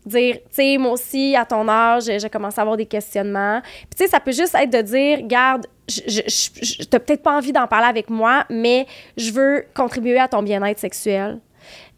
Dire, 0.06 0.36
tu 0.36 0.42
sais, 0.52 0.78
moi 0.78 0.92
aussi, 0.92 1.36
à 1.36 1.46
ton 1.46 1.68
âge, 1.68 2.04
j'ai 2.06 2.30
commencé 2.30 2.60
à 2.60 2.62
avoir 2.62 2.78
des 2.78 2.86
questionnements. 2.86 3.62
Puis, 3.62 3.96
tu 3.98 4.04
sais, 4.04 4.10
ça 4.10 4.20
peut 4.20 4.34
juste 4.34 4.56
être 4.56 4.70
de 4.70 4.82
dire, 4.82 5.22
garde, 5.24 5.66
je, 5.88 6.84
t'as 6.86 7.00
peut-être 7.00 7.24
pas 7.24 7.38
envie 7.38 7.52
d'en 7.52 7.68
parler 7.68 7.88
avec 7.88 8.10
moi, 8.10 8.46
mais 8.50 8.86
je 9.18 9.32
veux 9.32 9.66
contribuer 9.74 10.20
à 10.20 10.28
ton 10.28 10.44
bien-être 10.44 10.80
sexuel. 10.80 11.40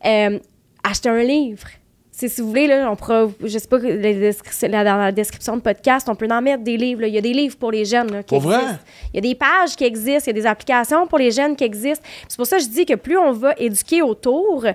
Euh, 0.05 0.39
acheter 0.83 1.09
un 1.09 1.23
livre. 1.23 1.67
C'est, 2.11 2.29
si 2.29 2.39
vous 2.39 2.47
voulez, 2.47 2.67
là, 2.67 2.89
on 2.89 2.95
pourra, 2.95 3.27
je 3.43 3.57
sais 3.57 3.67
pas, 3.67 3.77
dans 3.77 4.97
la 4.97 5.11
description 5.11 5.57
de 5.57 5.61
podcast, 5.61 6.07
on 6.07 6.15
peut 6.15 6.27
en 6.31 6.41
mettre 6.41 6.63
des 6.63 6.77
livres. 6.77 7.01
là. 7.01 7.07
Il 7.07 7.13
y 7.13 7.17
a 7.17 7.21
des 7.21 7.33
livres 7.33 7.57
pour 7.57 7.71
les 7.71 7.83
jeunes. 7.83 8.09
là, 8.09 8.23
qui 8.23 8.29
Pour 8.29 8.39
vrai? 8.39 8.61
Il 9.13 9.17
y 9.17 9.17
a 9.17 9.21
des 9.21 9.35
pages 9.35 9.75
qui 9.75 9.83
existent, 9.83 10.31
il 10.31 10.35
y 10.35 10.39
a 10.39 10.41
des 10.41 10.45
applications 10.45 11.07
pour 11.07 11.17
les 11.17 11.31
jeunes 11.31 11.57
qui 11.57 11.65
existent. 11.65 12.05
C'est 12.27 12.37
pour 12.37 12.45
ça 12.45 12.57
que 12.57 12.63
je 12.63 12.69
dis 12.69 12.85
que 12.85 12.93
plus 12.93 13.17
on 13.17 13.33
va 13.33 13.53
éduquer 13.57 14.01
autour 14.01 14.65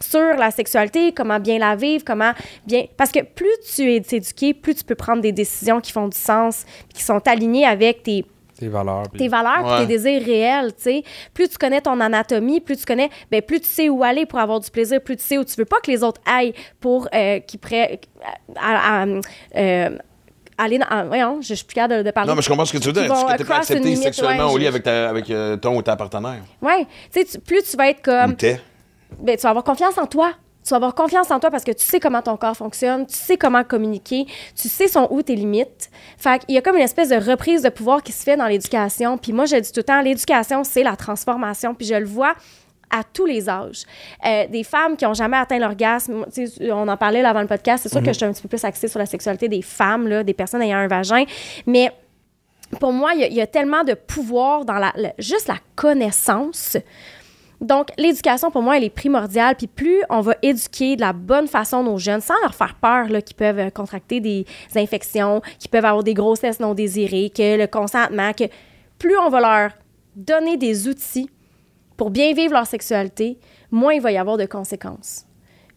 sur 0.00 0.34
la 0.36 0.50
sexualité, 0.50 1.12
comment 1.12 1.38
bien 1.40 1.58
la 1.58 1.74
vivre, 1.76 2.04
comment 2.06 2.32
bien... 2.66 2.84
Parce 2.96 3.10
que 3.12 3.22
plus 3.22 3.48
tu 3.74 3.92
es 3.92 4.02
éduqué, 4.12 4.54
plus 4.54 4.74
tu 4.74 4.84
peux 4.84 4.94
prendre 4.94 5.22
des 5.22 5.32
décisions 5.32 5.80
qui 5.80 5.92
font 5.92 6.08
du 6.08 6.16
sens, 6.18 6.64
qui 6.94 7.02
sont 7.02 7.20
alignées 7.26 7.64
avec 7.66 8.02
tes, 8.02 8.24
Tes 8.58 8.68
valeurs. 8.68 9.04
puis- 9.10 9.18
tes 9.18 9.28
valeurs 9.28 9.64
Ouais. 9.66 9.80
tes 9.80 9.86
désirs 9.86 10.22
réels, 10.24 10.74
tu 10.76 10.82
sais. 10.82 11.04
Plus 11.34 11.48
tu 11.48 11.58
connais 11.58 11.80
ton 11.80 11.98
anatomie, 12.00 12.60
plus 12.60 12.76
tu 12.76 12.84
connais, 12.84 13.10
ben 13.30 13.40
plus 13.42 13.60
tu 13.60 13.68
sais 13.68 13.88
où 13.88 14.02
aller 14.04 14.26
pour 14.26 14.38
avoir 14.38 14.60
du 14.60 14.70
plaisir, 14.70 15.00
plus 15.00 15.16
tu 15.16 15.24
sais 15.24 15.38
où 15.38 15.44
tu 15.44 15.54
veux 15.56 15.64
pas 15.64 15.76
que 15.82 15.90
les 15.90 16.02
autres 16.02 16.20
aillent 16.26 16.54
pour 16.80 17.08
euh, 17.14 17.38
qu'ils 17.40 17.60
prennent 17.60 17.98
à, 18.56 19.02
à- 19.02 19.06
euh, 19.56 19.98
aller 20.58 20.78
dans, 20.78 20.86
ah, 20.88 21.04
voyons, 21.04 21.40
je, 21.42 21.48
je 21.48 21.54
suis 21.54 21.64
plus 21.66 21.74
capable 21.74 21.98
de, 21.98 22.02
de 22.02 22.10
parler. 22.10 22.28
Non, 22.30 22.34
mais 22.36 22.40
je 22.42 22.48
comprends 22.48 22.64
ce 22.64 22.72
que 22.72 22.78
tu 22.78 22.86
veux 22.86 22.92
dire. 22.94 23.04
Est-ce 23.04 23.24
que 23.26 23.36
t'es 23.36 23.44
pas 23.44 23.54
cross 23.56 23.68
une 23.70 23.76
accepté 23.76 23.82
limite, 23.90 24.02
sexuellement 24.02 24.46
ouais, 24.48 24.54
au 24.54 24.58
lit 24.58 24.66
avec, 24.66 24.82
ta- 24.82 25.08
avec 25.10 25.28
euh, 25.30 25.56
ton 25.58 25.76
ou 25.76 25.82
ta 25.82 25.96
partenaire? 25.96 26.40
Ouais, 26.62 26.86
tu 27.12 27.26
sais, 27.26 27.38
plus 27.38 27.62
tu 27.62 27.76
vas 27.76 27.90
être 27.90 28.00
Ou 28.00 28.02
comme 28.04 28.36
t'es? 28.36 28.58
Ben, 29.20 29.36
tu 29.36 29.42
vas 29.42 29.50
avoir 29.50 29.64
confiance 29.64 29.98
en 29.98 30.06
toi. 30.06 30.32
Tu 30.64 30.70
vas 30.70 30.76
avoir 30.76 30.94
confiance 30.96 31.30
en 31.30 31.38
toi 31.38 31.50
parce 31.50 31.62
que 31.62 31.70
tu 31.70 31.84
sais 31.84 32.00
comment 32.00 32.22
ton 32.22 32.36
corps 32.36 32.56
fonctionne, 32.56 33.06
tu 33.06 33.14
sais 33.14 33.36
comment 33.36 33.62
communiquer, 33.62 34.26
tu 34.60 34.68
sais 34.68 34.88
sont 34.88 35.06
où 35.10 35.22
tes 35.22 35.36
limites. 35.36 35.90
Fait 36.18 36.44
qu'il 36.44 36.56
y 36.56 36.58
a 36.58 36.60
comme 36.60 36.74
une 36.74 36.82
espèce 36.82 37.08
de 37.10 37.16
reprise 37.30 37.62
de 37.62 37.68
pouvoir 37.68 38.02
qui 38.02 38.10
se 38.10 38.24
fait 38.24 38.36
dans 38.36 38.46
l'éducation. 38.48 39.16
Puis 39.16 39.32
moi, 39.32 39.44
je 39.44 39.54
dis 39.56 39.70
tout 39.70 39.78
le 39.78 39.84
temps, 39.84 40.00
l'éducation, 40.00 40.64
c'est 40.64 40.82
la 40.82 40.96
transformation. 40.96 41.72
Puis 41.72 41.86
je 41.86 41.94
le 41.94 42.04
vois 42.06 42.34
à 42.90 43.02
tous 43.04 43.26
les 43.26 43.48
âges. 43.48 43.82
Euh, 44.24 44.46
des 44.48 44.64
femmes 44.64 44.96
qui 44.96 45.06
ont 45.06 45.14
jamais 45.14 45.36
atteint 45.36 45.58
l'orgasme, 45.58 46.24
on 46.70 46.88
en 46.88 46.96
parlait 46.96 47.22
là 47.22 47.30
avant 47.30 47.42
le 47.42 47.46
podcast, 47.48 47.82
c'est 47.84 47.88
sûr 47.88 48.00
que 48.00 48.08
je 48.08 48.12
suis 48.16 48.24
un 48.24 48.32
petit 48.32 48.42
peu 48.42 48.48
plus 48.48 48.64
axée 48.64 48.86
sur 48.88 48.98
la 48.98 49.06
sexualité 49.06 49.48
des 49.48 49.62
femmes, 49.62 50.06
là, 50.08 50.22
des 50.24 50.34
personnes 50.34 50.62
ayant 50.62 50.78
un 50.78 50.86
vagin, 50.86 51.24
mais 51.66 51.90
pour 52.80 52.92
moi, 52.92 53.12
il 53.14 53.20
y 53.20 53.24
a- 53.24 53.28
il 53.28 53.34
y, 53.34 53.40
a 53.40 53.46
tellement 53.48 53.82
de 53.84 53.94
pouvoir 53.94 54.64
dans 54.64 54.78
la, 54.78 54.92
juste 55.18 55.48
la 55.48 55.58
connaissance. 55.74 56.76
Donc, 57.60 57.88
l'éducation, 57.96 58.50
pour 58.50 58.62
moi, 58.62 58.76
elle 58.76 58.84
est 58.84 58.90
primordiale. 58.90 59.56
Puis 59.56 59.66
plus 59.66 60.02
on 60.10 60.20
va 60.20 60.34
éduquer 60.42 60.96
de 60.96 61.00
la 61.00 61.12
bonne 61.12 61.48
façon 61.48 61.82
nos 61.82 61.98
jeunes, 61.98 62.20
sans 62.20 62.34
leur 62.42 62.54
faire 62.54 62.74
peur 62.74 63.06
qu'ils 63.24 63.36
peuvent 63.36 63.58
euh, 63.58 63.70
contracter 63.70 64.20
des 64.20 64.44
infections, 64.74 65.40
qu'ils 65.58 65.70
peuvent 65.70 65.84
avoir 65.84 66.04
des 66.04 66.14
grossesses 66.14 66.60
non 66.60 66.74
désirées, 66.74 67.30
que 67.34 67.56
le 67.56 67.66
consentement, 67.66 68.32
que 68.32 68.44
plus 68.98 69.16
on 69.18 69.28
va 69.28 69.40
leur 69.40 69.70
donner 70.14 70.56
des 70.56 70.88
outils 70.88 71.30
pour 71.96 72.10
bien 72.10 72.32
vivre 72.34 72.52
leur 72.52 72.66
sexualité, 72.66 73.38
moins 73.70 73.94
il 73.94 74.02
va 74.02 74.12
y 74.12 74.18
avoir 74.18 74.36
de 74.36 74.46
conséquences. 74.46 75.24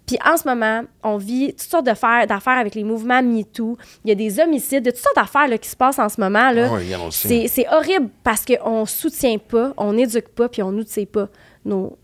Puis 0.06 0.18
en 0.26 0.38
ce 0.38 0.48
moment, 0.48 0.82
on 1.04 1.18
vit 1.18 1.50
toutes 1.52 1.70
sortes 1.70 1.86
d'affaires, 1.86 2.26
avec 2.48 2.74
les 2.74 2.84
mouvements 2.84 3.22
MeToo. 3.22 3.78
Il 4.04 4.10
y 4.10 4.12
a 4.12 4.16
des 4.16 4.40
homicides, 4.40 4.84
de 4.84 4.90
toutes 4.90 5.02
sortes 5.02 5.16
d'affaires 5.16 5.60
qui 5.60 5.70
se 5.70 5.76
passent 5.76 6.00
en 6.00 6.10
ce 6.10 6.20
moment. 6.20 6.50
Là. 6.50 6.68
Ah 6.74 7.08
c'est, 7.12 7.48
c'est 7.48 7.68
horrible 7.72 8.10
parce 8.24 8.44
qu'on 8.44 8.82
ne 8.82 8.86
soutient 8.86 9.38
pas, 9.38 9.72
on 9.78 9.94
n'éduque 9.94 10.30
pas, 10.30 10.50
puis 10.50 10.64
on 10.64 10.72
n'outille 10.72 11.06
pas 11.06 11.30
nos. 11.70 11.98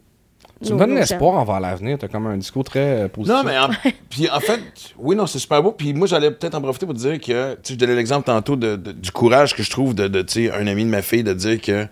Tu 0.63 0.69
nos- 0.69 0.75
me 0.75 0.79
donnes 0.79 0.89
nos 0.91 0.95
l'espoir 0.99 1.33
envers 1.35 1.59
l'avenir. 1.59 1.97
T'as 1.99 2.07
comme 2.07 2.27
un 2.27 2.37
discours 2.37 2.63
très 2.63 3.03
euh, 3.03 3.07
positif. 3.09 3.35
Non, 3.35 3.43
mais 3.43 3.57
en, 3.57 3.69
puis 4.09 4.29
en 4.29 4.39
fait, 4.39 4.61
oui, 4.97 5.15
non, 5.15 5.25
c'est 5.27 5.39
super 5.39 5.61
beau. 5.61 5.71
Puis 5.73 5.93
moi, 5.93 6.07
j'allais 6.07 6.31
peut-être 6.31 6.55
en 6.55 6.61
profiter 6.61 6.85
pour 6.85 6.95
te 6.95 6.99
dire 6.99 7.19
que, 7.19 7.53
tu 7.55 7.59
sais, 7.63 7.73
je 7.73 7.75
donnais 7.75 7.95
l'exemple 7.95 8.25
tantôt 8.25 8.55
de, 8.55 8.75
de- 8.77 8.91
du 8.93 9.11
courage 9.11 9.53
que 9.55 9.63
je 9.63 9.69
trouve 9.69 9.93
de, 9.93 10.07
de, 10.07 10.21
tu 10.21 10.45
sais, 10.47 10.51
un 10.51 10.65
ami 10.67 10.85
de 10.85 10.89
ma 10.89 11.01
fille 11.01 11.23
de 11.23 11.33
dire 11.33 11.59
que, 11.59 11.87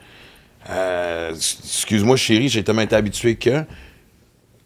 euh, 0.70 1.32
excuse-moi, 1.34 2.16
chérie, 2.16 2.48
j'ai 2.50 2.64
tellement 2.64 2.82
été 2.84 2.96
habitué 2.96 3.36
que. 3.36 3.66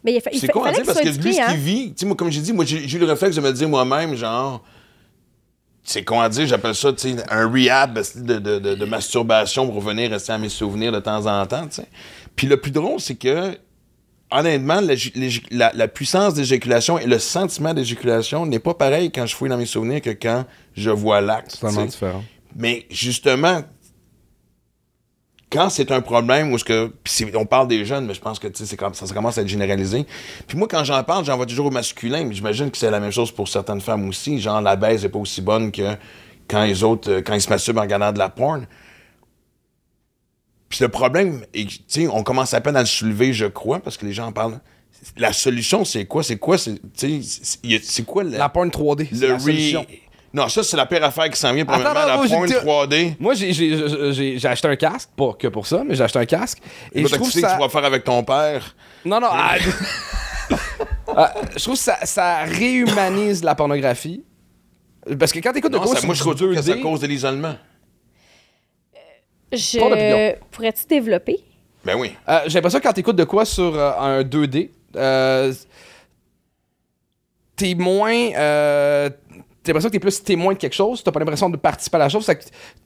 Mais 0.04 0.14
il, 0.14 0.20
fa- 0.20 0.30
il 0.32 0.38
C'est 0.38 0.46
fa- 0.46 0.52
con 0.52 0.60
à 0.62 0.66
fallait 0.66 0.76
dire 0.84 0.86
parce 0.86 1.00
que 1.00 1.22
lui, 1.22 1.34
ce 1.34 1.40
hein? 1.40 1.46
qu'il 1.48 1.56
vit, 1.58 1.86
tu 1.88 1.94
sais, 1.96 2.06
moi, 2.06 2.14
comme 2.14 2.30
j'ai 2.30 2.40
dit, 2.40 2.52
moi, 2.52 2.64
j'ai 2.64 2.86
j'ai 2.86 2.98
eu 2.98 3.00
le 3.00 3.06
réflexe 3.06 3.34
de 3.34 3.40
me 3.40 3.52
dire 3.52 3.68
moi-même, 3.68 4.14
genre, 4.14 4.62
c'est 5.82 6.04
con 6.04 6.20
à 6.20 6.28
dire, 6.28 6.46
j'appelle 6.46 6.74
ça, 6.76 6.92
tu 6.92 7.08
un 7.30 7.50
rehab 7.50 7.98
de, 8.14 8.38
de, 8.38 8.58
de, 8.60 8.74
de 8.76 8.84
masturbation 8.84 9.66
pour 9.66 9.76
revenir 9.82 10.10
rester 10.10 10.32
à 10.32 10.38
mes 10.38 10.50
souvenirs 10.50 10.92
de 10.92 11.00
temps 11.00 11.26
en 11.26 11.44
temps, 11.46 11.66
tu 11.66 11.76
sais. 11.82 11.88
Puis 12.38 12.46
le 12.46 12.56
plus 12.56 12.70
drôle, 12.70 13.00
c'est 13.00 13.16
que, 13.16 13.58
honnêtement, 14.30 14.80
la, 14.80 14.94
la- 15.50 15.72
la 15.74 15.88
puissance 15.88 16.34
d'éjaculation 16.34 16.98
et 16.98 17.06
le 17.06 17.18
sentiment 17.18 17.74
d'éjaculation 17.74 18.46
n'est 18.46 18.60
pas 18.60 18.74
pareil 18.74 19.10
quand 19.10 19.26
je 19.26 19.34
fouille 19.34 19.48
dans 19.50 19.58
mes 19.58 19.66
souvenirs 19.66 20.00
que 20.00 20.10
quand 20.10 20.44
je 20.76 20.90
vois 20.90 21.20
l'acte. 21.20 21.58
C'est 21.70 21.86
différent. 21.86 22.24
Mais 22.56 22.86
justement, 22.90 23.62
quand 25.50 25.70
c'est 25.70 25.90
un 25.92 26.00
problème 26.02 26.52
où 26.52 26.58
ce 26.58 26.64
que 26.64 26.92
on 27.34 27.46
parle 27.46 27.68
des 27.68 27.84
jeunes, 27.86 28.04
mais 28.06 28.14
je 28.14 28.20
pense 28.20 28.38
que 28.38 28.46
c'est 28.52 28.76
comme 28.76 28.92
ça, 28.94 29.06
ça 29.06 29.14
commence 29.14 29.38
à 29.38 29.40
être 29.42 29.48
généralisé. 29.48 30.06
Puis 30.46 30.58
moi, 30.58 30.68
quand 30.70 30.84
j'en 30.84 31.02
parle, 31.04 31.24
j'en 31.24 31.36
vois 31.36 31.46
toujours 31.46 31.66
au 31.66 31.70
masculin, 31.70 32.24
mais 32.24 32.34
j'imagine 32.34 32.70
que 32.70 32.76
c'est 32.76 32.90
la 32.90 33.00
même 33.00 33.10
chose 33.12 33.32
pour 33.32 33.48
certaines 33.48 33.80
femmes 33.80 34.06
aussi. 34.08 34.40
Genre 34.40 34.60
la 34.60 34.76
baise 34.76 35.02
n'est 35.02 35.08
pas 35.08 35.18
aussi 35.18 35.40
bonne 35.40 35.72
que 35.72 35.96
quand 36.48 36.64
les 36.64 36.84
autres, 36.84 37.10
euh, 37.10 37.22
quand 37.22 37.34
ils 37.34 37.40
se 37.40 37.48
masturbent 37.48 37.78
en 37.78 37.82
regardant 37.82 38.12
de 38.12 38.18
la 38.18 38.28
porn. 38.28 38.66
Puis 40.68 40.78
le 40.82 40.88
problème, 40.88 41.44
que, 41.54 42.08
on 42.12 42.22
commence 42.22 42.52
à 42.54 42.60
peine 42.60 42.76
à 42.76 42.80
le 42.80 42.86
soulever, 42.86 43.32
je 43.32 43.46
crois, 43.46 43.80
parce 43.80 43.96
que 43.96 44.04
les 44.06 44.12
gens 44.12 44.26
en 44.26 44.32
parlent. 44.32 44.60
La 45.16 45.32
solution, 45.32 45.84
c'est 45.84 46.04
quoi? 46.06 46.22
C'est 46.22 46.36
quoi? 46.38 46.56
C'est 46.58 48.02
quoi 48.04 48.24
la- 48.24 48.38
La 48.38 48.48
porn 48.48 48.68
3D. 48.68 49.08
c'est 49.12 49.26
le 49.26 49.32
la 49.34 49.38
solution. 49.38 49.86
Non, 50.34 50.48
ça, 50.48 50.62
c'est 50.62 50.76
la 50.76 50.84
pire 50.84 51.02
affaire 51.02 51.30
qui 51.30 51.38
s'en 51.40 51.54
vient. 51.54 51.64
Premièrement, 51.64 52.00
Attends, 52.00 52.06
la 52.08 52.16
moi, 52.16 52.26
j'ai 52.26 52.34
porn 52.34 52.46
dit- 52.46 52.54
3D. 52.54 53.16
Moi, 53.18 53.34
j'ai- 53.34 54.46
acheté 54.46 54.68
un 54.68 54.76
casque, 54.76 55.08
pas 55.16 55.32
que 55.38 55.48
pour 55.48 55.66
ça, 55.66 55.82
mais 55.86 55.94
j'ai 55.94 56.02
acheté 56.04 56.18
un 56.18 56.26
casque. 56.26 56.58
Et 56.92 57.00
Moi, 57.00 57.08
je 57.08 57.14
trouve 57.14 57.28
tu 57.30 57.34
sais 57.34 57.40
ça... 57.40 57.48
que 57.48 57.52
tu 57.54 57.60
vas 57.62 57.68
faire 57.70 57.84
avec 57.84 58.04
ton 58.04 58.22
père. 58.24 58.76
Non, 59.06 59.20
non. 59.20 59.28
ah, 59.30 59.54
ah, 61.16 61.34
je 61.56 61.62
trouve 61.62 61.74
que 61.76 61.80
ça, 61.80 61.98
ça 62.04 62.42
réhumanise 62.44 63.42
la 63.42 63.54
pornographie. 63.54 64.22
Parce 65.18 65.32
que 65.32 65.38
quand 65.38 65.52
t'écoutes 65.52 65.72
de 65.72 65.78
Non, 65.78 65.84
quoi 65.84 65.98
moi, 66.04 66.14
je 66.14 66.20
trouve 66.20 66.34
que 66.34 66.60
c'est 66.60 66.72
à 66.72 66.74
2D, 66.76 66.82
cause 66.82 67.00
de 67.00 67.06
l'isolement. 67.06 67.54
Je... 69.52 70.34
Pourrais-tu 70.50 70.86
développer? 70.86 71.40
Ben 71.84 71.96
oui. 71.98 72.14
euh, 72.28 72.40
j'ai 72.46 72.54
l'impression 72.54 72.78
que 72.80 72.84
quand 72.84 72.92
t'écoutes 72.92 73.16
de 73.16 73.24
quoi 73.24 73.44
sur 73.44 73.74
euh, 73.78 73.92
un 73.98 74.22
2D, 74.22 74.70
euh, 74.96 75.52
t'es 77.56 77.74
moins... 77.74 78.30
Euh, 78.36 79.10
T'as 79.60 79.72
l'impression 79.72 79.88
que 79.90 79.92
t'es 79.94 80.00
plus 80.00 80.22
témoin 80.24 80.54
de 80.54 80.58
quelque 80.58 80.74
chose, 80.74 81.02
t'as 81.04 81.12
pas 81.12 81.18
l'impression 81.18 81.50
de 81.50 81.56
participer 81.58 81.96
à 81.96 81.98
la 81.98 82.08
chose. 82.08 82.26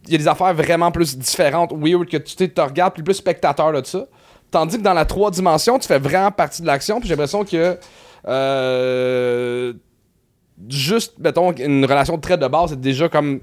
Il 0.06 0.12
y 0.12 0.14
a 0.16 0.18
des 0.18 0.26
affaires 0.26 0.52
vraiment 0.52 0.90
plus 0.90 1.16
différentes, 1.16 1.72
weird, 1.72 2.08
que 2.08 2.16
tu 2.16 2.34
te 2.50 2.60
regardes, 2.60 2.94
plus 2.94 3.14
spectateur 3.14 3.72
de 3.72 3.86
ça. 3.86 4.06
Tandis 4.50 4.78
que 4.78 4.82
dans 4.82 4.94
la 4.94 5.04
3 5.04 5.30
dimensions, 5.30 5.78
tu 5.78 5.86
fais 5.86 6.00
vraiment 6.00 6.32
partie 6.32 6.60
de 6.60 6.66
l'action, 6.66 6.98
puis 6.98 7.08
j'ai 7.08 7.14
l'impression 7.14 7.44
que. 7.44 7.78
euh, 8.26 9.72
juste, 10.68 11.14
mettons, 11.18 11.52
une 11.52 11.84
relation 11.84 12.16
de 12.16 12.20
trait 12.20 12.36
de 12.38 12.48
base, 12.48 12.70
c'est 12.70 12.80
déjà 12.80 13.08
comme. 13.08 13.40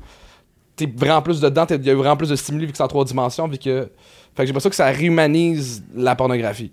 T'es 0.79 0.89
vraiment 0.95 1.21
plus 1.21 1.41
dedans, 1.41 1.65
il 1.69 1.85
y 1.85 1.89
a 1.89 1.95
vraiment 1.95 2.15
plus 2.15 2.29
de 2.29 2.37
stimuli 2.37 2.65
vu 2.65 2.71
que 2.71 2.77
c'est 2.77 2.83
en 2.83 2.87
3 2.87 3.03
dimensions, 3.03 3.47
vu 3.49 3.57
que. 3.57 3.89
Fait 4.35 4.43
que 4.43 4.45
j'ai 4.45 4.45
l'impression 4.47 4.69
que 4.69 4.75
ça 4.77 4.85
réhumanise 4.85 5.83
la 5.93 6.15
pornographie. 6.15 6.71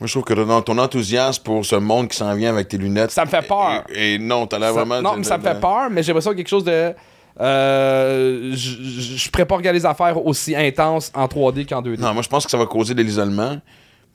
Moi, 0.00 0.08
je 0.08 0.12
trouve 0.12 0.24
que 0.24 0.34
dans 0.34 0.60
ton 0.60 0.76
enthousiasme 0.78 1.42
pour 1.44 1.64
ce 1.64 1.76
monde 1.76 2.08
qui 2.08 2.16
s'en 2.16 2.34
vient 2.34 2.50
avec 2.50 2.66
tes 2.66 2.78
lunettes. 2.78 3.12
Ça 3.12 3.24
me 3.24 3.30
fait 3.30 3.46
peur. 3.46 3.84
Et, 3.94 4.14
et 4.14 4.18
non, 4.18 4.48
t'as 4.48 4.58
l'air 4.58 4.72
vraiment. 4.72 5.00
non, 5.00 5.16
mais 5.16 5.22
ça 5.22 5.38
me 5.38 5.42
fait 5.44 5.60
peur, 5.60 5.88
mais 5.90 6.02
j'ai 6.02 6.08
l'impression 6.08 6.32
a 6.32 6.34
quelque 6.34 6.48
chose 6.48 6.64
de. 6.64 6.92
Euh, 7.40 8.52
je 8.54 9.16
je 9.16 9.30
pourrais 9.30 9.46
pas 9.46 9.56
regarder 9.56 9.78
les 9.78 9.86
affaires 9.86 10.24
aussi 10.24 10.54
intenses 10.54 11.12
en 11.14 11.26
3D 11.26 11.66
qu'en 11.68 11.82
2D. 11.82 12.00
Non, 12.00 12.12
moi, 12.12 12.22
je 12.22 12.28
pense 12.28 12.44
que 12.44 12.50
ça 12.50 12.58
va 12.58 12.66
causer 12.66 12.94
de 12.94 13.02
l'isolement. 13.02 13.58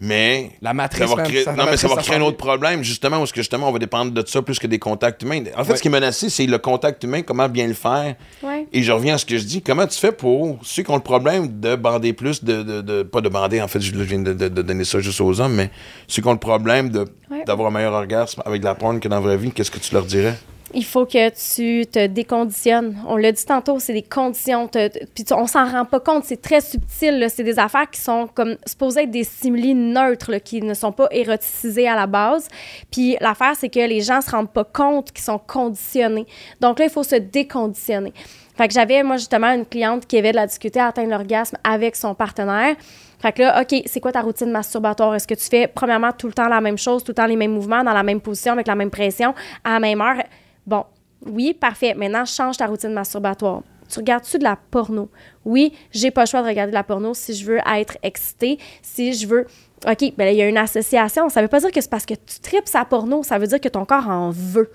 Mais. 0.02 0.52
La 0.62 0.74
matrice, 0.74 1.10
ça 1.10 1.16
va 1.16 1.24
créer, 1.24 1.44
ça- 1.44 1.54
non, 1.54 1.66
mais 1.70 1.76
ça 1.76 1.88
va 1.90 1.98
créer 1.98 2.16
un 2.16 2.22
autre 2.22 2.38
problème, 2.38 2.84
justement, 2.84 3.18
parce 3.18 3.32
que 3.34 3.42
justement, 3.42 3.68
on 3.68 3.72
va 3.74 3.80
dépendre 3.80 4.12
de 4.12 4.24
ça 4.26 4.42
plus 4.42 4.58
que 4.58 4.68
des 4.68 4.80
contacts 4.80 5.22
humains. 5.24 5.44
En 5.58 5.64
fait, 5.66 5.72
Ouais. 5.72 5.78
ce 5.78 5.82
qui 5.82 5.90
est 5.90 5.92
menacé, 5.92 6.30
c'est 6.30 6.46
le 6.46 6.58
contact 6.58 7.04
humain, 7.04 7.22
comment 7.22 7.50
bien 7.50 7.68
le 7.68 7.74
faire. 7.74 8.16
Ouais. 8.42 8.66
Et 8.72 8.82
je 8.82 8.92
reviens 8.94 9.16
à 9.16 9.18
ce 9.18 9.26
que 9.26 9.38
je 9.38 9.44
dis. 9.44 9.62
Comment 9.62 9.86
tu 9.88 10.00
fais 10.00 10.14
pour 10.14 10.58
ceux 10.64 10.84
qui 10.84 10.92
ont 10.92 10.96
le 10.96 11.02
problème 11.02 11.60
de 11.60 11.76
bander 11.76 12.14
plus, 12.14 12.44
de, 12.44 12.64
de- 12.64 12.82
de- 12.82 13.04
pas 13.04 13.20
de 13.20 13.28
bander, 13.30 13.62
en 13.62 13.68
fait, 13.68 13.82
je 13.82 13.92
viens 13.94 14.20
de, 14.20 14.32
de- 14.34 14.48
de 14.48 14.62
donner 14.62 14.86
ça 14.86 15.00
juste 15.02 15.20
aux 15.20 15.42
hommes, 15.42 15.56
mais 15.56 15.70
ceux 16.08 16.22
qui 16.22 16.28
ont 16.30 16.34
le 16.34 16.40
problème 16.40 16.90
Ouais. 17.30 17.44
d'avoir 17.46 17.68
un 17.68 17.72
meilleur 17.72 17.94
orgasme 17.94 18.42
avec 18.46 18.62
de 18.62 18.66
la 18.66 18.76
porn 18.76 19.00
que 19.02 19.08
dans 19.10 19.18
la 19.18 19.22
vraie 19.22 19.38
vie, 19.38 19.52
qu'est-ce 19.52 19.72
que 19.72 19.80
tu 19.80 19.94
leur 19.94 20.06
dirais? 20.06 20.36
Il 20.74 20.86
faut 20.86 21.06
que 21.06 21.30
tu 21.30 21.86
te 21.88 22.06
déconditionnes. 22.08 22.96
On 23.08 23.18
l'a 23.18 23.32
dit 23.32 23.46
tantôt, 23.46 23.80
c'est 23.80 23.94
des 23.94 24.02
conditions. 24.04 24.68
te- 24.68 24.88
te- 24.88 25.06
Puis 25.14 25.26
on 25.32 25.48
s'en 25.48 25.66
rend 25.70 25.86
pas 25.86 26.00
compte, 26.00 26.26
c'est 26.26 26.42
très 26.42 26.62
subtil. 26.62 27.26
C'est 27.30 27.44
des 27.44 27.58
affaires 27.60 27.90
qui 27.90 28.00
sont 28.00 28.28
comme 28.34 28.56
supposées 28.66 29.04
être 29.04 29.12
des 29.12 29.24
stimuli 29.24 29.74
neutres, 29.74 30.36
qui 30.38 30.62
ne 30.62 30.74
sont 30.74 30.92
pas 30.92 31.08
éroticisés 31.12 31.88
à 31.88 31.96
la 31.96 32.08
base. 32.08 32.48
Puis 32.92 33.18
l'affaire, 33.20 33.54
c'est 33.58 33.70
que 33.70 33.80
les 33.80 34.02
gens 34.02 34.22
se 34.22 34.30
rendent 34.32 34.52
pas 34.52 34.64
compte 34.64 35.12
qu'ils 35.12 35.24
sont 35.24 35.40
conditionnés. 35.40 36.26
Donc 36.62 36.80
là, 36.80 36.86
il 36.86 36.92
faut 36.92 37.04
se 37.04 37.16
déconditionner. 37.16 38.14
Fait 38.56 38.68
que 38.68 38.74
j'avais, 38.74 39.02
moi, 39.04 39.18
justement, 39.18 39.52
une 39.54 39.66
cliente 39.66 40.06
qui 40.06 40.18
avait 40.18 40.32
de 40.32 40.36
la 40.36 40.46
difficulté 40.46 40.80
à 40.80 40.88
atteindre 40.88 41.12
l'orgasme 41.12 41.58
avec 41.64 41.96
son 41.96 42.14
partenaire. 42.14 42.76
Fait 43.22 43.32
que 43.32 43.42
là, 43.42 43.62
OK, 43.62 43.82
c'est 43.86 44.00
quoi 44.00 44.12
ta 44.12 44.22
routine 44.22 44.52
masturbatoire? 44.52 45.16
Est-ce 45.16 45.28
que 45.28 45.34
tu 45.34 45.46
fais, 45.50 45.68
premièrement, 45.68 46.12
tout 46.12 46.28
le 46.28 46.34
temps 46.34 46.48
la 46.48 46.62
même 46.62 46.78
chose, 46.78 47.04
tout 47.04 47.12
le 47.12 47.16
temps 47.16 47.26
les 47.26 47.36
mêmes 47.38 47.54
mouvements, 47.54 47.84
dans 47.84 47.94
la 47.94 48.04
même 48.04 48.20
position, 48.22 48.54
avec 48.54 48.68
la 48.68 48.76
même 48.76 48.90
pression, 48.90 49.34
à 49.64 49.72
la 49.74 49.80
même 49.80 50.02
heure? 50.02 50.24
Bon, 50.70 50.86
oui, 51.26 51.56
parfait. 51.56 51.96
Maintenant, 51.96 52.26
change 52.26 52.58
ta 52.58 52.68
routine 52.68 52.94
masturbatoire. 52.94 53.64
Tu 53.92 53.98
regardes-tu 53.98 54.38
de 54.38 54.44
la 54.44 54.56
porno? 54.56 55.10
Oui, 55.46 55.74
j'ai 55.92 56.12
pas 56.12 56.22
le 56.22 56.28
choix 56.28 56.44
de 56.44 56.48
regarder 56.48 56.70
de 56.70 56.76
la 56.76 56.84
porno 56.84 57.16
si 57.16 57.34
je 57.34 57.44
veux 57.44 57.58
être 57.76 57.98
excitée, 58.04 58.60
si 58.84 59.14
je 59.14 59.26
veux. 59.26 59.48
OK, 59.88 60.14
ben 60.16 60.28
il 60.32 60.38
y 60.38 60.44
a 60.44 60.48
une 60.48 60.60
association. 60.60 61.28
Ça 61.30 61.42
veut 61.42 61.48
pas 61.48 61.60
dire 61.60 61.72
que 61.72 61.82
c'est 61.82 61.90
parce 61.90 62.06
que 62.06 62.14
tu 62.14 62.40
tripes 62.40 62.68
sa 62.68 62.86
porno, 62.86 63.24
ça 63.24 63.40
veut 63.40 63.48
dire 63.48 63.60
que 63.60 63.68
ton 63.68 63.84
corps 63.84 64.08
en 64.08 64.30
veut. 64.30 64.70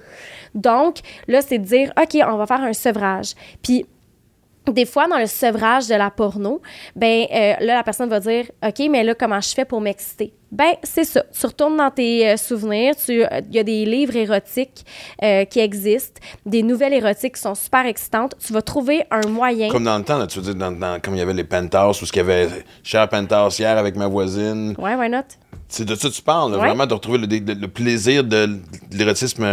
Donc, 0.57 0.99
là, 1.29 1.43
c'est 1.43 1.59
de 1.59 1.65
dire, 1.65 1.93
OK, 1.97 2.21
on 2.27 2.37
va 2.37 2.47
faire 2.49 2.63
un 2.63 2.73
sevrage. 2.73 3.35
Puis, 3.63 3.87
des 4.73 4.87
fois, 4.87 5.07
dans 5.09 5.19
le 5.19 5.27
sevrage 5.27 5.89
de 5.89 5.95
la 5.95 6.11
porno, 6.11 6.61
ben 6.97 7.27
euh, 7.33 7.55
là, 7.61 7.75
la 7.77 7.83
personne 7.83 8.09
va 8.09 8.21
dire 8.21 8.47
OK, 8.67 8.83
mais 8.91 9.05
là, 9.05 9.15
comment 9.15 9.41
je 9.41 9.49
fais 9.55 9.65
pour 9.65 9.81
m'exciter? 9.81 10.33
Ben, 10.53 10.73
c'est 10.85 11.05
ça. 11.05 11.25
Tu 11.39 11.47
retournes 11.47 11.77
dans 11.77 11.91
tes 11.91 12.29
euh, 12.29 12.37
souvenirs. 12.37 12.95
Euh, 13.11 13.27
Il 13.51 13.55
y 13.55 13.59
a 13.59 13.65
des 13.65 13.85
livres 13.85 14.15
érotiques 14.17 14.85
qui 15.51 15.59
existent, 15.61 16.21
des 16.47 16.63
nouvelles 16.63 16.93
érotiques 16.95 17.35
qui 17.35 17.41
sont 17.41 17.57
super 17.57 17.85
excitantes. 17.87 18.35
Tu 18.45 18.53
vas 18.53 18.63
trouver 18.63 19.05
un 19.11 19.27
moyen. 19.29 19.69
Comme 19.69 19.85
dans 19.85 19.99
le 19.99 20.05
temps, 20.05 20.17
là, 20.19 20.27
tu 20.29 20.39
veux 20.39 20.45
dire, 20.45 20.55
dans, 20.55 20.71
dans- 20.71 21.01
comme 21.01 21.15
il 21.15 21.19
y 21.19 21.23
avait 21.23 21.33
les 21.35 21.43
penthouse, 21.45 22.01
ou 22.03 22.07
ce 22.07 22.13
qu'il 22.13 22.21
y 22.23 22.25
avait 22.25 22.49
cher 22.85 23.09
penthouse 23.09 23.59
hier 23.59 23.77
avec 23.77 23.97
ma 23.97 24.07
voisine. 24.07 24.75
Ouais, 24.79 24.95
why 24.95 25.09
not? 25.09 25.23
C'est 25.69 25.85
de 25.85 25.95
ça 25.97 26.09
que 26.09 26.15
tu 26.15 26.23
parles, 26.23 26.53
là, 26.53 26.59
Ouais. 26.59 26.67
vraiment, 26.69 26.87
de 26.87 26.95
retrouver 26.95 27.19
le, 27.19 27.27
le- 27.27 27.55
le 27.61 27.69
plaisir 27.69 28.23
de 28.23 28.61
l'érotisme. 28.93 29.45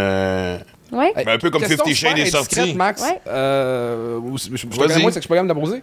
Euh, 0.94 0.98
Ouais. 0.98 1.14
Ben, 1.16 1.28
un 1.30 1.38
peu 1.38 1.50
comme 1.50 1.62
Question 1.62 1.86
Fifty 1.86 1.96
Shades 1.96 2.18
est 2.18 2.26
sorti. 2.32 2.74
Max. 2.74 3.02
Ouais. 3.02 3.20
Euh, 3.28 4.20
je, 4.36 4.56
je, 4.58 4.68
moins, 4.68 4.88
c'est 4.88 5.00
que 5.04 5.14
je 5.16 5.20
suis 5.20 5.28
pas 5.28 5.36
capable 5.36 5.50
de 5.50 5.54
la 5.54 5.60
poser. 5.60 5.82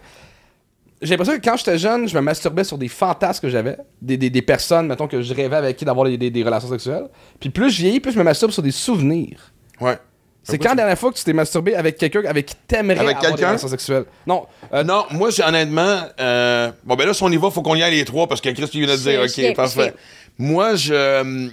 J'ai 1.01 1.11
l'impression 1.11 1.39
que 1.39 1.43
quand 1.43 1.55
j'étais 1.55 1.77
jeune, 1.77 2.09
je 2.09 2.15
me 2.15 2.21
masturbais 2.21 2.65
sur 2.65 2.77
des 2.77 2.89
fantasmes 2.89 3.41
que 3.41 3.49
j'avais, 3.49 3.77
des, 4.01 4.17
des, 4.17 4.29
des 4.29 4.41
personnes, 4.41 4.87
mettons, 4.87 5.07
que 5.07 5.21
je 5.21 5.33
rêvais 5.33 5.55
avec 5.55 5.77
qui 5.77 5.85
d'avoir 5.85 6.05
des, 6.07 6.17
des, 6.17 6.29
des 6.29 6.43
relations 6.43 6.67
sexuelles. 6.69 7.05
Puis 7.39 7.49
plus 7.49 7.71
je 7.71 7.77
vieillis, 7.83 7.99
plus 8.01 8.11
je 8.11 8.19
me 8.19 8.23
masturbe 8.23 8.51
sur 8.51 8.61
des 8.61 8.71
souvenirs. 8.71 9.53
Ouais. 9.79 9.97
C'est 10.43 10.57
quand 10.57 10.69
la 10.69 10.75
dernière 10.75 10.97
fois 10.97 11.11
que 11.11 11.17
tu 11.17 11.23
t'es 11.23 11.31
masturbé 11.33 11.75
avec 11.75 11.97
quelqu'un 11.97 12.23
avec 12.25 12.47
qui 12.47 12.55
t'aimerais 12.67 12.97
Avec 12.99 13.17
avoir 13.17 13.21
des 13.21 13.27
quelqu'un? 13.29 13.47
relations 13.49 13.67
sexuelles? 13.67 14.05
Non. 14.25 14.45
Euh, 14.73 14.83
non, 14.83 15.05
moi, 15.11 15.29
honnêtement, 15.45 15.99
euh, 16.19 16.71
bon, 16.83 16.95
ben 16.95 17.05
là, 17.05 17.13
si 17.13 17.21
on 17.23 17.29
y 17.29 17.37
va, 17.37 17.49
faut 17.51 17.61
qu'on 17.61 17.75
y 17.75 17.83
aille 17.83 17.95
les 17.95 18.05
trois 18.05 18.27
parce 18.27 18.41
que 18.41 18.49
Chris, 18.49 18.67
tu 18.69 18.79
viens 18.83 18.93
de 18.93 18.99
dire, 18.99 19.21
OK, 19.21 19.55
parfait. 19.55 19.93
Moi, 20.37 20.75
je. 20.75 21.49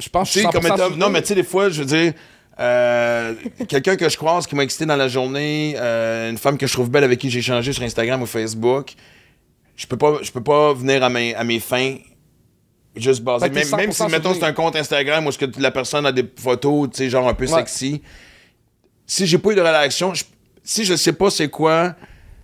Je 0.00 0.08
pense 0.08 0.28
que 0.28 0.34
je 0.34 0.38
suis 0.40 0.48
comme 0.48 0.62
100% 0.62 0.74
étant- 0.74 0.84
souvenir. 0.88 0.98
Non, 1.06 1.10
mais 1.12 1.20
tu 1.22 1.28
sais, 1.28 1.34
des 1.34 1.42
fois, 1.44 1.68
je 1.70 1.80
veux 1.82 1.86
dire, 1.86 2.12
euh, 2.60 3.34
quelqu'un 3.68 3.96
que 3.96 4.08
je 4.08 4.16
croise 4.16 4.46
qui 4.46 4.54
m'a 4.56 4.62
excité 4.64 4.86
dans 4.86 4.96
la 4.96 5.08
journée, 5.08 5.74
euh, 5.78 6.30
une 6.30 6.38
femme 6.38 6.58
que 6.58 6.66
je 6.66 6.72
trouve 6.72 6.90
belle 6.90 7.04
avec 7.04 7.18
qui 7.18 7.30
j'ai 7.30 7.38
échangé 7.40 7.72
sur 7.72 7.82
Instagram 7.82 8.20
ou 8.22 8.26
Facebook, 8.26 8.94
je 9.76 9.86
peux 9.86 9.96
pas, 9.96 10.18
je 10.22 10.30
peux 10.32 10.42
pas 10.42 10.72
venir 10.74 11.02
à 11.04 11.08
mes, 11.08 11.34
à 11.34 11.44
mes 11.44 11.60
fins 11.60 11.96
juste 12.96 13.22
basé. 13.22 13.48
T'es 13.48 13.54
Même, 13.64 13.76
même 13.76 13.92
si, 13.92 13.98
100% 14.02 14.08
mettons, 14.10 14.34
c'est 14.34 14.42
un 14.44 14.52
compte 14.52 14.74
Instagram 14.74 15.24
où 15.24 15.28
est-ce 15.28 15.38
que 15.38 15.46
la 15.60 15.70
personne 15.70 16.04
a 16.06 16.10
des 16.12 16.24
photos, 16.40 16.90
tu 16.90 16.96
sais, 16.96 17.10
genre 17.10 17.28
un 17.28 17.34
peu 17.34 17.44
Ouais. 17.46 17.58
sexy. 17.58 18.02
Si 19.06 19.26
j'ai 19.26 19.38
pas 19.38 19.50
eu 19.52 19.54
de 19.54 19.60
réaction, 19.60 20.12
je- 20.14 20.24
si 20.64 20.84
je 20.84 20.94
sais 20.96 21.12
pas 21.12 21.30
c'est 21.30 21.48
quoi. 21.48 21.94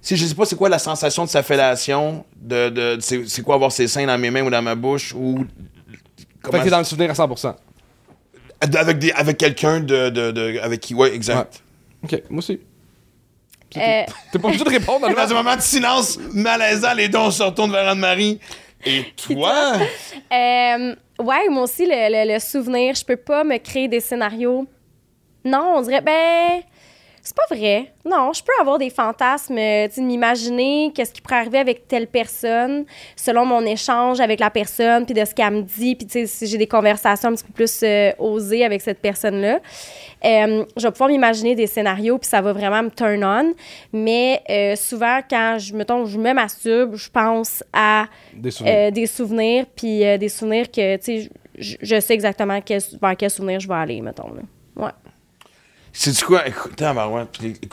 Si 0.00 0.16
je 0.16 0.24
sais 0.26 0.34
pas 0.34 0.44
c'est 0.44 0.55
quoi 0.57 0.68
la 0.68 0.78
sensation 0.78 1.24
de 1.24 1.30
sa 1.30 1.42
fellation, 1.42 2.24
de, 2.36 2.68
de, 2.68 2.98
c'est 3.00 3.42
quoi 3.42 3.55
avoir 3.57 3.72
ses 3.72 3.88
seins 3.88 4.07
dans 4.07 4.18
mes 4.18 4.30
mains 4.30 4.42
ou 4.42 4.50
dans 4.50 4.62
ma 4.62 4.74
bouche, 4.74 5.14
ou 5.16 5.44
Fait 6.45 6.51
comment- 6.51 6.59
que 6.61 6.64
t'es 6.64 6.70
dans 6.70 6.78
le 6.78 6.84
souvenir 6.84 7.11
à 7.11 7.14
100%. 7.14 7.55
avec, 8.76 8.99
des, 8.99 9.12
avec 9.12 9.36
quelqu'un 9.38 9.80
de, 9.80 10.09
de, 10.11 10.30
de- 10.30 10.59
avec 10.62 10.80
qui, 10.80 10.95
ouais, 10.95 11.14
exact. 11.14 11.62
Ok, 12.03 12.22
moi 12.30 12.38
aussi. 12.38 12.61
Euh, 13.76 14.05
T'es 14.30 14.38
pas 14.38 14.49
obligé 14.49 14.62
de 14.64 14.70
répondre. 14.70 15.09
Dans 15.14 15.30
un 15.32 15.34
moment 15.34 15.57
de 15.57 15.61
silence 15.61 16.16
malaisant, 16.32 16.95
les 16.95 17.09
dons 17.09 17.30
se 17.32 17.42
retournent 17.42 17.72
vers 17.72 17.88
Anne-Marie. 17.88 18.38
Et 18.86 19.03
toi? 19.16 19.72
Euh, 20.32 20.95
ouais, 21.18 21.49
moi 21.51 21.62
aussi, 21.64 21.84
le, 21.84 21.90
le- 22.26 22.34
le 22.34 22.38
souvenir, 22.38 22.95
je 22.95 23.05
peux 23.05 23.16
pas 23.16 23.42
me 23.42 23.57
créer 23.59 23.88
des 23.88 23.99
scénarios. 24.01 24.66
Non, 25.45 25.74
on 25.76 25.82
dirait, 25.82 26.03
ben, 26.03 26.62
c'est 27.25 27.35
pas 27.35 27.55
vrai. 27.55 27.91
Non, 28.05 28.35
je 28.35 28.43
peux 28.43 28.53
avoir 28.61 28.77
des 28.77 28.91
fantasmes, 28.91 29.57
euh, 29.57 29.89
tu 29.89 29.95
sais, 29.95 30.01
de 30.03 30.07
m'imaginer 30.07 30.93
qu'est-ce 30.95 31.11
qui 31.11 31.22
pourrait 31.22 31.39
arriver 31.39 31.59
avec 31.59 31.89
telle 31.89 32.07
personne, 32.07 32.85
selon 33.16 33.47
mon 33.47 33.62
échange 33.64 34.20
avec 34.20 34.41
la 34.41 34.51
personne, 34.51 35.07
puis 35.07 35.14
de 35.14 35.25
ce 35.25 35.35
qu'elle 35.35 35.51
me 35.51 35.62
dit, 35.62 35.97
puis 35.97 36.07
tu 36.07 36.12
sais, 36.12 36.27
si 36.27 36.47
j'ai 36.47 36.59
des 36.59 36.66
conversations 36.66 37.31
un 37.31 37.35
petit 37.35 37.45
peu 37.45 37.55
plus 37.55 37.81
euh, 37.83 38.12
osées 38.18 38.62
avec 38.62 38.83
cette 38.83 38.99
personne-là. 38.99 39.61
Euh, 40.22 40.64
je 40.77 40.83
vais 40.83 40.93
pouvoir 40.93 41.09
m'imaginer 41.09 41.55
des 41.55 41.66
scénarios, 41.66 42.18
puis 42.18 42.29
ça 42.29 42.43
va 42.43 42.53
vraiment 42.53 42.83
me 42.83 42.91
turn 42.91 43.25
on. 43.25 43.55
Mais 43.95 44.43
euh, 44.51 44.77
souvent, 44.77 45.20
quand 45.29 45.57
je, 45.59 45.75
mettons, 45.75 46.05
je 46.05 46.18
me 46.18 46.35
masturbe, 46.35 46.95
je 46.95 47.09
pense 47.09 47.64
à 47.72 48.05
Des 48.35 49.07
souvenirs. 49.07 49.64
puis 49.75 50.01
des 50.18 50.29
souvenirs 50.29 50.70
que, 50.70 50.97
tu 50.97 51.22
sais, 51.22 51.31
je, 51.57 51.77
je 51.81 52.01
sais 52.01 52.12
exactement 52.12 52.61
quel, 52.61 52.83
vers 53.01 53.16
quel 53.16 53.31
souvenir 53.31 53.61
je 53.61 53.68
vais 53.68 53.75
aller, 53.75 54.03
mettons. 54.03 54.29
Là. 54.29 54.43
Ouais. 55.95 56.01
C'est-tu 56.01 56.24
quoi? 56.24 56.47
Écoute, 56.49 56.82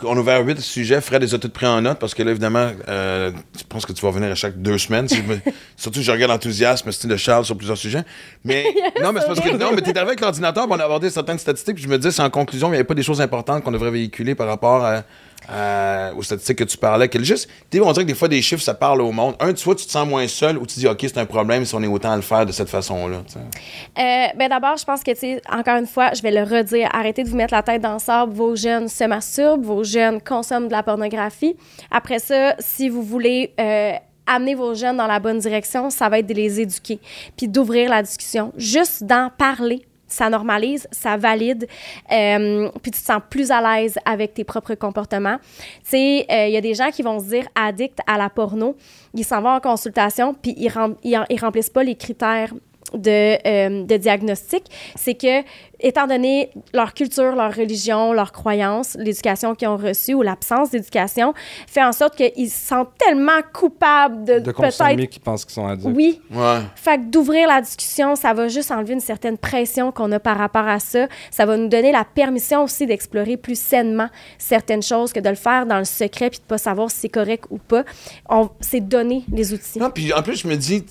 on 0.04 0.16
a 0.16 0.20
ouvert 0.20 0.46
huit 0.46 0.60
sujets. 0.60 1.02
Fred 1.02 1.22
les 1.24 1.34
a 1.34 1.40
tous 1.40 1.50
pris 1.50 1.66
en 1.66 1.82
note 1.82 1.98
parce 1.98 2.14
que 2.14 2.22
là, 2.22 2.30
évidemment, 2.32 2.70
euh, 2.88 3.32
je 3.58 3.64
pense 3.68 3.86
que 3.86 3.94
tu 3.94 4.02
vas 4.06 4.12
venir 4.12 4.30
à 4.32 4.36
chaque 4.36 4.62
deux 4.62 4.78
semaines. 4.78 5.08
Si 5.08 5.18
je 5.18 5.24
me- 5.24 5.40
Surtout, 5.76 6.02
je 6.02 6.12
regarde 6.12 6.32
l'enthousiasme 6.32 6.92
style 6.92 7.10
de 7.10 7.18
Charles 7.18 7.46
sur 7.46 7.58
plusieurs 7.58 7.78
sujets. 7.78 8.04
Mais 8.46 8.64
non, 9.02 9.12
mais 9.12 9.22
c'est 9.22 9.28
parce 9.28 9.40
que 9.40 9.50
non, 9.58 9.72
mais 9.74 9.82
t'es 9.82 9.90
arrivé 9.98 10.12
avec 10.12 10.22
l'ordinateur, 10.22 10.68
on 10.70 10.80
a 10.80 10.84
abordé 10.86 11.10
certaines 11.10 11.40
statistiques, 11.40 11.76
puis 11.76 11.84
je 11.84 11.90
me 11.90 11.98
disais, 11.98 12.12
c'est 12.12 12.22
en 12.22 12.30
conclusion, 12.30 12.68
il 12.68 12.72
n'y 12.72 12.76
avait 12.78 12.84
pas 12.84 12.94
des 12.94 13.04
choses 13.04 13.22
importantes 13.22 13.64
qu'on 13.64 13.72
devrait 13.72 13.92
véhiculer 13.92 14.36
par 14.36 14.48
rapport 14.48 14.86
à, 14.86 15.02
à- 15.48 16.12
aux 16.16 16.24
statistiques 16.24 16.58
que 16.60 16.64
tu 16.64 16.78
parlais. 16.78 17.08
Que 17.08 17.24
juste, 17.24 17.50
tu 17.70 17.82
on 17.82 17.92
dirait 17.92 18.06
que 18.06 18.10
des 18.12 18.16
fois, 18.18 18.28
des 18.28 18.42
chiffres, 18.42 18.64
ça 18.64 18.74
parle 18.74 19.02
au 19.02 19.12
monde. 19.12 19.36
Un, 19.40 19.54
tu 19.54 19.64
tu 19.76 19.86
te 19.86 19.92
sens 19.92 20.08
moins 20.08 20.28
seul, 20.28 20.58
ou 20.58 20.66
tu 20.66 20.80
dis, 20.80 20.88
OK, 20.88 20.98
c'est 21.02 21.18
un 21.18 21.26
problème 21.26 21.66
si 21.66 21.74
on 21.76 21.82
est 21.84 21.88
autant 21.88 22.12
à 22.12 22.16
le 22.16 22.22
faire 22.22 22.46
de 22.46 22.52
cette 22.52 22.70
façon-là. 22.70 23.18
Euh, 23.36 24.28
ben 24.38 24.50
d'abord, 24.50 24.78
je 24.78 24.86
pense 24.86 25.04
que, 25.04 25.12
encore 25.56 25.78
une 25.78 25.88
fois, 25.88 26.14
je 26.14 26.22
vais 26.22 26.32
le 26.32 26.44
redire, 26.44 26.90
arrêtez 26.94 27.24
de 27.24 27.30
vous 27.30 27.36
mettre 27.36 27.54
la 27.54 27.64
tête 27.64 27.82
dans 27.82 27.94
le 27.94 28.00
sable. 28.00 28.34
Vos 28.34 28.56
jeunes 28.56 28.88
se 28.88 29.04
masturbent, 29.04 29.64
vos 29.64 29.84
jeunes 29.84 30.22
consomment 30.22 30.68
de 30.68 30.74
la 30.74 30.84
pornographie. 30.84 31.56
Après 31.90 32.20
ça, 32.20 32.56
si 32.60 32.90
vous 32.90 33.04
voulez 33.04 33.54
euh, 33.60 33.94
amener 34.28 34.56
vos 34.56 34.74
jeunes 34.74 34.98
dans 34.98 35.08
la 35.08 35.20
bonne 35.20 35.40
direction, 35.40 35.90
ça 35.90 36.10
va 36.10 36.20
être 36.20 36.28
de 36.28 36.34
les 36.34 36.62
éduquer, 36.62 37.00
puis 37.38 37.48
d'ouvrir 37.48 37.90
la 37.90 38.02
discussion, 38.04 38.52
juste 38.58 39.04
d'en 39.04 39.30
parler. 39.38 39.86
Ça 40.12 40.30
normalise, 40.30 40.88
ça 40.92 41.16
valide, 41.18 41.68
euh, 42.12 42.70
puis 42.82 42.92
tu 42.92 43.00
te 43.00 43.06
sens 43.06 43.22
plus 43.30 43.50
à 43.50 43.62
l'aise 43.62 43.98
avec 44.06 44.34
tes 44.34 44.44
propres 44.44 44.76
comportements. 44.76 45.38
Tu 45.84 45.92
sais, 45.92 46.26
euh, 46.30 46.48
il 46.48 46.54
y 46.54 46.58
a 46.58 46.62
des 46.62 46.74
gens 46.74 46.92
qui 46.92 47.02
vont 47.02 47.20
se 47.20 47.26
dire 47.30 47.48
addicts 47.56 48.00
à 48.06 48.18
la 48.18 48.30
porno, 48.30 48.76
ils 49.14 49.24
s'en 49.24 49.42
vont 49.42 49.50
en 49.52 49.60
consultation, 49.62 50.34
puis 50.34 50.54
ils, 50.58 50.70
rem- 50.70 50.96
ils, 51.04 51.18
en- 51.18 51.26
ils 51.30 51.40
remplissent 51.40 51.70
pas 51.70 51.84
les 51.84 51.96
critères 51.96 52.54
de, 52.94 53.38
euh, 53.48 53.84
de 53.84 53.98
diagnostic, 53.98 54.64
c'est 54.96 55.14
que, 55.16 55.44
étant 55.80 56.08
donné 56.08 56.50
leur 56.74 56.94
culture, 56.94 57.36
leur 57.36 57.56
religion, 57.56 58.14
leur 58.14 58.32
croyance, 58.32 58.96
l'éducation 59.00 59.56
qu'ils 59.56 59.68
ont 59.68 59.78
reçue 59.78 60.14
ou 60.14 60.22
l'absence 60.22 60.72
d'éducation, 60.72 61.34
fait 61.68 61.84
en 61.84 61.92
sorte 61.92 62.16
qu'ils 62.16 62.50
se 62.50 62.68
sentent 62.68 62.92
tellement 62.98 63.42
coupables 63.54 64.24
de, 64.24 64.40
de 64.40 64.52
consommer 64.52 64.96
peut-être. 64.96 65.10
qui 65.10 65.20
pensent 65.20 65.46
qu'ils 65.46 65.54
sont 65.56 65.68
addicts. 65.68 65.92
Oui. 65.96 66.22
Ouais. 66.32 66.60
Fait 66.76 66.98
que 66.98 67.10
d'ouvrir 67.10 67.48
la 67.48 67.62
discussion, 67.62 68.16
ça 68.16 68.34
va 68.34 68.48
juste 68.48 68.72
enlever 68.72 68.94
une 68.94 69.00
certaine 69.00 69.38
pression 69.38 69.92
qu'on 69.92 70.12
a 70.12 70.20
par 70.20 70.38
rapport 70.38 70.68
à 70.68 70.80
ça. 70.80 71.08
Ça 71.32 71.46
va 71.46 71.58
nous 71.58 71.68
donner 71.68 71.92
la 71.92 72.04
permission 72.06 72.64
aussi 72.64 72.86
d'explorer 72.86 73.38
plus 73.38 73.60
sainement 73.60 74.08
certaines 74.38 74.84
choses 74.84 75.14
que 75.14 75.20
de 75.20 75.30
le 75.30 75.36
faire 75.36 75.66
dans 75.66 75.80
le 75.80 75.86
secret 75.86 76.30
puis 76.30 76.40
de 76.40 76.44
pas 76.46 76.58
savoir 76.58 76.92
si 76.92 77.00
c'est 77.00 77.10
correct 77.10 77.46
ou 77.50 77.58
pas. 77.58 77.84
On, 78.30 78.50
c'est 78.60 78.82
donner 78.82 79.24
les 79.32 79.54
outils. 79.54 79.80
Non, 79.80 79.90
puis 79.90 80.14
en 80.14 80.22
plus, 80.22 80.36
je 80.38 80.48
me 80.48 80.56
dis, 80.56 80.84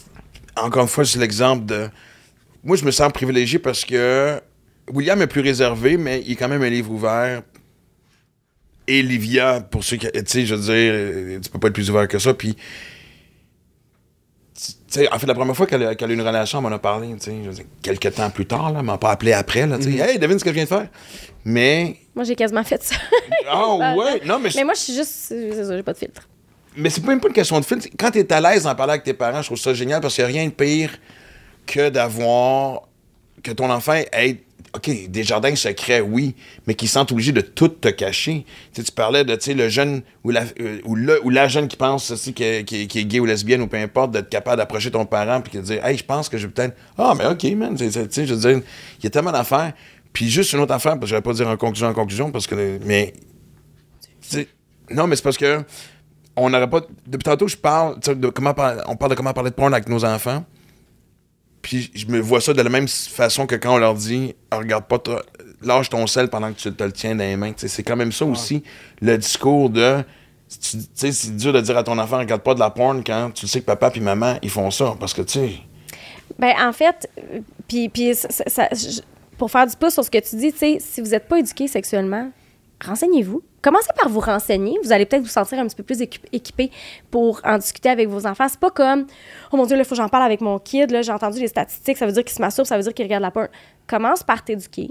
encore 0.57 0.83
une 0.83 0.89
fois, 0.89 1.05
c'est 1.05 1.19
l'exemple 1.19 1.67
de. 1.67 1.89
Moi, 2.63 2.77
je 2.77 2.85
me 2.85 2.91
sens 2.91 3.11
privilégié 3.13 3.59
parce 3.59 3.85
que 3.85 4.41
William 4.93 5.21
est 5.23 5.27
plus 5.27 5.41
réservé, 5.41 5.97
mais 5.97 6.23
il 6.27 6.33
est 6.33 6.37
quand 6.37 6.49
même 6.49 6.63
un 6.63 6.71
livre 6.71 6.91
ouvert. 6.91 7.43
Et 8.87 9.03
Livia, 9.03 9.61
pour 9.61 9.85
ceux 9.85 9.97
qui. 9.97 10.11
Tu 10.11 10.23
sais, 10.27 10.47
je 10.47 10.55
veux 10.55 10.61
dire, 10.61 11.41
tu 11.41 11.51
peux 11.51 11.59
pas 11.59 11.69
être 11.69 11.75
plus 11.75 11.91
ouvert 11.91 12.09
que 12.09 12.19
ça. 12.19 12.35
Puis. 12.35 12.57
Tu 14.55 14.73
sais, 14.89 15.13
en 15.13 15.19
fait, 15.19 15.27
la 15.27 15.35
première 15.35 15.57
fois 15.57 15.67
qu'elle 15.67 15.85
a, 15.85 15.93
eu 15.93 16.13
une 16.13 16.21
relation, 16.21 16.59
on 16.59 16.63
m'en 16.63 16.73
a 16.73 16.79
parlé, 16.79 17.09
tu 17.15 17.21
sais, 17.21 17.37
je 17.45 17.49
veux 17.49 17.55
dire, 17.55 17.65
quelques 17.81 18.13
temps 18.13 18.29
plus 18.29 18.45
tard, 18.45 18.73
là, 18.73 18.81
elle 18.81 18.85
m'a 18.85 18.99
pas 18.99 19.13
appelé 19.13 19.33
après, 19.33 19.67
là, 19.67 19.79
tu 19.79 19.85
sais, 19.85 19.99
hey, 19.99 20.19
devine 20.19 20.39
ce 20.39 20.45
que 20.45 20.51
je 20.51 20.55
viens 20.55 20.65
de 20.65 20.69
faire. 20.69 20.89
Mais. 21.45 21.97
Moi, 22.15 22.25
j'ai 22.25 22.35
quasiment 22.35 22.65
fait 22.65 22.83
ça. 22.83 22.97
Ah 23.49 23.77
ouais, 23.97 24.21
non, 24.27 24.41
mais, 24.41 24.51
Mais 24.55 24.65
moi, 24.65 24.75
je 24.75 24.81
suis 24.81 24.95
juste. 24.95 25.13
C'est 25.29 25.65
ça, 25.65 25.77
j'ai 25.77 25.83
pas 25.83 25.93
de 25.93 25.99
filtre. 25.99 26.29
Mais 26.81 26.91
c'est 26.91 27.05
même 27.05 27.21
pas 27.21 27.29
une 27.29 27.35
question 27.35 27.59
de 27.61 27.65
film. 27.65 27.81
Quand 27.99 28.11
t'es 28.11 28.33
à 28.33 28.41
l'aise 28.41 28.65
d'en 28.65 28.75
parler 28.75 28.93
avec 28.93 29.05
tes 29.05 29.15
parents, 29.15 29.43
je 29.43 29.47
trouve 29.47 29.59
ça 29.59 29.75
génial 29.75 30.01
parce 30.01 30.15
qu'il 30.15 30.25
n'y 30.25 30.31
a 30.31 30.33
rien 30.33 30.47
de 30.47 30.55
pire 30.55 30.91
que 31.67 31.89
d'avoir. 31.89 32.83
que 33.43 33.53
ton 33.53 33.71
enfant 33.71 33.95
ait 33.95 34.43
OK, 34.73 35.09
des 35.09 35.25
jardins 35.25 35.57
secrets, 35.57 36.01
oui, 36.01 36.37
mais 36.67 36.75
qui 36.75 36.87
sont 36.87 37.11
obligés 37.11 37.33
de 37.33 37.41
tout 37.41 37.69
te 37.69 37.89
cacher. 37.89 38.45
Tu, 38.73 38.81
sais, 38.81 38.85
tu 38.85 38.93
parlais 38.93 39.25
de, 39.25 39.37
le 39.53 39.69
jeune 39.69 40.03
ou 40.23 40.31
la, 40.31 40.45
euh, 40.61 40.81
ou, 40.85 40.95
le, 40.95 41.25
ou 41.25 41.31
la 41.31 41.49
jeune 41.49 41.67
qui 41.67 41.77
pense 41.77 42.13
aussi 42.13 42.33
qui, 42.33 42.65
qui 42.65 42.99
est 42.99 43.05
gay 43.05 43.19
ou 43.19 43.25
lesbienne 43.25 43.63
ou 43.63 43.67
peu 43.67 43.79
importe, 43.79 44.13
d'être 44.13 44.29
capable 44.29 44.59
d'approcher 44.59 44.93
ton 44.93 45.07
parent 45.07 45.41
puis 45.41 45.59
de 45.59 45.63
dire, 45.63 45.85
hey, 45.85 45.99
je 45.99 46.05
pense 46.05 46.29
que 46.29 46.39
je 46.39 46.47
vais 46.47 46.53
peut-être. 46.53 46.77
Ah, 46.97 47.15
mais 47.19 47.27
OK, 47.27 47.43
man. 47.57 47.75
Tu 47.75 47.91
sais, 47.91 48.27
je 48.27 48.35
veux 48.35 48.41
dire, 48.41 48.63
il 48.99 49.05
y 49.05 49.07
a 49.09 49.11
tellement 49.11 49.33
d'affaires. 49.33 49.73
Puis 50.13 50.29
juste 50.31 50.53
une 50.53 50.61
autre 50.61 50.75
affaire, 50.75 50.93
parce 50.93 51.03
que 51.03 51.09
je 51.09 51.15
vais 51.17 51.23
pas 51.23 51.33
dire 51.33 51.49
en 51.49 51.57
conclusion, 51.57 51.89
en 51.89 51.95
conclusion, 51.95 52.31
parce 52.31 52.47
que. 52.47 52.79
Mais. 52.85 53.13
non, 54.91 55.09
mais 55.09 55.17
c'est 55.17 55.23
parce 55.23 55.39
que. 55.39 55.65
On 56.37 56.51
n'aurait 56.51 56.71
pas. 56.71 56.81
Depuis 57.07 57.25
tantôt, 57.25 57.49
je 57.49 57.57
parle. 57.57 57.99
De 58.01 58.29
comment 58.29 58.55
on 58.87 58.97
parle 58.97 59.11
de 59.11 59.17
comment 59.17 59.33
parler 59.33 59.51
de 59.51 59.55
porn 59.55 59.73
avec 59.73 59.89
nos 59.89 60.05
enfants. 60.05 60.45
Puis 61.63 61.91
je 61.95 62.07
me 62.07 62.19
vois 62.19 62.41
ça 62.41 62.55
de 62.55 62.63
la 62.63 62.71
même 62.71 62.89
façon 62.89 63.47
que 63.47 63.55
quand 63.55 63.75
on 63.75 63.79
leur 63.79 63.95
dit 63.95 64.35
Ah, 64.51 64.59
regarde 64.59 64.85
pas 64.85 64.99
toi, 64.99 65.23
lâche 65.63 65.91
ton 65.91 66.07
sel 66.07 66.29
pendant 66.29 66.53
que 66.53 66.59
tu 66.59 66.73
te 66.73 66.85
le 66.85 66.93
tiens 66.93 67.15
dans 67.15 67.25
les 67.25 67.37
mains. 67.37 67.53
C'est 67.57 67.83
quand 67.83 67.97
même 67.97 68.13
ça 68.13 68.25
aussi, 68.25 68.63
le 69.03 69.19
discours 69.19 69.69
de. 69.69 70.03
tu 70.49 70.79
tu 70.79 70.85
sais, 70.95 71.13
c'est 71.13 71.37
dur 71.37 71.53
de 71.53 71.61
dire 71.61 71.77
à 71.77 71.83
ton 71.83 71.99
enfant 71.99 72.19
regarde 72.19 72.43
pas 72.43 72.55
de 72.55 72.61
la 72.61 72.71
porn 72.71 73.03
quand 73.05 73.33
tu 73.35 73.47
sais 73.47 73.61
que 73.61 73.67
papa 73.67 73.91
puis 73.91 74.01
maman 74.01 74.37
ils 74.43 74.51
font 74.51 74.71
ça. 74.71 74.95
Parce 74.99 75.13
que 75.13 75.23
tu 75.23 75.39
sais. 75.39 75.53
Ben, 76.39 76.55
en 76.59 76.73
fait, 76.73 77.11
euh, 77.19 77.41
puis, 77.69 77.91
pour 79.37 79.51
faire 79.51 79.67
du 79.67 79.77
pouce 79.77 79.95
sur 79.95 80.05
ce 80.05 80.11
que 80.11 80.19
tu 80.19 80.37
dis, 80.37 80.53
tu 80.53 80.59
sais, 80.59 80.79
si 80.81 81.01
vous 81.01 81.09
n'êtes 81.09 81.29
pas 81.29 81.39
éduqué 81.39 81.69
sexuellement, 81.69 82.31
renseignez-vous. 82.85 83.43
Commencez 83.63 83.91
par 83.97 84.09
vous 84.09 84.21
renseigner. 84.21 84.79
Vous 84.83 84.93
allez 84.93 85.05
peut-être 85.07 85.23
vous 85.23 85.29
sentir 85.29 85.59
un 85.59 85.67
petit 85.67 85.77
peu 85.77 85.83
plus 85.83 86.01
équip- 86.01 86.27
équipé 86.33 86.71
pour 87.11 87.41
en 87.45 87.59
discuter 87.59 87.91
avec 87.91 88.09
vos 88.09 88.27
enfants. 88.27 88.47
C'est 88.49 88.59
pas 88.61 88.71
comme, 88.71 89.07
oh 89.53 89.57
mon 89.57 89.67
Dieu, 89.67 89.77
il 89.77 89.85
faut 89.85 89.91
que 89.91 89.97
j'en 89.97 90.09
parle 90.09 90.25
avec 90.25 90.41
mon 90.41 90.59
kid. 90.59 90.91
J'ai 91.03 91.13
entendu 91.13 91.41
les 91.41 91.49
statistiques, 91.49 91.99
ça 91.99 92.07
veut 92.07 92.13
dire 92.13 92.25
qu'il 92.25 92.35
se 92.35 92.41
masturbe, 92.41 92.67
ça 92.67 92.77
veut 92.77 92.83
dire 92.83 92.95
qu'il 92.95 93.05
regarde 93.05 93.23
la 93.23 93.31
porn. 93.31 93.49
Commence 93.87 94.23
par 94.23 94.43
t'éduquer. 94.45 94.91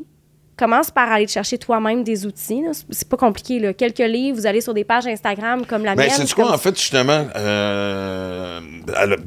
Commence 0.59 0.91
par 0.91 1.09
aller 1.09 1.25
te 1.25 1.31
chercher 1.31 1.57
toi-même 1.57 2.03
des 2.03 2.25
outils. 2.25 2.61
C'est- 2.91 3.07
pas 3.07 3.15
compliqué. 3.15 3.59
Là. 3.59 3.73
Quelques 3.73 3.99
livres, 3.99 4.37
vous 4.37 4.45
allez 4.45 4.59
sur 4.59 4.73
des 4.73 4.83
pages 4.83 5.07
Instagram 5.07 5.65
comme 5.65 5.85
la 5.85 5.95
Ben, 5.95 6.03
mienne. 6.07 6.11
c'est 6.13 6.33
quoi, 6.33 6.43
comme- 6.47 6.53
en 6.53 6.57
fait, 6.57 6.77
justement, 6.77 7.25
euh, 7.37 8.59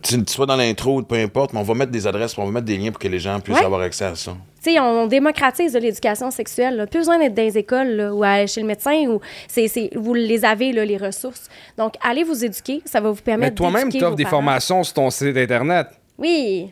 tu 0.02 0.22
sois 0.26 0.44
dans 0.44 0.56
l'intro, 0.56 1.00
peu 1.02 1.14
importe, 1.16 1.54
mais 1.54 1.60
on 1.60 1.62
va 1.62 1.72
mettre 1.74 1.90
des 1.90 2.06
adresses, 2.06 2.36
on 2.36 2.44
va 2.44 2.50
mettre 2.50 2.66
des 2.66 2.76
liens 2.76 2.90
pour 2.90 2.98
que 3.00 3.08
les 3.08 3.18
gens 3.18 3.40
puissent 3.40 3.56
Ouais. 3.58 3.64
avoir 3.64 3.80
accès 3.80 4.04
à 4.04 4.14
ça. 4.14 4.32
Tu 4.62 4.72
sais, 4.74 4.78
on 4.80 5.06
démocratise 5.06 5.74
l'éducation 5.74 6.30
sexuelle. 6.30 6.76
là. 6.76 6.86
Plus 6.86 6.98
besoin 7.00 7.18
d'être 7.18 7.34
dans 7.34 7.42
les 7.42 7.56
écoles 7.58 7.88
là, 7.88 8.12
ou 8.14 8.22
aller 8.22 8.46
chez 8.46 8.60
le 8.60 8.66
médecin 8.66 9.06
ou 9.08 9.20
c'est, 9.48 9.90
vous 9.96 10.14
les 10.14 10.44
avez 10.44 10.72
là, 10.72 10.84
les 10.84 10.98
ressources. 10.98 11.48
Donc 11.78 11.94
allez 12.02 12.24
vous 12.24 12.44
éduquer, 12.44 12.82
ça 12.84 13.00
va 13.00 13.08
vous 13.10 13.16
Mais 13.16 13.22
permettre 13.22 13.54
toi-même, 13.56 13.84
d'éduquer 13.84 13.98
tu 14.00 14.04
offres 14.04 14.16
des 14.16 14.24
parents. 14.24 14.36
formations 14.36 14.84
sur 14.84 14.94
ton 14.94 15.08
site 15.10 15.36
internet. 15.36 15.88
Oui. 16.18 16.70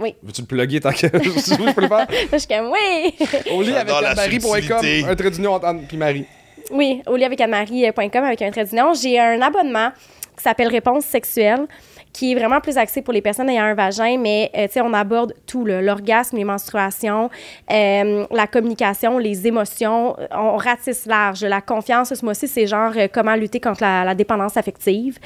Oui. 0.00 0.14
Veux-tu 0.22 0.40
le 0.42 0.46
plugger 0.46 0.80
tant 0.80 0.90
que 0.92 0.96
je 1.02 1.72
peux 1.74 1.80
le 1.82 1.88
faire? 1.88 2.06
Je 2.32 2.38
suis 2.38 2.48
comme 2.48 2.70
oui. 2.72 3.14
Au 3.52 3.62
lit 3.62 3.74
avec 3.74 3.94
subtilité. 4.18 5.04
un 5.08 5.14
trait 5.14 5.30
d'union 5.30 5.52
entre 5.52 5.66
Anne 5.66 5.84
puis 5.86 5.96
Marie. 5.96 6.24
oui, 6.72 7.02
au 7.06 7.16
lit 7.16 7.24
avec 7.24 7.40
Anne-Marie.com 7.40 8.24
avec 8.24 8.42
un 8.42 8.50
trait 8.50 8.64
d'union. 8.64 8.92
J'ai 8.94 9.18
un 9.20 9.40
abonnement 9.42 9.90
qui 10.36 10.42
s'appelle 10.42 10.68
Réponse 10.68 11.04
sexuelle 11.04 11.66
qui 12.12 12.32
est 12.32 12.34
vraiment 12.34 12.60
plus 12.60 12.76
axé 12.76 13.02
pour 13.02 13.12
les 13.14 13.20
personnes 13.22 13.48
ayant 13.50 13.62
un 13.66 13.74
vagin, 13.74 14.18
mais 14.18 14.50
euh, 14.56 14.66
tu 14.66 14.72
sais, 14.72 14.80
on 14.80 14.92
aborde 14.94 15.32
tout, 15.46 15.64
l'orgasme, 15.64 16.36
les 16.38 16.42
menstruations, 16.42 17.30
euh, 17.70 18.26
la 18.32 18.46
communication, 18.48 19.16
les 19.18 19.46
émotions, 19.46 20.16
on 20.32 20.56
ratisse 20.56 21.06
large. 21.06 21.44
La 21.44 21.60
confiance, 21.60 22.12
ce 22.12 22.24
mois-ci, 22.24 22.48
c'est 22.48 22.66
genre 22.66 22.90
euh, 22.96 23.06
comment 23.12 23.36
lutter 23.36 23.60
contre 23.60 23.82
la, 23.82 24.02
la 24.04 24.16
dépendance 24.16 24.56
affective. 24.56 25.18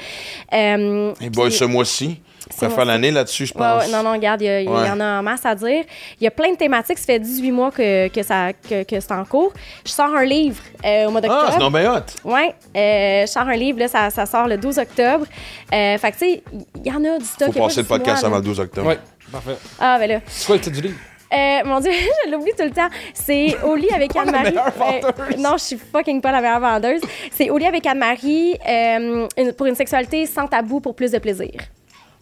Euh, 0.53 1.11
Et 1.21 1.29
boy, 1.31 1.49
puis- 1.49 1.57
ce 1.57 1.65
mois-ci, 1.65 2.21
moi- 2.61 2.69
faire 2.69 2.85
l'année 2.85 3.11
là-dessus, 3.11 3.45
je 3.47 3.53
pense. 3.53 3.85
ouais, 3.85 3.91
non, 3.91 4.03
non, 4.03 4.11
regarde, 4.13 4.41
il 4.41 4.63
y, 4.63 4.67
en 4.67 4.99
a 4.99 5.19
en 5.19 5.23
masse 5.23 5.45
à 5.45 5.55
dire. 5.55 5.83
Il 6.19 6.23
y 6.23 6.27
a 6.27 6.31
plein 6.31 6.51
de 6.51 6.57
thématiques. 6.57 6.97
Ça 6.97 7.05
fait 7.05 7.19
18 7.19 7.51
mois 7.51 7.71
que, 7.71 8.07
que, 8.09 8.23
ça, 8.23 8.53
que, 8.53 8.83
que 8.83 8.99
c'est 8.99 9.11
en 9.11 9.25
cours. 9.25 9.53
Je 9.85 9.91
sors 9.91 10.13
un 10.15 10.23
livre 10.25 10.61
euh, 10.85 11.07
au 11.07 11.11
mois 11.11 11.21
Ah, 11.23 11.27
c'est 11.27 11.57
d'octobre. 11.57 11.59
non 11.59 11.71
bien 11.71 11.93
hot. 11.95 12.29
Ouais, 12.29 12.53
euh, 12.75 13.21
je 13.25 13.31
sors 13.31 13.47
un 13.47 13.55
livre, 13.55 13.79
là, 13.79 13.87
ça, 13.87 14.09
ça 14.09 14.25
sort 14.25 14.47
le 14.47 14.57
12 14.57 14.77
octobre. 14.79 15.25
Euh, 15.73 15.97
fait 15.97 16.11
que, 16.11 16.17
tu 16.17 16.25
sais, 16.25 16.43
il 16.83 16.87
y 16.87 16.95
en 16.95 17.03
a 17.03 17.17
du 17.17 17.25
stock. 17.25 17.47
Faut 17.47 17.53
il 17.53 17.55
y 17.55 17.59
a 17.59 17.61
pas 17.61 17.67
passer 17.67 17.81
le 17.81 17.87
podcast 17.87 18.21
là. 18.21 18.27
avant 18.27 18.37
le 18.37 18.43
12 18.43 18.59
octobre. 18.59 18.87
Ouais, 18.87 18.99
parfait. 19.31 19.55
Ah, 19.79 19.97
ben 19.99 20.09
là. 20.09 20.19
C'est 20.27 20.45
quoi 20.45 20.55
le 20.55 20.61
titre 20.61 20.75
du 20.75 20.81
livre? 20.87 20.97
Euh, 21.33 21.59
mon 21.65 21.79
Dieu, 21.79 21.91
je 22.25 22.31
l'oublie 22.31 22.51
tout 22.57 22.63
le 22.63 22.69
temps. 22.71 22.87
C'est 23.13 23.57
Au 23.63 23.75
lit 23.75 23.89
avec 23.93 24.15
Anne-Marie. 24.15 24.51
meilleure 24.51 24.67
Euh, 24.67 25.11
vendeuse. 25.11 25.39
non, 25.43 25.53
je 25.57 25.63
suis 25.63 25.77
fucking 25.91 26.21
pas 26.21 26.31
la 26.31 26.39
meilleure 26.39 26.59
vendeuse. 26.59 27.01
C'est 27.31 27.49
Au 27.49 27.57
lit 27.57 27.65
avec 27.65 27.85
Anne-Marie 27.87 28.55
euh, 28.69 29.27
pour 29.57 29.65
une 29.65 29.75
sexualité 29.75 30.27
sans 30.27 30.47
tabou 30.47 30.79
pour 30.79 30.95
plus 30.95 31.11
de 31.11 31.17
plaisir. 31.17 31.49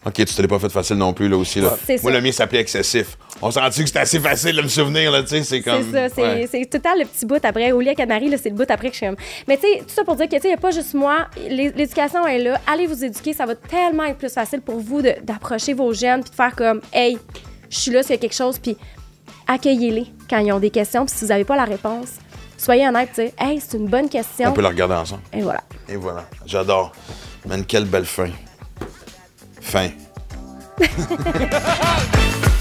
Ok, 0.06 0.14
tu 0.14 0.24
te 0.26 0.42
l'es 0.42 0.48
pas 0.48 0.58
fait 0.58 0.68
facile 0.68 0.96
non 0.96 1.12
plus, 1.14 1.28
là 1.28 1.36
aussi. 1.38 1.60
Là. 1.60 1.76
C'est 1.86 2.02
Moi, 2.02 2.12
ça. 2.12 2.18
le 2.18 2.22
mien 2.22 2.30
s'appelait 2.32 2.60
Excessif. 2.60 3.16
On 3.40 3.50
s'est 3.50 3.60
rendu 3.60 3.80
que 3.80 3.86
c'était 3.86 4.00
assez 4.00 4.20
facile 4.20 4.54
de 4.56 4.60
me 4.62 4.68
souvenir, 4.68 5.10
là, 5.10 5.22
tu 5.22 5.28
sais, 5.30 5.42
c'est 5.42 5.62
comme. 5.62 5.82
C'est 5.82 6.08
ça, 6.08 6.14
c'est 6.14 6.22
ouais. 6.22 6.48
c'est 6.50 6.60
tout 6.66 6.76
le 6.76 6.80
temps 6.82 6.94
le 6.98 7.04
petit 7.06 7.24
bout 7.24 7.42
après. 7.42 7.72
Au 7.72 7.80
lit 7.80 7.94
Anne-Marie, 7.98 8.28
là, 8.28 8.36
c'est 8.40 8.50
le 8.50 8.54
bout 8.54 8.70
après 8.70 8.88
que 8.88 8.92
je 8.94 8.98
suis 8.98 9.06
comme. 9.06 9.16
Mais 9.48 9.56
tu 9.56 9.62
sais, 9.62 9.78
tout 9.78 9.94
ça 9.94 10.04
pour 10.04 10.16
dire 10.16 10.26
que, 10.28 10.36
tu 10.36 10.42
sais, 10.42 10.48
il 10.48 10.50
n'y 10.52 10.56
a 10.56 10.60
pas 10.60 10.70
juste 10.72 10.92
moi. 10.94 11.26
L'é- 11.48 11.72
L'éducation 11.74 12.26
est 12.26 12.38
là. 12.38 12.60
Allez 12.66 12.86
vous 12.86 13.02
éduquer. 13.02 13.32
Ça 13.32 13.46
va 13.46 13.54
tellement 13.54 14.04
être 14.04 14.18
plus 14.18 14.32
facile 14.32 14.60
pour 14.60 14.78
vous 14.78 15.00
d'approcher 15.02 15.72
vos 15.72 15.92
jeunes 15.94 16.20
puis 16.22 16.30
de 16.30 16.34
faire 16.36 16.54
comme, 16.54 16.80
hey, 16.92 17.18
je 17.70 17.78
suis 17.78 17.90
là 17.90 18.02
s'il 18.02 18.12
y 18.12 18.14
a 18.14 18.18
quelque 18.18 18.34
chose, 18.36 18.58
puis 18.58 18.76
accueillez-les 19.46 20.06
quand 20.28 20.38
ils 20.38 20.52
ont 20.52 20.60
des 20.60 20.70
questions. 20.70 21.06
Puis 21.06 21.14
si 21.16 21.24
vous 21.24 21.28
n'avez 21.30 21.44
pas 21.44 21.56
la 21.56 21.64
réponse, 21.64 22.08
soyez 22.58 22.86
honnête, 22.86 23.08
dire, 23.14 23.30
hey, 23.38 23.60
c'est 23.60 23.76
une 23.78 23.88
bonne 23.88 24.08
question. 24.08 24.50
On 24.50 24.52
peut 24.52 24.62
la 24.62 24.68
regarder 24.68 24.94
ensemble. 24.94 25.22
Et 25.32 25.40
voilà. 25.40 25.62
Et 25.88 25.96
voilà. 25.96 26.24
J'adore. 26.46 26.92
Man, 27.46 27.64
quelle 27.66 27.84
belle 27.86 28.04
fin. 28.06 28.28
Fin. 29.64 29.92